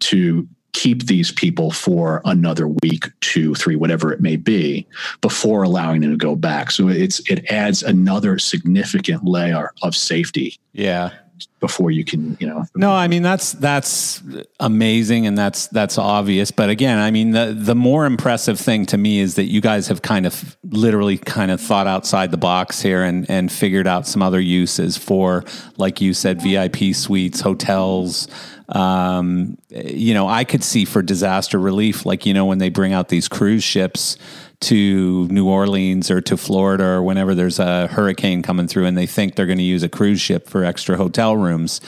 to 0.00 0.46
keep 0.72 1.04
these 1.04 1.30
people 1.30 1.70
for 1.70 2.22
another 2.24 2.66
week, 2.66 3.04
two, 3.20 3.54
three, 3.54 3.76
whatever 3.76 4.10
it 4.10 4.20
may 4.20 4.36
be, 4.36 4.86
before 5.20 5.62
allowing 5.62 6.00
them 6.00 6.10
to 6.10 6.16
go 6.16 6.34
back. 6.34 6.70
So 6.70 6.88
it's 6.88 7.20
it 7.30 7.50
adds 7.50 7.82
another 7.82 8.38
significant 8.38 9.24
layer 9.24 9.70
of 9.82 9.94
safety. 9.94 10.56
Yeah 10.72 11.12
before 11.60 11.90
you 11.90 12.04
can 12.04 12.36
you 12.40 12.46
know. 12.46 12.64
No 12.74 12.92
i 12.92 13.08
mean 13.08 13.22
that's 13.22 13.52
that's 13.52 14.22
amazing 14.60 15.26
and 15.26 15.36
that's 15.36 15.68
that's 15.68 15.98
obvious. 15.98 16.50
But 16.50 16.70
again 16.70 16.98
i 16.98 17.10
mean 17.10 17.32
the 17.32 17.54
the 17.56 17.74
more 17.74 18.06
impressive 18.06 18.58
thing 18.58 18.86
to 18.86 18.98
me 18.98 19.20
is 19.20 19.36
that 19.36 19.44
you 19.44 19.60
guys 19.60 19.88
have 19.88 20.02
kind 20.02 20.26
of 20.26 20.56
literally 20.64 21.18
kind 21.18 21.50
of 21.50 21.60
thought 21.60 21.86
outside 21.86 22.30
the 22.30 22.36
box 22.36 22.80
here 22.82 23.02
and 23.02 23.28
and 23.30 23.50
figured 23.50 23.86
out 23.86 24.06
some 24.06 24.22
other 24.22 24.40
uses 24.40 24.96
for 24.96 25.44
like 25.76 26.00
you 26.00 26.14
said 26.14 26.42
vip 26.42 26.94
suites 26.94 27.40
hotels. 27.40 28.28
Um, 28.68 29.58
you 29.68 30.14
know 30.14 30.28
i 30.28 30.44
could 30.44 30.64
see 30.64 30.86
for 30.86 31.02
disaster 31.02 31.58
relief 31.58 32.06
like 32.06 32.24
you 32.24 32.32
know 32.32 32.46
when 32.46 32.56
they 32.56 32.70
bring 32.70 32.94
out 32.94 33.08
these 33.08 33.28
cruise 33.28 33.64
ships 33.64 34.16
to 34.62 35.26
New 35.28 35.48
Orleans 35.48 36.10
or 36.10 36.20
to 36.22 36.36
Florida 36.36 36.84
or 36.84 37.02
whenever 37.02 37.34
there's 37.34 37.58
a 37.58 37.88
hurricane 37.88 38.42
coming 38.42 38.68
through 38.68 38.86
and 38.86 38.96
they 38.96 39.06
think 39.06 39.34
they're 39.34 39.46
going 39.46 39.58
to 39.58 39.64
use 39.64 39.82
a 39.82 39.88
cruise 39.88 40.20
ship 40.20 40.48
for 40.48 40.64
extra 40.64 40.96
hotel 40.96 41.36
rooms. 41.36 41.80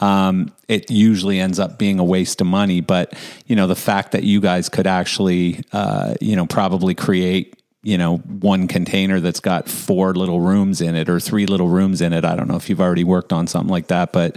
Um, 0.00 0.52
it 0.68 0.90
usually 0.90 1.40
ends 1.40 1.58
up 1.58 1.78
being 1.78 1.98
a 1.98 2.04
waste 2.04 2.40
of 2.40 2.46
money. 2.46 2.80
But, 2.80 3.14
you 3.46 3.56
know, 3.56 3.66
the 3.66 3.74
fact 3.74 4.12
that 4.12 4.22
you 4.22 4.40
guys 4.40 4.68
could 4.68 4.86
actually, 4.86 5.64
uh, 5.72 6.14
you 6.20 6.36
know, 6.36 6.46
probably 6.46 6.94
create 6.94 7.54
you 7.82 7.96
know 7.96 8.18
one 8.18 8.66
container 8.66 9.20
that's 9.20 9.40
got 9.40 9.68
four 9.68 10.12
little 10.12 10.40
rooms 10.40 10.80
in 10.80 10.96
it 10.96 11.08
or 11.08 11.20
three 11.20 11.46
little 11.46 11.68
rooms 11.68 12.00
in 12.00 12.12
it 12.12 12.24
i 12.24 12.34
don't 12.34 12.48
know 12.48 12.56
if 12.56 12.68
you've 12.68 12.80
already 12.80 13.04
worked 13.04 13.32
on 13.32 13.46
something 13.46 13.70
like 13.70 13.86
that 13.86 14.12
but 14.12 14.36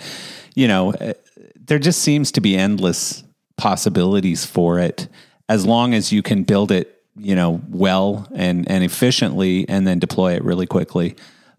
you 0.54 0.68
know 0.68 0.92
eh, 0.92 1.14
there 1.56 1.80
just 1.80 2.04
seems 2.04 2.32
to 2.32 2.40
be 2.40 2.56
endless 2.56 3.24
possibilities 3.58 4.46
for 4.46 4.78
it 4.78 5.08
as 5.50 5.66
long 5.66 5.96
as 5.96 6.14
you 6.14 6.22
can 6.22 6.44
build 6.44 6.72
it 6.72 7.01
you 7.18 7.36
know, 7.36 7.62
well 7.70 8.28
and, 8.34 8.70
and 8.70 8.84
efficiently 8.84 9.68
and 9.68 9.86
then 9.86 10.00
deploy 10.00 10.34
it 10.34 10.44
really 10.44 10.66
quickly. 10.66 11.16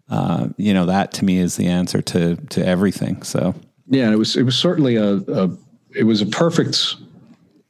Uh, 0.09 0.49
you 0.57 0.73
know, 0.73 0.85
that 0.85 1.11
to 1.13 1.25
me 1.25 1.37
is 1.37 1.55
the 1.55 1.67
answer 1.67 2.01
to, 2.01 2.35
to 2.49 2.65
everything. 2.65 3.23
So, 3.23 3.55
yeah, 3.87 4.11
it 4.11 4.17
was, 4.17 4.35
it 4.35 4.43
was 4.43 4.57
certainly 4.57 4.95
a, 4.95 5.15
a 5.15 5.57
it 5.95 6.03
was 6.03 6.21
a 6.21 6.25
perfect 6.25 6.95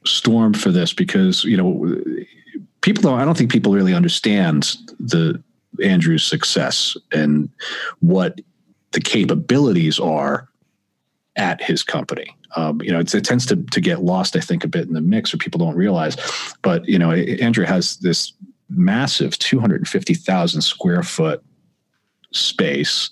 storm 0.06 0.54
for 0.54 0.70
this 0.70 0.92
because, 0.92 1.44
you 1.44 1.56
know, 1.56 1.94
people 2.80 3.02
don't, 3.02 3.18
I 3.18 3.24
don't 3.24 3.36
think 3.36 3.50
people 3.50 3.72
really 3.72 3.94
understand 3.94 4.76
the 4.98 5.42
Andrew's 5.82 6.24
success 6.24 6.96
and 7.12 7.48
what 8.00 8.40
the 8.92 9.00
capabilities 9.00 9.98
are 9.98 10.48
at 11.36 11.62
his 11.62 11.82
company. 11.82 12.36
Um, 12.56 12.80
you 12.82 12.92
know, 12.92 13.00
it 13.00 13.08
tends 13.08 13.46
to 13.46 13.56
to 13.56 13.80
get 13.80 14.02
lost, 14.02 14.36
I 14.36 14.40
think, 14.40 14.64
a 14.64 14.68
bit 14.68 14.86
in 14.86 14.94
the 14.94 15.00
mix, 15.00 15.34
or 15.34 15.38
people 15.38 15.58
don't 15.58 15.76
realize. 15.76 16.16
But 16.62 16.86
you 16.88 16.98
know, 16.98 17.12
Andrew 17.12 17.64
has 17.64 17.96
this 17.96 18.32
massive 18.70 19.38
250,000 19.38 20.62
square 20.62 21.02
foot 21.02 21.42
space 22.36 23.10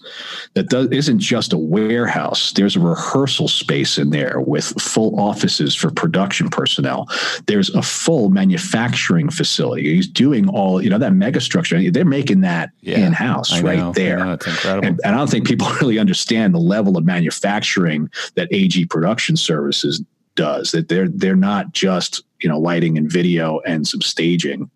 that 0.54 0.68
does, 0.68 0.88
isn't 0.88 1.18
just 1.18 1.52
a 1.52 1.58
warehouse. 1.58 2.52
There's 2.52 2.76
a 2.76 2.80
rehearsal 2.80 3.48
space 3.48 3.98
in 3.98 4.10
there 4.10 4.40
with 4.40 4.64
full 4.80 5.18
offices 5.18 5.74
for 5.74 5.90
production 5.90 6.48
personnel. 6.50 7.08
There's 7.46 7.70
a 7.70 7.82
full 7.82 8.30
manufacturing 8.30 9.30
facility. 9.30 9.94
He's 9.94 10.08
doing 10.08 10.48
all, 10.48 10.82
you 10.82 10.90
know, 10.90 10.98
that 10.98 11.12
mega 11.12 11.40
structure. 11.40 11.90
They're 11.90 12.04
making 12.04 12.40
that 12.42 12.70
yeah, 12.80 13.06
in 13.06 13.12
house 13.12 13.60
right 13.62 13.94
there. 13.94 14.18
Know, 14.18 14.32
it's 14.32 14.46
incredible. 14.46 14.86
And, 14.86 15.00
and 15.04 15.14
I 15.14 15.18
don't 15.18 15.30
think 15.30 15.46
people 15.46 15.68
really 15.80 15.98
understand 15.98 16.54
the 16.54 16.58
level 16.58 16.96
of 16.96 17.04
manufacturing 17.04 18.10
that 18.34 18.48
AG 18.50 18.86
Production 18.86 19.36
Services 19.36 20.02
does 20.34 20.72
that 20.72 20.88
they're 20.88 21.08
they're 21.08 21.36
not 21.36 21.72
just 21.72 22.22
you 22.40 22.48
know 22.48 22.58
lighting 22.58 22.96
and 22.98 23.10
video 23.10 23.60
and 23.60 23.86
some 23.86 24.00
staging 24.00 24.70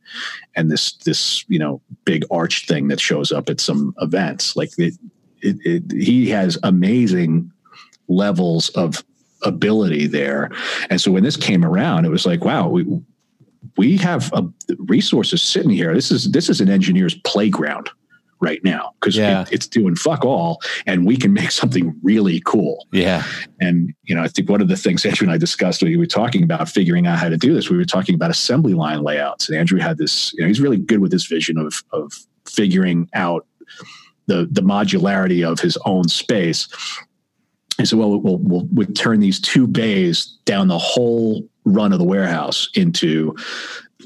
and 0.55 0.71
this 0.71 0.93
this 1.05 1.45
you 1.49 1.59
know 1.59 1.81
big 2.05 2.25
arch 2.31 2.67
thing 2.67 2.89
that 2.89 3.01
shows 3.01 3.33
up 3.33 3.49
at 3.49 3.61
some 3.61 3.95
events. 4.01 4.57
Like 4.57 4.71
it, 4.79 4.95
it, 5.43 5.57
it, 5.65 5.93
he 5.93 6.29
has 6.31 6.59
amazing 6.63 7.51
levels 8.09 8.69
of 8.71 9.05
ability 9.43 10.07
there. 10.07 10.51
And 10.91 11.01
so 11.01 11.11
when 11.11 11.23
this 11.23 11.37
came 11.37 11.65
around 11.65 12.05
it 12.05 12.11
was 12.11 12.27
like 12.27 12.45
wow 12.45 12.69
we 12.69 12.87
we 13.77 13.97
have 13.99 14.33
a, 14.33 14.45
resources 14.79 15.43
sitting 15.43 15.71
here. 15.71 15.95
This 15.95 16.11
is 16.11 16.31
this 16.31 16.49
is 16.49 16.61
an 16.61 16.69
engineer's 16.69 17.15
playground 17.15 17.91
right 18.41 18.63
now 18.65 18.93
because 19.01 19.17
yeah. 19.17 19.43
it, 19.43 19.53
it's 19.53 19.67
doing 19.67 19.97
fuck 19.97 20.25
all 20.25 20.61
and 20.87 21.07
we 21.07 21.17
can 21.17 21.33
make 21.33 21.51
something 21.51 21.95
really 22.03 22.41
cool. 22.45 22.87
Yeah. 22.93 23.25
And, 23.61 23.95
you 24.05 24.15
know, 24.15 24.23
I 24.23 24.29
think 24.29 24.49
one 24.51 24.61
of 24.61 24.69
the 24.69 24.77
things 24.77 25.05
Andrew 25.07 25.27
and 25.27 25.33
I 25.33 25.39
discussed 25.39 25.83
when 25.83 25.91
we 25.91 25.97
were 25.97 26.07
talking 26.07 26.43
about 26.43 26.69
figuring 26.69 27.07
out 27.07 27.19
how 27.19 27.29
to 27.29 27.37
do 27.37 27.55
this, 27.55 27.71
we 27.71 27.77
were 27.77 27.85
talking 27.85 28.15
about 28.15 28.31
assembly 28.31 28.75
line 28.75 29.03
layouts. 29.03 29.49
And 29.49 29.59
Andrew 29.59 29.81
had 29.81 29.99
this, 29.99 30.33
you 30.35 30.43
know, 30.43 30.49
he's 30.49 30.61
really 30.61 30.79
good 30.79 31.01
with 31.01 31.11
this 31.11 31.27
vision 31.27 31.59
of, 31.59 31.83
of 31.93 32.13
figuring 32.47 33.09
out 33.15 33.47
the, 34.27 34.49
the 34.51 34.63
modularity 34.63 35.49
of 35.49 35.61
his 35.61 35.79
own 35.85 36.09
space. 36.09 36.69
And 37.79 37.87
so, 37.87 37.97
well, 37.97 38.21
we'll, 38.21 38.39
we'll, 38.39 38.67
we'll 38.71 38.87
turn 38.89 39.21
these 39.21 39.41
two 39.41 39.67
bays 39.67 40.39
down 40.45 40.69
the 40.69 40.79
whole 40.79 41.47
run 41.65 41.93
of 41.93 41.99
the 41.99 42.05
warehouse 42.05 42.69
into 42.75 43.37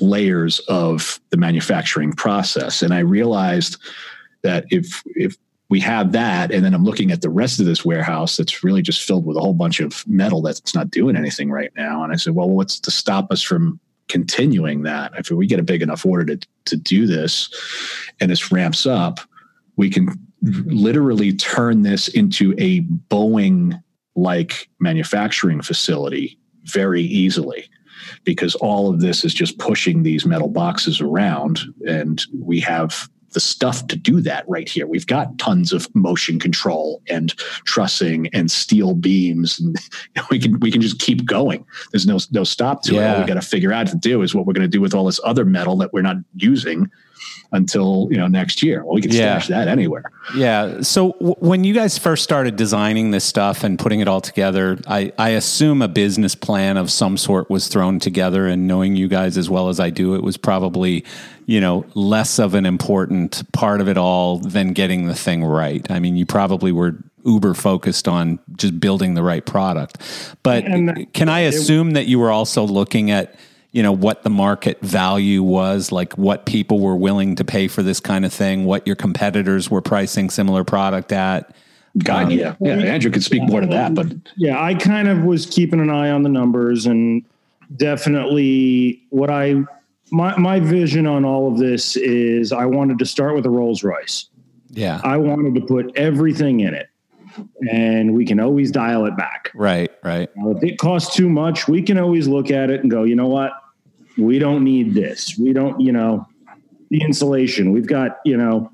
layers 0.00 0.60
of 0.60 1.20
the 1.30 1.36
manufacturing 1.36 2.12
process. 2.12 2.82
And 2.82 2.92
I 2.92 3.00
realized 3.00 3.76
that 4.42 4.64
if 4.70 5.02
if 5.06 5.36
we 5.68 5.80
have 5.80 6.12
that 6.12 6.50
and 6.50 6.64
then 6.64 6.74
i'm 6.74 6.84
looking 6.84 7.10
at 7.10 7.22
the 7.22 7.30
rest 7.30 7.60
of 7.60 7.66
this 7.66 7.84
warehouse 7.84 8.36
that's 8.36 8.64
really 8.64 8.82
just 8.82 9.02
filled 9.02 9.24
with 9.24 9.36
a 9.36 9.40
whole 9.40 9.54
bunch 9.54 9.80
of 9.80 10.06
metal 10.06 10.42
that's 10.42 10.74
not 10.74 10.90
doing 10.90 11.16
anything 11.16 11.50
right 11.50 11.72
now. 11.76 12.02
And 12.02 12.12
i 12.12 12.16
said 12.16 12.34
well 12.34 12.48
what's 12.48 12.78
to 12.80 12.90
stop 12.90 13.30
us 13.30 13.42
from 13.42 13.78
continuing 14.08 14.82
that? 14.82 15.12
If 15.16 15.30
we 15.30 15.46
get 15.46 15.60
a 15.60 15.62
big 15.62 15.82
enough 15.82 16.04
order 16.04 16.34
to, 16.34 16.48
to 16.64 16.76
do 16.76 17.06
this 17.06 17.48
and 18.20 18.30
this 18.30 18.50
ramps 18.50 18.84
up 18.86 19.20
we 19.76 19.88
can 19.88 20.08
literally 20.42 21.32
turn 21.32 21.82
this 21.82 22.08
into 22.08 22.54
a 22.58 22.80
boeing 23.08 23.80
like 24.16 24.68
manufacturing 24.80 25.62
facility 25.62 26.38
very 26.64 27.02
easily 27.02 27.68
because 28.24 28.54
all 28.56 28.90
of 28.90 29.00
this 29.00 29.24
is 29.24 29.34
just 29.34 29.58
pushing 29.58 30.02
these 30.02 30.26
metal 30.26 30.48
boxes 30.48 31.00
around 31.00 31.60
and 31.86 32.22
we 32.38 32.60
have 32.60 33.08
the 33.32 33.40
stuff 33.40 33.86
to 33.88 33.96
do 33.96 34.20
that 34.22 34.48
right 34.48 34.68
here. 34.68 34.86
We've 34.86 35.06
got 35.06 35.38
tons 35.38 35.72
of 35.72 35.92
motion 35.94 36.38
control 36.38 37.02
and 37.08 37.34
trussing 37.64 38.28
and 38.32 38.50
steel 38.50 38.94
beams, 38.94 39.60
and 39.60 39.76
we 40.30 40.38
can 40.38 40.58
we 40.60 40.70
can 40.70 40.80
just 40.80 40.98
keep 40.98 41.24
going. 41.24 41.64
There's 41.92 42.06
no 42.06 42.18
no 42.30 42.44
stop 42.44 42.82
to 42.84 42.94
yeah. 42.94 43.00
it. 43.00 43.14
All 43.14 43.20
we 43.20 43.26
got 43.26 43.34
to 43.34 43.42
figure 43.42 43.72
out 43.72 43.86
to 43.88 43.96
do 43.96 44.22
is 44.22 44.34
what 44.34 44.46
we're 44.46 44.52
going 44.52 44.62
to 44.62 44.68
do 44.68 44.80
with 44.80 44.94
all 44.94 45.06
this 45.06 45.20
other 45.24 45.44
metal 45.44 45.76
that 45.78 45.92
we're 45.92 46.02
not 46.02 46.16
using 46.36 46.90
until 47.52 48.08
you 48.10 48.16
know 48.16 48.26
next 48.26 48.62
year. 48.62 48.84
Well, 48.84 48.94
we 48.94 49.02
can 49.02 49.10
yeah. 49.10 49.38
stash 49.38 49.48
that 49.48 49.68
anywhere. 49.68 50.04
Yeah. 50.34 50.82
So 50.82 51.12
w- 51.12 51.34
when 51.38 51.64
you 51.64 51.74
guys 51.74 51.98
first 51.98 52.22
started 52.22 52.56
designing 52.56 53.10
this 53.10 53.24
stuff 53.24 53.64
and 53.64 53.78
putting 53.78 54.00
it 54.00 54.08
all 54.08 54.20
together, 54.20 54.78
I, 54.86 55.12
I 55.18 55.30
assume 55.30 55.82
a 55.82 55.88
business 55.88 56.34
plan 56.34 56.76
of 56.76 56.90
some 56.90 57.16
sort 57.16 57.50
was 57.50 57.68
thrown 57.68 57.98
together. 57.98 58.46
And 58.46 58.66
knowing 58.66 58.96
you 58.96 59.08
guys 59.08 59.36
as 59.36 59.50
well 59.50 59.68
as 59.68 59.80
I 59.80 59.90
do, 59.90 60.14
it 60.14 60.22
was 60.22 60.36
probably 60.36 61.04
you 61.46 61.60
know 61.60 61.84
less 61.94 62.38
of 62.38 62.54
an 62.54 62.66
important 62.66 63.50
part 63.52 63.80
of 63.80 63.88
it 63.88 63.98
all 63.98 64.38
than 64.38 64.72
getting 64.72 65.06
the 65.06 65.14
thing 65.14 65.44
right. 65.44 65.88
I 65.90 65.98
mean, 65.98 66.16
you 66.16 66.26
probably 66.26 66.72
were 66.72 66.96
uber 67.24 67.54
focused 67.54 68.08
on 68.08 68.38
just 68.56 68.80
building 68.80 69.14
the 69.14 69.22
right 69.22 69.44
product. 69.44 69.98
But 70.42 70.64
and 70.64 71.12
can 71.12 71.28
I 71.28 71.40
assume 71.40 71.92
that 71.92 72.06
you 72.06 72.18
were 72.18 72.30
also 72.30 72.66
looking 72.66 73.10
at 73.10 73.34
you 73.72 73.82
know 73.82 73.92
what 73.92 74.22
the 74.22 74.30
market 74.30 74.80
value 74.80 75.42
was 75.42 75.92
like 75.92 76.12
what 76.18 76.44
people 76.46 76.80
were 76.80 76.96
willing 76.96 77.36
to 77.36 77.44
pay 77.44 77.68
for 77.68 77.82
this 77.82 78.00
kind 78.00 78.24
of 78.24 78.32
thing 78.32 78.64
what 78.64 78.86
your 78.86 78.96
competitors 78.96 79.70
were 79.70 79.80
pricing 79.80 80.28
similar 80.28 80.64
product 80.64 81.12
at 81.12 81.54
God, 81.98 82.26
um, 82.26 82.30
yeah, 82.30 82.54
yeah. 82.60 82.74
Andrew 82.74 83.10
could 83.10 83.24
speak 83.24 83.42
more 83.42 83.60
to 83.60 83.66
that, 83.66 83.94
but 83.94 84.06
yeah, 84.36 84.62
I 84.62 84.74
kind 84.74 85.08
of 85.08 85.24
was 85.24 85.44
keeping 85.44 85.80
an 85.80 85.90
eye 85.90 86.10
on 86.10 86.22
the 86.22 86.28
numbers, 86.28 86.86
and 86.86 87.24
definitely 87.76 89.02
what 89.10 89.28
I 89.28 89.56
my 90.12 90.36
my 90.36 90.60
vision 90.60 91.06
on 91.06 91.24
all 91.24 91.50
of 91.50 91.58
this 91.58 91.96
is 91.96 92.52
I 92.52 92.66
wanted 92.66 92.98
to 93.00 93.06
start 93.06 93.34
with 93.34 93.44
a 93.44 93.50
Rolls 93.50 93.82
Royce. 93.82 94.26
Yeah, 94.68 95.00
I 95.02 95.16
wanted 95.16 95.56
to 95.56 95.66
put 95.66 95.96
everything 95.96 96.60
in 96.60 96.74
it, 96.74 96.88
and 97.68 98.14
we 98.14 98.24
can 98.24 98.38
always 98.38 98.70
dial 98.70 99.04
it 99.06 99.16
back. 99.16 99.50
Right, 99.52 99.90
right. 100.04 100.30
Now, 100.36 100.52
if 100.52 100.62
it 100.62 100.78
costs 100.78 101.16
too 101.16 101.28
much, 101.28 101.66
we 101.66 101.82
can 101.82 101.98
always 101.98 102.28
look 102.28 102.52
at 102.52 102.70
it 102.70 102.82
and 102.82 102.90
go, 102.90 103.02
you 103.02 103.16
know 103.16 103.26
what? 103.26 103.52
We 104.20 104.38
don't 104.38 104.62
need 104.64 104.94
this. 104.94 105.36
We 105.38 105.52
don't, 105.52 105.80
you 105.80 105.92
know, 105.92 106.26
the 106.90 107.00
insulation. 107.02 107.72
We've 107.72 107.86
got, 107.86 108.18
you 108.24 108.36
know, 108.36 108.70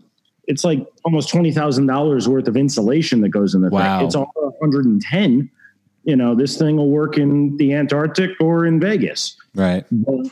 it's 0.46 0.64
like 0.64 0.86
almost 1.04 1.28
twenty 1.28 1.52
thousand 1.52 1.86
dollars 1.86 2.28
worth 2.28 2.46
of 2.48 2.56
insulation 2.56 3.20
that 3.22 3.30
goes 3.30 3.54
in 3.54 3.62
the 3.62 3.68
Wow. 3.70 3.98
thing. 3.98 4.06
It's 4.06 4.14
all 4.14 4.30
110. 4.58 5.50
You 6.04 6.14
know, 6.16 6.34
this 6.36 6.56
thing 6.56 6.76
will 6.76 6.90
work 6.90 7.18
in 7.18 7.56
the 7.56 7.74
Antarctic 7.74 8.30
or 8.40 8.64
in 8.64 8.78
Vegas. 8.78 9.36
Right. 9.56 9.84
But, 9.90 10.28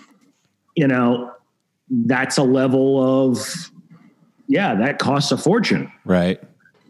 you 0.77 0.87
know, 0.87 1.33
that's 1.91 2.37
a 2.39 2.43
level 2.45 3.03
of 3.31 3.71
yeah, 4.47 4.75
that 4.77 4.99
costs 4.99 5.33
a 5.33 5.39
fortune 5.39 5.91
Right. 6.05 6.39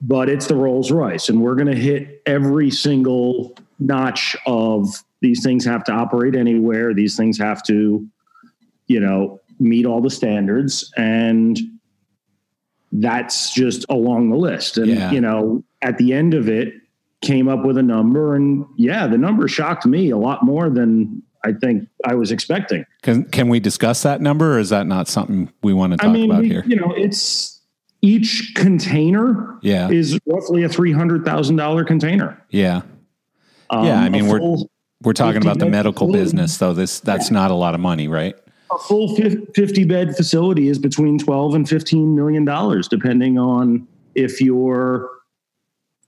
but 0.02 0.28
it's 0.28 0.48
the 0.48 0.56
Rolls 0.56 0.90
Royce, 0.90 1.28
and 1.28 1.40
we're 1.40 1.54
going 1.54 1.68
to 1.68 1.76
hit 1.76 2.20
every 2.26 2.70
single 2.70 3.54
notch 3.78 4.36
of 4.46 4.88
these 5.20 5.42
things 5.42 5.64
have 5.64 5.82
to 5.84 5.92
operate 5.92 6.34
anywhere. 6.34 6.92
These 6.92 7.16
things 7.16 7.38
have 7.38 7.62
to, 7.64 8.06
you 8.86 9.00
know, 9.00 9.40
meet 9.58 9.86
all 9.86 10.00
the 10.00 10.10
standards, 10.10 10.92
and 10.96 11.58
that's 12.92 13.52
just 13.54 13.84
along 13.88 14.30
the 14.30 14.36
list. 14.36 14.78
And 14.78 14.88
Yeah. 14.90 15.10
you 15.10 15.20
know, 15.20 15.64
at 15.82 15.98
the 15.98 16.12
end 16.12 16.34
of 16.34 16.48
it, 16.48 16.72
came 17.22 17.48
up 17.48 17.64
with 17.64 17.78
a 17.78 17.82
number, 17.82 18.34
and 18.34 18.64
yeah, 18.76 19.06
the 19.06 19.16
number 19.18 19.48
shocked 19.48 19.86
me 19.86 20.10
a 20.10 20.16
lot 20.16 20.44
more 20.44 20.68
than 20.68 21.22
I 21.42 21.52
think 21.52 21.88
I 22.06 22.14
was 22.14 22.30
expecting. 22.32 22.84
Can 23.02 23.24
can 23.24 23.48
we 23.48 23.60
discuss 23.60 24.02
that 24.02 24.20
number 24.20 24.54
or 24.56 24.58
is 24.58 24.70
that 24.70 24.86
not 24.86 25.08
something 25.08 25.50
we 25.62 25.72
want 25.72 25.92
to 25.92 25.96
talk 25.98 26.08
I 26.08 26.12
mean, 26.12 26.30
about 26.30 26.42
we- 26.42 26.48
here? 26.48 26.64
you 26.66 26.76
know, 26.76 26.92
it's 26.96 27.60
each 28.02 28.52
container 28.54 29.56
Yeah. 29.62 29.88
is 29.90 30.18
roughly 30.26 30.62
a 30.62 30.68
three 30.68 30.92
hundred 30.92 31.24
thousand 31.24 31.56
dollar 31.56 31.84
container. 31.84 32.38
Yeah. 32.50 32.82
Um, 33.70 33.86
Yeah, 33.86 34.00
I 34.00 34.08
mean, 34.10 34.28
we're- 34.28 34.64
We're 35.02 35.12
talking 35.12 35.42
about 35.42 35.58
the 35.58 35.66
medical 35.68 36.10
business 36.10 36.56
though. 36.58 36.72
This 36.72 37.00
that's 37.00 37.30
not 37.30 37.50
a 37.50 37.54
lot 37.54 37.74
of 37.74 37.80
money, 37.80 38.08
right? 38.08 38.34
A 38.70 38.78
full 38.78 39.14
fifty 39.54 39.84
bed 39.84 40.16
facility 40.16 40.68
is 40.68 40.78
between 40.78 41.18
twelve 41.18 41.54
and 41.54 41.68
fifteen 41.68 42.14
million 42.16 42.44
dollars, 42.44 42.88
depending 42.88 43.38
on 43.38 43.86
if 44.14 44.40
you're 44.40 45.10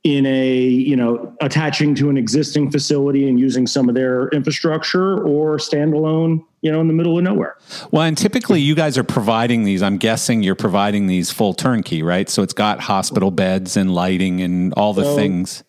in 0.05 0.25
a 0.27 0.59
you 0.59 0.95
know 0.95 1.35
attaching 1.41 1.95
to 1.97 2.09
an 2.09 2.17
existing 2.17 2.71
facility 2.71 3.29
and 3.29 3.41
using 3.41 3.67
some 3.67 3.89
of 3.89 3.95
their 3.97 4.29
infrastructure 4.29 5.21
or 5.25 5.57
standalone 5.57 6.41
you 6.63 6.71
know 6.71 6.81
in 6.81 6.87
the 6.87 6.93
middle 6.95 7.19
of 7.19 7.25
nowhere 7.25 7.57
Well, 7.91 8.03
and 8.03 8.17
typically 8.17 8.61
you 8.61 8.77
guys 8.77 8.97
are 8.97 9.03
providing 9.05 9.65
these. 9.65 9.83
I'm 9.83 9.97
guessing 9.97 10.45
you're 10.45 10.55
providing 10.55 11.09
these 11.09 11.33
full 11.33 11.55
turnkey, 11.55 12.05
right? 12.05 12.29
So 12.29 12.45
it's 12.45 12.53
got 12.53 12.79
hospital 12.81 13.33
beds 13.33 13.77
and 13.77 13.93
lighting 13.93 14.41
and 14.43 14.73
all 14.75 14.93
the 14.93 15.03
So- 15.05 15.17
things. 15.17 15.65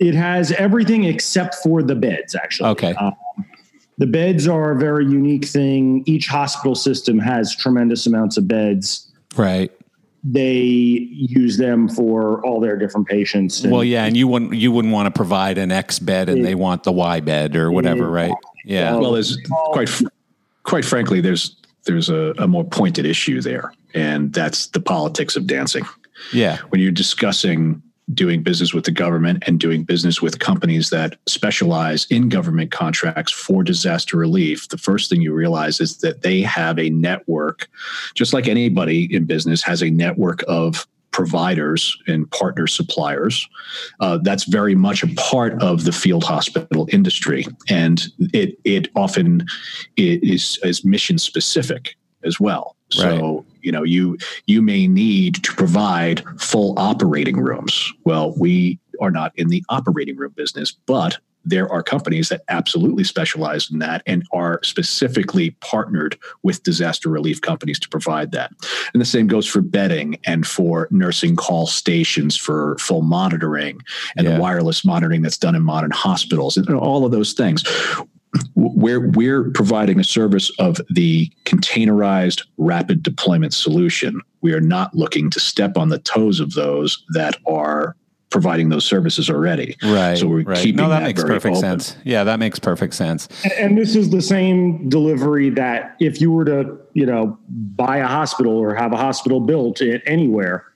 it 0.00 0.14
has 0.14 0.50
everything 0.52 1.04
except 1.04 1.56
for 1.56 1.82
the 1.82 1.94
beds 1.94 2.34
actually 2.34 2.70
Okay. 2.70 2.94
Um, 2.94 3.12
the 3.98 4.06
beds 4.06 4.46
are 4.48 4.70
a 4.72 4.78
very 4.78 5.04
unique 5.04 5.44
thing 5.44 6.02
each 6.06 6.26
hospital 6.28 6.74
system 6.74 7.18
has 7.18 7.54
tremendous 7.54 8.06
amounts 8.06 8.36
of 8.36 8.46
beds 8.48 9.06
Right. 9.36 9.70
they 10.24 10.52
use 11.12 11.56
them 11.58 11.88
for 11.88 12.44
all 12.44 12.60
their 12.60 12.76
different 12.76 13.06
patients 13.06 13.62
and- 13.62 13.72
Well, 13.72 13.84
yeah, 13.84 14.04
and 14.04 14.16
you 14.16 14.26
wouldn't 14.28 14.54
you 14.54 14.72
wouldn't 14.72 14.92
want 14.92 15.06
to 15.06 15.10
provide 15.10 15.58
an 15.58 15.70
X 15.70 15.98
bed 15.98 16.28
and 16.28 16.44
they 16.44 16.54
want 16.54 16.82
the 16.82 16.92
Y 16.92 17.20
bed 17.20 17.54
or 17.56 17.70
whatever, 17.70 18.08
right? 18.10 18.32
Yeah. 18.64 18.92
Well, 18.92 19.00
Well, 19.02 19.12
there's 19.12 19.36
quite 19.72 19.90
quite 20.64 20.84
frankly, 20.84 21.20
there's 21.20 21.56
there's 21.86 22.08
a, 22.10 22.34
a 22.38 22.46
more 22.48 22.64
pointed 22.64 23.06
issue 23.06 23.40
there, 23.40 23.72
and 23.94 24.32
that's 24.32 24.66
the 24.66 24.80
politics 24.80 25.36
of 25.36 25.46
dancing. 25.46 25.84
Yeah. 26.32 26.58
When 26.68 26.80
you're 26.82 26.90
discussing 26.90 27.80
doing 28.14 28.42
business 28.42 28.72
with 28.72 28.84
the 28.84 28.90
government 28.90 29.42
and 29.46 29.60
doing 29.60 29.82
business 29.82 30.22
with 30.22 30.38
companies 30.38 30.90
that 30.90 31.16
specialize 31.26 32.06
in 32.10 32.28
government 32.28 32.70
contracts 32.70 33.32
for 33.32 33.62
disaster 33.62 34.16
relief, 34.16 34.68
the 34.68 34.78
first 34.78 35.10
thing 35.10 35.20
you 35.20 35.32
realize 35.32 35.80
is 35.80 35.98
that 35.98 36.22
they 36.22 36.40
have 36.40 36.78
a 36.78 36.90
network, 36.90 37.68
just 38.14 38.32
like 38.32 38.48
anybody 38.48 39.14
in 39.14 39.24
business 39.24 39.62
has 39.62 39.82
a 39.82 39.90
network 39.90 40.42
of 40.48 40.86
providers 41.10 41.96
and 42.06 42.30
partner 42.30 42.66
suppliers. 42.66 43.48
Uh, 44.00 44.18
that's 44.22 44.44
very 44.44 44.74
much 44.74 45.02
a 45.02 45.08
part 45.16 45.60
of 45.62 45.84
the 45.84 45.92
field 45.92 46.22
hospital 46.22 46.88
industry, 46.92 47.44
and 47.68 48.06
it 48.32 48.58
it 48.64 48.88
often 48.94 49.44
is 49.96 50.58
is 50.62 50.84
mission 50.84 51.18
specific 51.18 51.96
as 52.24 52.38
well. 52.38 52.76
So 52.90 53.44
you 53.68 53.72
know 53.72 53.82
you 53.82 54.16
you 54.46 54.62
may 54.62 54.86
need 54.88 55.34
to 55.44 55.52
provide 55.52 56.24
full 56.40 56.72
operating 56.78 57.36
rooms. 57.36 57.92
Well, 58.04 58.32
we 58.38 58.78
are 58.98 59.10
not 59.10 59.32
in 59.36 59.48
the 59.48 59.62
operating 59.68 60.16
room 60.16 60.32
business, 60.34 60.72
but 60.86 61.18
there 61.44 61.70
are 61.70 61.82
companies 61.82 62.30
that 62.30 62.42
absolutely 62.48 63.04
specialize 63.04 63.70
in 63.70 63.78
that 63.80 64.02
and 64.06 64.22
are 64.32 64.58
specifically 64.62 65.50
partnered 65.60 66.18
with 66.42 66.62
disaster 66.62 67.10
relief 67.10 67.42
companies 67.42 67.78
to 67.80 67.88
provide 67.90 68.32
that. 68.32 68.50
And 68.94 69.00
the 69.02 69.06
same 69.06 69.26
goes 69.26 69.46
for 69.46 69.60
bedding 69.60 70.18
and 70.24 70.46
for 70.46 70.88
nursing 70.90 71.36
call 71.36 71.66
stations 71.66 72.36
for 72.36 72.76
full 72.78 73.02
monitoring 73.02 73.80
and 74.16 74.26
Yeah. 74.26 74.34
the 74.34 74.40
wireless 74.40 74.82
monitoring 74.82 75.20
that's 75.22 75.38
done 75.38 75.54
in 75.54 75.62
modern 75.62 75.90
hospitals 75.90 76.56
and 76.56 76.68
all 76.70 77.04
of 77.04 77.12
those 77.12 77.34
things. 77.34 77.62
We're, 78.54 79.08
we're 79.10 79.50
providing 79.50 79.98
a 80.00 80.04
service 80.04 80.50
of 80.58 80.80
the 80.90 81.30
containerized 81.44 82.42
rapid 82.56 83.02
deployment 83.02 83.54
solution. 83.54 84.20
We 84.40 84.52
are 84.52 84.60
not 84.60 84.94
looking 84.94 85.30
to 85.30 85.40
step 85.40 85.76
on 85.76 85.88
the 85.88 85.98
toes 85.98 86.40
of 86.40 86.52
those 86.54 87.04
that 87.14 87.36
are 87.46 87.96
providing 88.30 88.68
those 88.68 88.84
services 88.84 89.30
already. 89.30 89.74
Right. 89.82 90.18
So 90.18 90.26
we're 90.26 90.42
right. 90.42 90.58
keeping 90.58 90.76
no, 90.76 90.90
that, 90.90 91.00
that 91.00 91.06
makes 91.06 91.22
very 91.22 91.34
perfect 91.36 91.56
open. 91.56 91.80
sense. 91.80 91.96
Yeah, 92.04 92.24
that 92.24 92.38
makes 92.38 92.58
perfect 92.58 92.92
sense. 92.94 93.26
And- 93.42 93.52
And 93.52 93.78
this 93.78 93.96
is 93.96 94.10
the 94.10 94.20
same 94.20 94.88
delivery 94.90 95.48
that 95.50 95.96
if 95.98 96.20
you 96.20 96.30
were 96.30 96.44
to, 96.44 96.76
you 96.92 97.06
know, 97.06 97.38
buy 97.48 97.96
a 97.98 98.06
hospital 98.06 98.52
or 98.52 98.74
have 98.74 98.92
a 98.92 98.98
hospital 98.98 99.40
built 99.40 99.80
anywhere, 100.06 100.66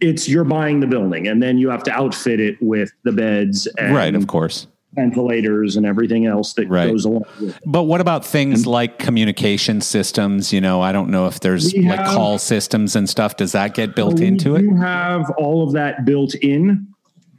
it's 0.00 0.28
you're 0.28 0.44
buying 0.44 0.80
the 0.80 0.86
building 0.86 1.28
and 1.28 1.42
then 1.42 1.58
you 1.58 1.68
have 1.70 1.82
to 1.84 1.92
outfit 1.92 2.40
it 2.40 2.56
with 2.60 2.90
the 3.04 3.12
beds 3.12 3.66
and 3.78 3.94
right, 3.94 4.14
of 4.14 4.26
course. 4.26 4.66
Ventilators 4.94 5.76
and 5.76 5.84
everything 5.86 6.26
else 6.26 6.54
that 6.54 6.68
Right. 6.68 6.90
goes 6.90 7.04
along 7.04 7.24
with 7.40 7.50
it. 7.56 7.62
But 7.66 7.84
what 7.84 8.00
about 8.00 8.24
things 8.24 8.66
like 8.66 8.98
communication 8.98 9.80
systems? 9.80 10.52
You 10.52 10.60
know, 10.60 10.80
I 10.80 10.92
don't 10.92 11.10
know 11.10 11.26
if 11.26 11.40
there's 11.40 11.74
like 11.74 11.84
have- 11.98 12.14
call 12.14 12.38
systems 12.38 12.96
and 12.96 13.08
stuff. 13.08 13.36
Does 13.36 13.52
that 13.52 13.74
get 13.74 13.94
built 13.94 14.20
into 14.20 14.56
it? 14.56 14.62
You 14.62 14.76
have 14.76 15.30
all 15.38 15.62
of 15.62 15.72
that 15.72 16.04
built 16.04 16.34
in, 16.36 16.86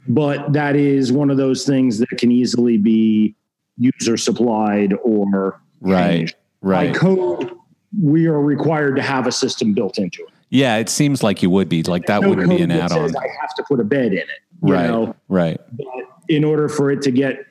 but 0.08 0.52
that 0.52 0.76
is 0.76 1.12
one 1.12 1.28
of 1.30 1.36
those 1.36 1.64
things 1.66 1.98
that 1.98 2.10
can 2.18 2.30
easily 2.30 2.76
be 2.78 3.34
user 3.78 4.16
supplied 4.16 4.94
or 5.04 5.60
Right. 5.80 6.10
changed. 6.18 6.34
Right. 6.62 6.92
By 6.92 6.98
code, 6.98 7.50
we 8.00 8.26
are 8.26 8.40
required 8.40 8.96
to 8.96 9.02
have 9.02 9.26
a 9.26 9.32
system 9.32 9.72
built 9.74 9.98
into 9.98 10.22
it. 10.22 10.28
Yeah, 10.50 10.76
it 10.76 10.88
seems 10.88 11.22
like 11.22 11.42
you 11.42 11.50
would 11.50 11.68
be. 11.68 11.82
Like 11.82 12.06
that 12.06 12.22
No 12.22 12.28
wouldn't 12.30 12.48
be 12.50 12.60
an 12.62 12.70
add-on. 12.70 13.08
says 13.08 13.16
I 13.16 13.26
have 13.40 13.54
to 13.56 13.64
put 13.68 13.80
a 13.80 13.84
bed 13.84 14.12
in 14.12 14.18
it. 14.18 14.26
You 14.62 14.72
Right. 14.74 14.86
know, 14.88 15.14
Right. 15.28 15.58
but 15.72 15.86
in 16.30 16.44
order 16.44 16.68
for 16.68 16.90
it 16.90 17.02
to 17.02 17.10
get 17.10 17.44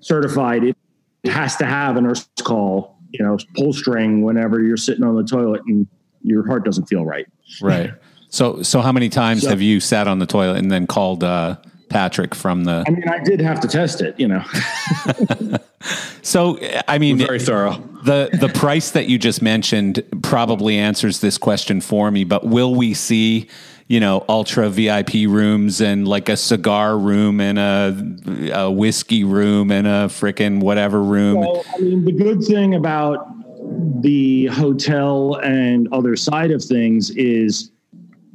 certified, 0.00 0.64
it 0.64 0.76
has 1.24 1.56
to 1.56 1.64
have 1.64 1.96
a 1.96 2.00
nurse 2.00 2.28
call, 2.42 2.98
you 3.10 3.24
know, 3.24 3.38
pull 3.56 3.72
string 3.72 4.22
whenever 4.22 4.60
you're 4.62 4.76
sitting 4.76 5.04
on 5.04 5.16
the 5.16 5.24
toilet 5.24 5.62
and 5.66 5.86
your 6.22 6.46
heart 6.46 6.64
doesn't 6.64 6.86
feel 6.86 7.04
right. 7.04 7.26
Right. 7.62 7.92
So 8.28 8.62
so 8.62 8.80
how 8.80 8.92
many 8.92 9.08
times 9.08 9.42
So- 9.42 9.50
have 9.50 9.62
you 9.62 9.80
sat 9.80 10.08
on 10.08 10.18
the 10.18 10.26
toilet 10.26 10.58
and 10.58 10.70
then 10.70 10.86
called 10.86 11.22
uh, 11.22 11.56
Patrick 11.88 12.34
from 12.34 12.64
the 12.64 12.84
I 12.86 12.90
mean, 12.90 13.08
I 13.08 13.22
did 13.22 13.40
have 13.40 13.60
to 13.60 13.68
test 13.68 14.02
it, 14.02 14.18
you 14.18 14.28
know. 14.28 14.42
So 16.22 16.58
I 16.88 16.98
mean 16.98 17.18
Very 17.18 17.38
thorough. 17.38 17.74
the 18.02 18.28
the 18.32 18.48
price 18.48 18.90
that 18.90 19.08
you 19.08 19.18
just 19.18 19.40
mentioned 19.40 20.02
probably 20.22 20.76
answers 20.76 21.20
this 21.20 21.38
question 21.38 21.80
for 21.80 22.10
me, 22.10 22.24
but 22.24 22.44
will 22.44 22.74
we 22.74 22.92
see, 22.94 23.48
you 23.88 24.00
know, 24.00 24.24
ultra 24.28 24.68
VIP 24.68 25.28
rooms 25.28 25.80
and 25.80 26.08
like 26.08 26.28
a 26.28 26.36
cigar 26.36 26.98
room 26.98 27.40
and 27.40 27.58
a, 27.58 28.62
a 28.64 28.70
whiskey 28.70 29.22
room 29.24 29.70
and 29.70 29.86
a 29.86 30.08
frickin' 30.08 30.60
whatever 30.60 31.02
room? 31.02 31.36
Well, 31.40 31.64
I 31.74 31.78
mean, 31.78 32.04
the 32.04 32.12
good 32.12 32.42
thing 32.42 32.74
about 32.74 33.28
the 34.02 34.46
hotel 34.46 35.34
and 35.42 35.88
other 35.92 36.16
side 36.16 36.50
of 36.50 36.62
things 36.64 37.10
is 37.10 37.70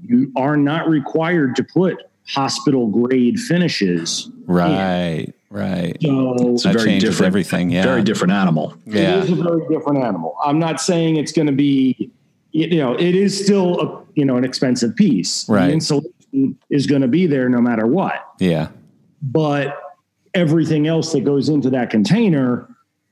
you 0.03 0.31
are 0.35 0.57
not 0.57 0.87
required 0.89 1.55
to 1.57 1.63
put 1.63 1.97
hospital 2.27 2.87
grade 2.87 3.39
finishes. 3.39 4.29
right, 4.45 5.33
right. 5.49 5.97
So 6.01 6.53
It's 6.53 6.65
a 6.65 6.69
That 6.69 6.73
very 6.77 6.85
changes 6.91 7.09
different, 7.09 7.27
everything, 7.27 7.69
yeah. 7.69 7.83
very 7.83 8.03
different 8.03 8.33
animal. 8.33 8.73
Yeah. 8.85 9.17
it 9.17 9.23
is 9.25 9.31
a 9.31 9.35
very 9.43 9.67
different 9.69 10.03
animal. 10.03 10.35
I'm 10.43 10.59
not 10.59 10.79
saying 10.79 11.17
it's 11.17 11.31
going 11.31 11.47
to 11.47 11.53
be, 11.53 12.09
you 12.51 12.77
know, 12.77 12.93
it 12.93 13.15
is 13.15 13.43
still 13.43 13.79
a, 13.81 14.03
you 14.15 14.25
know, 14.25 14.37
an 14.37 14.43
expensive 14.43 14.95
piece. 14.95 15.47
Right. 15.47 15.67
The 15.67 15.73
insulation 15.73 16.57
is 16.69 16.87
going 16.87 17.01
to 17.01 17.07
be 17.07 17.27
there 17.27 17.49
no 17.49 17.61
matter 17.61 17.87
what. 17.87 18.25
Yeah. 18.39 18.69
But 19.21 19.77
everything 20.33 20.87
else 20.87 21.11
that 21.11 21.21
goes 21.21 21.49
into 21.49 21.69
that 21.71 21.89
container, 21.89 22.70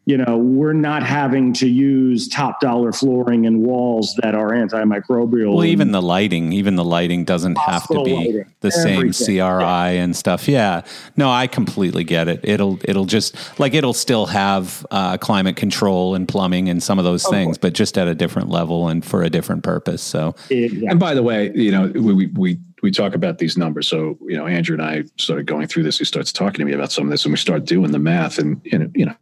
you 0.10 0.18
know, 0.18 0.38
we're 0.38 0.74
not 0.74 1.04
having 1.04 1.54
to 1.54 1.70
use 1.70 2.28
top 2.28 2.60
dollar 2.62 2.92
flooring 2.92 3.46
and 3.46 3.62
walls 3.62 4.16
that 4.24 4.34
are 4.34 4.50
antimicrobial. 4.50 5.54
Well, 5.54 5.66
even 5.66 5.92
the 5.92 6.02
lighting, 6.02 6.52
even 6.52 6.76
the 6.78 6.84
lighting 6.84 7.26
doesn't 7.26 7.60
have 7.60 7.86
to 7.90 8.04
be 8.04 8.16
lighting, 8.16 8.46
the 8.62 8.72
same 8.72 9.02
everything. 9.02 9.38
CRI 9.38 10.00
and 10.00 10.16
stuff. 10.16 10.48
Yeah, 10.48 10.82
no, 11.16 11.30
I 11.30 11.46
completely 11.46 12.04
get 12.06 12.28
it. 12.28 12.40
It'll 12.42 12.80
it'll 12.86 13.06
just 13.06 13.36
like 13.60 13.76
it'll 13.76 13.94
still 13.94 14.26
have 14.26 14.84
uh, 14.90 15.18
climate 15.18 15.58
control 15.58 16.16
and 16.16 16.28
plumbing 16.28 16.70
and 16.70 16.82
some 16.82 16.98
of 16.98 17.06
those 17.06 17.28
things, 17.28 17.60
but 17.60 17.74
just 17.74 17.96
at 17.96 18.08
a 18.08 18.16
different 18.16 18.50
level 18.50 18.88
and 18.88 19.06
for 19.06 19.22
a 19.22 19.30
different 19.30 19.64
purpose. 19.64 20.02
So 20.02 20.34
Exactly. 20.50 20.88
And 20.88 21.00
by 21.00 21.14
the 21.14 21.22
way, 21.22 21.52
you 21.54 21.72
know, 21.72 21.86
we, 21.90 22.26
we, 22.26 22.60
we, 22.82 22.92
talk 22.92 23.16
about 23.16 23.38
these 23.38 23.58
numbers. 23.58 23.88
So, 23.88 24.18
you 24.22 24.36
know, 24.36 24.46
Andrew 24.48 24.76
and 24.76 24.84
I 24.84 25.04
started 25.18 25.46
going 25.46 25.68
through 25.68 25.84
this. 25.84 26.00
He 26.00 26.06
starts 26.06 26.32
talking 26.32 26.60
to 26.60 26.66
me 26.66 26.74
about 26.74 26.92
some 26.92 27.06
of 27.06 27.12
this 27.12 27.24
and 27.24 27.32
we 27.32 27.38
start 27.38 27.66
doing 27.66 27.92
the 27.92 28.00
math 28.00 28.40
and, 28.40 28.62
and 28.72 28.92
you 28.96 29.06
know, 29.06 29.16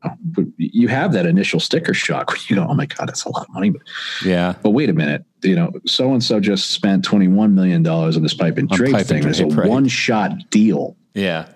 you 0.58 0.88
have 0.88 1.14
that 1.14 1.26
initial 1.26 1.60
sticker 1.60 1.94
shock 1.94 2.30
where 2.30 2.40
you 2.48 2.56
go, 2.56 2.66
oh 2.68 2.74
my 2.74 2.86
God, 2.86 3.08
that's 3.08 3.26
a 3.26 3.30
lot 3.30 3.48
of 3.48 3.54
money. 3.54 3.70
But, 3.70 3.82
yeah, 4.24 4.54
but 4.64 4.72
wait 4.72 4.90
a 4.90 4.94
minute, 4.94 5.26
you 5.44 5.56
know, 5.56 5.72
so-and-so 5.86 6.40
just 6.40 6.72
spent 6.72 7.06
$21 7.06 7.54
million 7.54 7.86
on 7.86 8.24
this 8.24 8.34
pipe 8.34 8.58
and 8.58 8.72
On 8.72 8.78
drape 8.78 8.94
pipe 8.94 9.02
and 9.02 9.24
thing. 9.24 9.28
It's 9.28 9.40
a 9.40 9.48
right. 9.48 9.70
one-shot 9.70 10.50
deal. 10.50 10.96
yeah, 11.14 11.48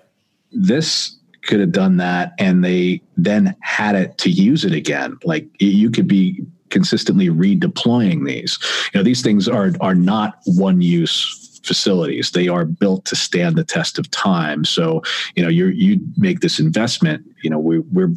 This 0.52 1.16
could 1.42 1.60
have 1.60 1.72
done 1.72 1.96
that 1.96 2.34
and 2.38 2.64
they 2.64 3.02
then 3.16 3.56
had 3.60 3.96
it 3.96 4.16
to 4.18 4.30
use 4.30 4.64
it 4.64 4.72
again. 4.72 5.18
Like 5.24 5.48
you 5.60 5.90
could 5.90 6.06
be 6.06 6.44
consistently 6.70 7.28
redeploying 7.28 8.26
these. 8.26 8.58
You 8.92 8.98
know, 8.98 9.04
these 9.04 9.22
things 9.22 9.48
are 9.48 9.72
are 9.80 9.94
not 9.94 10.38
one 10.46 10.80
use 10.80 11.41
facilities. 11.64 12.30
They 12.30 12.48
are 12.48 12.64
built 12.64 13.04
to 13.06 13.16
stand 13.16 13.56
the 13.56 13.64
test 13.64 13.98
of 13.98 14.10
time. 14.10 14.64
So, 14.64 15.02
you 15.36 15.42
know, 15.42 15.48
you 15.48 15.66
you 15.68 16.00
make 16.16 16.40
this 16.40 16.58
investment, 16.58 17.24
you 17.42 17.50
know, 17.50 17.58
we 17.58 17.78
we're 17.80 18.14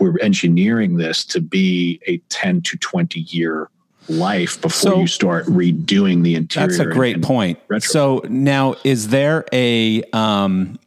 we're 0.00 0.18
engineering 0.20 0.96
this 0.96 1.24
to 1.26 1.40
be 1.40 2.00
a 2.06 2.18
10 2.28 2.62
to 2.62 2.76
20 2.76 3.20
year 3.20 3.68
life 4.08 4.60
before 4.60 4.92
So- 4.92 5.00
you 5.00 5.06
start 5.06 5.46
redoing 5.46 6.22
the 6.22 6.34
interior. 6.36 6.68
that's 6.68 6.78
a 6.78 6.86
great 6.86 7.16
and- 7.16 7.24
point. 7.24 7.58
retro. 7.68 7.88
So 7.90 8.22
now, 8.28 8.76
is 8.84 9.08
there 9.08 9.44
a 9.52 10.02
um, 10.12 10.78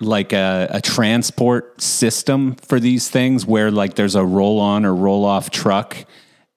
like 0.00 0.32
a, 0.32 0.68
a 0.70 0.80
transport 0.80 1.80
system 1.82 2.54
for 2.56 2.80
these 2.80 3.08
things 3.10 3.44
where 3.46 3.70
like 3.70 3.94
there's 3.94 4.14
a 4.14 4.24
roll 4.24 4.58
on 4.58 4.84
or 4.84 4.94
roll 4.94 5.24
off 5.24 5.50
truck? 5.50 5.96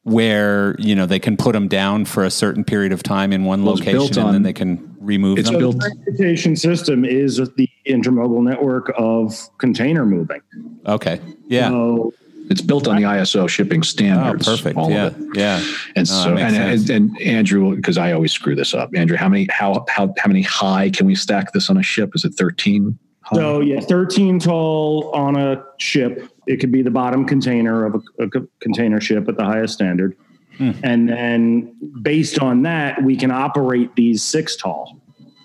Where 0.05 0.75
you 0.77 0.93
know 0.93 1.07
they 1.07 1.17
can 1.17 1.35
put 1.35 1.53
them 1.53 1.67
down 1.67 2.05
for 2.05 2.23
a 2.23 2.29
certain 2.29 2.63
period 2.63 2.91
of 2.91 3.01
time 3.01 3.33
in 3.33 3.43
one 3.43 3.63
Well, 3.63 3.73
it's 3.73 3.81
built 3.83 4.01
location, 4.11 4.23
and 4.27 4.35
then 4.35 4.43
they 4.43 4.53
can 4.53 4.95
remove 4.99 5.39
it's 5.39 5.49
them. 5.49 5.57
built- 5.57 5.77
the 5.79 5.89
transportation 6.05 6.55
system 6.55 7.03
is 7.03 7.37
the 7.57 7.67
intermodal 7.87 8.43
network 8.43 8.93
of 8.99 9.35
container 9.57 10.05
moving. 10.05 10.41
Okay, 10.85 11.19
yeah. 11.47 11.69
So 11.69 12.13
It's 12.51 12.61
built 12.61 12.87
on 12.87 12.97
the 12.97 13.01
ISO 13.01 13.49
shipping 13.49 13.79
Oh, 13.79 13.81
standards. 13.81 14.45
perfect. 14.47 14.77
all 14.77 14.85
of 14.85 14.91
Yeah, 14.91 15.07
it. 15.07 15.15
yeah. 15.33 15.63
And 15.95 16.07
Oh, 16.07 16.23
so, 16.23 16.35
that 16.35 16.53
and, 16.53 16.55
and, 16.55 16.89
and 16.91 17.21
Andrew, 17.23 17.75
because 17.75 17.97
I 17.97 18.11
always 18.11 18.31
screw 18.31 18.53
this 18.53 18.75
up. 18.75 18.91
Andrew, 18.95 19.17
how 19.17 19.27
many 19.27 19.47
how 19.49 19.85
how 19.89 20.13
how 20.19 20.27
many 20.27 20.43
high 20.43 20.91
can 20.91 21.07
we 21.07 21.15
stack 21.15 21.51
this 21.53 21.71
on 21.71 21.77
a 21.77 21.81
ship? 21.83 22.11
Is 22.13 22.23
it 22.23 22.35
thirteen? 22.35 22.99
So 23.33 23.59
yeah, 23.61 23.79
13 23.79 24.37
tall 24.37 25.09
on 25.15 25.35
a 25.35 25.63
ship. 25.79 26.29
It 26.47 26.57
could 26.57 26.71
be 26.71 26.81
the 26.81 26.91
bottom 26.91 27.25
container 27.25 27.85
of 27.85 28.03
a, 28.19 28.23
a 28.25 28.29
container 28.59 29.01
ship 29.01 29.27
at 29.27 29.37
the 29.37 29.43
highest 29.43 29.73
standard. 29.73 30.15
Hmm. 30.57 30.71
And 30.83 31.09
then 31.09 31.75
based 32.01 32.39
on 32.39 32.61
that, 32.63 33.03
we 33.03 33.15
can 33.15 33.31
operate 33.31 33.95
these 33.95 34.23
six 34.23 34.55
tall. 34.55 34.99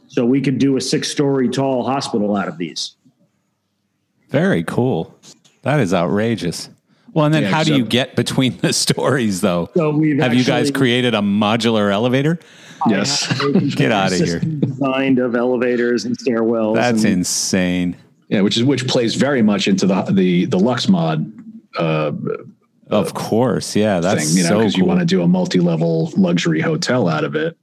So 0.08 0.24
we 0.24 0.40
could 0.40 0.58
do 0.58 0.76
a 0.76 0.80
six 0.80 1.08
story 1.08 1.48
tall 1.48 1.84
hospital 1.84 2.36
out 2.36 2.48
of 2.48 2.58
these. 2.58 2.96
Very 4.28 4.62
cool. 4.62 5.16
That 5.62 5.80
is 5.80 5.92
outrageous. 5.92 6.70
Well, 7.12 7.24
and 7.24 7.34
then 7.34 7.42
Yeah, 7.42 7.50
how 7.50 7.64
do 7.64 7.74
you 7.74 7.84
get 7.84 8.14
between 8.14 8.56
the 8.58 8.72
stories, 8.72 9.40
though? 9.40 9.70
So 9.74 9.90
we've 9.90 10.18
Have 10.18 10.34
you 10.34 10.44
guys 10.44 10.70
created 10.70 11.14
a 11.14 11.20
modular 11.20 11.92
elevator? 11.92 12.38
Yes. 12.88 13.26
Get 13.74 13.92
out 13.92 14.12
of 14.12 14.18
here. 14.18 14.38
Designed 14.38 15.18
of 15.18 15.34
elevators 15.34 16.06
and 16.06 16.16
stairwells. 16.16 16.76
That's 16.76 17.04
and, 17.04 17.14
insane. 17.14 17.96
Yeah, 18.30 18.40
which 18.42 18.56
is 18.56 18.64
which 18.64 18.86
plays 18.86 19.16
very 19.16 19.42
much 19.42 19.68
into 19.68 19.86
the 19.86 20.02
the 20.02 20.46
the 20.46 20.58
Lux 20.58 20.88
mod 20.88 21.30
uh, 21.76 22.12
Of 22.88 23.14
course, 23.14 23.76
yeah. 23.76 24.00
That's 24.00 24.24
thing, 24.24 24.36
you 24.36 24.42
know, 24.44 24.48
so 24.48 24.58
because 24.58 24.74
cool. 24.74 24.82
you 24.82 24.84
want 24.86 25.00
to 25.00 25.06
do 25.06 25.22
a 25.22 25.28
multi-level 25.28 26.12
luxury 26.16 26.60
hotel 26.60 27.08
out 27.08 27.24
of 27.24 27.34
it. 27.34 27.56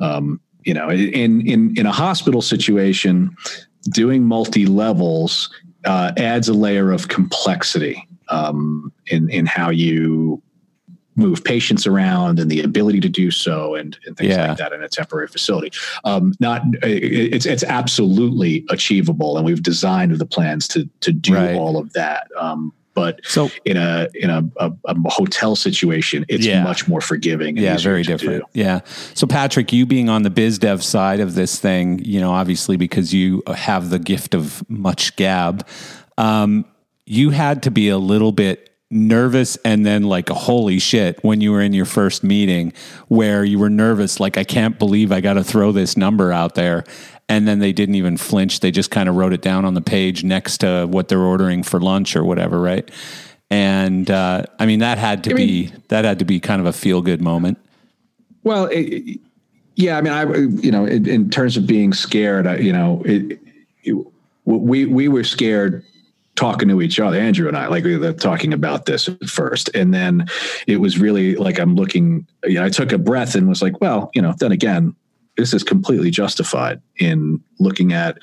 Um, 0.00 0.40
you 0.64 0.74
know, 0.74 0.90
in 0.90 1.46
in 1.46 1.78
in 1.78 1.86
a 1.86 1.92
hospital 1.92 2.42
situation, 2.42 3.36
doing 3.90 4.24
multi 4.24 4.66
levels 4.66 5.50
uh, 5.84 6.12
adds 6.16 6.48
a 6.48 6.54
layer 6.54 6.90
of 6.92 7.08
complexity 7.08 8.06
um, 8.28 8.92
in 9.06 9.28
in 9.28 9.46
how 9.46 9.70
you 9.70 10.42
move 11.16 11.44
patients 11.44 11.86
around 11.86 12.38
and 12.40 12.50
the 12.50 12.60
ability 12.60 13.00
to 13.00 13.08
do 13.08 13.30
so 13.30 13.74
and, 13.74 13.98
and 14.06 14.16
things 14.16 14.30
Yeah. 14.30 14.48
like 14.48 14.58
that 14.58 14.72
in 14.72 14.82
a 14.82 14.88
temporary 14.88 15.28
facility. 15.28 15.70
Um, 16.04 16.32
not 16.40 16.62
it's 16.82 17.46
it's 17.46 17.64
absolutely 17.64 18.64
achievable, 18.70 19.36
and 19.36 19.46
we've 19.46 19.62
designed 19.62 20.12
the 20.18 20.26
plans 20.26 20.66
to 20.68 20.88
to 21.00 21.12
do 21.12 21.34
Right. 21.34 21.54
all 21.54 21.78
of 21.78 21.92
that. 21.94 22.26
Um, 22.38 22.72
but 22.94 23.20
so 23.24 23.50
in 23.64 23.76
a 23.76 24.08
in 24.14 24.30
a, 24.30 24.42
a, 24.58 24.72
a 24.84 25.10
hotel 25.10 25.56
situation, 25.56 26.24
it's 26.28 26.46
Yeah. 26.46 26.62
much 26.62 26.86
more 26.86 27.00
forgiving. 27.00 27.56
and 27.56 27.64
yeah, 27.64 27.76
very 27.78 28.02
different. 28.04 28.44
do. 28.52 28.60
Yeah. 28.60 28.80
So 29.14 29.26
Patrick, 29.26 29.72
you 29.72 29.84
being 29.86 30.08
on 30.08 30.22
the 30.22 30.30
biz 30.30 30.58
dev 30.60 30.82
side 30.84 31.18
of 31.20 31.34
this 31.34 31.58
thing, 31.58 32.00
you 32.04 32.20
know, 32.20 32.30
obviously 32.30 32.76
because 32.76 33.12
you 33.12 33.42
have 33.52 33.90
the 33.90 33.98
gift 33.98 34.34
of 34.34 34.62
much 34.68 35.16
gab, 35.16 35.66
um, 36.18 36.64
you 37.06 37.30
had 37.30 37.62
to 37.64 37.70
be 37.72 37.88
a 37.88 37.98
little 37.98 38.30
bit 38.32 38.70
nervous 38.94 39.56
and 39.64 39.84
then 39.84 40.04
like 40.04 40.28
holy 40.28 40.78
shit 40.78 41.22
when 41.22 41.40
you 41.40 41.50
were 41.50 41.60
in 41.60 41.72
your 41.72 41.84
first 41.84 42.22
meeting 42.22 42.72
where 43.08 43.44
you 43.44 43.58
were 43.58 43.68
nervous 43.68 44.20
like 44.20 44.38
I 44.38 44.44
can't 44.44 44.78
believe 44.78 45.10
I 45.10 45.20
got 45.20 45.34
to 45.34 45.44
throw 45.44 45.72
this 45.72 45.96
number 45.96 46.32
out 46.32 46.54
there. 46.54 46.84
And 47.28 47.48
then 47.48 47.58
they 47.58 47.72
didn't 47.72 47.94
even 47.94 48.18
flinch. 48.18 48.60
They 48.60 48.70
just 48.70 48.90
kind 48.90 49.08
of 49.08 49.16
wrote 49.16 49.32
it 49.32 49.40
down 49.40 49.64
on 49.64 49.72
the 49.74 49.80
page 49.80 50.24
next 50.24 50.58
to 50.58 50.86
what 50.86 51.08
they're 51.08 51.18
ordering 51.18 51.62
for 51.62 51.80
lunch 51.80 52.16
or 52.16 52.24
whatever 52.24 52.60
right? 52.60 52.88
And 53.50 54.10
uh, 54.10 54.44
I 54.58 54.66
mean 54.66 54.78
that 54.78 54.98
had 54.98 55.24
to 55.24 55.32
I 55.32 55.34
be 55.34 55.72
that 55.88 56.04
had 56.04 56.20
to 56.20 56.24
be 56.24 56.38
kind 56.38 56.60
of 56.60 56.66
a 56.66 56.72
feel 56.72 57.02
good 57.02 57.20
moment. 57.20 57.58
Well, 58.44 58.66
it, 58.70 59.18
yeah, 59.76 59.98
I 59.98 60.02
mean, 60.02 60.12
I 60.12 60.24
you 60.62 60.70
know, 60.70 60.84
in, 60.84 61.08
in 61.08 61.30
terms 61.30 61.56
of 61.56 61.66
being 61.66 61.92
scared, 61.92 62.46
I, 62.46 62.58
you 62.58 62.72
know, 62.72 63.02
it, 63.04 63.40
it, 63.82 64.06
we 64.44 64.86
we 64.86 65.08
were 65.08 65.24
scared 65.24 65.84
talking 66.36 66.68
to 66.68 66.82
each 66.82 66.98
other, 66.98 67.18
Andrew 67.18 67.48
and 67.48 67.56
I, 67.56 67.68
like 67.68 67.84
we 67.84 67.96
were 67.96 68.12
talking 68.12 68.52
about 68.52 68.86
this 68.86 69.08
at 69.08 69.24
first, 69.24 69.70
and 69.74 69.94
then 69.94 70.26
it 70.66 70.78
was 70.78 70.98
really 70.98 71.36
like 71.36 71.58
I'm 71.58 71.74
looking. 71.74 72.26
You 72.44 72.54
know, 72.54 72.64
I 72.64 72.70
took 72.70 72.92
a 72.92 72.98
breath 72.98 73.34
and 73.34 73.48
was 73.48 73.62
like, 73.62 73.80
well, 73.80 74.10
you 74.14 74.22
know, 74.22 74.34
then 74.38 74.52
again, 74.52 74.94
this 75.36 75.52
is 75.52 75.62
completely 75.62 76.10
justified 76.10 76.80
in 76.96 77.40
looking 77.58 77.92
at 77.92 78.18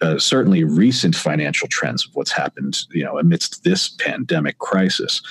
uh, 0.00 0.18
certainly 0.18 0.64
recent 0.64 1.14
financial 1.14 1.68
trends 1.68 2.06
of 2.06 2.14
what's 2.14 2.32
happened, 2.32 2.80
you 2.90 3.04
know, 3.04 3.18
amidst 3.18 3.64
this 3.64 3.88
pandemic 3.88 4.58
crisis, 4.58 5.22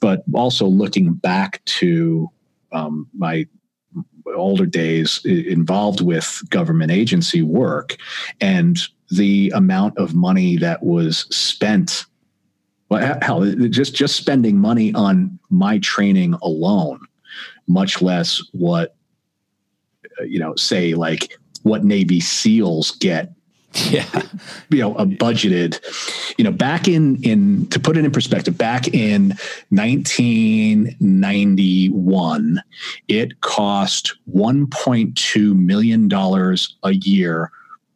but 0.00 0.22
also 0.34 0.66
looking 0.66 1.12
back 1.12 1.64
to 1.64 2.30
um, 2.72 3.08
my 3.16 3.46
older 4.34 4.66
days 4.66 5.20
involved 5.24 6.00
with 6.00 6.42
government 6.48 6.90
agency 6.90 7.42
work 7.42 7.96
and 8.40 8.78
the 9.16 9.52
amount 9.54 9.98
of 9.98 10.14
money 10.14 10.56
that 10.56 10.82
was 10.82 11.26
spent. 11.34 12.06
Well 12.88 13.18
hell 13.22 13.44
just 13.70 13.94
just 13.94 14.16
spending 14.16 14.58
money 14.58 14.92
on 14.94 15.38
my 15.50 15.78
training 15.78 16.34
alone 16.42 17.00
much 17.66 18.02
less 18.02 18.42
what 18.52 18.94
uh, 20.20 20.24
you 20.24 20.38
know 20.38 20.54
say 20.56 20.92
like 20.94 21.38
what 21.62 21.82
navy 21.84 22.20
seals 22.20 22.90
get 22.92 23.32
yeah. 23.90 24.06
you 24.70 24.78
know 24.78 24.94
a 24.96 25.04
budgeted 25.06 25.80
you 26.38 26.44
know 26.44 26.52
back 26.52 26.86
in 26.86 27.20
in 27.24 27.66
to 27.68 27.80
put 27.80 27.96
it 27.96 28.04
in 28.04 28.10
perspective 28.10 28.56
back 28.56 28.86
in 28.88 29.30
1991 29.70 32.62
it 33.08 33.40
cost 33.40 34.14
1.2 34.32 35.58
million 35.58 36.06
dollars 36.06 36.76
a 36.84 36.92
year 36.92 37.50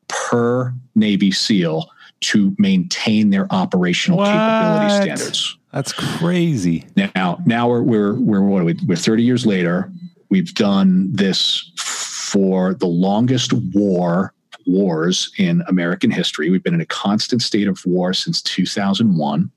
per 0.08 0.74
navy 0.94 1.30
seal 1.30 1.88
to 2.20 2.54
maintain 2.58 3.30
their 3.30 3.46
operational 3.52 4.18
capability 4.18 4.90
standards 5.02 5.56
That's 5.72 5.92
crazy. 5.92 6.86
now, 7.14 7.38
now 7.46 7.68
we're 7.68 7.82
we're 7.82 8.14
we're 8.14 8.40
what 8.40 8.62
are 8.62 8.64
we? 8.64 8.76
We're 8.86 8.96
thirty 8.96 9.22
years 9.22 9.46
later. 9.46 9.92
We've 10.30 10.52
done 10.54 11.10
this 11.12 11.72
for 11.76 12.74
the 12.74 12.86
longest 12.86 13.52
war 13.74 14.34
wars 14.66 15.32
in 15.38 15.62
American 15.68 16.10
history. 16.10 16.50
We've 16.50 16.62
been 16.62 16.74
in 16.74 16.80
a 16.80 16.86
constant 16.86 17.40
state 17.42 17.68
of 17.68 17.80
war 17.86 18.12
since 18.12 18.42
two 18.42 18.66
thousand 18.66 19.16
one, 19.16 19.50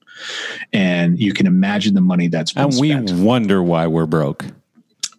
and 0.72 1.20
you 1.20 1.34
can 1.34 1.48
imagine 1.48 1.94
the 1.94 2.02
money 2.02 2.28
that's 2.28 2.54
been 2.54 2.66
And 2.66 2.80
we 2.80 2.92
spent. 2.92 3.12
wonder 3.14 3.62
why 3.64 3.88
we're 3.88 4.06
broke. 4.06 4.46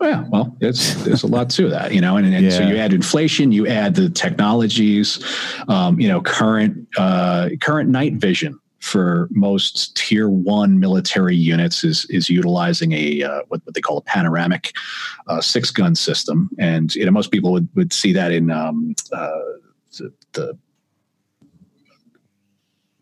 Yeah, 0.02 0.24
well, 0.28 0.56
it's 0.60 0.94
there's 1.04 1.22
a 1.22 1.28
lot 1.28 1.48
to 1.50 1.68
that, 1.70 1.94
you 1.94 2.00
know, 2.00 2.16
and, 2.16 2.34
and 2.34 2.52
so 2.52 2.62
you 2.62 2.76
add 2.76 2.92
inflation, 2.92 3.52
you 3.52 3.66
add 3.68 3.94
the 3.94 4.10
technologies, 4.10 5.24
um, 5.68 6.00
you 6.00 6.08
know, 6.08 6.20
current 6.20 6.88
uh, 6.96 7.50
current 7.60 7.88
night 7.88 8.14
vision, 8.14 8.58
for 8.82 9.28
most 9.30 9.96
tier 9.96 10.28
one 10.28 10.80
military 10.80 11.36
units 11.36 11.84
is 11.84 12.04
is 12.10 12.28
utilizing 12.28 12.92
a 12.92 13.22
uh, 13.22 13.42
what, 13.46 13.60
what 13.64 13.74
they 13.74 13.80
call 13.80 13.96
a 13.96 14.02
panoramic 14.02 14.72
uh, 15.28 15.40
six 15.40 15.70
gun 15.70 15.94
system, 15.94 16.50
and 16.58 16.94
you 16.96 17.04
know 17.06 17.12
most 17.12 17.30
people 17.30 17.52
would, 17.52 17.68
would 17.76 17.92
see 17.92 18.12
that 18.12 18.32
in 18.32 18.50
um, 18.50 18.94
uh, 19.12 19.30
the, 19.98 20.12
the 20.32 20.58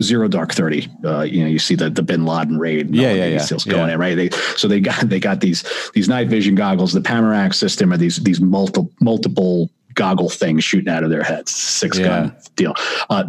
Zero 0.02 0.28
Dark 0.28 0.52
Thirty. 0.52 0.88
Uh, 1.04 1.22
you 1.22 1.42
know, 1.42 1.48
you 1.48 1.58
see 1.58 1.74
the 1.74 1.90
the 1.90 2.02
Bin 2.02 2.24
Laden 2.24 2.58
raid. 2.58 2.94
Yeah, 2.94 3.12
yeah, 3.12 3.26
yeah. 3.26 3.38
Still 3.38 3.58
going 3.66 3.88
yeah. 3.88 3.94
in, 3.94 4.00
right? 4.00 4.14
They, 4.16 4.30
so 4.56 4.66
they 4.68 4.80
got 4.80 5.08
they 5.08 5.20
got 5.20 5.40
these 5.40 5.64
these 5.94 6.08
night 6.08 6.28
vision 6.28 6.54
goggles. 6.54 6.92
The 6.92 7.00
Panoramic 7.02 7.54
system 7.54 7.92
are 7.92 7.96
these 7.96 8.16
these 8.18 8.40
multiple 8.40 8.90
multiple 9.00 9.70
goggle 9.94 10.30
things 10.30 10.64
shooting 10.64 10.88
out 10.92 11.02
of 11.04 11.10
their 11.10 11.22
heads. 11.22 11.50
Six 11.52 11.98
Yeah. 11.98 12.06
gun 12.06 12.36
deal. 12.56 12.74
Uh, 13.10 13.24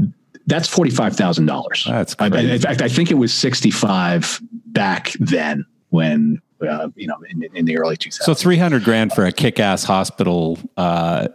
that's 0.48 0.68
forty 0.68 0.92
five 0.92 1.16
thousand 1.16 1.46
dollars. 1.46 1.86
That's 1.88 2.16
I, 2.20 2.28
in 2.28 2.60
fact, 2.60 2.82
I 2.82 2.88
think 2.88 3.12
it 3.12 3.16
was 3.16 3.34
sixty 3.34 3.72
five 3.72 4.40
back 4.68 5.12
then 5.20 5.66
when 5.90 6.42
uh, 6.68 6.88
you 6.96 7.08
know 7.08 7.18
in, 7.30 7.44
in 7.54 7.66
the 7.66 7.78
early 7.78 7.98
two 7.98 8.12
So 8.12 8.20
thousands. 8.26 8.42
three 8.44 8.58
hundred 8.58 8.84
grand 8.84 9.12
for 9.14 9.26
a 9.26 9.32
kick-ass 9.32 9.84
hospital 9.84 10.58
uh, 10.78 11.28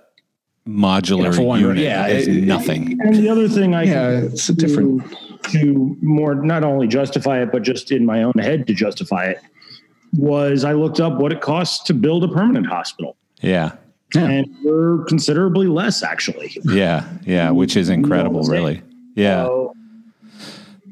modular 0.67 1.33
You 1.37 1.45
know, 1.45 1.55
unit 1.55 1.79
yeah, 1.85 2.07
is 2.09 2.27
it- 2.27 2.43
nothing. 2.45 2.99
And 3.01 3.15
the 3.15 3.29
other 3.29 3.49
thing 3.49 3.75
I 3.75 3.85
Yeah, 3.85 4.09
it's 4.11 4.49
a 4.49 4.53
different- 4.55 5.03
to, 5.45 5.97
more 6.03 6.35
not 6.35 6.65
only 6.65 6.87
justify 6.87 7.41
it, 7.43 7.51
but 7.53 7.63
just 7.63 7.91
in 7.93 8.05
my 8.07 8.23
own 8.23 8.35
head 8.39 8.67
to 8.67 8.75
justify 8.75 9.27
it 9.27 9.41
was 10.13 10.65
I 10.65 10.73
looked 10.73 11.01
up 11.01 11.19
what 11.19 11.33
it 11.33 11.41
costs 11.41 11.83
to 11.85 11.95
build 11.95 12.25
a 12.25 12.29
permanent 12.29 12.67
hospital, 12.67 13.17
Yeah, 13.43 13.73
and 14.15 14.47
we're 14.65 15.05
considerably 15.05 15.67
less 15.67 16.03
actually. 16.03 16.57
yeah, 16.65 17.07
yeah, 17.25 17.51
which 17.51 17.77
is 17.77 17.89
incredible, 17.89 18.43
You 18.43 18.49
know 18.49 18.53
what 18.53 18.59
I'm 18.59 18.65
really. 18.65 18.83
Yeah. 19.15 19.45
So, 19.47 19.66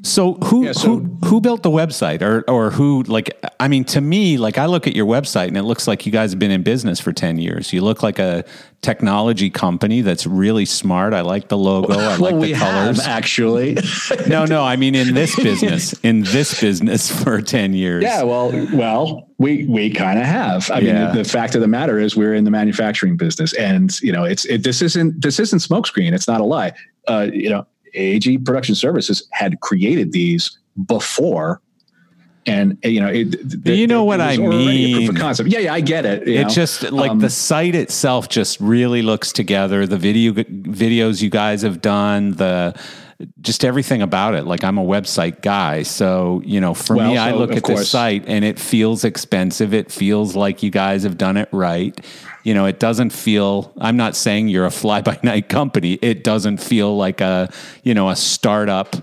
So 0.05 0.33
who 0.35 0.65
Yeah, 0.65 0.71
so- 0.73 0.87
who 0.99 1.17
who 1.25 1.41
built 1.41 1.63
the 1.63 1.71
website 1.71 2.21
or 2.21 2.43
or 2.47 2.69
who 2.69 3.01
like 3.07 3.31
I 3.59 3.67
mean 3.67 3.83
to 3.85 4.01
me 4.01 4.37
like 4.37 4.57
I 4.59 4.67
look 4.67 4.85
at 4.85 4.95
your 4.95 5.07
website 5.07 5.47
and 5.47 5.57
it 5.57 5.63
looks 5.63 5.87
like 5.87 6.05
you 6.05 6.11
guys 6.11 6.31
have 6.31 6.39
been 6.39 6.51
in 6.51 6.61
business 6.61 6.99
for 6.99 7.11
10 7.11 7.39
years. 7.39 7.73
You 7.73 7.81
look 7.81 8.03
like 8.03 8.19
a 8.19 8.45
technology 8.81 9.49
company 9.49 10.01
that's 10.01 10.27
really 10.27 10.65
smart. 10.65 11.13
I 11.13 11.21
like 11.21 11.47
the 11.47 11.57
logo. 11.57 11.93
I 11.97 12.15
like 12.17 12.39
the 12.39 12.53
colors. 12.53 12.99
actually. 12.99 13.77
no, 14.27 14.45
no, 14.45 14.63
I 14.63 14.75
mean 14.75 14.93
in 14.93 15.15
this 15.15 15.35
business, 15.35 15.93
in 16.03 16.21
this 16.21 16.61
business 16.61 17.09
for 17.23 17.41
10 17.41 17.73
years. 17.73 18.03
Yeah, 18.03 18.21
well, 18.23 18.51
well, 18.73 19.29
we 19.39 19.65
we 19.65 19.89
kind 19.89 20.19
of 20.19 20.25
have. 20.25 20.69
I 20.69 20.79
Yeah. 20.79 20.93
mean, 21.07 21.15
the, 21.17 21.23
the 21.23 21.29
fact 21.29 21.55
of 21.55 21.61
the 21.61 21.67
matter 21.67 21.97
is, 21.99 22.15
we're 22.15 22.35
in 22.35 22.43
the 22.43 22.51
manufacturing 22.51 23.17
business, 23.17 23.53
and 23.53 23.99
you 24.01 24.11
know, 24.11 24.23
it's 24.23 24.45
it, 24.45 24.63
this 24.63 24.81
isn't 24.83 25.21
this 25.21 25.39
isn't 25.39 25.59
smokescreen. 25.59 26.13
It's 26.13 26.27
not 26.27 26.41
a 26.41 26.45
lie. 26.45 26.73
Uh, 27.07 27.27
you 27.33 27.49
know, 27.49 27.65
AG 27.95 28.37
Production 28.39 28.75
Services 28.75 29.27
had 29.31 29.59
created 29.61 30.11
these 30.11 30.57
before. 30.87 31.61
And 32.47 32.77
uh, 32.85 32.89
you 32.89 32.99
know, 32.99 33.07
it, 33.07 33.65
you 33.65 33.87
know 33.87 34.03
what 34.03 34.21
I 34.21 34.33
a 34.33 34.37
proof 34.37 34.49
mean. 34.49 35.09
of 35.09 35.15
concept. 35.15 35.49
Yeah, 35.49 35.59
yeah, 35.59 35.73
I 35.73 35.81
get 35.81 36.05
it. 36.05 36.27
you 36.27 36.35
It 36.35 36.43
know. 36.43 36.49
just 36.49 36.91
like 36.91 37.09
Um, 37.09 37.19
the 37.19 37.29
site 37.31 37.73
itself 37.73 38.29
just 38.29 38.59
really 38.59 39.01
looks 39.01 39.31
together. 39.33 39.87
The 39.87 39.97
video 39.97 40.31
videos 40.33 41.23
you 41.23 41.31
guys 41.31 41.63
have 41.63 41.81
done, 41.81 42.33
the 42.33 42.75
just 43.41 43.63
everything 43.63 44.01
about 44.01 44.35
it. 44.35 44.45
Like 44.45 44.63
I'm 44.63 44.77
a 44.77 44.83
website 44.83 45.41
guy, 45.41 45.83
so 45.83 46.41
you 46.45 46.59
know, 46.59 46.73
for 46.73 46.95
Well, 46.95 47.11
me, 47.11 47.17
I 47.17 47.31
look 47.31 47.51
at 47.53 47.63
course- 47.63 47.89
site 47.89 48.25
and 48.27 48.43
it 48.43 48.59
feels 48.59 49.03
expensive. 49.03 49.73
It 49.73 49.91
feels 49.91 50.35
like 50.35 50.61
you 50.63 50.69
guys 50.69 51.03
have 51.03 51.17
done 51.17 51.37
it 51.37 51.47
right. 51.51 51.99
You 52.43 52.53
know, 52.53 52.65
it 52.65 52.79
doesn't 52.79 53.11
feel. 53.11 53.73
I'm 53.79 53.97
not 53.97 54.15
saying 54.15 54.49
you're 54.49 54.65
a 54.65 54.71
fly 54.71 55.01
by 55.01 55.17
night 55.23 55.49
company. 55.49 55.93
It 56.01 56.23
doesn't 56.23 56.57
feel 56.57 56.95
like 56.97 57.21
a 57.21 57.49
you 57.83 57.93
know 57.93 58.09
a 58.09 58.15
startup 58.15 58.95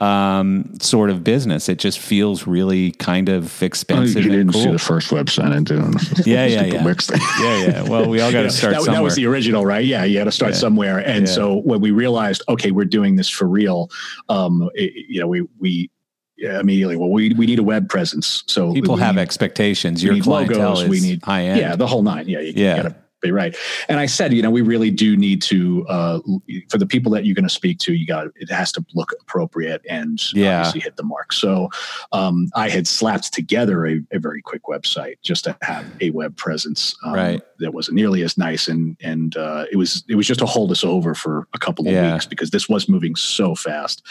um 0.00 0.64
sort 0.80 1.10
of 1.10 1.22
business 1.22 1.68
it 1.68 1.78
just 1.78 1.98
feels 1.98 2.46
really 2.46 2.90
kind 2.92 3.28
of 3.28 3.62
expensive 3.62 4.24
you 4.24 4.30
and 4.30 4.38
didn't 4.38 4.52
cool. 4.52 4.62
see 4.64 4.70
the 4.72 4.78
first 4.78 5.10
website 5.10 5.52
I 5.52 5.60
did. 5.60 6.26
Yeah, 6.26 6.46
yeah, 6.46 6.64
yeah. 6.64 6.82
mixed 6.82 7.10
yeah 7.40 7.66
yeah 7.66 7.82
well 7.88 8.08
we 8.08 8.20
all 8.20 8.32
got 8.32 8.42
to 8.42 8.50
start 8.50 8.74
that, 8.76 8.84
that 8.86 9.02
was 9.02 9.14
the 9.16 9.26
original, 9.26 9.66
right? 9.66 9.84
Yeah, 9.84 10.04
you 10.04 10.16
had 10.18 10.24
to 10.24 10.32
start 10.32 10.52
Yeah. 10.52 10.58
somewhere. 10.58 10.98
And 11.06 11.26
Yeah. 11.26 11.32
so 11.34 11.56
when 11.56 11.80
we 11.80 11.90
realized, 11.90 12.42
okay, 12.48 12.70
we're 12.70 12.84
doing 12.86 13.16
this 13.16 13.28
for 13.28 13.46
real, 13.46 13.90
um, 14.28 14.70
it- 14.74 14.92
you 15.08 15.20
know, 15.20 15.26
we 15.28 15.42
we 15.58 15.90
yeah, 16.38 16.58
immediately, 16.58 16.96
well, 16.96 17.10
we 17.10 17.34
we 17.34 17.44
need 17.44 17.58
a 17.58 17.62
web 17.62 17.90
presence. 17.90 18.42
So 18.46 18.72
people 18.72 18.96
have 18.96 19.16
need, 19.16 19.20
expectations 19.20 20.02
your 20.02 20.18
clientele 20.22 20.70
logos, 20.70 20.82
is 20.84 20.88
we 20.88 21.00
need 21.00 21.22
high 21.22 21.44
end 21.44 21.60
yeah, 21.60 21.76
the 21.76 21.86
whole 21.86 22.02
nine. 22.02 22.26
Yeah, 22.28 22.40
you, 22.40 22.52
Yeah. 22.56 22.76
got 22.76 22.88
to 22.88 22.94
be 23.20 23.32
right. 23.32 23.56
And 23.88 24.00
I 24.00 24.06
said, 24.06 24.32
you 24.32 24.42
know, 24.42 24.50
we 24.50 24.62
really 24.62 24.90
do 24.90 25.16
need 25.16 25.42
to 25.42 25.86
uh, 25.88 26.20
for 26.68 26.78
the 26.78 26.86
people 26.86 27.12
that 27.12 27.24
you're 27.24 27.34
going 27.34 27.48
to 27.48 27.54
speak 27.54 27.78
to, 27.80 27.92
you 27.94 28.06
got 28.06 28.28
it 28.36 28.50
has 28.50 28.72
to 28.72 28.84
look 28.94 29.12
appropriate 29.20 29.82
and 29.88 30.20
Yeah. 30.32 30.58
obviously 30.58 30.80
hit 30.80 30.96
the 30.96 31.02
mark. 31.02 31.32
So 31.32 31.68
um, 32.12 32.48
I 32.54 32.68
had 32.68 32.86
slapped 32.86 33.32
together 33.32 33.86
a, 33.86 34.00
a 34.12 34.18
very 34.18 34.42
quick 34.42 34.62
website 34.64 35.16
just 35.22 35.44
to 35.44 35.56
have 35.62 35.86
a 36.00 36.10
web 36.10 36.36
presence 36.36 36.94
um, 37.04 37.14
Right. 37.14 37.42
that 37.58 37.74
wasn't 37.74 37.96
nearly 37.96 38.22
as 38.22 38.38
nice, 38.38 38.68
and 38.68 38.96
and 39.02 39.36
uh, 39.36 39.66
it 39.70 39.76
was 39.76 40.04
it 40.08 40.14
was 40.14 40.26
just 40.26 40.40
to 40.40 40.46
hold 40.46 40.70
us 40.72 40.84
over 40.84 41.14
for 41.14 41.46
a 41.54 41.58
couple 41.58 41.86
of 41.86 41.92
Yeah. 41.92 42.12
weeks 42.12 42.26
because 42.26 42.50
this 42.50 42.68
was 42.68 42.88
moving 42.88 43.16
so 43.16 43.54
fast. 43.54 44.02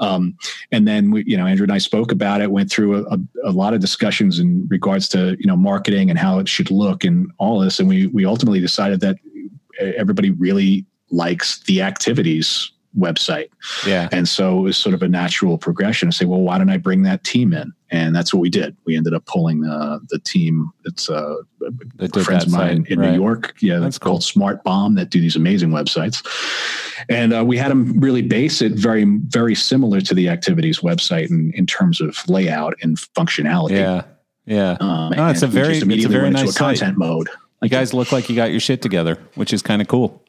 Um, 0.00 0.36
and 0.72 0.86
then 0.88 1.10
we, 1.10 1.24
you 1.26 1.36
know, 1.36 1.46
Andrew 1.46 1.64
and 1.64 1.72
I 1.72 1.78
spoke 1.78 2.12
about 2.12 2.40
it, 2.40 2.50
went 2.50 2.70
through 2.70 2.96
a, 3.06 3.14
a, 3.14 3.18
a 3.44 3.52
lot 3.52 3.74
of 3.74 3.80
discussions 3.80 4.38
in 4.38 4.66
regards 4.70 5.08
to 5.10 5.36
you 5.38 5.46
know 5.46 5.56
marketing 5.56 6.10
and 6.10 6.18
how 6.18 6.38
it 6.38 6.48
should 6.48 6.70
look 6.70 7.04
and 7.04 7.30
all 7.38 7.60
this, 7.60 7.78
and 7.78 7.88
we 7.88 8.06
we 8.08 8.24
ultimately 8.24 8.55
decided 8.60 9.00
that 9.00 9.16
everybody 9.80 10.30
really 10.30 10.86
likes 11.10 11.60
the 11.64 11.82
activities 11.82 12.72
website. 12.98 13.48
yeah 13.86 14.08
And 14.10 14.26
so 14.26 14.58
it 14.58 14.62
was 14.62 14.76
sort 14.78 14.94
of 14.94 15.02
a 15.02 15.08
natural 15.08 15.58
progression 15.58 16.10
to 16.10 16.16
say, 16.16 16.24
well, 16.24 16.40
why 16.40 16.56
don't 16.56 16.70
I 16.70 16.78
bring 16.78 17.02
that 17.02 17.24
team 17.24 17.52
in? 17.52 17.72
And 17.90 18.16
that's 18.16 18.32
what 18.32 18.40
we 18.40 18.48
did. 18.48 18.74
We 18.86 18.96
ended 18.96 19.12
up 19.12 19.26
pulling 19.26 19.64
uh, 19.66 19.98
the 20.08 20.18
team. 20.18 20.70
It's 20.86 21.10
uh, 21.10 21.34
friends 22.24 22.46
of 22.46 22.52
mine 22.52 22.84
site, 22.84 22.88
in 22.90 22.98
right. 22.98 23.10
New 23.10 23.16
York. 23.16 23.54
Yeah, 23.60 23.74
That's 23.74 23.84
that's 23.84 23.98
cool. 23.98 24.12
called 24.12 24.24
Smart 24.24 24.64
Bomb 24.64 24.94
that 24.94 25.10
do 25.10 25.20
these 25.20 25.36
amazing 25.36 25.68
websites. 25.70 26.26
And 27.10 27.34
uh, 27.34 27.44
we 27.44 27.58
had 27.58 27.70
them 27.70 28.00
really 28.00 28.22
base 28.22 28.62
it 28.62 28.72
very, 28.72 29.04
very 29.04 29.54
similar 29.54 30.00
to 30.00 30.14
the 30.14 30.28
activities 30.30 30.80
website 30.80 31.30
in, 31.30 31.52
in 31.54 31.66
terms 31.66 32.00
of 32.00 32.16
layout 32.28 32.74
and 32.82 32.96
functionality. 32.96 33.72
yeah 33.72 34.02
yeah 34.46 34.76
Um, 34.80 35.10
No, 35.14 35.28
it's 35.28 35.42
a 35.42 35.46
very- 35.46 35.76
it's 35.76 36.04
a 36.04 36.08
very 36.08 36.30
nice 36.30 36.56
a 36.56 36.58
content 36.58 36.96
mode. 36.98 37.28
You 37.62 37.68
guys 37.68 37.92
look 37.94 38.12
like 38.12 38.28
you 38.28 38.36
got 38.36 38.50
your 38.50 38.60
shit 38.60 38.82
together 38.82 39.18
which 39.34 39.52
is 39.52 39.62
kind 39.62 39.80
of 39.82 39.88
cool 39.88 40.22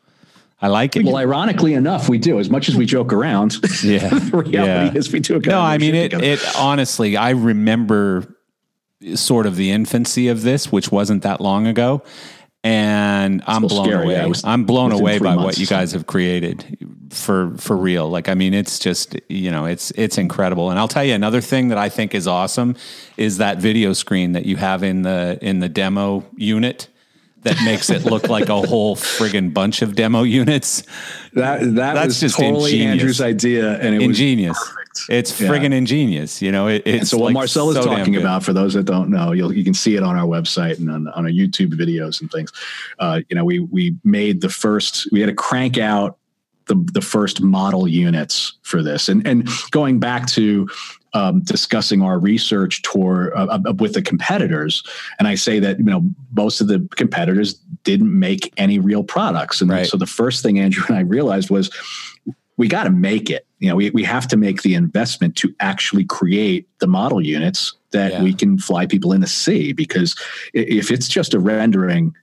i 0.62 0.68
like 0.68 0.96
it 0.96 1.06
Well, 1.06 1.18
ironically 1.18 1.74
enough, 1.76 2.10
we 2.10 2.18
do. 2.18 2.40
As 2.40 2.50
much 2.50 2.68
as 2.68 2.76
we 2.76 2.86
joke 2.86 3.14
around, 3.14 3.56
yeah 3.84 4.10
the 4.10 4.38
reality 4.38 4.52
Yeah. 4.52 4.92
is 4.96 5.12
we 5.12 5.20
do. 5.20 5.36
a 5.36 5.40
no 5.40 5.60
of 5.60 5.64
i 5.66 5.78
mean 5.78 5.94
it 5.96 6.12
together. 6.12 6.24
it 6.24 6.56
honestly 6.58 7.16
i 7.18 7.30
remember 7.32 8.34
sort 9.14 9.46
of 9.46 9.56
the 9.56 9.70
infancy 9.72 10.28
of 10.30 10.42
this 10.42 10.72
which 10.72 10.92
wasn't 10.92 11.22
that 11.24 11.40
long 11.42 11.68
ago 11.68 12.02
and 12.64 13.44
i'm 13.46 13.62
blown 13.62 13.86
scary, 13.86 14.04
away 14.06 14.14
yeah, 14.16 14.26
was 14.26 14.44
i'm 14.44 14.66
blown 14.66 14.92
away 14.92 15.20
three 15.20 15.28
by 15.28 15.36
what 15.36 15.60
you 15.60 15.68
guys 15.68 15.92
have 15.92 16.08
created 16.08 16.66
for 17.12 17.56
for 17.58 17.78
real 17.78 18.10
like 18.10 18.28
i 18.28 18.34
mean 18.34 18.56
it's 18.56 18.80
just 18.80 19.16
you 19.30 19.52
know 19.52 19.66
it's 19.66 19.92
it's 19.92 20.18
incredible 20.18 20.72
and 20.72 20.80
i'll 20.80 20.88
tell 20.88 21.04
you 21.04 21.14
another 21.14 21.40
thing 21.42 21.68
that 21.68 21.78
i 21.78 21.88
think 21.88 22.16
is 22.16 22.26
awesome 22.28 22.76
is 23.16 23.38
that 23.38 23.60
video 23.60 23.94
screen 23.94 24.32
that 24.32 24.46
you 24.48 24.56
have 24.56 24.82
in 24.82 25.04
the 25.04 25.38
in 25.44 25.60
the 25.60 25.70
demo 25.70 26.26
unit 26.36 26.88
that 27.44 27.58
makes 27.64 27.90
it 27.90 28.04
look 28.04 28.28
like 28.28 28.50
a 28.50 28.62
whole 28.62 28.96
friggin' 28.96 29.54
bunch 29.54 29.82
of 29.82 29.96
demo 29.96 30.24
units 30.24 30.84
That 31.34 31.60
that 31.62 31.94
That's 31.94 32.06
was 32.08 32.20
just 32.20 32.38
totally 32.38 32.72
ingenious. 32.74 32.92
Andrew's 32.92 33.22
idea, 33.22 33.78
and 33.80 33.96
it 33.96 34.02
ingenious 34.02 34.58
was 34.58 34.70
perfect. 34.70 35.00
it's 35.10 35.40
Yeah. 35.42 35.48
friggin' 35.50 35.74
ingenious 35.74 36.42
you 36.42 36.52
know 36.52 36.68
it, 36.68 36.82
it's 36.86 37.00
And 37.00 37.08
so 37.08 37.18
what 37.18 37.26
like 37.28 37.34
Marcel 37.36 37.70
is 37.70 37.76
so 37.76 37.86
talking 37.86 38.16
about, 38.16 38.44
for 38.44 38.54
those 38.54 38.74
that 38.74 38.86
don't 38.86 39.10
know, 39.10 39.32
you'll, 39.32 39.54
you 39.54 39.64
can 39.64 39.74
see 39.74 39.96
it 39.96 40.04
on 40.04 40.16
our 40.18 40.26
website 40.26 40.80
and 40.80 40.90
on, 40.90 41.08
on 41.10 41.26
our 41.26 41.32
YouTube 41.32 41.74
videos 41.74 42.20
and 42.22 42.32
things. 42.32 42.52
Uh, 43.00 43.22
you 43.30 43.36
know, 43.36 43.46
we 43.46 43.60
we 43.60 43.96
made 44.04 44.42
the 44.42 44.50
first, 44.50 45.08
we 45.12 45.20
had 45.22 45.28
to 45.28 45.36
crank 45.36 45.78
out 45.78 46.18
the 46.66 46.76
the 46.94 47.02
first 47.02 47.42
model 47.42 47.88
units 47.88 48.58
for 48.64 48.84
this, 48.84 49.08
and 49.08 49.26
and 49.26 49.48
going 49.72 50.00
back 50.00 50.28
to 50.28 50.68
um, 51.18 51.42
discussing 51.42 52.02
our 52.02 52.20
research 52.20 52.82
tour 52.84 53.36
uh, 53.36 53.46
uh, 53.48 53.74
with 53.74 53.94
the 53.94 54.02
competitors, 54.02 54.84
and 55.18 55.28
I 55.28 55.36
say 55.36 55.60
that 55.60 55.78
you 55.80 55.86
know 55.86 56.02
most 56.36 56.62
of 56.62 56.68
the 56.68 56.88
competitors 56.96 57.56
didn't 57.84 58.18
make 58.28 58.54
any 58.58 58.78
real 58.80 59.04
products, 59.04 59.62
and 59.62 59.70
Right. 59.72 59.88
so 59.88 59.98
the 59.98 60.06
first 60.06 60.44
thing 60.44 60.60
Andrew 60.60 60.84
and 60.88 60.98
I 60.98 61.02
realized 61.02 61.50
was 61.50 61.70
we 62.58 62.68
got 62.68 62.84
to 62.86 62.90
make 62.90 63.30
it. 63.30 63.46
You 63.60 63.70
know, 63.70 63.76
we, 63.76 63.90
we 63.92 64.04
have 64.04 64.28
to 64.30 64.38
make 64.38 64.62
the 64.62 64.74
investment 64.76 65.36
to 65.38 65.54
actually 65.60 66.06
create 66.06 66.68
the 66.80 66.88
model 66.88 67.22
units 67.22 67.74
that 67.92 68.12
Yeah. 68.12 68.24
we 68.24 68.34
can 68.34 68.58
fly 68.60 68.86
people 68.86 69.14
in 69.14 69.22
to 69.22 69.28
see. 69.28 69.74
Because 69.74 70.16
if 70.54 70.92
it's 70.92 71.08
just 71.08 71.34
a 71.34 71.40
rendering, 71.40 72.14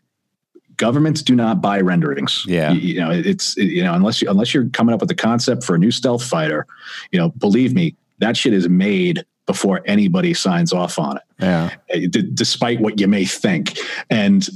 governments 0.76 1.22
do 1.22 1.34
not 1.36 1.60
buy 1.60 1.80
renderings. 1.80 2.44
Yeah. 2.46 2.72
you, 2.72 2.80
you 2.94 3.00
know, 3.00 3.10
it's 3.10 3.56
you 3.56 3.82
know 3.82 3.94
unless 3.94 4.20
you 4.22 4.28
unless 4.30 4.52
you're 4.54 4.68
coming 4.70 4.92
up 4.94 5.00
with 5.00 5.10
a 5.10 5.14
concept 5.16 5.64
for 5.64 5.74
a 5.74 5.78
new 5.78 5.90
stealth 5.90 6.24
fighter, 6.24 6.66
you 7.12 7.18
know, 7.18 7.30
believe 7.30 7.74
me, 7.74 7.96
that 8.18 8.36
shit 8.36 8.52
is 8.52 8.68
made 8.68 9.24
before 9.46 9.82
anybody 9.84 10.32
signs 10.34 10.72
off 10.72 10.98
on 10.98 11.16
it. 11.18 11.22
Yeah. 11.38 11.70
Uh, 11.92 11.98
d- 12.10 12.30
despite 12.32 12.80
what 12.80 12.98
you 13.00 13.06
may 13.06 13.24
think. 13.24 13.78
And 14.10 14.48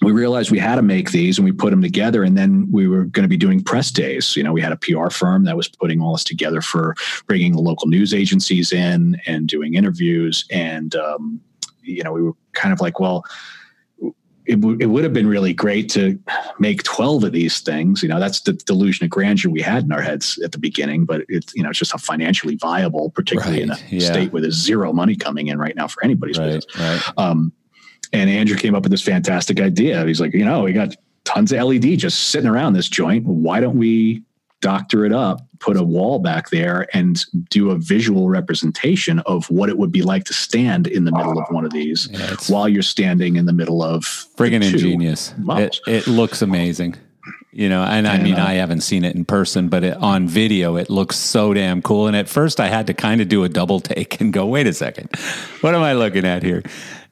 we 0.00 0.10
realized 0.10 0.50
we 0.50 0.58
had 0.58 0.76
to 0.76 0.82
make 0.82 1.12
these 1.12 1.38
and 1.38 1.44
we 1.44 1.52
put 1.52 1.70
them 1.70 1.80
together 1.80 2.24
and 2.24 2.36
then 2.36 2.68
we 2.72 2.88
were 2.88 3.04
going 3.04 3.22
to 3.22 3.28
be 3.28 3.36
doing 3.36 3.62
press 3.62 3.90
days. 3.90 4.36
You 4.36 4.42
know 4.42 4.52
we 4.52 4.60
had 4.60 4.72
a 4.72 4.76
pr 4.76 5.08
firm 5.10 5.44
that 5.44 5.56
was 5.56 5.68
putting 5.68 6.00
all 6.00 6.12
this 6.12 6.24
together 6.24 6.60
for 6.60 6.96
bringing 7.26 7.52
the 7.52 7.60
local 7.60 7.88
news 7.88 8.12
agencies 8.12 8.72
in 8.72 9.20
and 9.26 9.46
doing 9.46 9.74
interviews. 9.74 10.44
And 10.50 10.94
um, 10.96 11.40
you 11.82 12.02
know 12.02 12.12
we 12.12 12.22
were 12.22 12.32
kind 12.52 12.72
of 12.72 12.80
like 12.80 12.98
well 12.98 13.24
it, 14.46 14.60
w- 14.60 14.76
it 14.80 14.86
would 14.86 15.04
have 15.04 15.12
been 15.12 15.26
really 15.28 15.52
great 15.54 15.88
to 15.90 16.18
make 16.58 16.82
12 16.82 17.24
of 17.24 17.32
these 17.32 17.60
things 17.60 18.02
you 18.02 18.08
know 18.08 18.18
that's 18.20 18.40
the 18.40 18.52
delusion 18.52 19.04
of 19.04 19.10
grandeur 19.10 19.50
we 19.50 19.60
had 19.62 19.84
in 19.84 19.92
our 19.92 20.00
heads 20.02 20.38
at 20.44 20.52
the 20.52 20.58
beginning 20.58 21.04
but 21.04 21.22
it's 21.28 21.54
you 21.54 21.62
know 21.62 21.70
it's 21.70 21.78
just 21.78 21.92
not 21.94 22.00
financially 22.00 22.56
viable 22.56 23.10
particularly 23.10 23.64
Right, 23.66 23.78
in 23.80 23.94
a 23.94 23.96
yeah. 23.96 24.10
state 24.12 24.32
where 24.32 24.42
there's 24.42 24.54
zero 24.56 24.92
money 24.92 25.14
coming 25.16 25.46
in 25.48 25.58
right 25.58 25.76
now 25.76 25.86
for 25.88 26.02
anybody's 26.04 26.38
Right, 26.38 26.46
business 26.54 26.66
right. 26.78 27.02
um, 27.18 27.52
and 28.12 28.28
Andrew 28.28 28.56
came 28.56 28.74
up 28.74 28.82
with 28.82 28.90
this 28.92 29.00
fantastic 29.00 29.58
idea. 29.58 30.04
He's 30.06 30.20
like, 30.20 30.34
you 30.34 30.44
know, 30.44 30.64
we 30.64 30.74
got 30.74 30.94
tons 31.24 31.50
of 31.50 31.62
LED 31.62 31.98
just 31.98 32.28
sitting 32.28 32.46
around 32.50 32.74
this 32.74 32.86
joint. 32.88 33.24
Why 33.24 33.58
don't 33.60 33.78
we 33.78 34.22
doctor 34.62 35.04
it 35.04 35.12
up, 35.12 35.46
put 35.58 35.76
a 35.76 35.82
wall 35.82 36.18
back 36.18 36.48
there, 36.48 36.88
and 36.94 37.22
do 37.50 37.70
a 37.70 37.76
visual 37.76 38.30
representation 38.30 39.18
of 39.20 39.50
what 39.50 39.68
it 39.68 39.76
would 39.76 39.92
be 39.92 40.00
like 40.00 40.24
to 40.24 40.32
stand 40.32 40.86
in 40.86 41.04
the 41.04 41.12
middle 41.12 41.38
of 41.38 41.46
one 41.50 41.66
of 41.66 41.72
these 41.72 42.08
Yeah, 42.10 42.36
while 42.48 42.68
you're 42.68 42.82
standing 42.82 43.36
in 43.36 43.44
the 43.44 43.52
middle 43.52 43.82
of 43.82 44.04
friggin' 44.04 44.62
ingenious. 44.62 45.34
It, 45.86 46.06
it 46.06 46.06
looks 46.06 46.40
amazing. 46.40 46.96
You 47.54 47.68
know, 47.68 47.82
and 47.82 48.08
I 48.08 48.18
mean, 48.18 48.36
I 48.36 48.54
haven't 48.54 48.80
seen 48.80 49.04
it 49.04 49.14
in 49.14 49.26
person, 49.26 49.68
but 49.68 49.84
it, 49.84 49.96
on 49.98 50.26
video, 50.26 50.76
it 50.76 50.88
looks 50.88 51.16
so 51.18 51.52
damn 51.52 51.82
cool. 51.82 52.06
And 52.06 52.16
at 52.16 52.26
first, 52.26 52.58
I 52.58 52.68
had 52.68 52.86
to 52.86 52.94
kind 52.94 53.20
of 53.20 53.28
do 53.28 53.44
a 53.44 53.48
double 53.50 53.78
take 53.78 54.22
and 54.22 54.32
go, 54.32 54.46
"Wait 54.46 54.66
a 54.66 54.72
second, 54.72 55.14
what 55.60 55.74
am 55.74 55.82
I 55.82 55.92
looking 55.92 56.24
at 56.24 56.42
here?" 56.42 56.62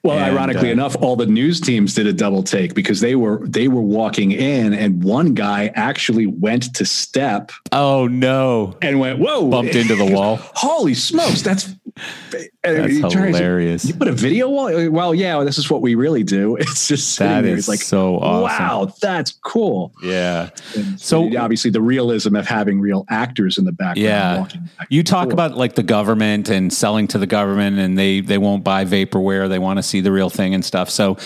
Well, 0.02 0.16
And, 0.16 0.32
ironically 0.32 0.70
uh, 0.70 0.72
enough, 0.72 0.96
all 0.96 1.14
the 1.14 1.26
news 1.26 1.60
teams 1.60 1.94
did 1.94 2.06
a 2.06 2.12
double 2.12 2.42
take 2.42 2.74
because 2.74 3.00
they 3.00 3.16
were 3.16 3.46
they 3.46 3.68
were 3.68 3.82
walking 3.82 4.32
in, 4.32 4.72
and 4.72 5.04
one 5.04 5.34
guy 5.34 5.70
actually 5.74 6.26
went 6.26 6.74
to 6.76 6.86
step 6.86 7.52
Oh 7.72 8.06
no, 8.06 8.78
and 8.80 8.98
went, 8.98 9.18
"Whoa!" 9.18 9.50
bumped 9.50 9.74
into 9.74 9.96
the 9.96 10.06
wall. 10.14 10.36
Holy 10.54 10.94
smokes, 10.94 11.42
that's 11.42 11.74
That's 12.62 13.00
turns- 13.00 13.12
hilarious. 13.36 13.84
You 13.84 13.94
put 13.94 14.08
a 14.08 14.12
video 14.12 14.48
wall? 14.48 14.90
Well, 14.90 15.14
yeah, 15.14 15.42
this 15.44 15.58
is 15.58 15.70
what 15.70 15.82
we 15.82 15.94
really 15.94 16.22
do. 16.22 16.56
It's 16.60 16.88
just 16.88 17.18
That 17.18 17.44
is 17.44 17.60
It's 17.60 17.68
like, 17.68 17.80
so 17.80 18.16
awesome. 18.18 18.42
wow, 18.42 18.92
that's 19.00 19.32
cool. 19.44 19.92
Yeah. 20.02 20.50
And 20.76 21.00
So- 21.00 21.36
obviously, 21.38 21.70
the 21.70 21.80
realism 21.82 22.36
of 22.36 22.46
having 22.46 22.80
real 22.80 23.04
actors 23.10 23.58
in 23.58 23.64
the 23.64 23.72
background. 23.72 23.98
Yeah. 23.98 24.46
back 24.78 24.86
You 24.90 25.02
talk 25.02 25.24
forth. 25.24 25.32
about 25.32 25.56
like 25.56 25.74
the 25.74 25.82
government 25.82 26.48
and 26.48 26.72
selling 26.72 27.08
to 27.08 27.18
the 27.18 27.26
government, 27.26 27.78
and 27.78 27.96
they 27.98 28.20
they 28.20 28.38
won't 28.38 28.64
buy 28.64 28.84
vaporware. 28.84 29.48
They 29.48 29.58
want 29.58 29.78
to 29.78 29.82
see 29.82 30.00
the 30.00 30.12
real 30.12 30.30
thing 30.30 30.54
and 30.54 30.64
stuff. 30.64 30.90
So, 30.90 31.16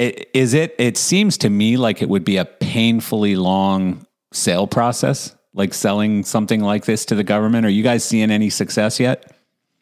i- 0.00 0.14
is 0.34 0.54
it? 0.54 0.74
It 0.78 0.96
seems 0.96 1.38
to 1.38 1.50
me 1.50 1.76
like 1.76 2.02
it 2.02 2.08
would 2.08 2.24
be 2.24 2.36
a 2.36 2.44
painfully 2.44 3.36
long 3.36 4.04
sale 4.32 4.66
process, 4.66 5.34
like 5.54 5.72
selling 5.72 6.24
something 6.24 6.60
like 6.60 6.84
this 6.84 7.04
to 7.06 7.14
the 7.14 7.24
government. 7.24 7.64
Are 7.64 7.70
you 7.70 7.82
guys 7.82 8.04
seeing 8.04 8.30
any 8.30 8.50
success 8.50 8.98
yet? 9.00 9.32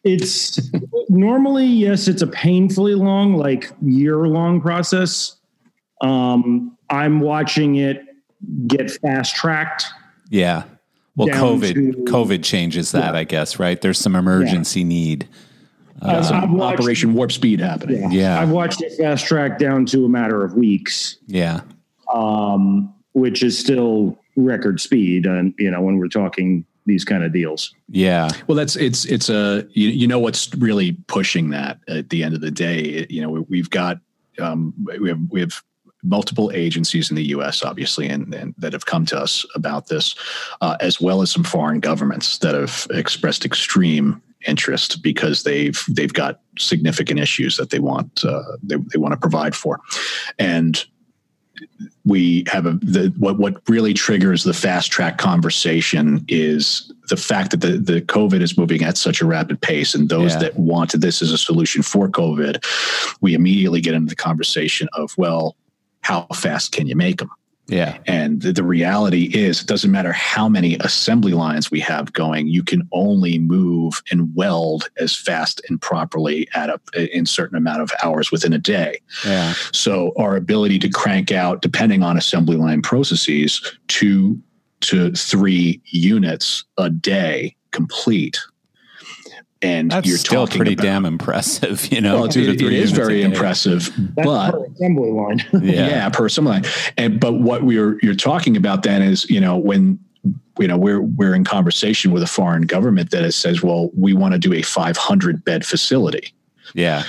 It's 0.05 0.59
normally 1.09 1.65
yes, 1.65 2.07
it's 2.07 2.21
a 2.21 2.27
painfully 2.27 2.93
long, 2.95 3.35
like 3.35 3.71
year 3.81 4.27
long 4.27 4.61
process. 4.61 5.35
Um, 6.01 6.77
I'm 6.89 7.19
watching 7.19 7.75
it 7.77 8.01
get 8.67 8.91
fast 8.91 9.35
tracked. 9.35 9.85
Yeah. 10.29 10.63
Well, 11.15 11.29
COVID 11.29 11.73
to- 11.73 12.03
COVID 12.11 12.43
changes 12.43 12.91
that, 12.91 13.15
I 13.15 13.23
guess. 13.23 13.57
Right? 13.59 13.81
There's 13.81 13.97
some 13.97 14.15
emergency 14.15 14.83
need. 14.83 15.27
I've, 16.01 16.29
I've 16.31 16.49
watched, 16.51 16.79
Operation 16.81 17.13
Warp 17.13 17.31
Speed 17.31 17.61
happening. 17.61 18.11
yeah, 18.11 18.35
Yeah. 18.35 18.39
I've 18.41 18.49
watched 18.51 18.81
it 18.81 18.93
fast 18.97 19.25
track 19.25 19.57
down 19.57 19.85
to 19.87 20.03
a 20.05 20.09
matter 20.09 20.43
of 20.43 20.53
weeks, 20.53 21.17
Yeah. 21.25 21.61
um, 22.13 22.93
which 23.13 23.41
is 23.41 23.57
still 23.57 24.19
record 24.35 24.81
speed. 24.81 25.25
And 25.25 25.53
you 25.57 25.71
know, 25.71 25.81
when 25.81 25.97
we're 25.97 26.09
talking 26.09 26.65
these 26.85 27.03
kind 27.03 27.23
of 27.23 27.33
deals, 27.33 27.73
Yeah. 27.89 28.29
Well, 28.47 28.55
that's 28.55 28.75
it's 28.75 29.05
it's 29.05 29.29
a 29.29 29.67
you, 29.71 29.89
you 29.89 30.07
know 30.07 30.19
what's 30.19 30.53
really 30.55 30.93
pushing 31.07 31.49
that 31.49 31.79
at 31.87 32.09
the 32.09 32.23
end 32.23 32.35
of 32.35 32.41
the 32.41 32.51
day. 32.51 32.79
It- 32.79 33.11
you 33.11 33.21
know, 33.21 33.29
we, 33.29 33.39
we've 33.41 33.69
got 33.69 33.99
um, 34.39 34.73
we 34.99 35.09
have 35.09 35.19
we 35.29 35.39
have 35.39 35.61
multiple 36.03 36.51
agencies 36.53 37.09
in 37.09 37.15
the 37.15 37.23
U.S. 37.29 37.63
obviously, 37.63 38.07
and, 38.07 38.33
and 38.33 38.53
that 38.59 38.73
have 38.73 38.85
come 38.85 39.05
to 39.07 39.17
us 39.19 39.45
about 39.55 39.87
this, 39.87 40.13
uh, 40.61 40.77
as 40.79 41.01
well 41.01 41.21
as 41.23 41.31
some 41.31 41.43
foreign 41.43 41.79
governments 41.79 42.37
that 42.39 42.53
have 42.53 42.85
expressed 42.91 43.45
extreme 43.45 44.21
interest 44.47 45.01
because 45.01 45.41
they've 45.43 45.83
they've 45.89 46.13
got 46.13 46.41
significant 46.59 47.19
issues 47.19 47.57
that 47.57 47.71
they 47.71 47.79
want 47.79 48.23
uh, 48.23 48.43
they, 48.61 48.75
they 48.93 48.99
want 48.99 49.11
to 49.13 49.17
provide 49.17 49.55
for, 49.55 49.79
and 50.37 50.85
we 52.05 52.43
have 52.47 52.65
a 52.65 52.73
the 52.81 53.13
what 53.17 53.37
what 53.37 53.61
really 53.67 53.93
triggers 53.93 54.43
the 54.43 54.53
fast 54.53 54.91
track 54.91 55.17
conversation 55.17 56.23
is 56.27 56.91
the 57.09 57.17
fact 57.17 57.51
that 57.51 57.61
the 57.61 57.77
the 57.77 58.01
COVID 58.01 58.41
is 58.41 58.57
moving 58.57 58.83
at 58.83 58.97
such 58.97 59.21
a 59.21 59.25
rapid 59.25 59.59
pace, 59.61 59.95
and 59.95 60.07
those 60.09 60.33
Yeah. 60.33 60.39
that 60.39 60.55
want 60.57 60.91
this 60.99 61.21
as 61.21 61.31
a 61.31 61.37
solution 61.37 61.81
for 61.81 62.07
COVID, 62.07 62.63
we 63.21 63.33
immediately 63.33 63.81
get 63.81 63.93
into 63.95 64.09
the 64.09 64.15
conversation 64.15 64.87
of 64.93 65.13
well, 65.17 65.55
how 66.01 66.27
fast 66.33 66.71
can 66.71 66.87
you 66.87 66.95
make 66.95 67.17
them? 67.17 67.29
Yeah. 67.67 67.97
And 68.05 68.41
the, 68.41 68.53
the 68.53 68.63
reality 68.63 69.31
is, 69.33 69.61
it 69.61 69.67
doesn't 69.67 69.91
matter 69.91 70.11
how 70.11 70.47
many 70.47 70.75
assembly 70.75 71.33
lines 71.33 71.71
we 71.71 71.79
have 71.79 72.13
going, 72.13 72.47
you 72.47 72.63
can 72.63 72.87
only 72.91 73.39
move 73.39 74.03
and 74.11 74.35
weld 74.35 74.89
as 74.97 75.15
fast 75.15 75.61
and 75.67 75.81
properly 75.81 76.47
at 76.53 76.69
a 76.69 77.17
in 77.17 77.25
certain 77.25 77.57
amount 77.57 77.81
of 77.81 77.91
hours 78.03 78.31
within 78.31 78.53
a 78.53 78.59
day. 78.59 78.99
Yeah. 79.25 79.53
So 79.71 80.13
our 80.17 80.35
ability 80.35 80.79
to 80.79 80.89
crank 80.89 81.31
out, 81.31 81.61
depending 81.61 82.03
on 82.03 82.17
assembly 82.17 82.57
line 82.57 82.81
processes, 82.81 83.61
two 83.87 84.39
to 84.81 85.11
three 85.13 85.81
units 85.85 86.63
a 86.77 86.89
day 86.89 87.55
complete. 87.71 88.39
And 89.61 89.89
That's 89.89 90.07
you're 90.07 90.17
still 90.17 90.45
talking 90.45 90.59
pretty 90.59 90.73
about, 90.73 90.83
damn 90.83 91.05
impressive, 91.05 91.91
you 91.91 92.01
know. 92.01 92.19
well, 92.21 92.27
two 92.27 92.41
it- 92.41 92.49
it 92.49 92.59
three 92.59 92.75
is 92.77 92.91
units 92.91 92.91
a 92.91 92.95
very 92.95 93.13
day. 93.19 93.21
impressive, 93.23 93.91
that's 94.15 94.25
but 94.27 94.51
per 94.51 94.65
assembly 94.65 95.11
line. 95.11 95.43
Yeah. 95.53 95.87
yeah. 95.87 96.09
per 96.09 96.25
assembly 96.25 96.53
line. 96.53 96.65
And 96.97 97.19
but 97.19 97.33
what 97.39 97.63
we're 97.63 97.97
you're 98.03 98.15
talking 98.15 98.57
about 98.57 98.83
then 98.83 99.01
is 99.01 99.27
you 99.29 99.39
know 99.39 99.57
when 99.57 99.97
you 100.59 100.67
know 100.67 100.77
we're 100.77 101.01
we're 101.01 101.33
in 101.33 101.45
conversation 101.45 102.11
with 102.11 102.21
a 102.21 102.27
foreign 102.27 102.63
government 102.63 103.11
that 103.11 103.31
says 103.33 103.63
well 103.63 103.89
we 103.97 104.13
want 104.13 104.33
to 104.33 104.39
do 104.39 104.53
a 104.53 104.61
500 104.61 105.43
bed 105.45 105.65
facility 105.65 106.33
Yeah. 106.73 107.03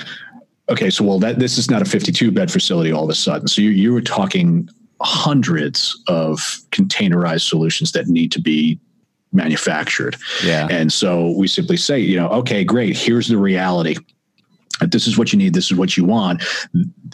okay 0.69 0.89
so 0.89 1.03
well 1.03 1.19
that 1.19 1.39
this 1.39 1.57
is 1.57 1.69
not 1.69 1.81
a 1.81 1.85
52 1.85 2.31
bed 2.31 2.51
facility 2.51 2.91
all 2.91 3.03
of 3.05 3.09
a 3.09 3.15
sudden 3.15 3.47
so 3.47 3.61
you 3.61 3.71
you 3.71 3.91
were 3.93 4.01
talking 4.01 4.69
hundreds 5.01 5.99
of 6.07 6.59
containerized 6.71 7.47
solutions 7.47 7.91
that 7.93 8.07
need 8.07 8.31
to 8.33 8.41
be 8.41 8.79
manufactured. 9.31 10.15
Yeah. 10.43 10.67
and 10.69 10.91
so 10.91 11.31
we 11.37 11.47
simply 11.47 11.77
say 11.77 11.99
you 11.99 12.15
know 12.15 12.29
okay 12.29 12.63
great 12.63 12.97
here's 12.97 13.27
the 13.27 13.37
reality. 13.37 13.95
This 14.81 15.07
is 15.07 15.17
what 15.17 15.33
you 15.33 15.39
need 15.39 15.53
this 15.53 15.71
is 15.71 15.77
what 15.77 15.97
you 15.97 16.05
want. 16.05 16.43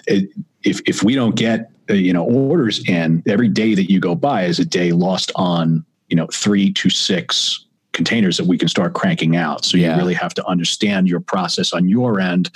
It- 0.08 0.30
if 0.66 0.80
if 0.88 1.04
we 1.04 1.14
don't 1.14 1.36
get 1.36 1.70
uh, 1.90 1.94
you 1.94 2.14
know 2.14 2.24
orders 2.24 2.80
in 2.88 3.22
every 3.28 3.50
day 3.50 3.76
that 3.76 3.92
you 3.92 4.00
go 4.00 4.16
by 4.16 4.46
is 4.46 4.60
a 4.60 4.64
day 4.66 4.94
lost 4.94 5.30
on 5.36 5.84
you 6.08 6.16
know 6.16 6.28
3 6.32 6.72
to 6.72 6.90
6 6.90 7.63
containers 7.94 8.38
that 8.38 8.46
we 8.48 8.58
can 8.58 8.68
start 8.68 8.94
cranking 8.94 9.36
out 9.36 9.64
so 9.64 9.78
Yeah. 9.78 9.94
you 9.94 10.02
really 10.02 10.14
have 10.16 10.34
to 10.34 10.46
understand 10.48 11.08
your 11.08 11.20
process 11.20 11.74
on 11.74 11.88
your 11.88 12.20
end 12.20 12.50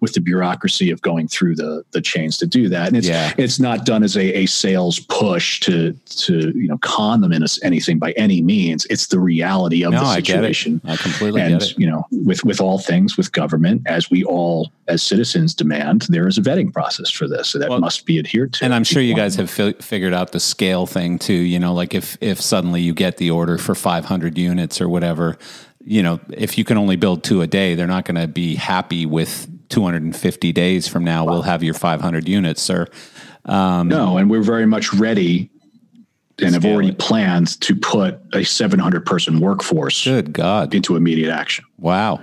with 0.00 0.12
the 0.14 0.20
bureaucracy 0.20 0.90
of 0.90 1.02
going 1.02 1.28
through 1.28 1.56
the 1.56 1.82
the 1.92 2.00
chains 2.00 2.38
to 2.38 2.46
do 2.46 2.68
that 2.68 2.88
and 2.88 2.96
it's 2.96 3.06
Yeah. 3.08 3.32
it's 3.36 3.58
not 3.60 3.84
done 3.84 4.02
as 4.02 4.16
a, 4.16 4.38
a 4.42 4.46
sales 4.46 5.00
push 5.00 5.60
to 5.60 5.92
to 6.24 6.52
you 6.56 6.68
know 6.68 6.78
con 6.78 7.20
them 7.20 7.32
into 7.32 7.58
anything 7.62 7.98
by 7.98 8.12
any 8.12 8.40
means 8.40 8.86
it's 8.88 9.08
the 9.08 9.18
reality 9.20 9.84
of 9.84 9.92
No, 9.92 10.00
the 10.00 10.06
I 10.06 10.20
get 10.20 10.36
it. 10.36 10.38
situation 10.38 10.80
I 10.84 10.96
completely 10.96 11.40
and 11.42 11.58
get 11.60 11.70
it. 11.72 11.78
you 11.78 11.86
know 11.90 12.06
with 12.12 12.44
with 12.44 12.60
all 12.60 12.78
things 12.78 13.16
with 13.16 13.32
government 13.32 13.82
as 13.86 14.10
we 14.10 14.24
all 14.24 14.70
as 14.86 15.02
citizens 15.02 15.54
demand 15.54 16.02
there 16.08 16.28
is 16.28 16.38
a 16.38 16.42
vetting 16.42 16.72
process 16.72 17.10
for 17.10 17.26
this 17.26 17.48
so 17.48 17.58
that 17.58 17.68
Well, 17.70 17.80
must 17.80 18.06
be 18.06 18.18
adhered 18.18 18.52
to 18.54 18.64
And 18.64 18.74
I'm 18.74 18.84
sure 18.84 19.02
you 19.02 19.14
guys 19.16 19.34
have 19.36 19.50
fi- 19.50 19.72
figured 19.80 20.12
out 20.14 20.32
the 20.32 20.40
scale 20.40 20.86
thing 20.86 21.18
too. 21.18 21.32
You 21.32 21.58
know, 21.58 21.74
like 21.74 21.94
if 21.94 22.16
if 22.20 22.40
suddenly 22.40 22.80
you 22.82 22.94
get 22.94 23.16
the 23.16 23.30
order 23.30 23.58
for 23.58 23.74
500 23.74 24.38
units 24.38 24.80
or 24.84 24.88
whatever, 24.88 25.36
you 25.84 26.02
know, 26.02 26.20
if 26.30 26.56
you 26.56 26.64
can 26.64 26.76
only 26.78 26.96
build 26.96 27.24
two 27.24 27.42
a 27.42 27.46
day, 27.46 27.74
they're 27.74 27.86
not 27.86 28.04
going 28.04 28.20
to 28.20 28.28
be 28.28 28.54
happy 28.54 29.06
with 29.06 29.48
250 29.70 30.52
days 30.52 30.86
from 30.86 31.04
now. 31.04 31.24
We'll 31.24 31.42
have 31.42 31.62
your 31.62 31.74
500 31.74 32.28
units, 32.28 32.62
sir. 32.62 32.86
Um, 33.46 33.88
no 33.88 34.16
and 34.16 34.30
we're 34.30 34.42
very 34.42 34.64
much 34.66 34.94
ready 34.94 35.50
and 36.40 36.54
have 36.54 36.64
already 36.64 36.88
it. 36.88 36.98
planned 36.98 37.60
to 37.60 37.76
put 37.76 38.18
a 38.32 38.42
700 38.42 39.04
person 39.04 39.38
workforce 39.38 40.02
Good 40.04 40.32
God! 40.32 40.74
into 40.74 40.96
immediate 40.96 41.30
action 41.30 41.64
Wow. 41.78 42.20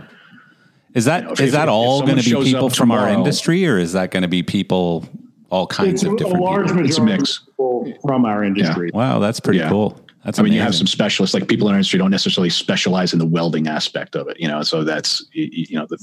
Is 0.96 1.06
that 1.06 1.24
is 1.24 1.26
know, 1.26 1.32
if- 1.34 1.40
if- 1.42 1.52
that 1.52 1.68
if 1.68 1.70
all 1.70 2.02
going 2.02 2.18
to 2.18 2.24
be 2.24 2.44
people 2.44 2.66
up 2.66 2.76
from 2.76 2.92
our 2.92 3.08
industry, 3.08 3.66
or 3.68 3.78
is 3.78 3.94
that 3.94 4.10
going 4.12 4.24
to 4.24 4.28
be 4.28 4.42
people, 4.44 5.06
all 5.52 5.68
kinds 5.68 6.02
It's 6.02 6.04
of 6.04 6.14
a 6.14 6.18
different 6.18 6.42
large 6.44 6.68
people? 6.68 6.86
It's 6.86 6.98
a 6.98 7.02
majority 7.02 7.22
mix. 7.22 7.38
of 7.38 7.46
people 7.86 8.00
from 8.02 8.26
our 8.26 8.44
industry. 8.44 8.90
Wow, 8.94 9.20
that's 9.20 9.40
pretty 9.40 9.60
Yeah. 9.60 9.70
cool. 9.70 10.01
That's 10.24 10.38
I 10.38 10.44
mean, 10.44 10.54
you 10.54 10.62
have 10.62 10.76
some 10.76 10.88
specialists, 10.88 11.34
like 11.34 11.48
people 11.48 11.68
in 11.68 11.74
our 11.74 11.78
industry 11.78 11.98
don't 11.98 12.12
necessarily 12.12 12.52
specialize 12.52 13.12
in 13.12 13.20
the 13.20 13.26
welding 13.26 13.68
aspect 13.68 14.16
of 14.16 14.28
it, 14.28 14.40
you 14.40 14.48
know. 14.48 14.62
So 14.62 14.84
that's 14.84 15.26
you 15.34 15.78
know, 15.78 15.88
the, 15.88 15.98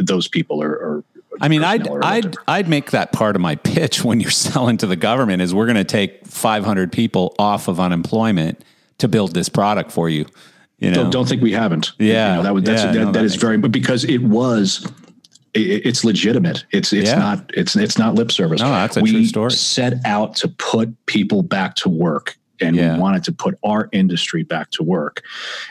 those 0.00 0.28
people 0.28 0.62
are, 0.62 0.70
are 0.70 1.04
I 1.40 1.48
mean, 1.48 1.64
I'd 1.64 1.88
I'd. 1.88 2.36
I'd 2.46 2.68
make 2.68 2.92
that 2.92 3.12
part 3.12 3.34
of 3.36 3.42
my 3.42 3.56
pitch 3.56 4.04
when 4.04 4.20
you're 4.20 4.30
selling 4.48 4.76
to 4.78 4.86
the 4.86 4.96
government 4.96 5.42
is 5.42 5.54
we're 5.54 5.66
going 5.66 5.76
to 5.76 5.84
take 5.84 6.26
500 6.26 6.92
people 6.92 7.34
off 7.38 7.68
of 7.68 7.80
unemployment 7.80 8.64
to 8.98 9.08
build 9.08 9.34
this 9.34 9.48
product 9.48 9.90
for 9.90 10.08
you. 10.08 10.26
You 10.78 10.90
know, 10.90 11.02
don't, 11.02 11.10
don't 11.10 11.28
think 11.28 11.42
we 11.42 11.52
haven't. 11.52 11.92
Yeah. 11.98 12.30
You 12.30 12.36
know, 12.36 12.42
that 12.44 12.54
would 12.54 12.64
that's 12.64 12.82
Yeah, 12.82 12.92
that, 12.92 12.98
no, 12.98 13.04
that 13.06 13.12
that 13.14 13.24
is 13.24 13.34
very 13.34 13.58
but 13.58 13.72
because 13.72 14.04
it 14.04 14.18
was 14.22 14.86
it, 15.54 15.84
it's 15.86 16.04
legitimate. 16.04 16.64
It's 16.70 16.92
it's 16.92 17.08
Yeah. 17.08 17.18
not 17.18 17.50
it's 17.54 17.74
it's 17.74 17.98
not 17.98 18.14
lip 18.14 18.30
service. 18.30 18.60
No, 18.60 18.68
that's 18.70 18.96
a 18.96 19.00
we 19.00 19.10
true 19.10 19.24
story. 19.26 19.50
set 19.50 19.94
out 20.04 20.36
to 20.36 20.48
put 20.48 21.06
people 21.06 21.42
back 21.42 21.74
to 21.76 21.88
work 21.88 22.38
and 22.60 22.76
Yeah. 22.76 22.94
we 22.94 23.00
wanted 23.00 23.24
to 23.24 23.32
put 23.32 23.58
our 23.64 23.88
industry 23.92 24.42
back 24.42 24.70
to 24.72 24.82
work. 24.82 25.22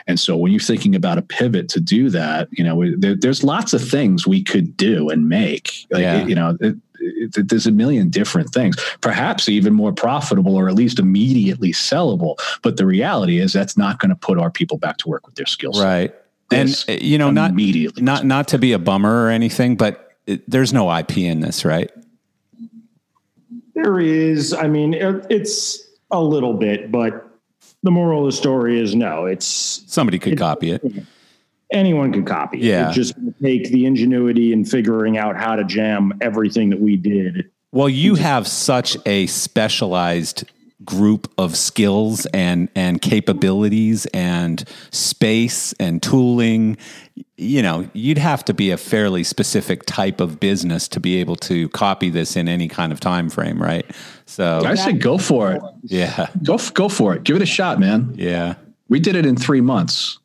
And 0.06 0.18
so 0.18 0.36
when 0.36 0.52
you're 0.52 0.60
thinking 0.60 0.94
about 0.94 1.18
a 1.18 1.22
pivot 1.22 1.68
to 1.70 1.80
do 1.80 2.10
that, 2.10 2.48
you 2.52 2.64
know, 2.64 2.76
we- 2.76 2.94
there, 2.96 3.14
there's 3.14 3.42
lots 3.44 3.72
of 3.72 3.86
things 3.86 4.26
we 4.26 4.42
could 4.42 4.76
do 4.76 5.08
and 5.08 5.28
make. 5.28 5.86
Like, 5.90 6.02
Yeah. 6.02 6.26
you 6.26 6.34
know, 6.34 6.56
it, 6.60 6.76
it, 7.00 7.48
there's 7.48 7.66
a 7.66 7.70
million 7.72 8.10
different 8.10 8.50
things, 8.50 8.76
perhaps 9.00 9.48
even 9.48 9.72
more 9.72 9.92
profitable 9.92 10.56
or 10.56 10.68
at 10.68 10.74
least 10.74 10.98
immediately 10.98 11.72
sellable. 11.72 12.36
But 12.62 12.76
the 12.76 12.86
reality 12.86 13.38
is 13.38 13.52
that's 13.52 13.76
not 13.76 13.98
going 14.00 14.10
to 14.10 14.16
put 14.16 14.38
our 14.38 14.50
people 14.50 14.78
back 14.78 14.96
to 14.98 15.08
work 15.08 15.26
with 15.26 15.36
their 15.36 15.46
skills. 15.46 15.80
right? 15.80 16.12
And 16.50 16.68
This 16.70 16.88
uh, 16.88 16.92
you 17.00 17.18
know, 17.18 17.30
not 17.30 17.50
immediately. 17.50 18.02
not 18.02 18.24
not 18.24 18.48
to 18.48 18.58
be 18.58 18.72
a 18.72 18.78
bummer 18.78 19.24
or 19.24 19.28
anything, 19.30 19.76
but 19.76 20.12
it, 20.26 20.48
there's 20.50 20.72
no 20.72 20.90
IP 20.94 21.18
in 21.18 21.40
this, 21.40 21.64
right? 21.64 21.90
There 23.74 24.00
is, 24.00 24.52
I 24.52 24.66
mean, 24.66 24.94
it, 24.94 25.26
it's 25.30 25.78
a 26.10 26.22
little 26.22 26.54
bit, 26.54 26.90
but 26.90 27.28
the 27.82 27.90
moral 27.90 28.20
of 28.20 28.26
the 28.26 28.36
story 28.36 28.80
is 28.80 28.94
no. 28.94 29.26
It's 29.26 29.46
Somebody 29.86 30.18
could 30.18 30.38
copy 30.38 30.70
it. 30.72 30.82
anyone 31.72 32.12
can 32.12 32.24
copy. 32.24 32.58
it. 32.58 32.64
Yeah. 32.64 32.86
It's 32.88 32.96
just 32.96 33.14
take 33.42 33.70
the 33.70 33.86
ingenuity 33.86 34.52
and 34.52 34.68
figuring 34.68 35.18
out 35.18 35.36
how 35.36 35.56
to 35.56 35.64
jam 35.64 36.12
everything 36.20 36.70
that 36.70 36.80
we 36.80 36.96
did. 36.96 37.50
Well, 37.72 37.88
you 37.88 38.14
have 38.14 38.48
such 38.48 38.96
a 39.06 39.26
specialized 39.26 40.44
group 40.88 41.30
of 41.36 41.54
skills 41.54 42.24
and 42.32 42.68
and 42.74 43.02
capabilities 43.02 44.06
and 44.14 44.64
space 44.90 45.74
and 45.74 46.02
tooling. 46.02 46.78
You 47.36 47.62
know, 47.62 47.88
you'd 47.92 48.18
have 48.18 48.44
to 48.46 48.54
be 48.54 48.70
a 48.70 48.76
fairly 48.76 49.22
specific 49.22 49.84
type 49.84 50.20
of 50.20 50.40
business 50.40 50.88
to 50.88 50.98
be 51.00 51.16
able 51.20 51.36
to 51.36 51.68
copy 51.68 52.08
this 52.10 52.36
in 52.36 52.48
any 52.48 52.68
kind 52.68 52.90
of 52.90 53.00
time 53.00 53.28
frame, 53.28 53.60
right? 53.62 53.84
So, 54.26 54.62
I 54.64 54.74
say 54.74 54.92
go 54.92 55.18
for 55.18 55.52
it. 55.52 55.62
yeah, 55.84 56.28
Go 56.42 56.58
go 56.74 56.88
for 56.88 57.14
it. 57.14 57.24
Give 57.24 57.36
it 57.36 57.42
a 57.42 57.46
shot, 57.46 57.78
man. 57.78 58.12
yeah, 58.16 58.54
We 58.88 58.98
did 58.98 59.14
it 59.14 59.26
in 59.26 59.36
three 59.36 59.60
months. 59.60 60.18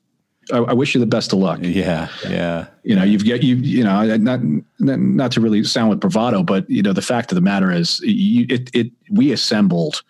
I, 0.52 0.57
I 0.57 0.73
wish 0.73 0.94
you 0.94 0.99
the 0.99 1.06
best 1.18 1.31
of 1.34 1.40
luck. 1.40 1.60
yeah, 1.61 2.10
yeah, 2.27 2.68
You 2.84 2.95
know, 2.95 3.03
you've 3.03 3.26
got 3.27 3.44
you. 3.44 3.56
You 3.57 3.84
know, 3.84 4.18
not 4.18 4.40
not 4.80 4.99
not 4.99 5.31
to 5.34 5.41
really 5.41 5.64
sound 5.64 5.90
with 5.90 5.99
bravado, 5.99 6.41
but 6.44 6.69
you 6.69 6.81
know, 6.81 6.94
the 6.94 7.02
fact 7.02 7.31
of 7.31 7.35
the 7.35 7.41
matter 7.41 7.72
is, 7.72 7.99
you, 8.02 8.45
it 8.49 8.69
it 8.73 8.91
we 9.11 9.31
assembled 9.31 10.02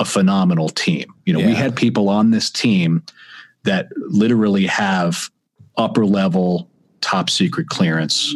a 0.00 0.04
phenomenal 0.04 0.68
team. 0.70 1.12
You 1.26 1.34
know, 1.34 1.46
we 1.46 1.54
had 1.54 1.76
people 1.76 2.08
on 2.08 2.30
this 2.30 2.50
team 2.50 3.04
that 3.62 3.88
literally 3.96 4.66
have 4.66 5.30
upper 5.76 6.06
level, 6.06 6.68
top 7.02 7.28
secret 7.30 7.68
clearance, 7.68 8.34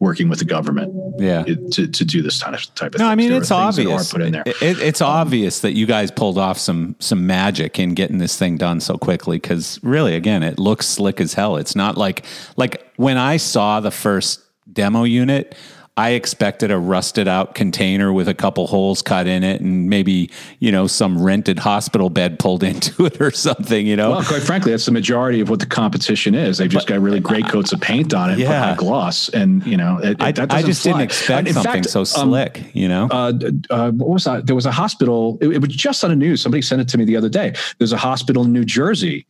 working 0.00 0.28
with 0.28 0.40
the 0.40 0.44
government 0.44 0.92
yeah. 1.18 1.44
to 1.44 1.86
to 1.86 2.04
do 2.04 2.20
this 2.20 2.42
kind 2.42 2.54
of 2.54 2.74
type 2.74 2.94
of. 2.94 2.98
No, 2.98 3.06
I 3.06 3.14
mean 3.14 3.30
There 3.30 3.40
it's 3.40 3.50
are 3.50 3.72
things 3.72 3.76
that 3.76 3.86
obvious. 3.86 4.12
Put 4.12 4.22
in 4.22 4.32
there. 4.32 4.42
It- 4.44 4.60
it- 4.60 4.78
it's 4.80 5.00
obvious 5.00 5.60
that 5.60 5.74
you 5.74 5.86
guys 5.86 6.10
pulled 6.10 6.36
off 6.36 6.58
some 6.58 6.96
some 6.98 7.26
magic 7.26 7.78
in 7.78 7.94
getting 7.94 8.18
this 8.18 8.36
thing 8.36 8.56
done 8.58 8.80
so 8.80 8.98
quickly. 8.98 9.36
Because 9.36 9.78
really, 9.82 10.14
again, 10.16 10.42
it 10.42 10.58
looks 10.58 10.86
slick 10.86 11.20
as 11.20 11.34
hell. 11.34 11.56
It's 11.56 11.76
not 11.76 11.96
like 11.96 12.24
like 12.56 12.84
when 12.96 13.16
I 13.16 13.36
saw 13.38 13.80
the 13.80 13.92
first 13.92 14.40
demo 14.70 15.04
unit. 15.04 15.54
I 15.96 16.10
expected 16.10 16.72
a 16.72 16.78
rusted 16.78 17.28
out 17.28 17.54
container 17.54 18.12
with 18.12 18.26
a 18.26 18.34
couple 18.34 18.66
holes 18.66 19.00
cut 19.00 19.28
in 19.28 19.44
it 19.44 19.60
and 19.60 19.88
maybe, 19.88 20.28
you 20.58 20.72
know, 20.72 20.88
some 20.88 21.22
rented 21.22 21.60
hospital 21.60 22.10
bed 22.10 22.40
pulled 22.40 22.64
into 22.70 23.04
it 23.06 23.20
or 23.20 23.30
something, 23.30 23.86
you 23.86 23.94
know? 23.94 24.10
Well, 24.10 24.24
quite 24.24 24.42
frankly, 24.42 24.72
that's 24.72 24.86
the 24.86 24.90
majority 24.92 25.40
of 25.40 25.50
what 25.50 25.60
the 25.60 25.66
competition 25.66 26.34
is. 26.34 26.58
They've 26.58 26.68
just 26.68 26.88
got 26.88 26.98
really 26.98 27.20
great 27.20 27.46
coats 27.46 27.72
of 27.72 27.80
paint 27.80 28.12
on 28.12 28.30
it, 28.30 28.34
put 28.34 28.40
Yeah. 28.42 28.74
gloss, 28.76 29.28
and 29.28 29.64
you 29.64 29.76
know, 29.76 29.98
it, 30.02 30.16
I, 30.20 30.32
I 30.50 30.62
just 30.62 30.82
didn't 30.82 31.02
expect 31.02 31.46
In 31.46 31.54
something 31.54 31.72
fact, 31.84 31.90
so 31.90 32.00
um, 32.00 32.06
slick, 32.06 32.64
you 32.72 32.88
know? 32.88 33.06
uh, 33.12 33.32
uh, 33.70 33.92
what 33.92 34.08
was 34.08 34.24
that? 34.24 34.46
There 34.46 34.56
was 34.56 34.66
a 34.66 34.72
hospital. 34.72 35.38
It, 35.40 35.48
it 35.50 35.58
was 35.60 35.70
just 35.70 36.02
on 36.02 36.10
the 36.10 36.16
news. 36.16 36.42
Somebody 36.42 36.62
sent 36.62 36.80
it 36.80 36.88
to 36.88 36.98
me 36.98 37.04
the 37.04 37.16
other 37.16 37.28
day. 37.28 37.54
There's 37.78 37.92
a 37.92 37.96
hospital 37.98 38.42
in 38.42 38.52
New 38.52 38.64
Jersey 38.64 39.26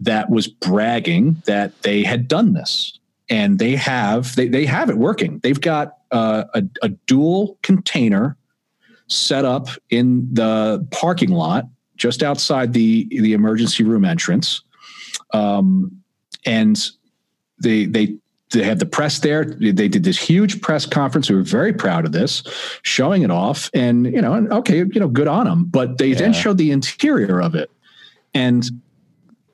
that 0.00 0.28
was 0.28 0.48
bragging 0.48 1.40
that 1.46 1.80
they 1.82 2.02
had 2.02 2.26
done 2.26 2.52
this, 2.54 2.98
and 3.28 3.60
they 3.60 3.76
have 3.76 4.34
they 4.34 4.48
they 4.48 4.66
have 4.66 4.90
it 4.90 4.98
working. 4.98 5.38
They've 5.44 5.60
got 5.60 5.98
uh, 6.12 6.44
a, 6.54 6.62
a 6.82 6.88
dual 6.88 7.58
container 7.62 8.36
set 9.06 9.44
up 9.44 9.68
in 9.90 10.28
the 10.32 10.86
parking 10.90 11.30
lot 11.30 11.66
just 11.96 12.22
outside 12.22 12.72
the 12.72 13.06
the 13.10 13.32
emergency 13.32 13.84
room 13.84 14.04
entrance, 14.04 14.62
um, 15.32 16.02
and 16.46 16.90
they 17.62 17.84
they 17.84 18.16
they 18.50 18.64
had 18.64 18.78
the 18.78 18.86
press 18.86 19.20
there. 19.20 19.44
They 19.44 19.88
did 19.88 20.02
this 20.02 20.18
huge 20.18 20.60
press 20.60 20.86
conference. 20.86 21.30
We 21.30 21.36
were 21.36 21.42
very 21.42 21.72
proud 21.72 22.04
of 22.04 22.12
this, 22.12 22.42
showing 22.82 23.22
it 23.22 23.30
off, 23.30 23.70
and 23.74 24.06
you 24.06 24.20
know, 24.20 24.32
and 24.32 24.52
okay, 24.52 24.78
you 24.78 25.00
know, 25.00 25.08
good 25.08 25.28
on 25.28 25.46
them. 25.46 25.64
But 25.64 25.98
they 25.98 26.14
then 26.14 26.32
showed 26.32 26.58
the 26.58 26.70
interior 26.70 27.40
of 27.40 27.54
it, 27.54 27.70
and 28.34 28.64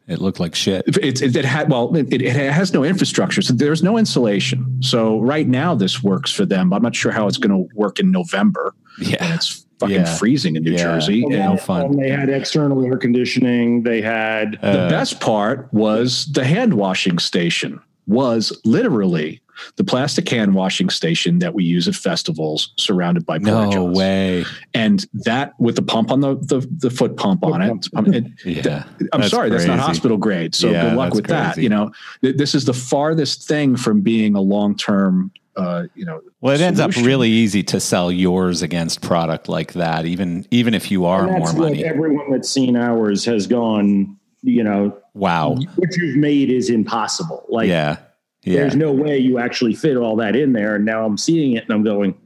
it 0.09 0.21
looked 0.21 0.39
like 0.41 0.55
shit. 0.55 0.85
it, 0.87 1.21
it, 1.23 1.37
it 1.37 1.45
had 1.45 1.71
well, 1.71 1.95
it, 1.97 2.13
it 2.13 2.33
has 2.37 2.73
no 2.73 2.85
infrastructure, 2.85 3.43
so 3.43 3.53
there's 3.53 3.83
no 3.83 3.99
insulation. 3.99 4.81
So 4.83 5.21
right 5.21 5.47
now, 5.49 5.75
this 5.75 6.03
works 6.03 6.33
for 6.33 6.45
them. 6.47 6.73
I'm 6.73 6.83
not 6.83 6.95
sure 6.95 7.13
how 7.13 7.27
it's 7.27 7.39
going 7.39 7.51
to 7.69 7.75
work 7.75 7.99
in 8.01 8.11
November 8.11 8.75
Yeah. 8.99 9.35
it's 9.35 9.67
fucking 9.81 9.95
Yeah. 9.97 10.17
freezing 10.17 10.57
in 10.57 10.63
New 10.63 10.73
Yeah. 10.73 10.79
Jersey. 10.79 11.25
Yeah. 11.29 11.37
And 11.37 11.55
No 11.55 11.57
fun. 11.59 11.87
And 11.87 11.99
they 12.03 12.09
had 12.11 12.29
external 12.29 12.85
air 12.85 12.97
conditioning. 12.97 13.83
They 13.83 14.01
had 14.01 14.59
Uh, 14.63 14.73
the 14.85 14.89
best 14.89 15.21
part 15.21 15.69
was 15.73 16.27
the 16.33 16.45
hand 16.45 16.75
washing 16.75 17.19
station 17.19 17.81
was 18.07 18.59
literally 18.65 19.41
the 19.77 19.85
plastic 19.85 20.29
hand 20.29 20.55
washing 20.55 20.89
station 20.91 21.39
that 21.41 21.55
we 21.55 21.65
use 21.65 21.87
at 21.89 21.95
festivals 21.95 22.73
surrounded 22.77 23.25
by 23.27 23.39
porta 23.39 23.51
no 23.67 23.71
johns. 23.73 23.97
way. 23.97 24.45
and 24.75 25.07
that 25.13 25.53
with 25.61 25.77
the 25.77 25.83
pump 25.83 26.11
on 26.11 26.21
the 26.21 26.35
the, 26.37 26.67
the 26.79 26.91
foot 26.91 27.17
pump 27.17 27.45
on 27.45 27.63
it, 27.63 27.89
Um, 27.95 28.13
it- 28.13 28.27
Yeah. 28.45 28.85
I'm 29.13 29.21
That's 29.21 29.31
sorry, 29.31 29.51
that's 29.51 29.65
not 29.67 29.79
hospital 29.79 30.17
grade. 30.17 30.55
So 30.55 30.71
Yeah, 30.71 30.91
good 30.91 30.97
luck 30.97 31.07
that's 31.09 31.17
with 31.17 31.27
that. 31.29 31.57
You 31.59 31.69
know, 31.69 31.93
Th- 32.23 32.37
this 32.37 32.55
is 32.55 32.65
the 32.65 32.75
farthest 32.75 33.47
thing 33.49 33.77
from 33.77 34.01
being 34.01 34.35
a 34.35 34.41
long 34.41 34.77
term. 34.77 35.31
Uh, 35.57 35.85
you 35.95 36.05
know, 36.05 36.21
Well, 36.43 36.55
it 36.55 36.61
ends 36.61 36.79
up 36.81 36.95
really 36.97 37.31
easy 37.31 37.63
to 37.63 37.81
sell 37.81 38.13
yours 38.13 38.61
against 38.61 39.01
product 39.01 39.49
like 39.49 39.73
that, 39.73 40.05
even 40.05 40.47
even 40.51 40.75
if 40.75 40.91
you 40.91 41.07
are 41.07 41.23
and 41.23 41.31
more 41.33 41.41
that's 41.41 41.53
what 41.55 41.69
money. 41.71 41.83
everyone 41.85 42.31
that's 42.31 42.51
seen 42.51 42.77
ours 42.77 43.25
has 43.25 43.47
gone, 43.47 44.17
you 44.43 44.63
know, 44.63 44.95
Wow. 45.15 45.57
what 45.77 45.97
you've 45.97 46.17
made 46.19 46.51
is 46.51 46.69
impossible. 46.69 47.47
Like 47.49 47.69
Yeah. 47.69 47.97
Yeah. 48.47 48.61
there's 48.61 48.77
no 48.77 48.93
way 48.93 49.19
you 49.19 49.39
actually 49.39 49.75
fit 49.75 49.97
all 49.97 50.17
that 50.17 50.35
in 50.37 50.53
there. 50.53 50.77
And 50.77 50.85
now 50.85 51.05
I'm 51.05 51.19
seeing 51.19 51.53
it 51.57 51.65
and 51.65 51.73
I'm 51.73 51.83
going, 51.83 52.17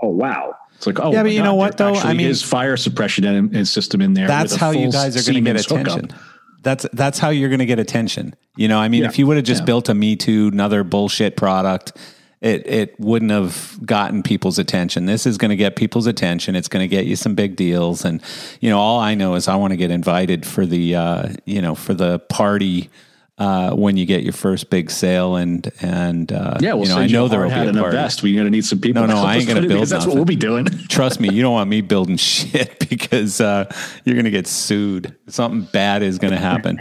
oh 0.00 0.08
wow. 0.08 0.54
It's 0.76 0.86
like, 0.86 0.98
oh, 1.00 1.12
Yeah, 1.12 1.22
but 1.22 1.32
you 1.32 1.38
God, 1.38 1.44
know 1.44 1.54
what, 1.54 1.76
though? 1.76 1.94
I 1.94 2.14
mean- 2.14 2.26
is 2.28 2.42
fire 2.42 2.76
suppression 2.76 3.24
in, 3.24 3.54
in 3.54 3.64
system 3.64 4.00
in 4.00 4.14
there. 4.14 4.26
That's 4.26 4.54
how 4.54 4.70
you 4.70 4.90
guys 4.90 5.16
are 5.16 5.30
going 5.32 5.44
to 5.44 5.52
get 5.52 5.60
Siemens 5.64 5.86
hookup. 5.86 5.98
attention. 6.04 6.18
That's 6.62 6.86
that's 6.94 7.18
how 7.18 7.28
you're 7.28 7.50
going 7.50 7.58
to 7.58 7.66
get 7.66 7.78
attention. 7.78 8.34
You 8.56 8.68
know, 8.68 8.78
I 8.78 8.88
mean, 8.88 9.02
Yeah. 9.02 9.08
if 9.08 9.18
you 9.18 9.26
would 9.26 9.36
have 9.36 9.44
just 9.44 9.60
Yeah. 9.62 9.66
built 9.66 9.88
a 9.90 9.94
Me 9.94 10.16
Too, 10.16 10.48
another 10.52 10.82
bullshit 10.82 11.36
product, 11.36 11.92
it 12.40 12.66
it 12.66 12.98
wouldn't 13.00 13.30
have 13.32 13.78
gotten 13.84 14.22
people's 14.22 14.58
attention. 14.58 15.04
This 15.06 15.26
is 15.26 15.36
going 15.38 15.50
to 15.50 15.56
get 15.56 15.76
people's 15.76 16.06
attention. 16.06 16.56
It's 16.56 16.68
going 16.68 16.82
to 16.82 16.88
get 16.88 17.04
you 17.06 17.16
some 17.16 17.34
big 17.34 17.56
deals, 17.56 18.04
and 18.04 18.22
you 18.60 18.70
know, 18.70 18.78
all 18.78 18.98
I 18.98 19.14
know 19.14 19.34
is 19.34 19.46
I 19.46 19.56
want 19.56 19.72
to 19.72 19.76
get 19.76 19.90
invited 19.90 20.46
for 20.46 20.64
the 20.64 20.94
uh, 20.94 21.28
you 21.44 21.60
know 21.60 21.74
for 21.74 21.92
the 21.94 22.18
party. 22.30 22.88
Uh, 23.36 23.74
when 23.74 23.96
you 23.96 24.06
get 24.06 24.22
your 24.22 24.32
first 24.32 24.70
big 24.70 24.88
sale 24.88 25.34
and 25.34 25.68
and 25.80 26.30
uh, 26.30 26.56
Yeah, 26.60 26.74
we'll 26.74 26.84
you 26.84 26.94
know, 26.94 27.00
I 27.00 27.06
know 27.08 27.26
there 27.26 27.40
will 27.40 27.48
be 27.48 27.54
a 27.54 27.68
and 27.68 27.76
party. 27.76 27.96
vest. 27.96 28.22
We're 28.22 28.34
going 28.34 28.44
to 28.44 28.50
need 28.50 28.64
some 28.64 28.80
people. 28.80 29.02
No, 29.02 29.08
no, 29.08 29.14
to 29.14 29.18
help 29.18 29.28
I 29.28 29.36
ain't 29.38 29.48
gonna 29.48 29.60
build 29.62 29.72
because 29.72 29.90
that's 29.90 30.06
what 30.06 30.14
we'll 30.14 30.24
be 30.24 30.36
doing. 30.36 30.66
Trust 30.88 31.18
me, 31.18 31.30
you 31.32 31.42
don't 31.42 31.52
want 31.52 31.68
me 31.68 31.80
building 31.80 32.16
shit 32.18 32.88
because 32.88 33.40
uh, 33.40 33.64
you're 34.04 34.14
going 34.14 34.24
to 34.24 34.30
get 34.30 34.46
sued. 34.46 35.16
Something 35.26 35.62
bad 35.72 36.04
is 36.04 36.18
going 36.18 36.32
to 36.32 36.38
happen. 36.38 36.80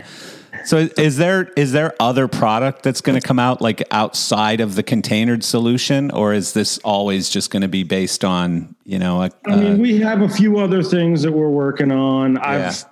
So, 0.66 0.88
is 0.98 1.18
there 1.18 1.52
is 1.58 1.72
there 1.72 1.94
other 2.00 2.28
product 2.28 2.84
that's 2.84 3.02
going 3.02 3.20
to 3.20 3.28
come 3.28 3.40
out 3.40 3.60
like 3.62 3.84
outside 3.92 4.62
of 4.62 4.76
the 4.76 4.84
containered 4.84 5.44
solution, 5.44 6.12
or 6.12 6.34
is 6.34 6.54
this 6.54 6.78
always 6.80 7.30
just 7.30 7.50
going 7.52 7.64
to 7.64 7.68
be 7.68 7.84
based 7.84 8.24
on 8.24 8.76
you 8.86 9.00
know? 9.00 9.24
A, 9.24 9.32
I 9.48 9.56
mean, 9.56 9.80
we 9.80 10.00
have 10.00 10.22
a 10.22 10.30
few 10.30 10.60
other 10.60 10.84
things 10.84 11.24
that 11.24 11.32
we're 11.32 11.50
working 11.50 11.92
on. 11.92 12.38
I've 12.38 12.86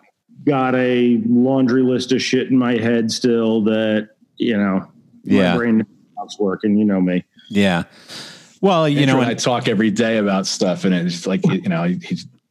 got 0.45 0.75
a 0.75 1.21
laundry 1.27 1.83
list 1.83 2.11
of 2.11 2.21
shit 2.21 2.49
in 2.49 2.57
my 2.57 2.73
head 2.77 3.11
still 3.11 3.63
that, 3.65 4.09
you 4.37 4.57
know, 4.57 4.79
my 5.25 5.35
Yeah. 5.35 5.55
brain 5.55 5.85
stops 6.13 6.39
working. 6.39 6.77
You 6.77 6.85
know 6.85 7.01
me. 7.01 7.23
yeah. 7.49 7.83
Well, 8.61 8.87
you 8.87 8.99
Andrew 8.99 9.15
know, 9.15 9.21
and 9.21 9.29
I 9.31 9.33
talk 9.33 9.67
every 9.67 9.89
day 9.89 10.17
about 10.17 10.45
stuff, 10.45 10.85
and 10.85 10.93
it's 10.93 11.25
like 11.25 11.43
you 11.47 11.67
know, 11.67 11.83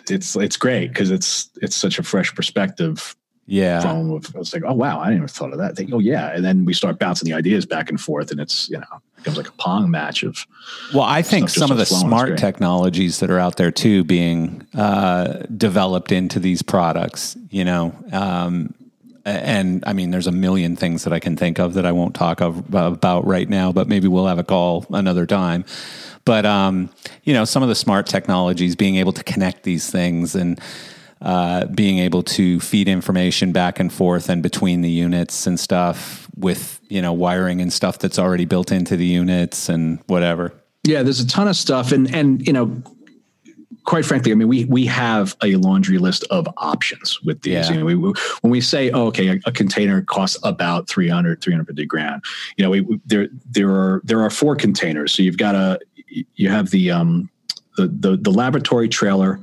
it's 0.09 0.35
it's 0.37 0.57
great 0.57 0.89
because 0.89 1.11
it's 1.13 1.49
it's 1.63 1.77
such 1.77 2.01
a 2.01 2.03
fresh 2.03 2.35
perspective 2.35 3.15
yeah, 3.47 3.81
from. 3.81 4.11
I 4.35 4.39
was 4.39 4.53
like, 4.53 4.65
oh 4.67 4.75
wow, 4.75 4.99
I 4.99 5.05
didn't 5.07 5.19
even 5.19 5.29
thought 5.29 5.53
of 5.53 5.59
that. 5.59 5.77
Think, 5.77 5.91
oh 5.93 6.01
yeah, 6.01 6.33
and 6.35 6.45
then 6.45 6.65
we 6.65 6.75
start 6.75 6.99
bouncing 6.99 7.29
the 7.31 7.37
ideas 7.37 7.65
back 7.65 7.91
and 7.91 8.01
forth, 8.01 8.33
and 8.33 8.41
it's 8.41 8.69
you 8.69 8.79
know, 8.79 9.01
becomes 9.23 9.37
like 9.37 9.49
a 9.49 9.53
pong 9.53 9.91
match 9.91 10.23
of. 10.23 10.47
Well, 10.93 11.05
I 11.05 11.23
think 11.23 11.49
some 11.49 11.71
of 11.71 11.79
the 11.79 11.87
smart 11.87 12.39
technologies 12.39 13.21
that 13.21 13.31
are 13.31 13.39
out 13.39 13.57
there 13.57 13.71
too 13.71 14.05
being 14.05 14.67
uh, 14.75 15.45
developed 15.57 16.13
into 16.13 16.41
these 16.41 16.63
products. 16.63 17.37
You 17.51 17.65
know, 17.65 17.95
um, 18.13 18.75
and 19.25 19.85
I 19.87 19.93
mean, 19.93 20.11
there's 20.11 20.27
a 20.27 20.33
million 20.33 20.77
things 20.77 21.05
that 21.05 21.13
I 21.13 21.19
can 21.19 21.37
think 21.37 21.59
of 21.59 21.75
that 21.75 21.87
I 21.87 21.93
won't 21.93 22.15
talk 22.15 22.41
of, 22.41 22.75
about 22.75 23.27
right 23.27 23.49
now, 23.49 23.73
but 23.73 23.89
maybe 23.89 24.09
we'll 24.09 24.27
have 24.27 24.39
a 24.39 24.45
call 24.45 24.87
another 24.91 25.27
time. 25.27 25.65
But 26.25 26.47
um, 26.47 26.91
you 27.25 27.35
know, 27.35 27.45
some 27.45 27.63
of 27.63 27.69
the 27.69 27.75
smart 27.75 28.07
technologies 28.07 28.77
being 28.77 28.97
able 28.97 29.13
to 29.13 29.25
connect 29.25 29.63
these 29.63 29.91
things 29.91 30.35
and 30.35 30.61
uh, 31.21 31.67
being 31.67 31.99
able 31.99 32.23
to 32.23 32.61
feed 32.61 32.89
information 32.89 33.53
back 33.53 33.79
and 33.79 33.93
forth 33.93 34.29
and 34.29 34.43
between 34.43 34.81
the 34.81 34.91
units 34.91 35.47
and 35.47 35.61
stuff 35.61 36.30
with 36.41 36.81
you 36.89 37.03
know 37.03 37.13
wiring 37.13 37.61
and 37.61 37.73
stuff 37.73 37.99
that's 37.99 38.19
already 38.19 38.45
built 38.45 38.73
into 38.73 38.97
the 38.97 39.07
units 39.07 39.69
and 39.69 40.01
whatever. 40.07 40.53
Yeah, 40.85 41.03
there's 41.03 41.21
a 41.21 41.27
ton 41.27 41.49
of 41.49 41.57
stuff, 41.57 41.93
and 41.93 42.13
and 42.15 42.47
you 42.47 42.53
know 42.53 42.83
quite 43.85 44.05
frankly, 44.05 44.31
I 44.31 44.35
mean, 44.35 44.49
we 44.49 44.65
we 44.67 44.87
have 44.87 45.37
a 45.43 45.57
laundry 45.57 45.99
list 45.99 46.25
of 46.31 46.47
options 46.59 47.21
with 47.23 47.43
these. 47.43 47.55
Yeah. 47.69 47.71
You 47.73 47.79
know, 47.81 47.85
we, 47.85 47.95
we, 47.95 48.13
when 48.41 48.51
we 48.51 48.61
say, 48.61 48.91
oh, 48.91 49.07
okay, 49.07 49.29
a, 49.29 49.41
a, 49.47 49.53
container 49.53 50.03
costs 50.03 50.39
about 50.45 50.89
300, 50.89 51.41
350 51.41 51.87
grand, 51.87 52.23
you 52.57 52.65
know, 52.65 52.71
we, 52.71 52.83
we, 52.83 53.01
there 53.07 53.29
there 53.51 53.71
are 53.71 54.01
there 54.05 54.21
are 54.21 54.31
four 54.31 54.55
containers. 54.57 55.13
So 55.13 55.23
you've 55.23 55.39
got 55.39 55.55
a 55.55 55.81
you 56.37 56.49
have 56.49 56.71
the 56.71 56.91
um 56.91 57.31
the 57.77 57.89
the, 57.89 58.17
the 58.17 58.31
lavatory 58.31 58.89
trailer. 58.89 59.41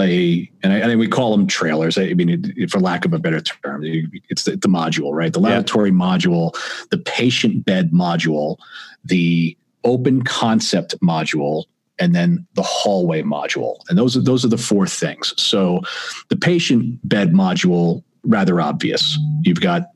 A 0.00 0.50
and 0.62 0.72
I, 0.72 0.78
and 0.78 0.98
we 0.98 1.08
call 1.08 1.36
them 1.36 1.46
trailers. 1.46 1.98
I 1.98 2.14
mean, 2.14 2.52
it, 2.56 2.70
for 2.70 2.80
lack 2.80 3.04
of 3.04 3.12
a 3.12 3.18
better 3.18 3.40
term, 3.40 3.82
it's 4.28 4.44
the, 4.44 4.52
the 4.52 4.68
module, 4.68 5.12
right? 5.12 5.32
The 5.32 5.40
lavatory 5.40 5.90
yeah. 5.90 5.96
module, 5.96 6.54
the 6.90 6.98
patient 6.98 7.64
bed 7.64 7.92
module, 7.92 8.56
the 9.04 9.56
open 9.84 10.22
concept 10.22 10.98
module, 11.00 11.64
and 11.98 12.14
then 12.14 12.46
the 12.54 12.62
hallway 12.62 13.22
module. 13.22 13.76
And 13.88 13.98
those 13.98 14.16
are 14.16 14.20
those 14.20 14.44
are 14.44 14.48
the 14.48 14.58
four 14.58 14.86
things. 14.86 15.34
So 15.36 15.80
the 16.28 16.36
patient 16.36 17.06
bed 17.08 17.32
module, 17.32 18.02
rather 18.24 18.60
obvious. 18.60 19.18
You've 19.42 19.60
got 19.60 19.90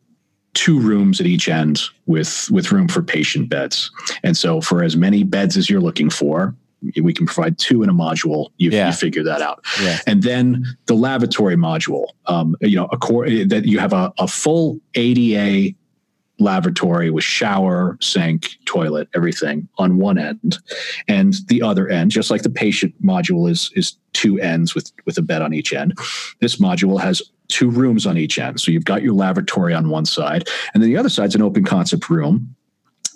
two 0.54 0.78
rooms 0.78 1.20
at 1.20 1.26
each 1.26 1.48
end 1.48 1.82
with 2.06 2.48
with 2.50 2.70
room 2.70 2.88
for 2.88 3.02
patient 3.02 3.48
beds. 3.48 3.90
And 4.22 4.36
so 4.36 4.60
for 4.60 4.82
as 4.82 4.96
many 4.96 5.24
beds 5.24 5.56
as 5.56 5.68
you're 5.68 5.80
looking 5.80 6.10
for, 6.10 6.54
we 7.02 7.12
can 7.12 7.26
provide 7.26 7.58
two 7.58 7.82
in 7.82 7.88
a 7.88 7.94
module. 7.94 8.50
You, 8.56 8.70
yeah. 8.70 8.88
you 8.88 8.92
figure 8.92 9.22
that 9.24 9.42
out. 9.42 9.64
Yeah. 9.80 9.98
And 10.06 10.22
then 10.22 10.64
the 10.86 10.94
lavatory 10.94 11.56
module, 11.56 12.06
um, 12.26 12.56
you 12.60 12.76
know, 12.76 12.88
a 12.92 12.96
core, 12.96 13.26
that 13.26 13.62
you 13.64 13.78
have 13.78 13.92
a, 13.92 14.12
a 14.18 14.28
full 14.28 14.80
ADA 14.94 15.74
lavatory 16.38 17.10
with 17.10 17.24
shower, 17.24 17.96
sink, 18.00 18.56
toilet, 18.64 19.08
everything 19.14 19.68
on 19.78 19.98
one 19.98 20.18
end, 20.18 20.58
and 21.08 21.34
the 21.48 21.62
other 21.62 21.88
end, 21.88 22.10
just 22.10 22.30
like 22.30 22.42
the 22.42 22.50
patient 22.50 22.94
module 23.04 23.48
is 23.48 23.70
is 23.74 23.96
two 24.12 24.38
ends 24.40 24.74
with 24.74 24.92
with 25.06 25.16
a 25.18 25.22
bed 25.22 25.42
on 25.42 25.54
each 25.54 25.72
end. 25.72 25.96
This 26.40 26.56
module 26.56 27.00
has 27.00 27.22
two 27.48 27.70
rooms 27.70 28.06
on 28.06 28.18
each 28.18 28.38
end. 28.38 28.60
So 28.60 28.72
you've 28.72 28.84
got 28.84 29.02
your 29.02 29.14
lavatory 29.14 29.74
on 29.74 29.90
one 29.90 30.04
side, 30.04 30.48
and 30.72 30.82
then 30.82 30.90
the 30.90 30.96
other 30.96 31.08
side's 31.08 31.34
an 31.34 31.42
open 31.42 31.64
concept 31.64 32.10
room 32.10 32.54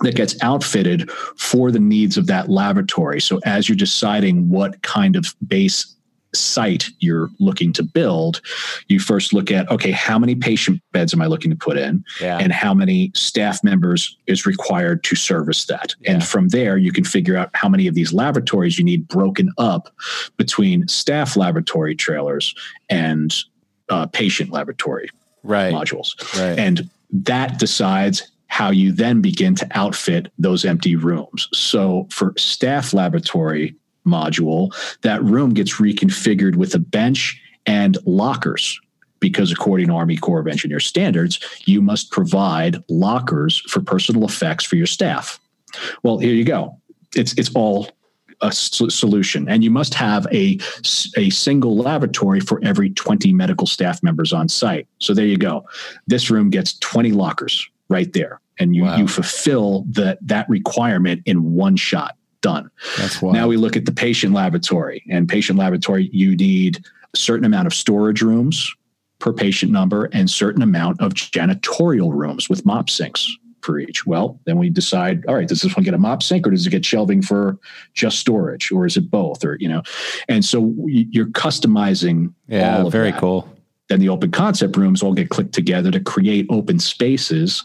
that 0.01 0.15
gets 0.15 0.41
outfitted 0.43 1.11
for 1.37 1.71
the 1.71 1.79
needs 1.79 2.17
of 2.17 2.27
that 2.27 2.49
lavatory. 2.49 3.21
So 3.21 3.41
as 3.45 3.69
you're 3.69 3.77
deciding 3.77 4.49
what 4.49 4.83
kind 4.83 5.17
of 5.17 5.35
base 5.47 5.95
site 6.35 6.91
you're 7.01 7.31
looking 7.41 7.73
to 7.73 7.83
build, 7.83 8.41
you 8.89 9.01
first 9.01 9.33
look 9.33 9.51
at 9.51 9.71
okay, 9.71 9.91
how 9.91 10.19
many 10.19 10.35
patient 10.35 10.81
beds 10.93 11.15
am 11.15 11.23
I 11.23 11.27
looking 11.27 11.51
to 11.51 11.57
put 11.57 11.77
in, 11.77 12.05
yeah. 12.21 12.39
and 12.39 12.53
how 12.53 12.75
many 12.75 13.11
staff 13.15 13.65
members 13.65 14.17
is 14.27 14.47
required 14.47 15.03
to 15.05 15.17
service 15.17 15.65
that. 15.67 15.95
Yeah. 16.01 16.13
And 16.13 16.25
from 16.25 16.49
there, 16.49 16.77
you 16.77 16.93
can 16.93 17.05
figure 17.05 17.37
out 17.37 17.51
how 17.55 17.69
many 17.69 17.87
of 17.87 17.95
these 17.95 18.13
lavatories 18.13 18.79
you 18.79 18.85
need 18.85 19.09
broken 19.09 19.51
up 19.59 19.93
between 20.37 20.87
staff 20.89 21.37
lavatory 21.37 21.95
trailers 21.95 22.55
and 22.91 23.35
uh, 23.89 24.07
patient 24.07 24.51
lavatory 24.51 25.09
right. 25.43 25.73
modules. 25.73 26.11
Right. 26.39 26.59
And 26.59 26.91
that 27.11 27.59
decides 27.59 28.31
how 28.49 28.71
you 28.71 28.93
then 28.93 29.21
begin 29.21 29.55
to 29.55 29.69
outfit 29.73 30.33
those 30.39 30.65
empty 30.65 30.97
rooms. 30.97 31.49
So 31.53 32.07
for 32.11 32.35
staff 32.37 32.93
lavatory 32.93 33.77
module, 34.07 34.75
that 35.03 35.23
room 35.23 35.55
gets 35.55 35.75
reconfigured 35.75 36.57
with 36.57 36.75
a 36.75 36.79
bench 36.79 37.41
and 37.67 37.97
lockers 38.05 38.81
because 39.21 39.53
according 39.53 39.89
to 39.89 39.95
Army 39.95 40.17
Corps 40.17 40.41
of 40.41 40.47
Engineer 40.47 40.81
standards, 40.81 41.41
you 41.67 41.83
must 41.83 42.11
provide 42.11 42.83
lockers 42.89 43.59
for 43.69 43.81
personal 43.81 44.25
effects 44.25 44.65
for 44.65 44.77
your 44.77 44.87
staff. 44.87 45.41
Well, 46.03 46.19
here 46.19 46.35
you 46.35 46.45
go. 46.45 46.79
It's 47.15 47.33
it's 47.35 47.55
all 47.55 47.89
a 48.41 48.53
solution, 48.53 49.49
and 49.49 49.65
you 49.65 49.71
must 49.71 49.95
have 49.95 50.27
a 50.33 50.59
a 51.17 51.31
single 51.31 51.77
lavatory 51.77 52.41
for 52.41 52.61
every 52.63 52.91
twenty 52.91 53.33
medical 53.33 53.67
staff 53.67 54.03
members 54.03 54.33
on 54.33 54.49
site. 54.49 54.87
So 54.99 55.15
there 55.15 55.27
you 55.27 55.37
go. 55.37 55.67
This 56.07 56.31
room 56.31 56.49
gets 56.49 56.79
twenty 56.79 57.13
lockers 57.13 57.69
right 57.89 58.13
there, 58.13 58.41
and 58.59 58.75
you 58.75 58.85
wow. 58.85 58.97
you 58.97 59.09
fulfill 59.09 59.85
that 59.91 60.19
that 60.23 60.49
requirement 60.49 61.23
in 61.27 61.55
one 61.55 61.77
shot 61.77 62.17
done. 62.41 62.71
That's 62.97 63.21
why. 63.21 63.33
Now 63.33 63.49
we 63.49 63.57
look 63.57 63.77
at 63.77 63.85
the 63.85 63.93
patient 63.93 64.35
lavatory, 64.35 65.05
and 65.11 65.29
patient 65.29 65.59
lavatory, 65.59 66.09
you 66.13 66.37
need 66.37 66.85
a 67.15 67.17
certain 67.17 67.45
amount 67.45 67.67
of 67.67 67.75
storage 67.75 68.23
rooms 68.23 68.73
per 69.19 69.33
patient 69.33 69.73
number 69.73 70.09
and 70.13 70.31
certain 70.31 70.63
amount 70.63 71.01
of 71.01 71.15
janitorial 71.15 72.13
rooms 72.13 72.49
with 72.49 72.65
mop 72.65 72.89
sinks 72.89 73.29
for 73.63 73.79
each. 73.79 74.07
Well, 74.07 74.41
then 74.45 74.59
we 74.59 74.71
decide, 74.71 75.27
all 75.27 75.35
right, 75.35 75.49
does 75.49 75.63
this 75.63 75.75
one 75.77 75.83
get 75.83 75.95
a 75.95 75.99
mop 75.99 76.23
sink 76.23 76.47
or 76.47 76.51
does 76.51 76.67
it 76.67 76.71
get 76.71 76.85
shelving 76.85 77.23
for 77.23 77.59
just 77.95 78.21
storage 78.21 78.71
or 78.71 78.87
is 78.87 78.97
it 78.97 79.11
both 79.11 79.45
or, 79.45 79.57
you 79.59 79.69
know, 79.69 79.83
and 80.29 80.45
so 80.45 80.75
you're 80.87 81.27
customizing. 81.27 82.33
Yeah, 82.47 82.89
very 82.89 83.11
that. 83.11 83.21
cool 83.21 83.58
then 83.89 84.01
the 84.01 84.09
open 84.09 84.31
concept 84.31 84.77
rooms 84.77 85.03
all 85.03 85.15
get 85.15 85.31
clicked 85.31 85.53
together 85.53 85.91
to 85.91 86.01
create 86.01 86.47
open 86.51 86.79
spaces 86.79 87.65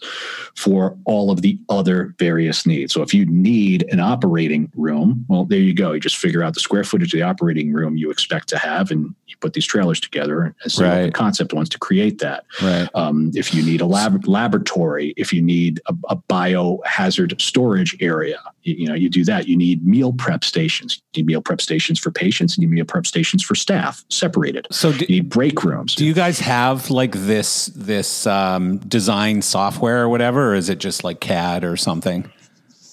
for 0.56 0.98
all 1.06 1.32
of 1.32 1.42
the 1.42 1.58
other 1.70 2.16
various 2.18 2.66
needs. 2.66 2.94
So 2.94 3.02
if 3.02 3.14
you 3.14 3.26
need 3.26 3.86
an 3.92 4.00
operating 4.00 4.72
room, 4.76 5.26
well, 5.28 5.46
there 5.46 5.60
you 5.60 5.74
go. 5.74 5.92
You 5.92 6.00
just 6.00 6.18
figure 6.18 6.44
out 6.44 6.54
the 6.54 6.60
square 6.60 6.84
footage 6.84 7.14
of 7.14 7.20
the 7.20 7.24
operating 7.24 7.74
room 7.74 7.98
you 7.98 8.10
expect 8.10 8.48
to 8.50 8.58
have, 8.58 8.92
and 8.92 9.14
you 9.28 9.36
put 9.38 9.54
these 9.54 9.66
trailers 9.66 10.00
together 10.00 10.56
as 10.66 10.80
right. 10.80 11.06
the 11.06 11.12
concept 11.12 11.54
wants 11.54 11.70
to 11.72 11.80
create 11.80 12.20
that. 12.20 12.46
Right. 12.62 12.88
Um, 12.96 13.32
if 13.36 13.54
you 13.54 13.64
need 13.64 13.82
a 13.82 13.86
lab- 13.86 14.28
laboratory, 14.28 15.14
if 15.18 15.34
you 15.34 15.42
need 15.42 15.82
a, 15.88 15.96
a 16.10 16.16
biohazard 16.16 17.40
storage 17.42 17.98
area, 18.00 18.40
you, 18.64 18.76
you, 18.76 18.88
know, 18.88 18.96
you 18.96 19.10
do 19.10 19.26
that. 19.26 19.48
You 19.48 19.58
need 19.58 19.86
meal 19.86 20.14
prep 20.14 20.44
stations. 20.44 21.02
You 21.14 21.24
need 21.24 21.28
meal 21.28 21.42
prep 21.42 21.62
stations 21.62 22.00
for 22.00 22.12
patients, 22.12 22.56
and 22.56 22.64
you 22.64 22.70
need 22.70 22.76
meal 22.76 22.86
prep 22.86 23.06
stations 23.06 23.44
for 23.44 23.56
staff, 23.56 24.06
separated. 24.10 24.68
So 24.72 24.92
do, 24.94 25.06
you 25.10 25.22
need 25.22 25.30
break 25.30 25.64
rooms. 25.64 25.96
Do 25.96 26.06
you 26.06 26.13
guys 26.14 26.40
have 26.40 26.90
like 26.90 27.14
this 27.14 27.68
this 27.68 28.26
um, 28.28 28.78
design 28.78 29.42
software 29.42 30.04
or 30.04 30.10
whatever, 30.10 30.52
or 30.52 30.56
is 30.56 30.70
it 30.70 30.80
just 30.80 31.04
like 31.04 31.20
CAD 31.20 31.64
or 31.64 31.78
something? 31.78 32.32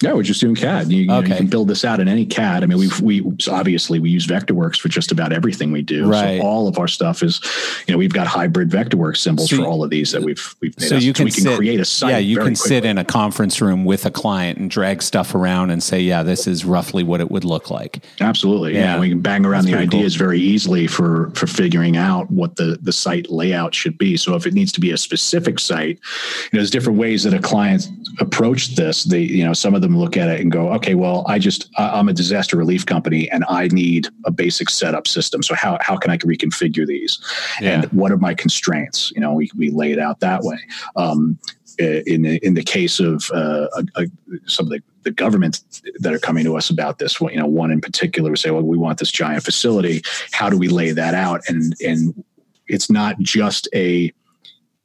Yeah, 0.02 0.14
we're 0.14 0.22
just 0.22 0.40
doing 0.40 0.54
CAD. 0.54 0.90
You, 0.90 1.02
okay. 1.02 1.06
know, 1.06 1.20
you, 1.20 1.36
can 1.36 1.46
build 1.48 1.68
this 1.68 1.84
out 1.84 2.00
in 2.00 2.08
any 2.08 2.24
CAD. 2.24 2.62
I 2.62 2.66
mean, 2.66 2.78
we 2.78 3.20
we 3.20 3.36
obviously 3.50 3.98
we 3.98 4.08
use 4.08 4.26
Vectorworks 4.26 4.80
for 4.80 4.88
just 4.88 5.12
about 5.12 5.30
everything 5.30 5.72
we 5.72 5.82
do. 5.82 6.08
Right. 6.08 6.40
So 6.40 6.46
all 6.46 6.68
of 6.68 6.78
our 6.78 6.88
stuff 6.88 7.22
is, 7.22 7.38
you 7.86 7.92
know, 7.92 7.98
we've 7.98 8.12
got 8.12 8.26
hybrid 8.26 8.70
Vectorworks 8.70 9.18
symbols 9.18 9.50
so 9.50 9.58
for 9.58 9.66
all 9.66 9.84
of 9.84 9.90
these 9.90 10.12
that 10.12 10.22
we've 10.22 10.54
we've 10.62 10.78
made. 10.80 10.88
So 10.88 10.96
you 10.96 11.12
can, 11.12 11.26
we 11.26 11.30
can 11.30 11.42
sit, 11.42 11.56
create 11.58 11.80
a 11.80 11.84
site. 11.84 12.12
Yeah, 12.12 12.18
you 12.18 12.36
can 12.36 12.54
quickly. 12.54 12.68
sit 12.68 12.84
in 12.86 12.96
a 12.96 13.04
conference 13.04 13.60
room 13.60 13.84
with 13.84 14.06
a 14.06 14.10
client 14.10 14.58
and 14.58 14.70
drag 14.70 15.02
stuff 15.02 15.34
around 15.34 15.68
and 15.68 15.82
say, 15.82 16.00
yeah, 16.00 16.22
this 16.22 16.46
is 16.46 16.64
roughly 16.64 17.02
what 17.02 17.20
it 17.20 17.30
would 17.30 17.44
look 17.44 17.70
like. 17.70 18.02
Absolutely. 18.20 18.74
Yeah, 18.74 18.94
yeah 18.94 19.00
we 19.00 19.10
can 19.10 19.20
bang 19.20 19.44
around 19.44 19.66
That's 19.66 19.74
the 19.74 19.82
ideas 19.82 20.16
cool. 20.16 20.26
very 20.26 20.40
easily 20.40 20.86
for 20.86 21.30
for 21.34 21.46
figuring 21.46 21.98
out 21.98 22.30
what 22.30 22.56
the 22.56 22.78
the 22.80 22.92
site 22.92 23.30
layout 23.30 23.74
should 23.74 23.98
be. 23.98 24.16
So 24.16 24.34
if 24.34 24.46
it 24.46 24.54
needs 24.54 24.72
to 24.72 24.80
be 24.80 24.92
a 24.92 24.96
specific 24.96 25.58
site, 25.58 25.98
you 25.98 26.50
know, 26.54 26.60
there's 26.60 26.70
different 26.70 26.98
ways 26.98 27.24
that 27.24 27.34
a 27.34 27.38
client 27.38 27.86
approach 28.18 28.76
this. 28.76 29.04
They, 29.04 29.20
you 29.20 29.44
know, 29.44 29.52
some 29.52 29.74
of 29.74 29.82
them 29.90 29.98
look 29.98 30.16
at 30.16 30.28
it 30.28 30.40
and 30.40 30.50
go, 30.50 30.72
okay, 30.74 30.94
well, 30.94 31.24
I 31.28 31.38
just 31.38 31.70
I'm 31.76 32.08
a 32.08 32.12
disaster 32.12 32.56
relief 32.56 32.86
company 32.86 33.30
and 33.30 33.44
I 33.48 33.68
need 33.68 34.08
a 34.24 34.30
basic 34.30 34.70
setup 34.70 35.06
system. 35.06 35.42
So 35.42 35.54
how 35.54 35.78
how 35.80 35.96
can 35.96 36.10
I 36.10 36.18
reconfigure 36.18 36.86
these? 36.86 37.18
Yeah. 37.60 37.82
And 37.82 37.92
what 37.92 38.12
are 38.12 38.16
my 38.16 38.34
constraints? 38.34 39.10
You 39.12 39.20
know, 39.20 39.34
we 39.34 39.50
we 39.56 39.70
lay 39.70 39.92
it 39.92 39.98
out 39.98 40.20
that 40.20 40.42
way. 40.42 40.58
Um, 40.96 41.38
in 41.78 42.26
in 42.26 42.54
the 42.54 42.62
case 42.62 43.00
of 43.00 43.30
uh, 43.32 43.66
a, 43.74 44.02
a, 44.02 44.06
some 44.46 44.66
of 44.66 44.70
the, 44.70 44.82
the 45.02 45.10
governments 45.10 45.82
that 46.00 46.12
are 46.12 46.18
coming 46.18 46.44
to 46.44 46.56
us 46.56 46.68
about 46.68 46.98
this, 46.98 47.20
you 47.20 47.36
know, 47.36 47.46
one 47.46 47.70
in 47.70 47.80
particular 47.80 48.30
would 48.30 48.38
say, 48.38 48.50
"Well, 48.50 48.62
we 48.62 48.76
want 48.76 48.98
this 48.98 49.10
giant 49.10 49.44
facility. 49.44 50.02
How 50.32 50.50
do 50.50 50.58
we 50.58 50.68
lay 50.68 50.92
that 50.92 51.14
out?" 51.14 51.40
And 51.48 51.74
and 51.80 52.24
it's 52.68 52.90
not 52.90 53.18
just 53.20 53.68
a 53.74 54.12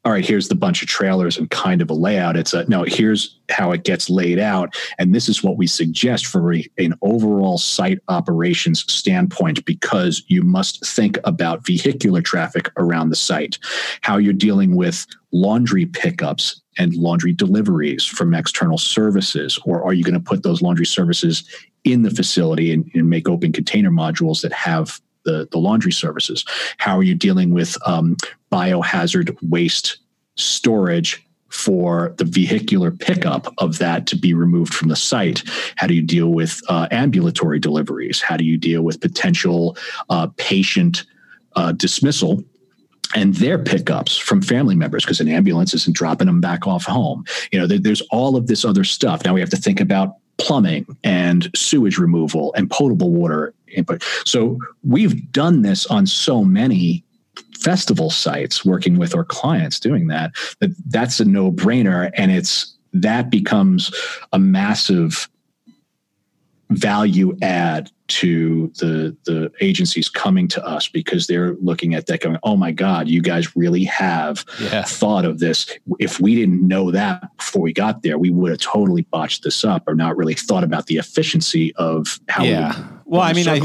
all 0.06 0.11
right, 0.11 0.23
here's 0.23 0.49
the 0.49 0.56
bunch 0.56 0.84
of 0.84 0.88
trailers 0.88 1.36
and 1.36 1.49
kind 1.49 1.82
of 1.82 1.90
a 1.90 1.94
layout. 1.94 2.38
It's 2.38 2.53
a 2.53 2.64
no, 2.69 2.84
here's 2.84 3.40
how 3.49 3.72
it 3.72 3.84
gets 3.84 4.07
laid 4.07 4.38
out. 4.38 4.76
And 4.99 5.15
this 5.15 5.27
is 5.27 5.44
what 5.44 5.57
we 5.57 5.65
suggest 5.65 6.27
for 6.27 6.53
a, 6.53 6.64
an 6.77 6.94
overall 7.02 7.57
site 7.57 7.99
operations 8.07 8.91
standpoint, 8.91 9.65
because 9.65 10.23
you 10.27 10.44
must 10.44 10.86
think 10.86 11.18
about 11.23 11.65
vehicular 11.65 12.22
traffic 12.22 12.69
around 12.77 13.10
the 13.10 13.15
site, 13.15 13.57
how 14.02 14.18
you're 14.18 14.32
dealing 14.32 14.76
with 14.76 15.07
laundry 15.32 15.88
pickups 15.88 16.61
and 16.77 16.94
laundry 16.94 17.34
deliveries 17.34 18.06
from 18.06 18.36
external 18.36 18.77
services, 18.77 19.60
or 19.65 19.84
are 19.84 19.94
you 19.94 20.03
going 20.03 20.14
to 20.14 20.19
put 20.19 20.44
those 20.44 20.61
laundry 20.61 20.86
services 20.86 21.49
in 21.84 22.03
the 22.03 22.11
facility 22.11 22.72
and, 22.72 22.90
and 22.94 23.10
make 23.10 23.27
open 23.27 23.52
container 23.52 23.91
modules 23.91 24.41
that 24.41 24.53
have 24.53 25.02
the, 25.26 25.47
the 25.52 25.57
laundry 25.57 25.91
services? 25.91 26.45
How 26.77 26.97
are 26.97 27.03
you 27.03 27.15
dealing 27.15 27.53
with 27.53 27.77
um, 27.85 28.15
biohazard 28.52 29.35
waste 29.49 29.97
storage 30.35 31.22
for 31.49 32.14
the 32.18 32.26
vehicular 32.26 32.91
pickup 32.91 33.53
of 33.60 33.77
that 33.77 34.07
to 34.07 34.15
be 34.15 34.34
removed 34.34 34.73
from 34.73 34.89
the 34.89 34.95
site? 34.95 35.43
How 35.76 35.88
do 35.88 35.93
you 35.93 36.02
deal 36.02 36.30
with 36.30 36.61
uh, 36.69 36.88
ambulatory 36.91 37.60
deliveries? 37.60 38.22
How 38.22 38.38
do 38.38 38.43
you 38.43 38.57
deal 38.57 38.81
with 38.81 39.02
potential 39.02 39.77
uh, 40.10 40.27
patient 40.38 41.06
uh, 41.56 41.72
dismissal? 41.72 42.43
And 43.15 43.35
their 43.35 43.60
pickups 43.60 44.18
from 44.18 44.41
family 44.41 44.76
members 44.76 45.06
because 45.06 45.22
an 45.22 45.30
ambulance 45.30 45.73
isn't 45.73 45.95
dropping 45.95 46.27
them 46.27 46.41
back 46.41 46.68
off 46.68 46.85
home. 46.85 47.23
You 47.52 47.60
know, 47.60 47.68
there, 47.68 47.80
there's 47.80 48.02
all 48.11 48.35
of 48.35 48.47
this 48.47 48.65
other 48.65 48.84
stuff. 48.84 49.23
Now 49.23 49.34
we 49.34 49.39
have 49.39 49.52
to 49.52 49.57
think 49.57 49.80
about 49.80 50.15
plumbing 50.38 50.86
and 51.03 51.49
sewage 51.56 51.98
removal 51.98 52.53
and 52.56 52.70
potable 52.70 53.12
water 53.12 53.53
input. 53.68 54.03
So 54.26 54.60
we've 54.84 55.32
done 55.32 55.62
this 55.62 55.86
on 55.88 56.06
so 56.06 56.44
many 56.44 57.03
festival 57.57 58.10
sites 58.10 58.64
working 58.64 58.98
with 58.98 59.16
our 59.16 59.24
clients 59.24 59.80
doing 59.80 60.07
that 60.07 60.32
that 60.60 60.70
that's 60.88 61.20
a 61.20 61.26
no-brainer 61.26 62.12
and 62.14 62.32
it's 62.32 62.76
that 62.94 63.30
becomes 63.30 63.94
a 64.32 64.40
massive 64.40 65.28
value 66.70 67.38
add 67.41 67.90
to 68.07 68.72
the 68.80 69.15
the 69.26 69.52
agencies 69.61 70.10
coming 70.10 70.48
to 70.48 70.65
us 70.65 70.88
because 70.88 71.27
they're 71.27 71.56
looking 71.56 71.95
at 71.95 72.06
that 72.06 72.22
going 72.22 72.38
oh 72.44 72.56
my 72.56 72.72
god 72.72 73.07
you 73.07 73.22
guys 73.22 73.56
really 73.56 73.84
have 73.84 74.45
yeah. 74.60 74.84
thought 74.84 75.26
of 75.26 75.40
this 75.40 75.69
if 75.99 76.19
we 76.19 76.36
didn't 76.36 76.68
know 76.68 76.91
that 76.91 77.36
before 77.38 77.61
we 77.61 77.73
got 77.73 78.03
there 78.03 78.18
we 78.18 78.30
would 78.30 78.52
have 78.52 78.60
totally 78.60 79.02
botched 79.03 79.44
this 79.44 79.64
up 79.64 79.88
or 79.88 79.95
not 79.95 80.15
really 80.15 80.36
thought 80.36 80.64
about 80.64 80.86
the 80.86 80.98
efficiency 80.98 81.73
of 81.76 82.19
how 82.27 82.44
yeah. 82.44 82.88
We 83.06 83.11
well, 83.11 83.22
I 83.22 83.34
mean, 83.34 83.48
I, 83.48 83.60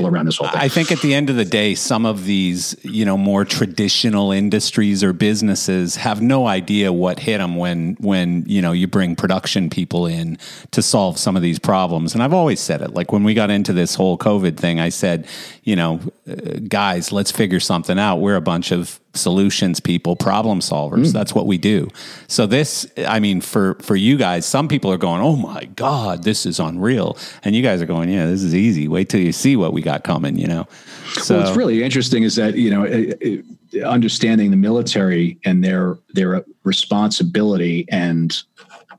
I, 0.65 0.69
think 0.69 0.93
at 0.93 1.01
the 1.01 1.15
end 1.15 1.31
of 1.31 1.37
the 1.37 1.47
day, 1.47 1.75
some 1.75 2.05
of 2.05 2.27
these, 2.27 2.77
you 2.83 3.07
know, 3.07 3.17
more 3.17 3.47
traditional 3.47 4.33
industries 4.33 5.03
or 5.03 5.15
businesses 5.15 5.97
have 5.97 6.21
no 6.21 6.47
idea 6.47 6.93
what 6.93 7.19
hit 7.19 7.39
them 7.39 7.57
when, 7.57 7.97
when 8.01 8.45
you 8.47 8.61
know, 8.61 8.73
you 8.73 8.87
bring 8.87 9.17
production 9.17 9.71
people 9.71 10.05
in 10.05 10.37
to 10.73 10.83
solve 10.83 11.17
some 11.17 11.37
of 11.37 11.43
these 11.43 11.59
problems. 11.59 12.12
And 12.12 12.23
I've 12.23 12.35
always 12.35 12.61
said 12.61 12.83
it. 12.83 12.93
Like 12.93 13.12
when 13.12 13.25
we 13.25 13.33
got 13.33 13.49
into 13.49 13.73
this 13.73 13.95
whole 13.95 14.19
COVID 14.19 14.59
thing, 14.59 14.79
I 14.79 14.91
said, 14.91 15.27
you 15.65 15.75
know, 15.75 16.01
uh, 16.29 16.59
guys, 16.69 17.11
let's 17.11 17.31
figure 17.31 17.61
something 17.61 17.99
out. 17.99 18.17
We're 18.17 18.37
a 18.37 18.43
bunch 18.43 18.73
of 18.73 19.01
solutions 19.15 19.81
people, 19.81 20.16
problem 20.16 20.61
solvers. 20.61 21.09
Mm. 21.09 21.12
That's 21.12 21.35
what 21.35 21.47
we 21.47 21.59
do. 21.59 21.89
So 22.28 22.47
this, 22.47 22.87
I 23.07 23.20
mean, 23.20 23.41
for 23.41 23.74
for 23.74 23.97
you 23.97 24.16
guys, 24.16 24.47
some 24.47 24.69
people 24.69 24.93
are 24.93 24.99
going, 24.99 25.20
"Oh 25.20 25.37
my 25.37 25.65
god, 25.77 26.24
this 26.24 26.47
is 26.47 26.61
unreal," 26.61 27.19
and 27.45 27.55
you 27.55 27.62
guys 27.62 27.82
are 27.82 27.87
going, 27.87 28.09
"Yeah, 28.09 28.27
this 28.27 28.43
is 28.43 28.55
easy. 28.55 28.89
Wait 28.89 29.09
till 29.09 29.20
you 29.20 29.32
see 29.32 29.57
what 29.57 29.73
we 29.73 29.82
got 29.82 30.05
coming." 30.05 30.37
You 30.37 30.47
know. 30.47 30.69
So 31.12 31.39
what's 31.39 31.57
really 31.57 31.82
interesting 31.82 32.23
is 32.23 32.37
that 32.37 32.57
you 32.57 32.70
know. 32.70 33.43
understanding 33.87 34.51
the 34.51 34.57
military 34.57 35.39
and 35.45 35.62
their 35.62 35.97
their 36.12 36.45
responsibility 36.65 37.87
and 37.89 38.43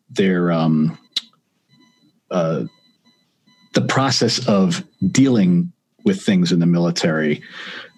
their 0.10 0.50
um, 0.50 0.98
uh, 2.32 2.64
the 3.74 3.82
process 3.82 4.48
of 4.48 4.84
dealing 5.12 5.72
with 6.04 6.22
things 6.22 6.52
in 6.52 6.60
the 6.60 6.66
military 6.66 7.42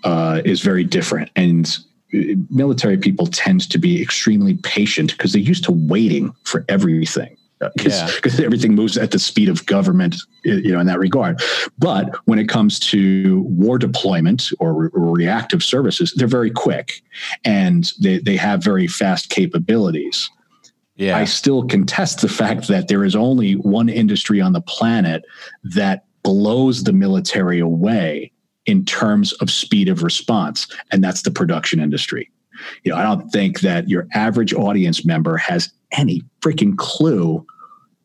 uh, 0.03 0.41
is 0.43 0.61
very 0.61 0.83
different. 0.83 1.29
And 1.35 1.77
military 2.49 2.97
people 2.97 3.27
tend 3.27 3.69
to 3.69 3.77
be 3.77 4.01
extremely 4.01 4.55
patient 4.55 5.11
because 5.11 5.33
they're 5.33 5.41
used 5.41 5.63
to 5.63 5.71
waiting 5.71 6.33
for 6.43 6.63
everything 6.69 7.35
uh, 7.61 7.69
because 7.75 8.39
yeah. 8.39 8.45
everything 8.45 8.75
moves 8.75 8.97
at 8.97 9.11
the 9.11 9.19
speed 9.19 9.49
of 9.49 9.65
government 9.65 10.15
you 10.43 10.71
know 10.71 10.79
in 10.79 10.87
that 10.87 10.99
regard 10.99 11.41
but 11.77 12.15
when 12.25 12.39
it 12.39 12.47
comes 12.47 12.79
to 12.79 13.41
war 13.41 13.77
deployment 13.77 14.49
or, 14.59 14.73
re- 14.73 14.89
or 14.93 15.11
reactive 15.11 15.63
services 15.63 16.13
they're 16.15 16.27
very 16.27 16.51
quick 16.51 17.01
and 17.45 17.93
they, 17.99 18.19
they 18.19 18.35
have 18.35 18.63
very 18.63 18.87
fast 18.87 19.29
capabilities 19.29 20.29
yeah. 20.95 21.17
I 21.17 21.25
still 21.25 21.63
contest 21.63 22.21
the 22.21 22.29
fact 22.29 22.67
that 22.67 22.87
there 22.87 23.03
is 23.03 23.15
only 23.15 23.53
one 23.53 23.89
industry 23.89 24.39
on 24.39 24.53
the 24.53 24.61
planet 24.61 25.25
that 25.63 26.05
blows 26.21 26.83
the 26.83 26.93
military 26.93 27.59
away 27.59 28.32
in 28.65 28.85
terms 28.85 29.33
of 29.33 29.49
speed 29.49 29.89
of 29.89 30.03
response, 30.03 30.67
and 30.91 31.03
that's 31.03 31.23
the 31.23 31.31
production 31.31 31.79
industry. 31.79 32.29
You 32.83 32.91
know, 32.91 32.97
I 32.97 33.03
don't 33.03 33.29
think 33.29 33.61
that 33.61 33.89
your 33.89 34.07
average 34.13 34.53
audience 34.53 35.05
member 35.05 35.37
has 35.37 35.71
any 35.91 36.21
freaking 36.41 36.77
clue 36.77 37.45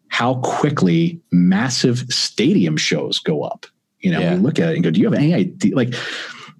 how 0.08 0.36
quickly 0.36 1.20
massive 1.30 1.98
stadium 2.08 2.76
shows 2.76 3.18
go 3.18 3.42
up. 3.42 3.66
You 4.00 4.12
know, 4.12 4.20
yeah. 4.20 4.34
we 4.34 4.40
look 4.40 4.58
at 4.58 4.70
it 4.70 4.74
and 4.76 4.84
go, 4.84 4.90
"Do 4.90 5.00
you 5.00 5.06
have 5.10 5.18
any 5.18 5.34
idea?" 5.34 5.76
Like, 5.76 5.94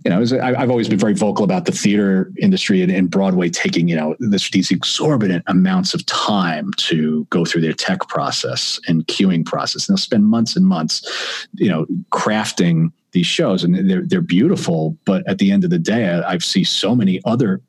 you 0.05 0.11
know, 0.11 0.41
I've 0.41 0.71
always 0.71 0.89
been 0.89 0.99
very 0.99 1.15
vocal 1.15 1.45
about 1.45 1.65
the 1.65 1.73
theater 1.73 2.33
industry 2.41 2.83
and, 2.83 2.91
and 2.91 3.11
Broadway 3.11 3.49
taking, 3.49 3.89
you 3.89 3.97
know, 3.97 4.17
this, 4.21 4.51
these 4.51 4.71
exorbitant 4.71 5.45
amounts 5.49 5.93
of 5.93 6.07
time 6.07 6.73
to 6.77 7.27
go 7.31 7.45
through 7.45 7.63
their 7.63 7.73
tech 7.73 8.01
process 8.09 8.79
and 8.87 9.07
queuing 9.07 9.45
process. 9.45 9.89
And 9.89 9.95
they'll 9.95 10.03
spend 10.03 10.25
months 10.27 10.57
and 10.57 10.67
months, 10.67 11.47
you 11.55 11.69
know, 11.69 11.87
crafting 12.13 12.93
these 13.13 13.27
shows 13.27 13.65
and 13.65 13.89
they're, 13.89 14.07
they're 14.07 14.21
beautiful. 14.21 14.97
But 15.05 15.29
at 15.29 15.39
the 15.39 15.51
end 15.51 15.65
of 15.65 15.71
the 15.71 15.79
day, 15.79 16.09
I, 16.09 16.33
I 16.33 16.39
see 16.39 16.65
so 16.65 16.95
many 16.95 17.21
other 17.25 17.63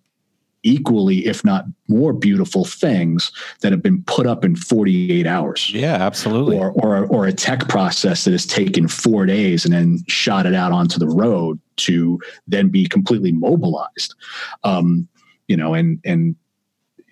equally, 0.63 1.25
if 1.25 1.45
not 1.45 1.65
more 1.87 2.13
beautiful 2.13 2.65
things 2.65 3.31
that 3.61 3.71
have 3.71 3.81
been 3.81 4.03
put 4.03 4.27
up 4.27 4.43
in 4.43 4.55
48 4.55 5.25
hours. 5.25 5.71
Yeah, 5.73 5.95
absolutely. 5.95 6.57
Or, 6.57 6.71
or, 6.71 7.05
or 7.07 7.27
a 7.27 7.33
tech 7.33 7.67
process 7.69 8.25
that 8.25 8.31
has 8.31 8.45
taken 8.45 8.87
four 8.87 9.25
days 9.25 9.65
and 9.65 9.73
then 9.73 9.99
shot 10.07 10.45
it 10.45 10.53
out 10.53 10.71
onto 10.71 10.99
the 10.99 11.07
road 11.07 11.59
to 11.77 12.19
then 12.47 12.69
be 12.69 12.87
completely 12.87 13.31
mobilized. 13.31 14.15
Um, 14.63 15.07
you 15.47 15.57
know, 15.57 15.73
and, 15.73 15.99
and, 16.05 16.35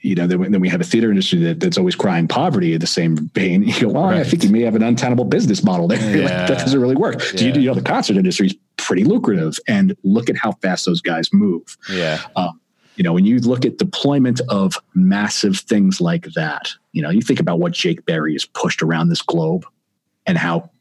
you 0.08 0.16
know, 0.16 0.26
then, 0.26 0.52
then 0.52 0.62
we 0.62 0.70
have 0.70 0.80
a 0.80 0.86
theater 0.86 1.10
industry 1.10 1.40
that, 1.40 1.60
that's 1.60 1.78
always 1.78 1.96
crying 1.96 2.28
poverty 2.28 2.74
in 2.74 2.80
the 2.80 2.88
same 2.88 3.18
vein. 3.34 3.64
You 3.68 3.82
go, 3.82 3.90
well, 3.90 4.06
right. 4.06 4.22
I 4.22 4.24
think 4.24 4.44
you 4.44 4.50
may 4.50 4.62
have 4.62 4.76
an 4.76 4.84
untenable 4.84 5.26
business 5.26 5.64
model 5.64 5.88
there. 5.88 6.00
Yeah. 6.00 6.24
like, 6.40 6.48
that 6.48 6.60
doesn't 6.60 6.80
really 6.80 6.96
work. 6.96 7.16
Yeah. 7.16 7.40
So 7.40 7.46
you, 7.46 7.54
you 7.62 7.68
know, 7.68 7.74
the 7.74 7.82
concert 7.82 8.16
industry 8.16 8.48
is 8.48 8.56
pretty 8.78 9.04
lucrative, 9.04 9.60
and 9.68 9.96
look 10.04 10.30
at 10.30 10.38
how 10.38 10.54
fast 10.54 10.86
those 10.86 11.02
guys 11.02 11.34
move. 11.34 11.78
Yeah. 11.92 12.22
Um, 12.36 12.62
you 12.96 13.04
know, 13.04 13.14
when 13.14 13.26
you 13.26 13.40
look 13.40 13.66
at 13.66 13.78
deployment 13.78 14.42
of 14.50 14.76
massive 14.96 15.58
things 15.58 16.00
like 16.00 16.28
that, 16.36 16.70
you 16.94 17.02
know, 17.02 17.10
you 17.10 17.22
think 17.22 17.40
about 17.40 17.60
what 17.60 17.74
Jake 17.74 18.06
Berry 18.06 18.34
has 18.34 18.46
pushed 18.46 18.82
around 18.82 19.10
this 19.10 19.22
globe 19.22 19.66
and 20.26 20.38
how 20.38 20.72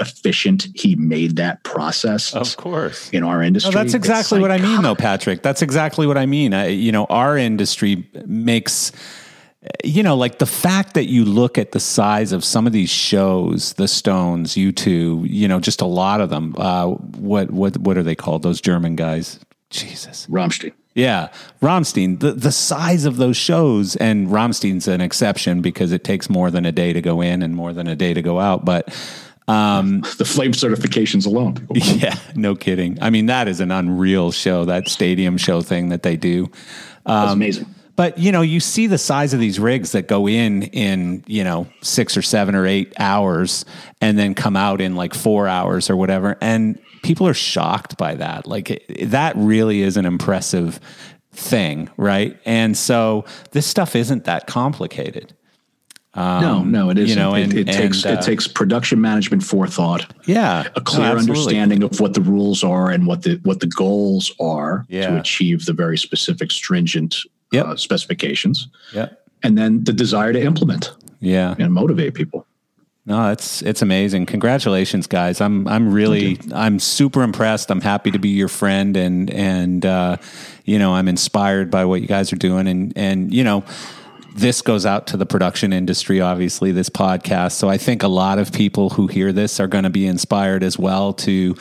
efficient 0.00 0.68
he 0.74 0.96
made 0.96 1.36
that 1.36 1.62
process. 1.64 2.34
Of 2.34 2.56
course, 2.56 3.10
in 3.10 3.22
our 3.22 3.42
industry. 3.42 3.72
No, 3.72 3.78
that's 3.78 3.94
exactly 3.94 4.38
like, 4.38 4.42
what 4.42 4.60
I 4.60 4.62
mean, 4.62 4.82
though, 4.82 4.94
Patrick. 4.94 5.42
That's 5.42 5.62
exactly 5.62 6.06
what 6.06 6.18
I 6.18 6.26
mean. 6.26 6.54
I, 6.54 6.68
you 6.68 6.92
know, 6.92 7.04
our 7.06 7.36
industry 7.36 8.08
makes. 8.26 8.92
You 9.84 10.02
know, 10.02 10.16
like 10.16 10.40
the 10.40 10.46
fact 10.46 10.94
that 10.94 11.04
you 11.04 11.24
look 11.24 11.56
at 11.56 11.70
the 11.70 11.78
size 11.78 12.32
of 12.32 12.44
some 12.44 12.66
of 12.66 12.72
these 12.72 12.90
shows, 12.90 13.74
the 13.74 13.86
Stones, 13.86 14.54
U2, 14.54 15.28
you 15.30 15.46
know, 15.46 15.60
just 15.60 15.80
a 15.80 15.86
lot 15.86 16.20
of 16.20 16.30
them. 16.30 16.56
Uh, 16.58 16.88
what 16.88 17.52
what 17.52 17.76
what 17.78 17.96
are 17.96 18.02
they 18.02 18.16
called? 18.16 18.42
Those 18.42 18.60
German 18.60 18.96
guys? 18.96 19.38
Jesus, 19.70 20.26
Rammstein. 20.26 20.72
Yeah, 20.94 21.28
Rammstein. 21.62 22.20
The 22.20 22.32
the 22.32 22.52
size 22.52 23.04
of 23.04 23.16
those 23.16 23.36
shows, 23.36 23.96
and 23.96 24.28
Rammstein's 24.28 24.88
an 24.88 25.00
exception 25.00 25.62
because 25.62 25.92
it 25.92 26.04
takes 26.04 26.28
more 26.28 26.50
than 26.50 26.66
a 26.66 26.72
day 26.72 26.92
to 26.92 27.00
go 27.00 27.20
in 27.20 27.42
and 27.42 27.54
more 27.54 27.72
than 27.72 27.86
a 27.86 27.96
day 27.96 28.12
to 28.12 28.20
go 28.20 28.40
out. 28.40 28.64
But 28.64 28.92
um, 29.48 30.00
the 30.18 30.24
flame 30.24 30.52
certifications 30.52 31.26
alone. 31.26 31.66
Yeah, 31.74 32.16
no 32.34 32.54
kidding. 32.54 32.98
I 33.00 33.10
mean, 33.10 33.26
that 33.26 33.48
is 33.48 33.60
an 33.60 33.70
unreal 33.70 34.32
show. 34.32 34.64
That 34.64 34.88
stadium 34.88 35.36
show 35.36 35.62
thing 35.62 35.88
that 35.90 36.02
they 36.02 36.16
do. 36.16 36.44
Um, 37.06 37.22
That's 37.22 37.32
amazing. 37.32 37.74
But 37.94 38.18
you 38.18 38.32
know, 38.32 38.40
you 38.40 38.60
see 38.60 38.86
the 38.86 38.98
size 38.98 39.34
of 39.34 39.40
these 39.40 39.58
rigs 39.58 39.92
that 39.92 40.08
go 40.08 40.26
in 40.26 40.62
in 40.64 41.24
you 41.26 41.44
know 41.44 41.66
six 41.82 42.16
or 42.16 42.22
seven 42.22 42.54
or 42.54 42.66
eight 42.66 42.92
hours, 42.98 43.64
and 44.00 44.18
then 44.18 44.34
come 44.34 44.56
out 44.56 44.80
in 44.80 44.96
like 44.96 45.14
four 45.14 45.46
hours 45.46 45.90
or 45.90 45.96
whatever, 45.96 46.38
and 46.40 46.80
people 47.02 47.28
are 47.28 47.34
shocked 47.34 47.96
by 47.98 48.14
that. 48.14 48.46
Like 48.46 48.70
it, 48.70 49.10
that 49.10 49.36
really 49.36 49.82
is 49.82 49.96
an 49.96 50.06
impressive 50.06 50.80
thing, 51.32 51.90
right? 51.96 52.38
And 52.44 52.76
so 52.76 53.24
this 53.50 53.66
stuff 53.66 53.96
isn't 53.96 54.24
that 54.24 54.46
complicated. 54.46 55.34
Um, 56.14 56.42
no, 56.42 56.62
no, 56.62 56.90
it 56.90 56.98
isn't. 56.98 57.08
You 57.08 57.16
know, 57.16 57.34
and, 57.34 57.52
it, 57.52 57.60
it 57.60 57.68
and, 57.68 57.76
takes 57.76 58.04
uh, 58.04 58.10
it 58.10 58.22
takes 58.22 58.46
production 58.46 59.00
management 59.00 59.42
forethought. 59.42 60.12
Yeah, 60.26 60.68
a 60.76 60.80
clear 60.80 61.14
no, 61.14 61.18
understanding 61.18 61.82
of 61.82 62.00
what 62.00 62.12
the 62.12 62.20
rules 62.20 62.62
are 62.62 62.90
and 62.90 63.06
what 63.06 63.22
the 63.22 63.40
what 63.44 63.60
the 63.60 63.66
goals 63.66 64.30
are 64.38 64.84
yeah. 64.88 65.08
to 65.08 65.18
achieve 65.18 65.64
the 65.64 65.72
very 65.72 65.96
specific 65.96 66.50
stringent 66.50 67.16
Yep. 67.52 67.66
uh, 67.66 67.76
specifications, 67.76 68.68
Yeah. 68.94 69.10
and 69.42 69.58
then 69.58 69.84
the 69.84 69.92
desire 69.92 70.32
to 70.32 70.40
implement 70.40 70.92
Yeah. 71.20 71.54
and 71.58 71.72
motivate 71.72 72.14
people. 72.14 72.46
No, 73.04 73.30
it's 73.30 73.62
it's 73.62 73.82
amazing. 73.82 74.26
Congratulations, 74.26 75.06
guys. 75.06 75.40
I'm 75.40 75.66
I'm 75.66 75.92
really 75.92 76.38
I'm 76.54 76.78
super 76.78 77.22
impressed. 77.22 77.70
I'm 77.70 77.80
happy 77.80 78.10
to 78.12 78.18
be 78.18 78.28
your 78.28 78.48
friend 78.48 78.96
and 78.96 79.28
and 79.30 79.84
uh, 79.84 80.16
you 80.64 80.78
know, 80.78 80.94
I'm 80.94 81.08
inspired 81.08 81.70
by 81.70 81.84
what 81.84 82.00
you 82.00 82.06
guys 82.06 82.32
are 82.32 82.36
doing 82.36 82.68
and 82.68 82.92
and 82.96 83.34
you 83.34 83.42
know, 83.42 83.64
this 84.34 84.62
goes 84.62 84.86
out 84.86 85.06
to 85.08 85.16
the 85.16 85.26
production 85.26 85.72
industry 85.72 86.20
obviously 86.20 86.72
this 86.72 86.88
podcast. 86.88 87.52
So 87.52 87.68
I 87.68 87.78
think 87.78 88.02
a 88.02 88.08
lot 88.08 88.38
of 88.38 88.52
people 88.52 88.90
who 88.90 89.06
hear 89.06 89.32
this 89.32 89.60
are 89.60 89.66
going 89.66 89.84
to 89.84 89.90
be 89.90 90.06
inspired 90.06 90.62
as 90.62 90.78
well 90.78 91.12
to 91.14 91.54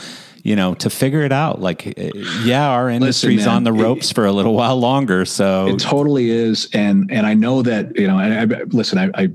you 0.43 0.55
know, 0.55 0.73
to 0.73 0.89
figure 0.89 1.21
it 1.21 1.31
out. 1.31 1.61
Like, 1.61 1.85
eh, 1.99 2.11
yeah, 2.43 2.67
our 2.69 2.89
industry's 2.89 3.45
man, 3.45 3.57
on 3.57 3.63
the 3.63 3.73
it- 3.73 3.81
ropes 3.81 4.11
for 4.11 4.25
a 4.25 4.31
little 4.31 4.55
while 4.55 4.77
longer. 4.79 5.23
So, 5.25 5.67
It 5.67 5.79
totally 5.79 6.31
is, 6.31 6.67
and 6.73 7.11
and 7.11 7.27
I 7.27 7.35
know 7.35 7.61
that 7.61 7.95
you 7.95 8.07
know. 8.07 8.17
And 8.17 8.53
I, 8.53 8.63
listen, 8.69 8.97
I, 8.97 9.11
I 9.13 9.29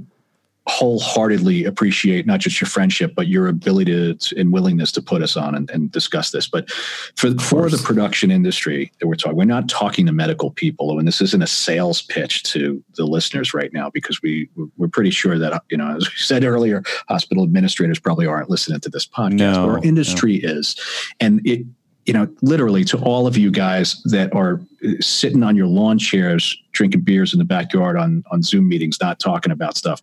wholeheartedly 0.69 1.65
appreciate 1.65 2.27
not 2.27 2.41
just 2.41 2.61
your 2.61 2.69
friendship, 2.69 3.15
but 3.15 3.29
your 3.29 3.47
ability 3.47 4.15
to 4.15 4.39
and 4.41 4.53
willingness 4.53 4.91
to 4.93 5.03
put 5.03 5.23
us 5.23 5.37
on 5.37 5.55
and, 5.55 5.71
and 5.71 5.93
discuss 5.93 6.31
this. 6.31 6.49
But 6.49 6.71
for 6.71 7.33
for 7.35 7.71
the 7.71 7.79
production 7.79 8.31
industry 8.31 8.91
that 8.99 9.07
we're 9.07 9.15
talking, 9.15 9.37
we're 9.37 9.45
not 9.45 9.69
talking 9.69 10.07
to 10.07 10.13
medical 10.13 10.51
people, 10.51 10.99
and 10.99 11.07
this 11.07 11.21
isn't 11.21 11.43
a 11.43 11.47
sales 11.47 12.03
pitch 12.03 12.43
to 12.45 12.83
the 12.95 13.07
listeners 13.07 13.55
right 13.55 13.73
now 13.73 13.91
because 13.91 14.21
we 14.23 14.49
we're 14.77 14.89
pretty 14.89 15.11
sure 15.11 15.39
that 15.39 15.63
you 15.71 15.77
know, 15.77 15.97
as 15.97 16.09
we 16.09 16.17
said 16.17 16.45
earlier, 16.45 16.83
hospital 17.09 17.45
administrators 17.45 17.99
probably 17.99 18.27
aren't 18.27 18.51
listening 18.51 18.81
to 18.81 18.91
this 18.91 19.07
podcast. 19.07 19.35
No, 19.35 19.71
our 19.71 19.85
industry 19.85 20.37
is, 20.37 20.77
and 21.21 21.41
it 21.47 21.65
you 22.07 22.13
know, 22.13 22.29
literally 22.41 22.85
to 22.85 22.99
all 22.99 23.27
of 23.27 23.37
you 23.37 23.51
guys 23.51 24.01
that 24.05 24.33
are 24.33 24.61
sitting 25.01 25.43
on 25.43 25.57
your 25.57 25.67
lawn 25.67 25.99
chairs, 25.99 26.57
drinking 26.71 27.01
beers 27.01 27.33
in 27.33 27.39
the 27.41 27.45
backyard 27.45 27.97
on 27.97 28.23
on 28.31 28.43
Zoom 28.43 28.69
meetings, 28.69 28.99
not 29.01 29.19
talking 29.19 29.53
about 29.53 29.77
stuff. 29.77 30.01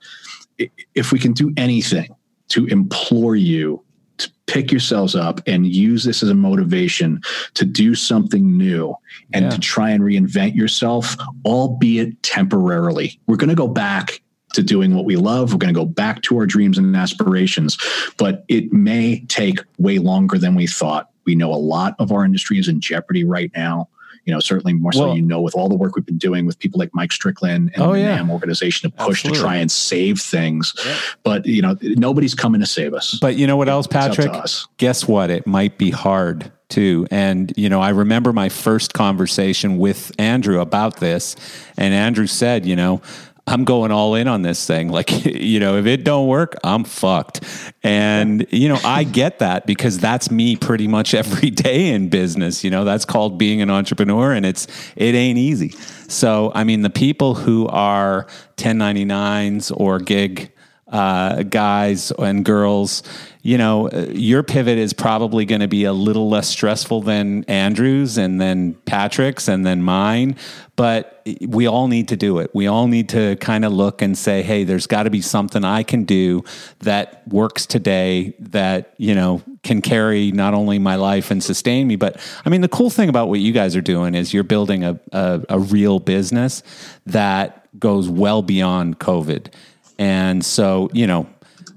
If 0.96 1.12
we 1.12 1.20
can 1.20 1.34
do 1.34 1.52
anything 1.58 2.16
to 2.50 2.66
implore 2.68 3.36
you 3.36 3.84
to 4.18 4.30
pick 4.46 4.72
yourselves 4.72 5.16
up 5.16 5.42
and 5.48 5.66
use 5.66 6.04
this 6.04 6.22
as 6.22 6.30
a 6.30 6.36
motivation 6.36 7.20
to 7.56 7.66
do 7.66 7.96
something 7.96 8.58
new 8.58 8.96
and 9.34 9.46
Yeah. 9.46 9.50
to 9.52 9.60
try 9.60 9.90
and 9.90 10.04
reinvent 10.04 10.56
yourself, 10.56 11.18
albeit 11.46 12.22
temporarily. 12.22 13.20
We're 13.28 13.38
going 13.38 13.50
to 13.50 13.56
go 13.56 13.68
back 13.68 14.22
to 14.54 14.62
doing 14.62 14.94
what 14.94 15.06
we 15.06 15.16
love. 15.16 15.52
We're 15.52 15.58
going 15.58 15.74
to 15.74 15.80
go 15.80 15.86
back 15.86 16.22
to 16.24 16.38
our 16.38 16.46
dreams 16.46 16.78
and 16.78 16.96
aspirations, 16.96 17.76
but 18.18 18.46
it 18.50 18.72
may 18.72 19.22
take 19.28 19.58
way 19.80 19.98
longer 19.98 20.38
than 20.38 20.54
we 20.54 20.68
thought. 20.68 21.10
We 21.26 21.34
know 21.34 21.52
a 21.52 21.56
lot 21.56 21.96
of 21.98 22.12
our 22.12 22.24
industry 22.24 22.60
is 22.60 22.68
in 22.68 22.80
jeopardy 22.82 23.24
right 23.24 23.52
now. 23.56 23.90
You 24.26 24.34
know, 24.34 24.40
certainly 24.40 24.74
more 24.74 24.94
so, 24.94 25.08
Well- 25.08 25.16
you 25.16 25.22
know, 25.22 25.42
with 25.42 25.54
all 25.56 25.68
the 25.68 25.76
work 25.76 25.96
we've 25.96 26.06
been 26.06 26.18
doing 26.18 26.46
with 26.46 26.58
people 26.60 26.80
like 26.80 26.92
Mike 26.94 27.12
Strickland 27.12 27.72
and 27.74 27.84
Oh, 27.84 27.94
the 27.94 28.00
yeah. 28.00 28.16
NAM 28.16 28.32
organization 28.32 28.90
to 28.90 28.96
push 28.96 29.20
Absolutely. 29.26 29.38
to 29.40 29.44
try 29.44 29.56
and 29.58 29.70
save 29.72 30.20
things. 30.20 30.74
Yeah. 30.86 30.96
But, 31.24 31.46
you 31.46 31.62
know, 31.62 31.78
nobody's 31.82 32.34
coming 32.34 32.62
to 32.62 32.68
save 32.68 32.94
us. 32.94 33.18
But 33.20 33.36
you 33.36 33.48
know 33.48 33.58
what 33.58 33.68
else, 33.68 33.86
It's 33.88 33.96
up 33.96 34.12
to 34.14 34.22
Patrick? 34.24 34.48
Guess 34.78 35.08
what? 35.08 35.30
It 35.30 35.46
might 35.46 35.78
be 35.78 35.92
hard 35.92 36.52
too. 36.70 37.06
And, 37.12 37.54
you 37.58 37.68
know, 37.70 37.82
I 37.82 37.90
remember 37.90 38.32
my 38.34 38.50
first 38.50 38.94
conversation 38.94 39.78
with 39.78 40.12
Andrew 40.18 40.60
about 40.62 40.98
this. 41.02 41.36
And 41.78 41.94
Andrew 41.94 42.26
said, 42.28 42.66
you 42.66 42.76
know, 42.76 43.02
I'm 43.46 43.66
going 43.66 43.92
all 43.92 44.16
in 44.16 44.28
on 44.28 44.42
this 44.42 44.66
thing. 44.66 44.90
Like, 44.90 45.26
you 45.26 45.60
know, 45.60 45.78
if 45.78 45.86
it 45.86 46.04
don't 46.04 46.28
work, 46.28 46.56
I'm 46.64 46.84
fucked. 46.84 47.42
And, 47.84 48.48
you 48.52 48.70
know, 48.70 48.80
I 48.84 49.04
get 49.04 49.40
that 49.40 49.66
because 49.66 50.00
that's 50.00 50.32
me 50.32 50.56
pretty 50.56 50.88
much 50.88 51.14
every 51.14 51.50
day 51.50 51.90
in 51.90 52.10
business. 52.10 52.64
You 52.64 52.70
know, 52.70 52.86
that's 52.86 53.06
called 53.06 53.38
being 53.38 53.62
an 53.62 53.70
entrepreneur 53.70 54.32
and 54.32 54.46
it's, 54.46 54.68
it 54.96 55.16
ain't 55.16 55.38
easy. 55.38 55.70
So, 56.08 56.52
I 56.56 56.64
mean, 56.64 56.82
the 56.82 56.90
people 56.90 57.36
who 57.36 57.68
are 57.68 58.28
1099s 58.58 59.72
or 59.76 60.00
gig 60.00 60.52
uh, 60.88 61.44
guys 61.44 62.12
and 62.12 62.46
girls, 62.46 63.04
you 63.46 63.58
know, 63.58 63.90
uh, 63.90 64.08
your 64.10 64.42
pivot 64.42 64.78
is 64.78 64.94
probably 64.94 65.44
going 65.44 65.60
to 65.60 65.68
be 65.68 65.84
a 65.84 65.92
little 65.92 66.30
less 66.30 66.48
stressful 66.48 67.02
than 67.02 67.44
Andrew's 67.44 68.18
and 68.18 68.40
then 68.40 68.74
Patrick's 68.86 69.50
and 69.50 69.66
then 69.66 69.84
mine. 69.84 70.38
But 70.78 71.22
we 71.46 71.68
all 71.68 71.90
need 71.90 72.08
to 72.08 72.16
do 72.16 72.40
it. 72.40 72.52
We 72.56 72.68
all 72.68 72.88
need 72.88 73.10
to 73.10 73.36
kind 73.36 73.66
of 73.66 73.74
look 73.74 74.02
and 74.02 74.18
say, 74.18 74.44
hey, 74.44 74.64
there's 74.64 74.88
got 74.88 75.04
to 75.04 75.10
be 75.10 75.22
something 75.22 75.66
I 75.66 75.84
can 75.84 76.06
do 76.06 76.46
that 76.80 77.28
works 77.28 77.66
today 77.66 78.34
that, 78.40 78.94
you 78.98 79.14
know, 79.14 79.42
can 79.62 79.82
carry 79.82 80.32
not 80.32 80.54
only 80.54 80.80
my 80.80 80.96
life 80.96 81.30
and 81.30 81.44
sustain 81.44 81.86
me, 81.86 81.98
but 81.98 82.18
I 82.46 82.50
mean, 82.50 82.62
the 82.62 82.70
cool 82.70 82.90
thing 82.90 83.10
about 83.10 83.28
what 83.28 83.42
you 83.42 83.52
guys 83.52 83.76
are 83.76 83.82
doing 83.82 84.16
is 84.16 84.34
you're 84.34 84.44
building 84.44 84.86
a, 84.86 84.98
a, 85.12 85.42
a 85.50 85.60
real 85.60 86.00
business 86.00 86.64
that 87.08 87.68
goes 87.78 88.08
well 88.08 88.42
beyond 88.42 89.00
COVID. 89.00 89.54
And 90.00 90.44
so, 90.44 90.90
you 90.92 91.08
know, 91.08 91.28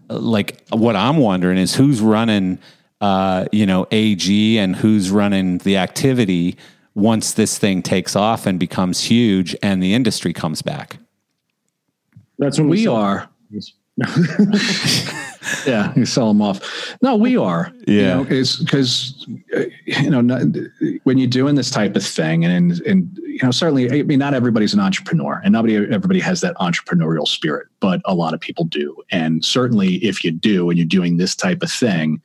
like 0.08 0.66
what 0.70 0.96
I'm 0.96 1.18
wondering 1.18 1.58
is 1.58 1.74
who's 1.74 2.00
running, 2.00 2.58
uh, 3.00 3.46
you 3.52 3.66
know, 3.66 3.86
AG 3.90 4.58
and 4.58 4.76
who's 4.76 5.10
running 5.10 5.58
the 5.58 5.76
activity 5.76 6.56
once 6.94 7.32
this 7.32 7.58
thing 7.58 7.82
takes 7.82 8.16
off 8.16 8.46
and 8.46 8.58
becomes 8.58 9.04
huge 9.04 9.54
and 9.62 9.82
the 9.82 9.94
industry 9.94 10.32
comes 10.32 10.62
back. 10.62 10.98
That's 12.38 12.58
when 12.58 12.68
we, 12.68 12.82
we 12.82 12.86
are. 12.86 13.28
yeah, 15.66 15.92
you 15.94 16.06
sell 16.06 16.28
them 16.28 16.42
off. 16.42 16.96
No, 17.02 17.16
we 17.16 17.36
are. 17.36 17.72
Yeah. 17.86 17.94
you 17.94 18.02
know, 18.02 18.26
it's 18.28 18.56
because 18.56 19.26
uh, 19.56 19.62
you 19.84 20.10
know 20.10 20.20
not, 20.20 20.42
when 21.04 21.18
you're 21.18 21.28
doing 21.28 21.54
this 21.54 21.70
type 21.70 21.96
of 21.96 22.04
thing, 22.04 22.44
and 22.44 22.80
and 22.82 23.18
you 23.18 23.40
know 23.42 23.50
certainly, 23.50 23.90
I 23.90 24.02
mean, 24.02 24.18
not 24.18 24.34
everybody's 24.34 24.74
an 24.74 24.80
entrepreneur, 24.80 25.40
and 25.44 25.52
nobody 25.52 25.76
everybody 25.76 26.20
has 26.20 26.40
that 26.40 26.56
entrepreneurial 26.56 27.28
spirit, 27.28 27.68
but 27.80 28.00
a 28.04 28.14
lot 28.14 28.34
of 28.34 28.40
people 28.40 28.64
do, 28.64 28.96
and 29.10 29.44
certainly 29.44 29.96
if 29.96 30.24
you 30.24 30.30
do, 30.30 30.70
and 30.70 30.78
you're 30.78 30.86
doing 30.86 31.16
this 31.16 31.34
type 31.34 31.62
of 31.62 31.70
thing, 31.70 32.20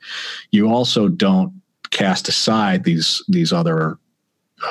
you 0.50 0.68
also 0.68 1.08
don't 1.08 1.52
cast 1.90 2.28
aside 2.28 2.84
these 2.84 3.22
these 3.28 3.52
other 3.52 3.98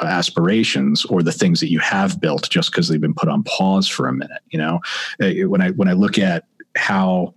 uh, 0.02 0.06
aspirations 0.06 1.06
or 1.06 1.22
the 1.22 1.32
things 1.32 1.60
that 1.60 1.70
you 1.70 1.80
have 1.80 2.20
built 2.20 2.50
just 2.50 2.72
because 2.72 2.88
they've 2.88 3.00
been 3.00 3.14
put 3.14 3.30
on 3.30 3.44
pause 3.44 3.88
for 3.88 4.08
a 4.08 4.14
minute 4.14 4.42
you 4.50 4.58
know 4.58 4.80
Uh, 5.22 5.48
when 5.48 5.62
i 5.62 5.70
when 5.72 5.88
i 5.88 5.94
look 5.94 6.18
at 6.18 6.46
how 6.76 7.34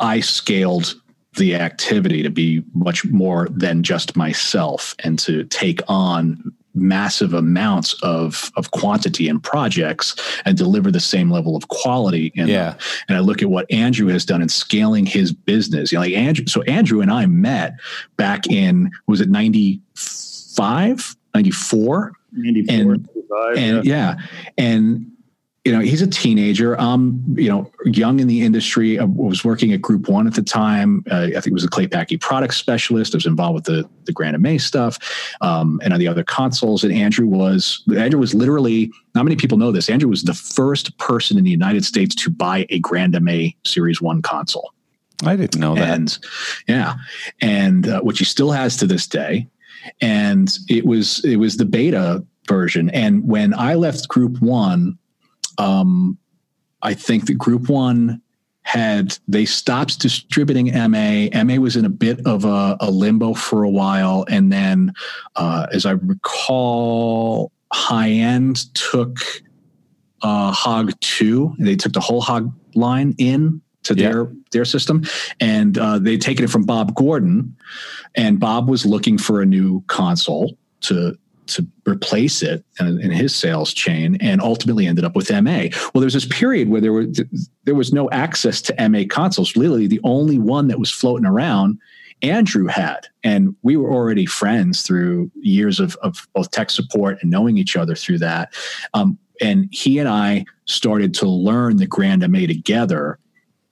I 0.00 0.20
scaled 0.20 0.94
the 1.36 1.54
activity 1.54 2.22
to 2.22 2.30
be 2.30 2.62
much 2.74 3.04
more 3.04 3.48
than 3.50 3.82
just 3.82 4.16
myself 4.16 4.94
and 5.04 5.18
to 5.20 5.44
take 5.44 5.80
on 5.88 6.42
massive 6.74 7.34
amounts 7.34 7.94
of 8.02 8.52
of 8.56 8.70
quantity 8.70 9.28
and 9.28 9.42
projects 9.42 10.14
and 10.44 10.56
deliver 10.56 10.90
the 10.92 11.00
same 11.00 11.28
level 11.30 11.56
of 11.56 11.66
quality 11.68 12.30
in 12.36 12.46
them. 12.46 12.54
Yeah. 12.54 12.74
and 13.08 13.16
I 13.16 13.20
look 13.20 13.42
at 13.42 13.50
what 13.50 13.70
Andrew 13.70 14.06
has 14.08 14.24
done 14.24 14.42
in 14.42 14.48
scaling 14.48 15.04
his 15.06 15.32
business. 15.32 15.90
You 15.90 15.96
know, 15.96 16.02
like 16.02 16.12
Andrew 16.14 16.46
so 16.46 16.62
Andrew 16.62 17.00
and 17.00 17.10
I 17.10 17.26
met 17.26 17.74
back 18.16 18.46
in 18.48 18.90
was 19.08 19.20
it 19.20 19.28
95, 19.28 21.16
94? 21.34 22.12
94, 22.32 22.74
And- 22.74 22.88
95, 22.88 23.56
and 23.56 23.84
yeah. 23.84 24.16
yeah. 24.16 24.16
and 24.56 25.10
you 25.68 25.74
know 25.74 25.80
he's 25.80 26.00
a 26.00 26.06
teenager. 26.06 26.80
Um 26.80 27.22
you 27.36 27.50
know 27.50 27.70
young 27.84 28.20
in 28.20 28.26
the 28.26 28.40
industry 28.40 28.98
i 28.98 29.04
was 29.04 29.44
working 29.44 29.72
at 29.74 29.82
group 29.82 30.08
one 30.08 30.26
at 30.26 30.32
the 30.34 30.42
time. 30.42 31.04
Uh, 31.10 31.24
i 31.26 31.30
think 31.32 31.48
it 31.48 31.52
was 31.52 31.64
a 31.64 31.68
Clay 31.68 31.86
Paky 31.86 32.16
product 32.16 32.54
specialist 32.54 33.14
i 33.14 33.18
was 33.18 33.26
involved 33.26 33.54
with 33.54 33.64
the 33.64 33.88
the 34.06 34.14
grandMA 34.14 34.58
stuff 34.58 34.98
um, 35.42 35.78
and 35.84 35.92
on 35.92 36.00
the 36.00 36.08
other 36.08 36.24
consoles. 36.24 36.84
And 36.84 36.92
andrew 36.94 37.26
was 37.26 37.84
andrew 37.94 38.18
was 38.18 38.34
literally 38.34 38.90
not 39.14 39.24
many 39.24 39.36
people 39.36 39.58
know 39.58 39.70
this 39.70 39.90
andrew 39.90 40.08
was 40.08 40.22
the 40.22 40.32
first 40.32 40.96
person 40.96 41.36
in 41.36 41.44
the 41.44 41.50
united 41.50 41.84
states 41.84 42.14
to 42.14 42.30
buy 42.30 42.64
a 42.70 42.80
grandMA 42.80 43.54
series 43.66 44.00
one 44.00 44.22
console. 44.22 44.72
I 45.22 45.36
didn't 45.36 45.60
know 45.60 45.74
that. 45.74 45.90
and 45.90 46.18
yeah. 46.66 46.94
And 47.42 47.88
uh, 47.88 48.00
which 48.00 48.20
he 48.20 48.24
still 48.24 48.52
has 48.52 48.78
to 48.78 48.86
this 48.86 49.06
day. 49.06 49.48
And 50.00 50.56
it 50.68 50.86
was 50.86 51.22
it 51.26 51.36
was 51.36 51.58
the 51.58 51.66
beta 51.66 52.24
version. 52.46 52.88
And 52.90 53.28
when 53.28 53.52
i 53.52 53.74
left 53.74 54.08
group 54.08 54.40
one 54.40 54.97
um 55.58 56.16
i 56.82 56.94
think 56.94 57.26
that 57.26 57.34
group 57.34 57.68
one 57.68 58.20
had 58.62 59.16
they 59.26 59.46
stopped 59.46 59.98
distributing 59.98 60.66
ma 60.90 61.28
ma 61.44 61.54
was 61.56 61.74
in 61.74 61.84
a 61.86 61.88
bit 61.88 62.20
of 62.26 62.44
a, 62.44 62.76
a 62.80 62.90
limbo 62.90 63.32
for 63.32 63.62
a 63.62 63.70
while. 63.70 64.26
And 64.28 64.52
then 64.52 64.92
uh, 65.36 65.66
as 65.72 65.86
i 65.86 65.92
recall 65.92 67.50
high 67.72 68.10
end 68.10 68.74
took 68.74 69.18
uh, 70.22 70.52
hog 70.52 70.92
2 71.00 71.54
they 71.58 71.76
took 71.76 71.92
the 71.94 72.00
whole 72.00 72.20
hog 72.20 72.52
line 72.74 73.14
in 73.16 73.62
to 73.84 73.94
Yeah. 73.94 74.10
their 74.10 74.32
their 74.52 74.64
system. 74.66 75.02
And 75.40 75.78
uh, 75.78 75.98
they'd 75.98 76.20
taken 76.20 76.44
it 76.44 76.50
from 76.50 76.64
bob 76.64 76.94
gordon. 76.94 77.56
And 78.16 78.38
bob 78.38 78.68
was 78.68 78.84
looking 78.84 79.16
for 79.16 79.40
a 79.40 79.46
new 79.46 79.82
console 79.86 80.58
to 80.82 81.16
to 81.48 81.66
replace 81.86 82.42
it 82.42 82.64
in, 82.80 83.10
his 83.10 83.34
sales 83.34 83.72
chain 83.72 84.16
and 84.20 84.40
ultimately 84.40 84.86
ended 84.86 85.04
up 85.04 85.16
with 85.16 85.30
ma 85.30 85.40
well 85.40 86.00
there 86.00 86.04
was 86.04 86.14
this 86.14 86.26
period 86.26 86.68
where 86.68 86.80
there 86.80 86.92
were 86.92 87.06
there 87.64 87.74
was 87.74 87.92
no 87.92 88.10
access 88.10 88.60
to 88.62 88.88
ma 88.88 89.02
consoles 89.10 89.56
literally 89.56 89.86
the 89.86 90.00
only 90.04 90.38
one 90.38 90.68
that 90.68 90.78
was 90.78 90.90
floating 90.90 91.26
around 91.26 91.78
Andrew 92.22 92.66
had. 92.66 93.06
And 93.22 93.54
we 93.62 93.76
were 93.76 93.92
already 93.92 94.26
friends 94.26 94.82
through 94.82 95.30
years 95.36 95.78
of, 95.78 95.96
of 96.02 96.26
both 96.34 96.50
tech 96.50 96.70
support 96.70 97.18
and 97.22 97.30
knowing 97.30 97.56
each 97.56 97.76
other 97.76 97.94
through 97.94 98.18
that. 98.18 98.52
Um, 98.94 99.18
and 99.40 99.68
he 99.70 99.98
and 99.98 100.08
I 100.08 100.44
started 100.64 101.14
to 101.14 101.28
learn 101.28 101.76
the 101.76 101.86
grandMA 101.86 102.48
together 102.48 103.18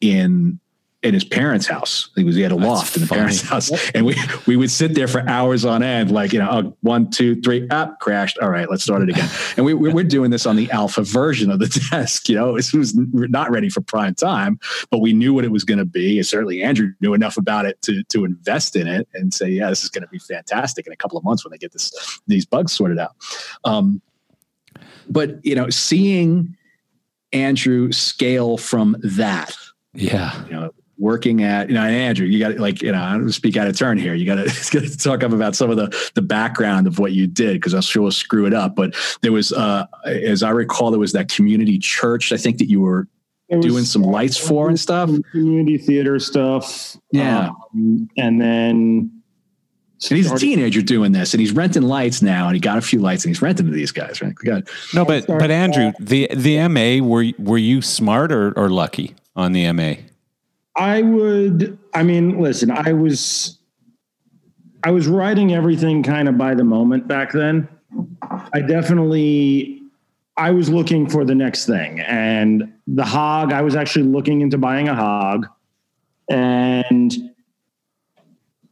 in 0.01 0.61
in 1.07 1.15
his 1.15 1.25
parents' 1.25 1.67
house. 1.67 2.11
He 2.17 2.25
was 2.25 2.37
he 2.37 2.43
had 2.43 2.53
a 2.53 2.57
loft 2.57 2.95
That's 2.95 2.97
in 2.97 3.01
the 3.03 3.07
funny. 3.07 3.19
parents' 3.21 3.43
house, 3.43 3.91
and 3.91 4.05
we 4.05 4.17
we 4.47 4.57
would 4.57 4.71
sit 4.71 4.95
there 4.95 5.09
for 5.09 5.27
hours 5.29 5.65
on 5.65 5.83
end, 5.83 6.11
like 6.11 6.33
you 6.33 6.39
know, 6.39 6.77
one, 6.81 7.11
two, 7.11 7.41
three, 7.41 7.69
up, 7.69 8.01
crashed. 8.01 8.39
All 8.39 8.51
right, 8.51 8.69
let's 8.71 8.83
start 8.83 9.03
it 9.03 9.09
again. 9.09 9.29
And 9.57 9.65
we, 9.65 9.75
we 9.75 10.01
are 10.01 10.05
doing 10.05 10.31
this 10.31 10.47
on 10.47 10.57
the 10.57 10.71
alpha 10.71 11.03
version 11.03 11.51
of 11.51 11.59
the 11.59 11.69
desk. 11.91 12.29
You 12.29 12.35
know, 12.37 12.57
it 12.57 12.73
was 12.73 12.95
not 12.95 13.51
ready 13.51 13.69
for 13.69 13.81
prime 13.81 14.15
time, 14.15 14.59
but 14.91 14.99
we 14.99 15.13
knew 15.13 15.33
what 15.33 15.45
it 15.45 15.51
was 15.51 15.65
going 15.65 15.79
to 15.79 15.85
be. 15.85 16.19
And 16.19 16.27
certainly, 16.27 16.63
Andrew 16.63 16.93
knew 17.01 17.15
enough 17.15 17.37
about 17.37 17.67
it 17.67 17.81
to 17.83 18.03
to 18.05 18.25
invest 18.25 18.77
in 18.77 18.87
it 18.87 19.09
and 19.15 19.33
say, 19.33 19.49
yeah, 19.49 19.69
this 19.71 19.83
is 19.83 19.91
going 19.91 20.03
to 20.03 20.09
be 20.09 20.19
fantastic 20.19 20.87
in 20.87 20.93
a 20.93 20.97
couple 20.97 21.17
of 21.17 21.25
months 21.25 21.45
when 21.45 21.53
they 21.53 21.59
get 21.59 21.73
this 21.73 22.21
these 22.27 22.45
bugs 22.45 22.73
sorted 22.73 22.99
out. 22.99 23.13
Um, 23.65 24.03
but 25.09 25.45
you 25.45 25.55
know, 25.55 25.71
seeing 25.71 26.57
Andrew 27.33 27.93
scale 27.93 28.57
from 28.57 28.97
that. 29.03 29.57
Yeah. 29.95 30.45
You 30.47 30.53
know, 30.53 30.71
working 30.99 31.43
at, 31.43 31.69
you 31.69 31.75
know, 31.75 31.83
Andrew, 31.83 32.27
you 32.27 32.39
got 32.39 32.57
like, 32.59 32.83
you 32.83 32.93
know, 32.93 33.03
I 33.03 33.13
don't 33.13 33.33
speak 33.33 33.57
out 33.57 33.67
of 33.67 33.77
turn 33.77 33.99
here. 33.99 34.15
You 34.15 34.27
got 34.27 34.37
to 34.49 34.99
talk 34.99 35.23
up 35.23 35.33
about 35.33 35.55
some 35.55 35.71
of 35.71 35.77
the, 35.77 36.11
the 36.15 36.23
background 36.23 36.87
of 36.87 36.99
what 36.99 37.13
you 37.13 37.27
did 37.27 37.55
because 37.55 37.75
I'm 37.75 37.83
sure 37.83 38.03
we'll 38.03 38.13
screw 38.13 38.47
it 38.47 38.55
up. 38.55 38.75
But 38.75 38.95
there 39.23 39.33
was, 39.33 39.53
uh, 39.53 39.87
as 40.05 40.43
I 40.43 40.51
recall, 40.51 40.91
there 40.91 41.01
was 41.01 41.13
that 41.13 41.29
community 41.29 41.79
church, 41.79 42.33
I 42.33 42.37
think 42.37 42.59
that 42.59 42.69
you 42.69 42.81
were 42.81 43.09
doing 43.61 43.85
some 43.85 44.03
lights 44.03 44.37
for 44.37 44.69
and 44.69 44.79
stuff. 44.79 45.11
Community 45.31 45.79
theater 45.79 46.19
stuff. 46.19 46.97
Yeah. 47.13 47.51
Um, 47.75 48.09
and 48.17 48.41
then 48.41 49.17
and 50.11 50.17
he's 50.17 50.31
a 50.31 50.37
teenager 50.37 50.83
doing 50.83 51.13
this, 51.13 51.33
and 51.33 51.41
he's 51.41 51.53
renting 51.53 51.83
lights 51.83 52.21
now, 52.21 52.47
and 52.47 52.55
he 52.55 52.61
got 52.61 52.77
a 52.77 52.83
few 52.83 53.01
lights, 53.01 53.25
and 53.25 53.31
he's 53.31 53.41
renting 53.41 53.67
to 53.67 53.73
these 53.73 53.93
guys. 53.93 54.21
Right? 54.21 54.35
God. 54.35 54.69
No, 54.93 55.05
but 55.05 55.27
but 55.27 55.51
Andrew, 55.51 55.93
the 55.99 56.29
the 56.35 56.69
MA 56.69 57.05
were 57.05 57.27
were 57.39 57.59
you 57.59 57.81
smart 57.81 58.31
or, 58.31 58.53
or 58.59 58.69
lucky 58.69 59.15
on 59.35 59.53
the 59.53 59.73
MA? 59.73 59.95
I 60.77 61.03
would. 61.03 61.79
I 61.95 62.03
mean, 62.03 62.41
listen, 62.41 62.71
I 62.71 62.93
was 62.93 63.59
I 64.83 64.91
was 64.91 65.09
writing 65.09 65.55
everything 65.55 66.03
kind 66.03 66.29
of 66.29 66.37
by 66.37 66.55
the 66.55 66.65
moment 66.65 67.09
back 67.09 67.33
then. 67.33 67.69
I 68.53 68.61
definitely 68.61 69.83
I 70.37 70.51
was 70.51 70.69
looking 70.69 71.09
for 71.09 71.25
the 71.25 71.35
next 71.35 71.67
thing, 71.67 72.01
and 72.01 72.73
the 72.87 73.05
hog. 73.05 73.53
I 73.53 73.63
was 73.63 73.75
actually 73.75 74.05
looking 74.05 74.43
into 74.43 74.59
buying 74.59 74.89
a 74.89 74.95
hog, 74.95 75.47
and 76.29 77.13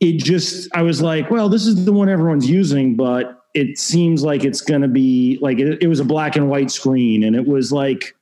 it 0.00 0.18
just 0.18 0.68
I 0.76 0.82
was 0.82 1.00
like, 1.00 1.30
well, 1.30 1.48
this 1.48 1.66
is 1.66 1.84
the 1.84 1.92
one 1.92 2.08
everyone's 2.08 2.48
using, 2.48 2.96
but 2.96 3.40
it 3.54 3.78
seems 3.78 4.22
like 4.22 4.44
it's 4.44 4.60
going 4.60 4.82
to 4.82 4.88
be 4.88 5.38
like 5.40 5.58
it, 5.58 5.82
it, 5.82 5.86
was 5.86 6.00
a 6.00 6.04
black 6.04 6.36
and 6.36 6.50
white 6.50 6.70
screen, 6.70 7.24
and 7.24 7.34
it 7.34 7.46
was 7.46 7.72
like 7.72 8.14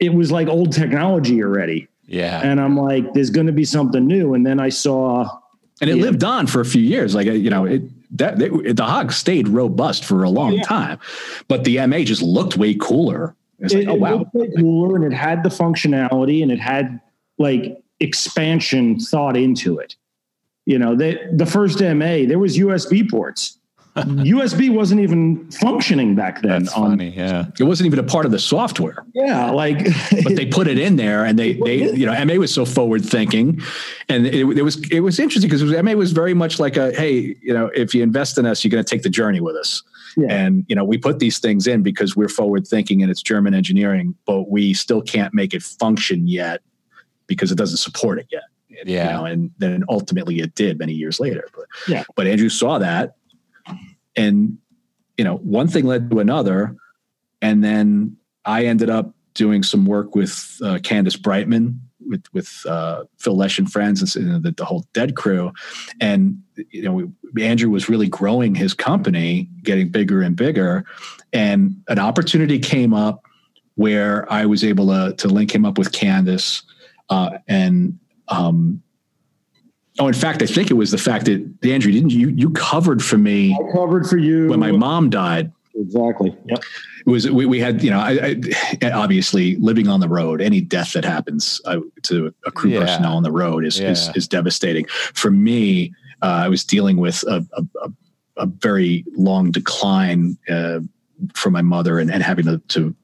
it 0.00 0.12
was 0.12 0.32
like 0.32 0.48
old 0.48 0.72
technology 0.72 1.42
already. 1.42 1.88
Yeah, 2.06 2.40
and 2.42 2.60
I'm 2.60 2.76
like, 2.76 3.12
there's 3.14 3.30
going 3.30 3.46
to 3.48 3.52
be 3.52 3.64
something 3.64 4.06
new, 4.06 4.34
and 4.34 4.46
then 4.46 4.60
I 4.60 4.68
saw, 4.68 5.28
and 5.80 5.90
it 5.90 5.96
lived 5.96 6.22
on 6.22 6.46
for 6.46 6.60
a 6.60 6.64
few 6.64 6.82
years. 6.82 7.14
Like 7.14 7.26
you 7.26 7.50
know, 7.50 7.64
it 7.64 7.82
that 8.16 8.38
the 8.38 8.84
hog 8.84 9.12
stayed 9.12 9.48
robust 9.48 10.04
for 10.04 10.22
a 10.22 10.30
long 10.30 10.52
yeah. 10.52 10.62
time, 10.62 10.98
but 11.48 11.64
the 11.64 11.84
MA 11.86 12.00
just 12.00 12.22
looked 12.22 12.56
way 12.56 12.74
cooler. 12.74 13.34
It's 13.58 13.74
it, 13.74 13.86
like, 13.86 13.88
oh 13.88 13.94
wow, 13.94 14.30
cooler, 14.56 14.96
and 14.96 15.04
it 15.04 15.16
had 15.16 15.42
the 15.42 15.48
functionality, 15.48 16.42
and 16.42 16.52
it 16.52 16.60
had 16.60 17.00
like 17.38 17.82
expansion 18.00 19.00
thought 19.00 19.36
into 19.36 19.78
it. 19.78 19.96
You 20.64 20.78
know, 20.78 20.96
they, 20.96 21.18
the 21.32 21.46
first 21.46 21.80
MA, 21.80 22.26
there 22.26 22.38
was 22.38 22.58
USB 22.58 23.08
ports. 23.08 23.58
USB 23.96 24.70
wasn't 24.70 25.00
even 25.00 25.50
functioning 25.50 26.14
back 26.14 26.42
then. 26.42 26.64
That's 26.64 26.74
on, 26.74 26.90
funny, 26.90 27.10
yeah. 27.16 27.46
It 27.58 27.64
wasn't 27.64 27.86
even 27.86 27.98
a 27.98 28.02
part 28.02 28.26
of 28.26 28.32
the 28.32 28.38
software. 28.38 29.04
Yeah, 29.14 29.50
like 29.50 29.78
but 30.24 30.36
they 30.36 30.46
put 30.46 30.68
it 30.68 30.78
in 30.78 30.96
there, 30.96 31.24
and 31.24 31.38
they 31.38 31.54
they 31.54 31.92
you 31.92 32.06
know 32.06 32.24
MA 32.24 32.34
was 32.34 32.52
so 32.52 32.64
forward 32.64 33.04
thinking, 33.04 33.60
and 34.08 34.26
it, 34.26 34.46
it 34.58 34.62
was 34.62 34.88
it 34.90 35.00
was 35.00 35.18
interesting 35.18 35.50
because 35.50 35.62
MA 35.82 35.92
was 35.92 36.12
very 36.12 36.34
much 36.34 36.60
like 36.60 36.76
a 36.76 36.92
hey 36.92 37.36
you 37.40 37.54
know 37.54 37.70
if 37.74 37.94
you 37.94 38.02
invest 38.02 38.38
in 38.38 38.46
us, 38.46 38.64
you're 38.64 38.70
going 38.70 38.84
to 38.84 38.88
take 38.88 39.02
the 39.02 39.10
journey 39.10 39.40
with 39.40 39.56
us. 39.56 39.82
Yeah. 40.16 40.28
And 40.30 40.64
you 40.68 40.76
know 40.76 40.84
we 40.84 40.98
put 40.98 41.18
these 41.18 41.38
things 41.38 41.66
in 41.66 41.82
because 41.82 42.16
we're 42.16 42.28
forward 42.28 42.66
thinking 42.66 43.02
and 43.02 43.10
it's 43.10 43.22
German 43.22 43.54
engineering, 43.54 44.14
but 44.26 44.50
we 44.50 44.74
still 44.74 45.02
can't 45.02 45.34
make 45.34 45.54
it 45.54 45.62
function 45.62 46.28
yet 46.28 46.62
because 47.26 47.50
it 47.50 47.58
doesn't 47.58 47.78
support 47.78 48.18
it 48.18 48.26
yet 48.30 48.44
yeah. 48.84 49.04
You 49.04 49.10
know, 49.10 49.24
and 49.24 49.50
then 49.58 49.84
ultimately 49.88 50.40
it 50.40 50.54
did 50.54 50.78
many 50.78 50.92
years 50.92 51.20
later. 51.20 51.48
But 51.54 51.66
yeah. 51.88 52.04
But 52.14 52.26
Andrew 52.26 52.48
saw 52.48 52.78
that, 52.78 53.16
and 54.16 54.58
you 55.16 55.24
know, 55.24 55.36
one 55.36 55.68
thing 55.68 55.86
led 55.86 56.10
to 56.10 56.20
another, 56.20 56.76
and 57.40 57.64
then 57.64 58.16
I 58.44 58.66
ended 58.66 58.90
up 58.90 59.14
doing 59.34 59.62
some 59.62 59.86
work 59.86 60.14
with 60.14 60.58
uh, 60.62 60.78
Candace 60.82 61.16
Brightman 61.16 61.80
with 62.06 62.24
with 62.32 62.64
uh, 62.66 63.04
Phil 63.18 63.36
Lesh 63.36 63.58
and 63.58 63.70
friends 63.70 64.16
and 64.16 64.42
the, 64.42 64.52
the, 64.52 64.64
whole 64.64 64.84
Dead 64.92 65.16
crew, 65.16 65.52
and 66.00 66.40
you 66.70 66.82
know 66.82 67.10
we, 67.34 67.44
Andrew 67.44 67.70
was 67.70 67.88
really 67.88 68.08
growing 68.08 68.54
his 68.54 68.74
company, 68.74 69.48
getting 69.62 69.88
bigger 69.88 70.22
and 70.22 70.36
bigger, 70.36 70.84
and 71.32 71.82
an 71.88 71.98
opportunity 71.98 72.58
came 72.58 72.94
up 72.94 73.22
where 73.74 74.30
I 74.32 74.46
was 74.46 74.64
able 74.64 74.88
to 74.88 75.14
to 75.16 75.28
link 75.28 75.54
him 75.54 75.64
up 75.64 75.78
with 75.78 75.92
Candace, 75.92 76.62
uh, 77.10 77.38
and 77.48 77.98
um, 78.28 78.82
oh, 79.98 80.08
in 80.08 80.14
fact, 80.14 80.42
I 80.42 80.46
think 80.46 80.70
it 80.70 80.74
was 80.74 80.90
the 80.90 80.98
fact 80.98 81.26
that 81.26 81.46
Andrew 81.62 81.92
didn't 81.92 82.10
you 82.10 82.28
you 82.28 82.50
covered 82.50 83.02
for 83.02 83.18
me. 83.18 83.54
I 83.54 83.72
covered 83.72 84.06
for 84.06 84.18
you 84.18 84.48
when 84.48 84.60
my 84.60 84.72
mom 84.72 85.10
died. 85.10 85.52
Exactly. 85.74 86.34
Yep. 86.46 86.62
It 87.06 87.10
was 87.10 87.30
we, 87.30 87.46
we 87.46 87.60
had 87.60 87.82
you 87.82 87.90
know 87.90 87.98
I, 87.98 88.36
I, 88.82 88.90
obviously 88.90 89.56
living 89.56 89.88
on 89.88 90.00
the 90.00 90.08
road. 90.08 90.40
Any 90.40 90.60
death 90.60 90.94
that 90.94 91.04
happens 91.04 91.60
uh, 91.64 91.80
to 92.02 92.34
a 92.46 92.50
crew 92.50 92.70
yeah. 92.70 92.80
personnel 92.80 93.16
on 93.16 93.22
the 93.22 93.32
road 93.32 93.64
is, 93.64 93.78
yeah. 93.78 93.90
is 93.90 94.10
is 94.14 94.26
devastating. 94.26 94.86
For 94.86 95.30
me, 95.30 95.92
uh, 96.22 96.26
I 96.44 96.48
was 96.48 96.64
dealing 96.64 96.96
with 96.96 97.22
a, 97.28 97.44
a, 97.82 97.90
a 98.38 98.46
very 98.46 99.04
long 99.16 99.50
decline 99.50 100.38
uh, 100.48 100.80
for 101.34 101.50
my 101.50 101.62
mother 101.62 101.98
and, 101.98 102.10
and 102.10 102.22
having 102.22 102.46
to, 102.46 102.58
to 102.58 102.94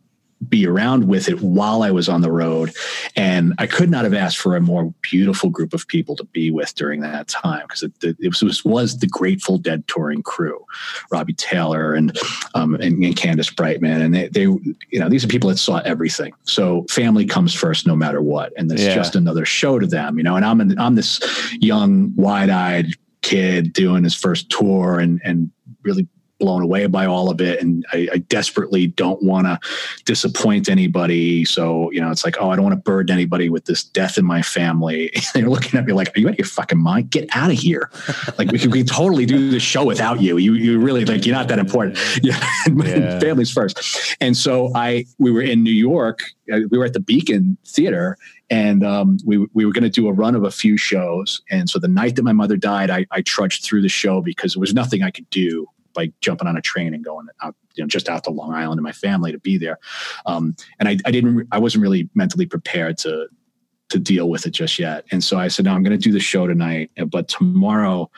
be 0.48 0.66
around 0.66 1.08
with 1.08 1.28
it 1.28 1.40
while 1.40 1.82
I 1.82 1.90
was 1.90 2.08
on 2.08 2.20
the 2.20 2.32
road. 2.32 2.72
And 3.16 3.54
I 3.58 3.66
could 3.66 3.90
not 3.90 4.04
have 4.04 4.14
asked 4.14 4.38
for 4.38 4.56
a 4.56 4.60
more 4.60 4.92
beautiful 5.02 5.50
group 5.50 5.72
of 5.72 5.86
people 5.88 6.16
to 6.16 6.24
be 6.24 6.50
with 6.50 6.74
during 6.74 7.00
that 7.00 7.28
time 7.28 7.62
because 7.66 7.82
it, 7.82 7.92
it, 8.02 8.42
was, 8.42 8.64
was 8.64 8.98
the 8.98 9.06
Grateful 9.06 9.58
Dead 9.58 9.86
touring 9.86 10.22
crew, 10.22 10.64
Robbie 11.10 11.34
Taylor 11.34 11.94
and, 11.94 12.18
um, 12.54 12.74
and, 12.74 13.04
and 13.04 13.16
Candace 13.16 13.50
Brightman. 13.50 14.00
And 14.00 14.14
they, 14.14 14.28
they, 14.28 14.42
you 14.42 14.76
know, 14.98 15.08
these 15.08 15.24
are 15.24 15.28
people 15.28 15.50
that 15.50 15.58
saw 15.58 15.78
everything. 15.78 16.32
So 16.44 16.86
family 16.90 17.26
comes 17.26 17.54
first 17.54 17.86
no 17.86 17.94
matter 17.94 18.22
what. 18.22 18.52
And 18.56 18.70
it's 18.70 18.82
yeah. 18.82 18.94
just 18.94 19.16
another 19.16 19.44
show 19.44 19.78
to 19.78 19.86
them, 19.86 20.18
you 20.18 20.24
know, 20.24 20.36
and 20.36 20.44
I'm, 20.44 20.60
in, 20.60 20.78
I'm 20.78 20.94
this 20.94 21.20
young, 21.60 22.14
wide 22.16 22.50
eyed 22.50 22.86
kid 23.22 23.72
doing 23.72 24.04
his 24.04 24.14
first 24.14 24.50
tour 24.50 24.98
and, 24.98 25.20
and 25.24 25.50
really 25.82 26.08
blown 26.42 26.60
away 26.60 26.86
by 26.86 27.06
all 27.06 27.30
of 27.30 27.40
it. 27.40 27.62
And 27.62 27.86
I, 27.92 28.08
I 28.14 28.18
desperately 28.18 28.88
don't 28.88 29.22
want 29.22 29.46
to 29.46 29.60
disappoint 30.04 30.68
anybody. 30.68 31.44
So, 31.44 31.88
you 31.92 32.00
know, 32.00 32.10
it's 32.10 32.24
like, 32.24 32.36
oh, 32.40 32.50
I 32.50 32.56
don't 32.56 32.64
want 32.64 32.74
to 32.74 32.82
burden 32.82 33.14
anybody 33.14 33.48
with 33.48 33.66
this 33.66 33.84
death 33.84 34.18
in 34.18 34.24
my 34.24 34.42
family. 34.42 35.12
they're 35.34 35.48
looking 35.48 35.78
at 35.78 35.86
me 35.86 35.92
like, 35.92 36.08
are 36.16 36.20
you 36.20 36.26
out 36.26 36.32
of 36.32 36.38
your 36.38 36.46
fucking 36.46 36.82
mind? 36.82 37.10
Get 37.10 37.28
out 37.32 37.52
of 37.52 37.56
here. 37.56 37.92
like 38.38 38.50
we 38.50 38.58
can, 38.58 38.72
totally 38.86 39.24
do 39.24 39.50
the 39.52 39.60
show 39.60 39.84
without 39.84 40.20
you. 40.20 40.36
You, 40.36 40.54
you 40.54 40.80
really 40.80 41.04
like, 41.04 41.24
you're 41.24 41.36
not 41.36 41.46
that 41.48 41.60
important. 41.60 41.98
Yeah. 42.22 42.38
yeah. 42.68 43.18
Families 43.20 43.50
first. 43.50 44.16
And 44.20 44.36
so 44.36 44.70
I, 44.74 45.06
we 45.18 45.30
were 45.30 45.42
in 45.42 45.62
New 45.62 45.72
York, 45.72 46.20
uh, 46.52 46.60
we 46.70 46.78
were 46.78 46.84
at 46.84 46.92
the 46.92 47.00
Beacon 47.00 47.56
Theater 47.66 48.16
and 48.50 48.84
um, 48.84 49.18
we, 49.24 49.38
we 49.54 49.64
were 49.64 49.72
going 49.72 49.84
to 49.84 49.90
do 49.90 50.08
a 50.08 50.12
run 50.12 50.34
of 50.34 50.44
a 50.44 50.50
few 50.50 50.76
shows. 50.76 51.40
And 51.50 51.70
so 51.70 51.78
the 51.78 51.88
night 51.88 52.16
that 52.16 52.22
my 52.22 52.32
mother 52.32 52.56
died, 52.56 52.90
I, 52.90 53.06
I 53.10 53.22
trudged 53.22 53.64
through 53.64 53.82
the 53.82 53.88
show 53.88 54.20
because 54.20 54.54
there 54.54 54.60
was 54.60 54.74
nothing 54.74 55.02
I 55.02 55.10
could 55.10 55.28
do 55.30 55.68
by 55.94 56.12
jumping 56.20 56.48
on 56.48 56.56
a 56.56 56.62
train 56.62 56.94
and 56.94 57.04
going 57.04 57.26
out, 57.42 57.54
you 57.74 57.84
know, 57.84 57.88
just 57.88 58.08
out 58.08 58.24
to 58.24 58.30
Long 58.30 58.52
Island 58.52 58.78
and 58.78 58.84
my 58.84 58.92
family 58.92 59.32
to 59.32 59.38
be 59.38 59.58
there. 59.58 59.78
Um, 60.26 60.56
and 60.78 60.88
I, 60.88 60.98
I 61.04 61.10
didn't, 61.10 61.48
I 61.52 61.58
wasn't 61.58 61.82
really 61.82 62.08
mentally 62.14 62.46
prepared 62.46 62.98
to, 62.98 63.28
to 63.90 63.98
deal 63.98 64.28
with 64.28 64.46
it 64.46 64.50
just 64.50 64.78
yet. 64.78 65.04
And 65.10 65.22
so 65.22 65.38
I 65.38 65.48
said, 65.48 65.66
no, 65.66 65.72
I'm 65.72 65.82
going 65.82 65.98
to 65.98 66.02
do 66.02 66.12
the 66.12 66.20
show 66.20 66.46
tonight, 66.46 66.90
but 67.08 67.28
tomorrow, 67.28 68.10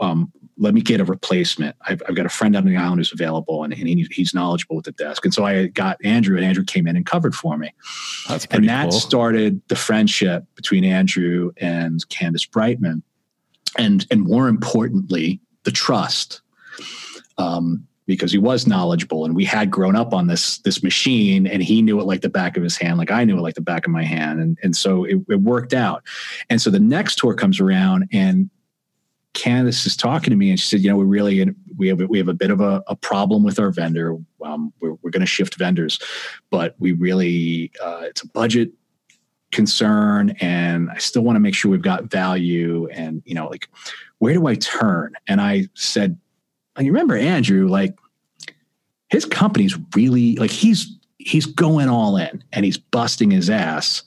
um, 0.00 0.32
let 0.60 0.74
me 0.74 0.82
get 0.82 1.00
a 1.00 1.04
replacement. 1.04 1.74
I've, 1.86 2.02
I've, 2.06 2.14
got 2.14 2.26
a 2.26 2.30
friend 2.30 2.54
on 2.54 2.66
the 2.66 2.76
island 2.76 2.98
who's 2.98 3.12
available 3.12 3.64
and, 3.64 3.72
and 3.72 3.88
he, 3.88 4.06
he's 4.10 4.34
knowledgeable 4.34 4.76
with 4.76 4.84
the 4.84 4.92
desk. 4.92 5.24
And 5.24 5.32
so 5.32 5.44
I 5.44 5.68
got 5.68 5.96
Andrew 6.04 6.36
and 6.36 6.44
Andrew 6.44 6.64
came 6.64 6.86
in 6.86 6.96
and 6.96 7.06
covered 7.06 7.34
for 7.34 7.56
me. 7.56 7.72
That's 8.28 8.44
and 8.50 8.68
that 8.68 8.90
cool. 8.90 8.92
started 8.92 9.62
the 9.68 9.76
friendship 9.76 10.44
between 10.56 10.84
Andrew 10.84 11.52
and 11.56 12.06
Candace 12.10 12.44
Brightman. 12.44 13.02
And, 13.78 14.06
and 14.10 14.20
more 14.22 14.48
importantly, 14.48 15.40
the 15.64 15.70
trust 15.70 16.42
um, 17.40 17.86
because 18.06 18.32
he 18.32 18.38
was 18.38 18.66
knowledgeable 18.66 19.24
and 19.24 19.36
we 19.36 19.44
had 19.44 19.70
grown 19.70 19.94
up 19.94 20.12
on 20.12 20.26
this 20.26 20.58
this 20.58 20.82
machine 20.82 21.46
and 21.46 21.62
he 21.62 21.80
knew 21.80 22.00
it 22.00 22.04
like 22.04 22.22
the 22.22 22.28
back 22.28 22.56
of 22.56 22.62
his 22.62 22.76
hand 22.76 22.98
like 22.98 23.10
i 23.10 23.24
knew 23.24 23.38
it 23.38 23.40
like 23.40 23.54
the 23.54 23.60
back 23.60 23.86
of 23.86 23.92
my 23.92 24.04
hand 24.04 24.40
and, 24.40 24.58
and 24.62 24.74
so 24.74 25.04
it, 25.04 25.18
it 25.28 25.40
worked 25.40 25.72
out 25.72 26.02
and 26.48 26.60
so 26.60 26.70
the 26.70 26.80
next 26.80 27.16
tour 27.16 27.34
comes 27.34 27.60
around 27.60 28.08
and 28.12 28.50
Candace 29.32 29.86
is 29.86 29.96
talking 29.96 30.30
to 30.30 30.36
me 30.36 30.50
and 30.50 30.58
she 30.58 30.66
said, 30.66 30.80
you 30.80 30.90
know, 30.90 30.96
we 30.96 31.04
really 31.04 31.54
we 31.76 31.86
have 31.86 32.00
we 32.00 32.18
have 32.18 32.26
a 32.26 32.34
bit 32.34 32.50
of 32.50 32.60
a, 32.60 32.82
a 32.88 32.96
problem 32.96 33.44
with 33.44 33.60
our 33.60 33.70
vendor. 33.70 34.16
Um, 34.44 34.72
we're 34.80 34.94
we're 35.02 35.10
going 35.10 35.20
to 35.20 35.26
shift 35.26 35.56
vendors, 35.56 36.00
but 36.50 36.74
we 36.80 36.92
really 36.92 37.70
uh, 37.80 38.02
it's 38.02 38.22
a 38.22 38.28
budget 38.28 38.72
concern, 39.52 40.30
and 40.40 40.90
I 40.90 40.98
still 40.98 41.22
want 41.22 41.36
to 41.36 41.40
make 41.40 41.54
sure 41.54 41.70
we've 41.70 41.80
got 41.80 42.04
value. 42.04 42.88
And 42.88 43.22
you 43.24 43.34
know, 43.34 43.46
like, 43.46 43.68
where 44.18 44.34
do 44.34 44.46
I 44.46 44.56
turn? 44.56 45.14
And 45.28 45.40
I 45.40 45.68
said, 45.74 46.18
and 46.76 46.86
you 46.86 46.92
remember 46.92 47.16
Andrew, 47.16 47.68
like 47.68 47.98
his 49.08 49.24
company's 49.24 49.76
really 49.94 50.36
like 50.36 50.50
he's 50.50 50.96
he's 51.18 51.46
going 51.46 51.88
all 51.88 52.16
in 52.16 52.42
and 52.52 52.64
he's 52.64 52.78
busting 52.78 53.30
his 53.30 53.50
ass. 53.50 54.02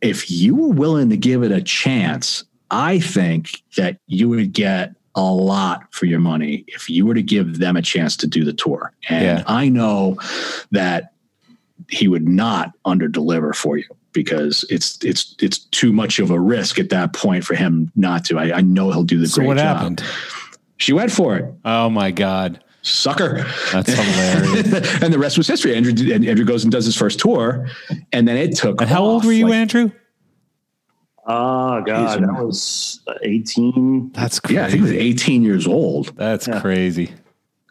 If 0.00 0.30
you 0.30 0.54
were 0.54 0.68
willing 0.68 1.10
to 1.10 1.16
give 1.16 1.42
it 1.42 1.52
a 1.52 1.62
chance, 1.62 2.44
I 2.70 2.98
think 2.98 3.62
that 3.76 3.98
you 4.06 4.28
would 4.28 4.52
get 4.52 4.94
a 5.14 5.22
lot 5.22 5.82
for 5.92 6.06
your 6.06 6.18
money 6.18 6.64
if 6.66 6.90
you 6.90 7.06
were 7.06 7.14
to 7.14 7.22
give 7.22 7.58
them 7.58 7.76
a 7.76 7.82
chance 7.82 8.16
to 8.18 8.26
do 8.26 8.44
the 8.44 8.52
tour. 8.52 8.92
And 9.08 9.38
yeah. 9.38 9.44
I 9.46 9.68
know 9.68 10.18
that 10.72 11.12
he 11.88 12.08
would 12.08 12.26
not 12.26 12.72
under 12.84 13.08
deliver 13.08 13.52
for 13.52 13.76
you 13.76 13.84
because 14.12 14.64
it's 14.70 14.98
it's 15.04 15.36
it's 15.40 15.58
too 15.58 15.92
much 15.92 16.18
of 16.18 16.30
a 16.30 16.40
risk 16.40 16.78
at 16.78 16.90
that 16.90 17.12
point 17.12 17.44
for 17.44 17.54
him 17.54 17.92
not 17.94 18.24
to. 18.26 18.38
I, 18.38 18.58
I 18.58 18.60
know 18.60 18.90
he'll 18.90 19.04
do 19.04 19.18
the 19.18 19.28
so 19.28 19.36
great 19.36 19.48
what 19.48 19.56
job. 19.58 19.76
happened? 19.76 20.02
She 20.84 20.92
went 20.92 21.10
for 21.10 21.36
it. 21.36 21.54
Oh 21.64 21.88
my 21.88 22.10
god 22.10 22.62
sucker. 22.84 23.46
That's 23.72 23.90
hilarious. 23.90 25.00
and 25.02 25.12
the 25.12 25.18
rest 25.18 25.38
was 25.38 25.48
history. 25.48 25.74
Andrew 25.74 26.12
Andrew 26.12 26.44
goes 26.44 26.64
and 26.64 26.70
does 26.70 26.84
his 26.84 26.94
first 26.94 27.18
tour, 27.18 27.66
and 28.12 28.28
then 28.28 28.36
it 28.36 28.56
took. 28.56 28.82
And 28.82 28.90
how 28.90 29.02
old 29.02 29.24
were 29.24 29.32
you, 29.32 29.46
like, 29.46 29.54
Andrew? 29.54 29.90
Oh 31.26 31.80
God, 31.82 32.22
that 32.22 32.44
was 32.44 33.00
eighteen. 33.22 34.12
That's 34.12 34.38
crazy. 34.38 34.56
Yeah, 34.56 34.66
I 34.66 34.68
think 34.68 34.80
it 34.80 34.82
was 34.82 34.92
eighteen 34.92 35.42
years 35.42 35.66
old. 35.66 36.14
That's 36.16 36.46
yeah. 36.46 36.60
crazy. 36.60 37.10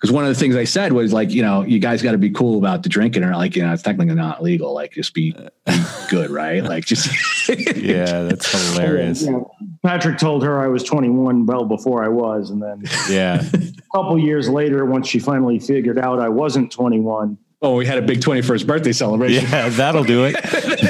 Because 0.04 0.12
one 0.12 0.26
of 0.26 0.28
the 0.28 0.36
things 0.36 0.58
I 0.58 0.66
said 0.66 0.92
was 0.92 1.14
like, 1.14 1.32
you 1.32 1.42
know, 1.42 1.62
you 1.62 1.80
guys 1.80 2.02
got 2.02 2.12
to 2.12 2.18
be 2.18 2.30
cool 2.30 2.58
about 2.58 2.84
the 2.84 2.90
drinking, 2.90 3.24
or 3.24 3.32
like, 3.38 3.56
you 3.56 3.64
know, 3.64 3.72
it's 3.72 3.82
technically 3.82 4.14
not 4.16 4.44
legal. 4.44 4.74
Like, 4.74 4.92
just 4.92 5.14
be, 5.14 5.32
be 5.32 5.48
good, 6.10 6.30
right? 6.30 6.62
Like, 6.62 6.84
just 6.84 7.08
yeah, 7.78 8.24
that's 8.24 8.74
hilarious. 8.76 9.24
Yeah. 9.24 9.40
Patrick 9.82 10.18
told 10.18 10.44
her 10.44 10.60
I 10.60 10.68
was 10.68 10.84
21 10.84 11.46
well 11.46 11.64
before 11.64 12.04
I 12.04 12.10
was, 12.10 12.50
and 12.50 12.62
then 12.62 12.84
yeah, 13.10 13.46
a 13.54 13.82
couple 13.96 14.20
years 14.20 14.50
later, 14.50 14.86
once 14.86 15.08
she 15.08 15.20
finally 15.20 15.58
figured 15.58 15.98
out 15.98 16.20
I 16.20 16.28
wasn't 16.28 16.70
21, 16.70 17.38
Oh, 17.62 17.76
we 17.78 17.86
had 17.86 17.98
a 17.98 18.02
big 18.02 18.20
21st 18.20 18.68
birthday 18.68 18.92
celebration. 18.92 19.50
Yeah, 19.50 19.70
that'll 19.70 20.04
do 20.04 20.26
it. 20.26 20.36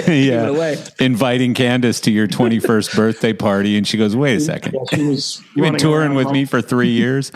yeah. 0.07 0.75
Inviting 0.99 1.53
Candace 1.53 1.99
to 2.01 2.11
your 2.11 2.27
21st 2.27 2.95
birthday 2.95 3.31
party. 3.31 3.77
And 3.77 3.87
she 3.87 3.95
goes, 3.95 4.15
wait 4.15 4.37
a 4.37 4.39
second. 4.39 4.73
Yeah, 4.91 4.97
You've 4.97 5.37
been 5.55 5.77
touring 5.77 6.15
with 6.15 6.31
me 6.31 6.45
for 6.45 6.63
three 6.63 6.89
years. 6.89 7.31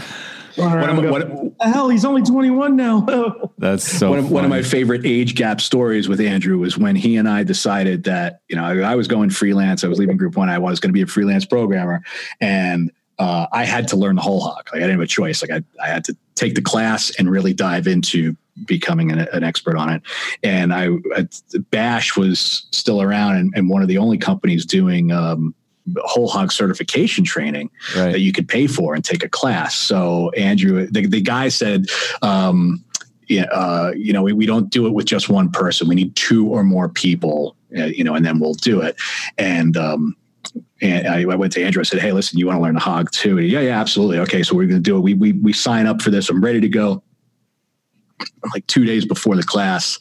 What, 0.58 0.90
am, 0.90 0.98
what, 0.98 1.30
what 1.30 1.58
the 1.60 1.66
hell? 1.66 1.90
He's 1.90 2.04
only 2.04 2.24
21 2.24 2.76
now. 2.76 3.06
That's 3.58 3.84
so 3.84 4.10
one 4.10 4.20
of, 4.20 4.32
one 4.32 4.44
of, 4.44 4.50
my 4.50 4.64
favorite 4.64 5.06
age 5.06 5.36
gap 5.36 5.62
stories 5.62 6.10
with 6.10 6.20
Andrew 6.20 6.58
was 6.58 6.78
when 6.78 6.96
he 6.96 7.16
and 7.18 7.30
I 7.30 7.44
decided 7.44 8.04
that, 8.06 8.42
you 8.50 8.56
know, 8.56 8.64
I, 8.64 8.92
I 8.92 8.96
was 8.96 9.08
going 9.08 9.30
freelance. 9.30 9.84
I 9.84 9.88
was 9.88 10.00
leaving 10.00 10.18
group 10.18 10.36
one. 10.36 10.50
I 10.50 10.58
was 10.58 10.80
going 10.80 10.90
to 10.90 10.94
be 10.94 11.04
a 11.04 11.08
freelance 11.08 11.46
programmer. 11.46 12.04
And 12.42 12.92
uh, 13.20 13.48
I 13.52 13.66
had 13.66 13.88
to 13.90 13.96
learn 13.96 14.16
the 14.16 14.22
whole 14.22 14.42
hog. 14.42 14.70
Like 14.72 14.76
I 14.76 14.80
didn't 14.80 14.92
have 14.92 15.02
a 15.02 15.08
choice. 15.08 15.42
Like 15.42 15.52
I, 15.52 15.64
I 15.84 15.88
had 15.88 16.04
to 16.06 16.18
take 16.36 16.56
the 16.56 16.62
class 16.62 17.12
and 17.18 17.30
really 17.30 17.54
dive 17.54 17.88
into 17.88 18.36
becoming 18.66 19.12
an, 19.12 19.20
an 19.20 19.44
expert 19.44 19.76
on 19.76 19.90
it. 19.90 20.02
And 20.44 20.74
I, 20.74 20.90
I, 21.16 21.28
Bash 21.72 22.18
was 22.18 22.68
still 22.72 23.02
around 23.02 23.38
and, 23.38 23.54
and, 23.56 23.70
one 23.70 23.82
of 23.82 23.88
the 23.88 23.98
only 23.98 24.18
companies 24.18 24.66
doing 24.66 25.12
um, 25.12 25.54
whole 26.04 26.28
hog 26.28 26.52
certification 26.52 27.24
training 27.24 27.70
right. 27.96 28.12
that 28.12 28.20
you 28.20 28.32
could 28.32 28.48
pay 28.48 28.68
for 28.68 28.94
and 28.96 29.04
take 29.04 29.24
a 29.24 29.30
class. 29.30 29.76
So 29.76 30.30
Andrew, 30.32 30.88
the, 30.88 31.06
the 31.06 31.22
guy 31.22 31.50
said, 31.50 31.86
um, 32.22 32.84
yeah, 33.28 33.46
uh, 33.46 33.92
you 33.96 34.14
know, 34.14 34.24
we, 34.24 34.34
we 34.34 34.46
don't 34.46 34.70
do 34.70 34.88
it 34.88 34.94
with 34.94 35.06
just 35.06 35.30
one 35.30 35.52
person. 35.52 35.88
We 35.88 35.96
need 35.96 36.16
two 36.16 36.48
or 36.48 36.64
more 36.64 36.88
people, 36.88 37.56
uh, 37.78 37.86
you 37.86 38.04
know, 38.04 38.16
and 38.16 38.26
then 38.26 38.40
we'll 38.40 38.54
do 38.54 38.82
it. 38.82 38.96
And, 39.38 39.76
um, 39.76 40.16
and 40.82 41.08
I, 41.08 41.22
I, 41.22 41.36
went 41.36 41.54
to 41.54 41.64
Andrew. 41.64 41.82
I 41.82 41.84
said, 41.84 42.00
"Hey, 42.00 42.12
listen, 42.12 42.38
you 42.38 42.46
want 42.46 42.58
to 42.58 42.62
learn 42.62 42.76
the 42.76 42.80
hog 42.80 43.12
too?" 43.12 43.40
yeah, 43.40 43.62
yeah, 43.62 43.80
absolutely. 43.80 44.20
Okay, 44.20 44.44
so 44.44 44.56
we're 44.56 44.68
going 44.68 44.82
to 44.82 44.90
do 44.90 44.96
it. 44.98 45.02
We 45.02 45.14
we 45.14 45.34
we 45.34 45.52
sign 45.52 45.88
up 45.88 46.02
for 46.02 46.10
this. 46.10 46.30
I'm 46.30 46.42
ready 46.42 46.62
to 46.62 46.70
go 46.70 47.04
like 48.54 48.66
two 48.68 48.86
days 48.86 49.06
before 49.06 49.36
the 49.36 49.44
class. 49.44 49.98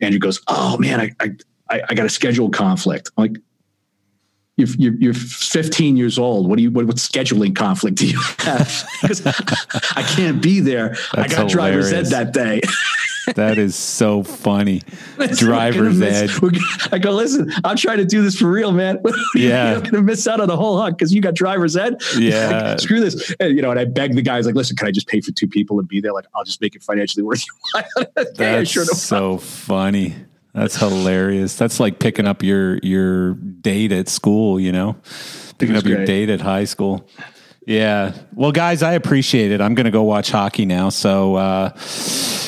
Andrew 0.00 0.18
goes, 0.18 0.40
"Oh 0.48 0.78
man, 0.78 1.00
I 1.00 1.30
I, 1.70 1.82
I 1.90 1.94
got 1.94 2.06
a 2.06 2.10
schedule 2.10 2.50
conflict." 2.50 3.10
I'm 3.16 3.24
like, 3.24 3.42
you're, 4.56 4.68
you're, 4.78 4.94
you're 4.94 5.14
15 5.14 5.96
years 5.96 6.18
old. 6.18 6.48
What 6.48 6.56
do 6.56 6.62
you 6.62 6.70
what, 6.70 6.86
what 6.86 6.96
scheduling 6.96 7.56
conflict 7.56 7.96
do 7.96 8.06
you 8.06 8.20
have? 8.38 8.84
Because 9.04 9.26
I 9.26 10.02
can't 10.02 10.42
be 10.42 10.60
there. 10.60 10.96
That's 11.14 11.34
I 11.34 11.36
got 11.36 11.50
hilarious. 11.50 11.90
driver's 11.90 11.92
ed 11.92 12.06
that 12.06 12.32
day. 12.32 12.62
that 13.34 13.58
is 13.58 13.76
so 13.76 14.22
funny. 14.22 14.80
driver's 15.36 16.00
ed. 16.00 16.30
I 16.90 16.98
go, 16.98 17.10
listen, 17.10 17.52
I'm 17.64 17.76
trying 17.76 17.98
to 17.98 18.06
do 18.06 18.22
this 18.22 18.38
for 18.38 18.50
real, 18.50 18.72
man. 18.72 19.02
yeah, 19.34 19.72
you're 19.72 19.82
gonna 19.82 20.02
miss 20.02 20.26
out 20.26 20.40
on 20.40 20.48
the 20.48 20.56
whole 20.56 20.78
hunt 20.78 20.96
because 20.96 21.12
you 21.12 21.20
got 21.20 21.34
driver's 21.34 21.76
ed. 21.76 22.02
Yeah, 22.16 22.70
like, 22.70 22.80
screw 22.80 23.00
this. 23.00 23.34
And, 23.40 23.54
you 23.54 23.60
know, 23.60 23.70
and 23.70 23.78
I 23.78 23.84
beg 23.84 24.14
the 24.14 24.22
guys, 24.22 24.46
like, 24.46 24.54
listen, 24.54 24.76
can 24.76 24.88
I 24.88 24.90
just 24.90 25.06
pay 25.08 25.20
for 25.20 25.32
two 25.32 25.48
people 25.48 25.78
and 25.78 25.86
be 25.86 26.00
there? 26.00 26.14
Like, 26.14 26.26
I'll 26.34 26.44
just 26.44 26.62
make 26.62 26.74
it 26.74 26.82
financially 26.82 27.22
worth 27.22 27.44
your 27.46 27.84
while. 27.96 28.06
That's 28.14 28.38
yeah, 28.38 28.64
sure, 28.64 28.84
so 28.86 29.36
funny. 29.36 30.14
That's 30.54 30.76
hilarious. 30.76 31.56
That's 31.56 31.80
like 31.80 31.98
picking 31.98 32.26
up 32.26 32.42
your 32.42 32.78
your 32.78 33.34
date 33.34 33.90
at 33.90 34.08
school, 34.08 34.60
you 34.60 34.70
know, 34.70 34.96
picking 35.58 35.76
up 35.76 35.82
great. 35.82 35.96
your 35.96 36.06
date 36.06 36.30
at 36.30 36.40
high 36.40 36.64
school. 36.64 37.08
Yeah. 37.66 38.12
Well, 38.34 38.52
guys, 38.52 38.82
I 38.82 38.92
appreciate 38.92 39.52
it. 39.52 39.60
I'm 39.60 39.74
going 39.74 39.86
to 39.86 39.90
go 39.90 40.02
watch 40.02 40.30
hockey 40.30 40.66
now. 40.66 40.90
So, 40.90 41.36
uh, 41.36 41.76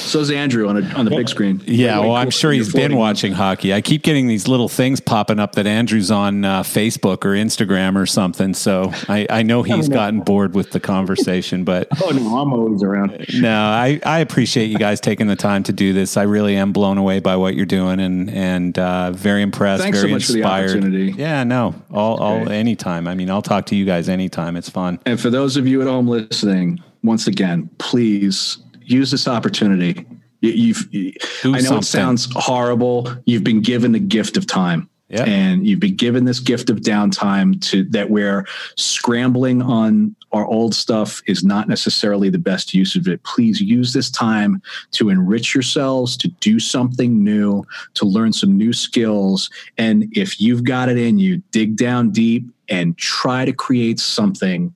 So's 0.07 0.31
Andrew 0.31 0.69
on 0.69 0.77
a, 0.77 0.87
on 0.95 1.05
the 1.05 1.11
big 1.11 1.29
screen. 1.29 1.61
Yeah, 1.67 1.99
well, 1.99 2.15
I'm 2.15 2.31
sure 2.31 2.53
he's 2.53 2.73
been 2.73 2.97
watching 2.97 3.33
hockey. 3.33 3.75
I 3.75 3.81
keep 3.81 4.03
getting 4.03 4.29
these 4.29 4.47
little 4.47 4.69
things 4.69 5.01
popping 5.01 5.41
up 5.41 5.57
that 5.57 5.67
Andrew's 5.67 6.11
on 6.11 6.45
uh, 6.45 6.63
Facebook 6.63 7.25
or 7.25 7.31
Instagram 7.31 7.97
or 7.97 8.07
something. 8.07 8.55
So 8.55 8.93
I, 9.09 9.27
I 9.29 9.43
know 9.43 9.63
he's 9.63 9.89
gotten 9.89 10.21
bored 10.21 10.55
with 10.55 10.71
the 10.71 10.81
conversation. 10.81 11.65
But 11.65 11.89
oh 12.03 12.11
no, 12.11 12.39
I'm 12.39 12.53
always 12.53 12.83
around. 12.83 13.27
No, 13.35 13.53
I, 13.53 14.01
I 14.07 14.21
appreciate 14.21 14.67
you 14.67 14.79
guys 14.79 15.01
taking 15.01 15.27
the 15.27 15.37
time 15.37 15.65
to 15.65 15.73
do 15.73 15.93
this. 15.93 16.17
I 16.17 16.23
really 16.23 16.57
am 16.57 16.73
blown 16.73 16.99
away 16.99 17.19
by 17.19 17.37
what 17.37 17.55
you're 17.55 17.67
doing 17.67 18.01
and 18.01 18.31
and 18.31 18.79
uh, 18.79 19.11
very 19.11 19.43
impressed. 19.43 19.83
Thanks 19.83 19.99
very 19.99 20.11
so 20.11 20.15
much 20.15 20.31
inspired. 20.31 20.71
for 20.71 20.79
the 20.79 20.87
opportunity. 20.87 21.13
Yeah, 21.13 21.45
no, 21.45 21.75
all 21.91 22.19
all 22.23 22.49
anytime. 22.49 23.09
I 23.09 23.15
mean, 23.15 23.31
I'll 23.31 23.43
talk 23.43 23.67
to 23.67 23.77
you 23.77 23.85
guys 23.85 24.09
anytime. 24.09 24.57
It's 24.57 24.71
fun. 24.71 25.01
And 25.07 25.21
for 25.21 25.31
those 25.31 25.57
of 25.57 25.67
you 25.67 25.81
at 25.81 25.87
home 25.87 26.09
listening, 26.09 26.83
once 27.05 27.29
again, 27.29 27.71
please 27.79 28.59
use 28.83 29.13
this 29.13 29.29
opportunity. 29.29 30.05
You, 30.41 30.75
have 30.75 30.87
I 30.93 31.51
know 31.51 31.59
something. 31.61 31.79
it 31.79 31.85
sounds 31.85 32.29
horrible. 32.35 33.09
You've 33.25 33.45
been 33.45 33.63
given 33.63 33.93
the 33.93 34.01
gift 34.01 34.37
of 34.37 34.47
time. 34.47 34.91
And 35.09 35.65
you've 35.65 35.79
been 35.79 35.95
given 35.95 36.25
this 36.25 36.41
gift 36.41 36.69
of 36.69 36.79
downtime 36.79 37.61
to 37.71 37.85
that 37.85 38.11
where 38.11 38.45
scrambling 38.77 39.63
on 39.63 40.17
our 40.33 40.45
old 40.45 40.75
stuff 40.75 41.23
is 41.29 41.45
not 41.45 41.69
necessarily 41.69 42.29
the 42.29 42.39
best 42.39 42.75
use 42.75 42.97
of 42.97 43.07
it. 43.07 43.23
Please 43.23 43.61
use 43.61 43.93
this 43.93 44.11
time 44.11 44.61
to 44.93 45.09
enrich 45.09 45.55
yourselves, 45.55 46.17
to 46.17 46.29
do 46.41 46.59
something 46.59 47.23
new, 47.23 47.65
to 47.95 48.05
learn 48.05 48.33
some 48.33 48.59
new 48.59 48.73
skills. 48.73 49.49
And 49.79 50.09
if 50.13 50.41
you've 50.41 50.65
got 50.65 50.89
it 50.89 50.99
in 50.99 51.19
you, 51.19 51.41
dig 51.53 51.77
down 51.77 52.11
deep 52.11 52.45
and 52.69 52.99
try 52.99 53.45
to 53.45 53.53
create 53.53 54.01
something 54.01 54.75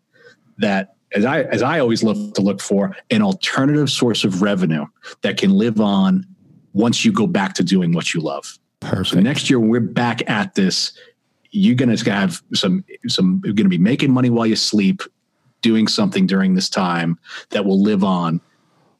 that 0.60 0.94
as 1.12 1.24
I 1.24 1.42
as 1.42 1.62
I 1.62 1.80
always 1.80 2.02
look 2.02 2.34
to 2.34 2.40
look 2.40 2.60
for 2.60 2.96
an 3.10 3.22
alternative 3.22 3.90
source 3.90 4.24
of 4.24 4.42
revenue 4.42 4.86
that 5.22 5.36
can 5.36 5.50
live 5.50 5.80
on 5.80 6.26
once 6.72 7.04
you 7.04 7.12
go 7.12 7.26
back 7.26 7.54
to 7.54 7.64
doing 7.64 7.92
what 7.92 8.14
you 8.14 8.20
love. 8.20 8.58
Perfect. 8.80 9.08
So 9.08 9.20
next 9.20 9.50
year 9.50 9.58
when 9.58 9.68
we're 9.68 9.80
back 9.80 10.28
at 10.30 10.54
this, 10.54 10.92
you're 11.50 11.74
gonna 11.74 11.96
have 12.10 12.40
some 12.54 12.84
some 13.08 13.42
you're 13.44 13.54
gonna 13.54 13.68
be 13.68 13.78
making 13.78 14.12
money 14.12 14.30
while 14.30 14.46
you 14.46 14.56
sleep, 14.56 15.02
doing 15.62 15.88
something 15.88 16.26
during 16.26 16.54
this 16.54 16.68
time 16.68 17.18
that 17.50 17.64
will 17.64 17.82
live 17.82 18.04
on. 18.04 18.40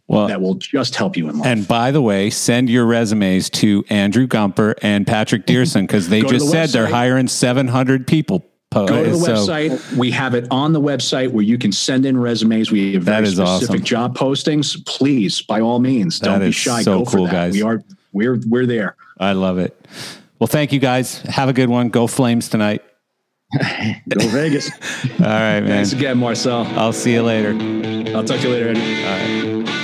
Well, 0.08 0.26
that 0.26 0.40
will 0.40 0.56
just 0.56 0.96
help 0.96 1.16
you 1.16 1.28
in 1.28 1.38
life. 1.38 1.46
And 1.46 1.68
by 1.68 1.92
the 1.92 2.02
way, 2.02 2.30
send 2.30 2.68
your 2.68 2.84
resumes 2.84 3.48
to 3.50 3.84
Andrew 3.88 4.26
Gumper 4.26 4.74
and 4.82 5.06
Patrick 5.06 5.46
Dierson 5.46 5.86
because 5.86 6.08
they 6.08 6.22
just 6.22 6.50
said 6.50 6.70
they're 6.70 6.88
hiring 6.88 7.28
700 7.28 8.08
people. 8.08 8.49
Go 8.72 8.86
to 8.86 9.10
the 9.10 9.16
so, 9.16 9.32
uh, 9.32 9.36
website. 9.36 9.96
We 9.96 10.12
have 10.12 10.34
it 10.34 10.46
on 10.50 10.72
the 10.72 10.80
website 10.80 11.32
where 11.32 11.42
you 11.42 11.58
can 11.58 11.72
send 11.72 12.06
in 12.06 12.16
resumes. 12.16 12.70
We 12.70 12.94
have 12.94 13.02
very 13.02 13.26
specific 13.26 13.70
awesome. 13.70 13.84
job 13.84 14.16
postings. 14.16 14.86
Please, 14.86 15.42
by 15.42 15.60
all 15.60 15.80
means, 15.80 16.20
don't 16.20 16.38
be 16.38 16.52
shy. 16.52 16.82
So 16.82 17.00
Go 17.00 17.04
cool, 17.04 17.26
for 17.26 17.32
that. 17.32 17.46
guys. 17.46 17.54
We 17.54 17.62
are 17.62 17.82
we're 18.12 18.38
we're 18.46 18.66
there. 18.66 18.96
I 19.18 19.32
love 19.32 19.58
it. 19.58 19.76
Well, 20.38 20.46
thank 20.46 20.72
you 20.72 20.78
guys. 20.78 21.20
Have 21.22 21.48
a 21.48 21.52
good 21.52 21.68
one. 21.68 21.88
Go 21.88 22.06
Flames 22.06 22.48
tonight. 22.48 22.82
Go 24.08 24.28
Vegas. 24.28 24.70
all 25.04 25.18
right, 25.18 25.60
man. 25.60 25.66
Thanks 25.66 25.92
again, 25.92 26.18
Marcel. 26.18 26.64
I'll 26.78 26.92
see 26.92 27.12
you 27.14 27.22
later. 27.22 27.50
I'll 28.16 28.24
talk 28.24 28.38
to 28.40 28.48
you 28.48 28.54
later. 28.54 28.68
Eddie. 28.68 29.04
All 29.04 29.64
right. 29.64 29.76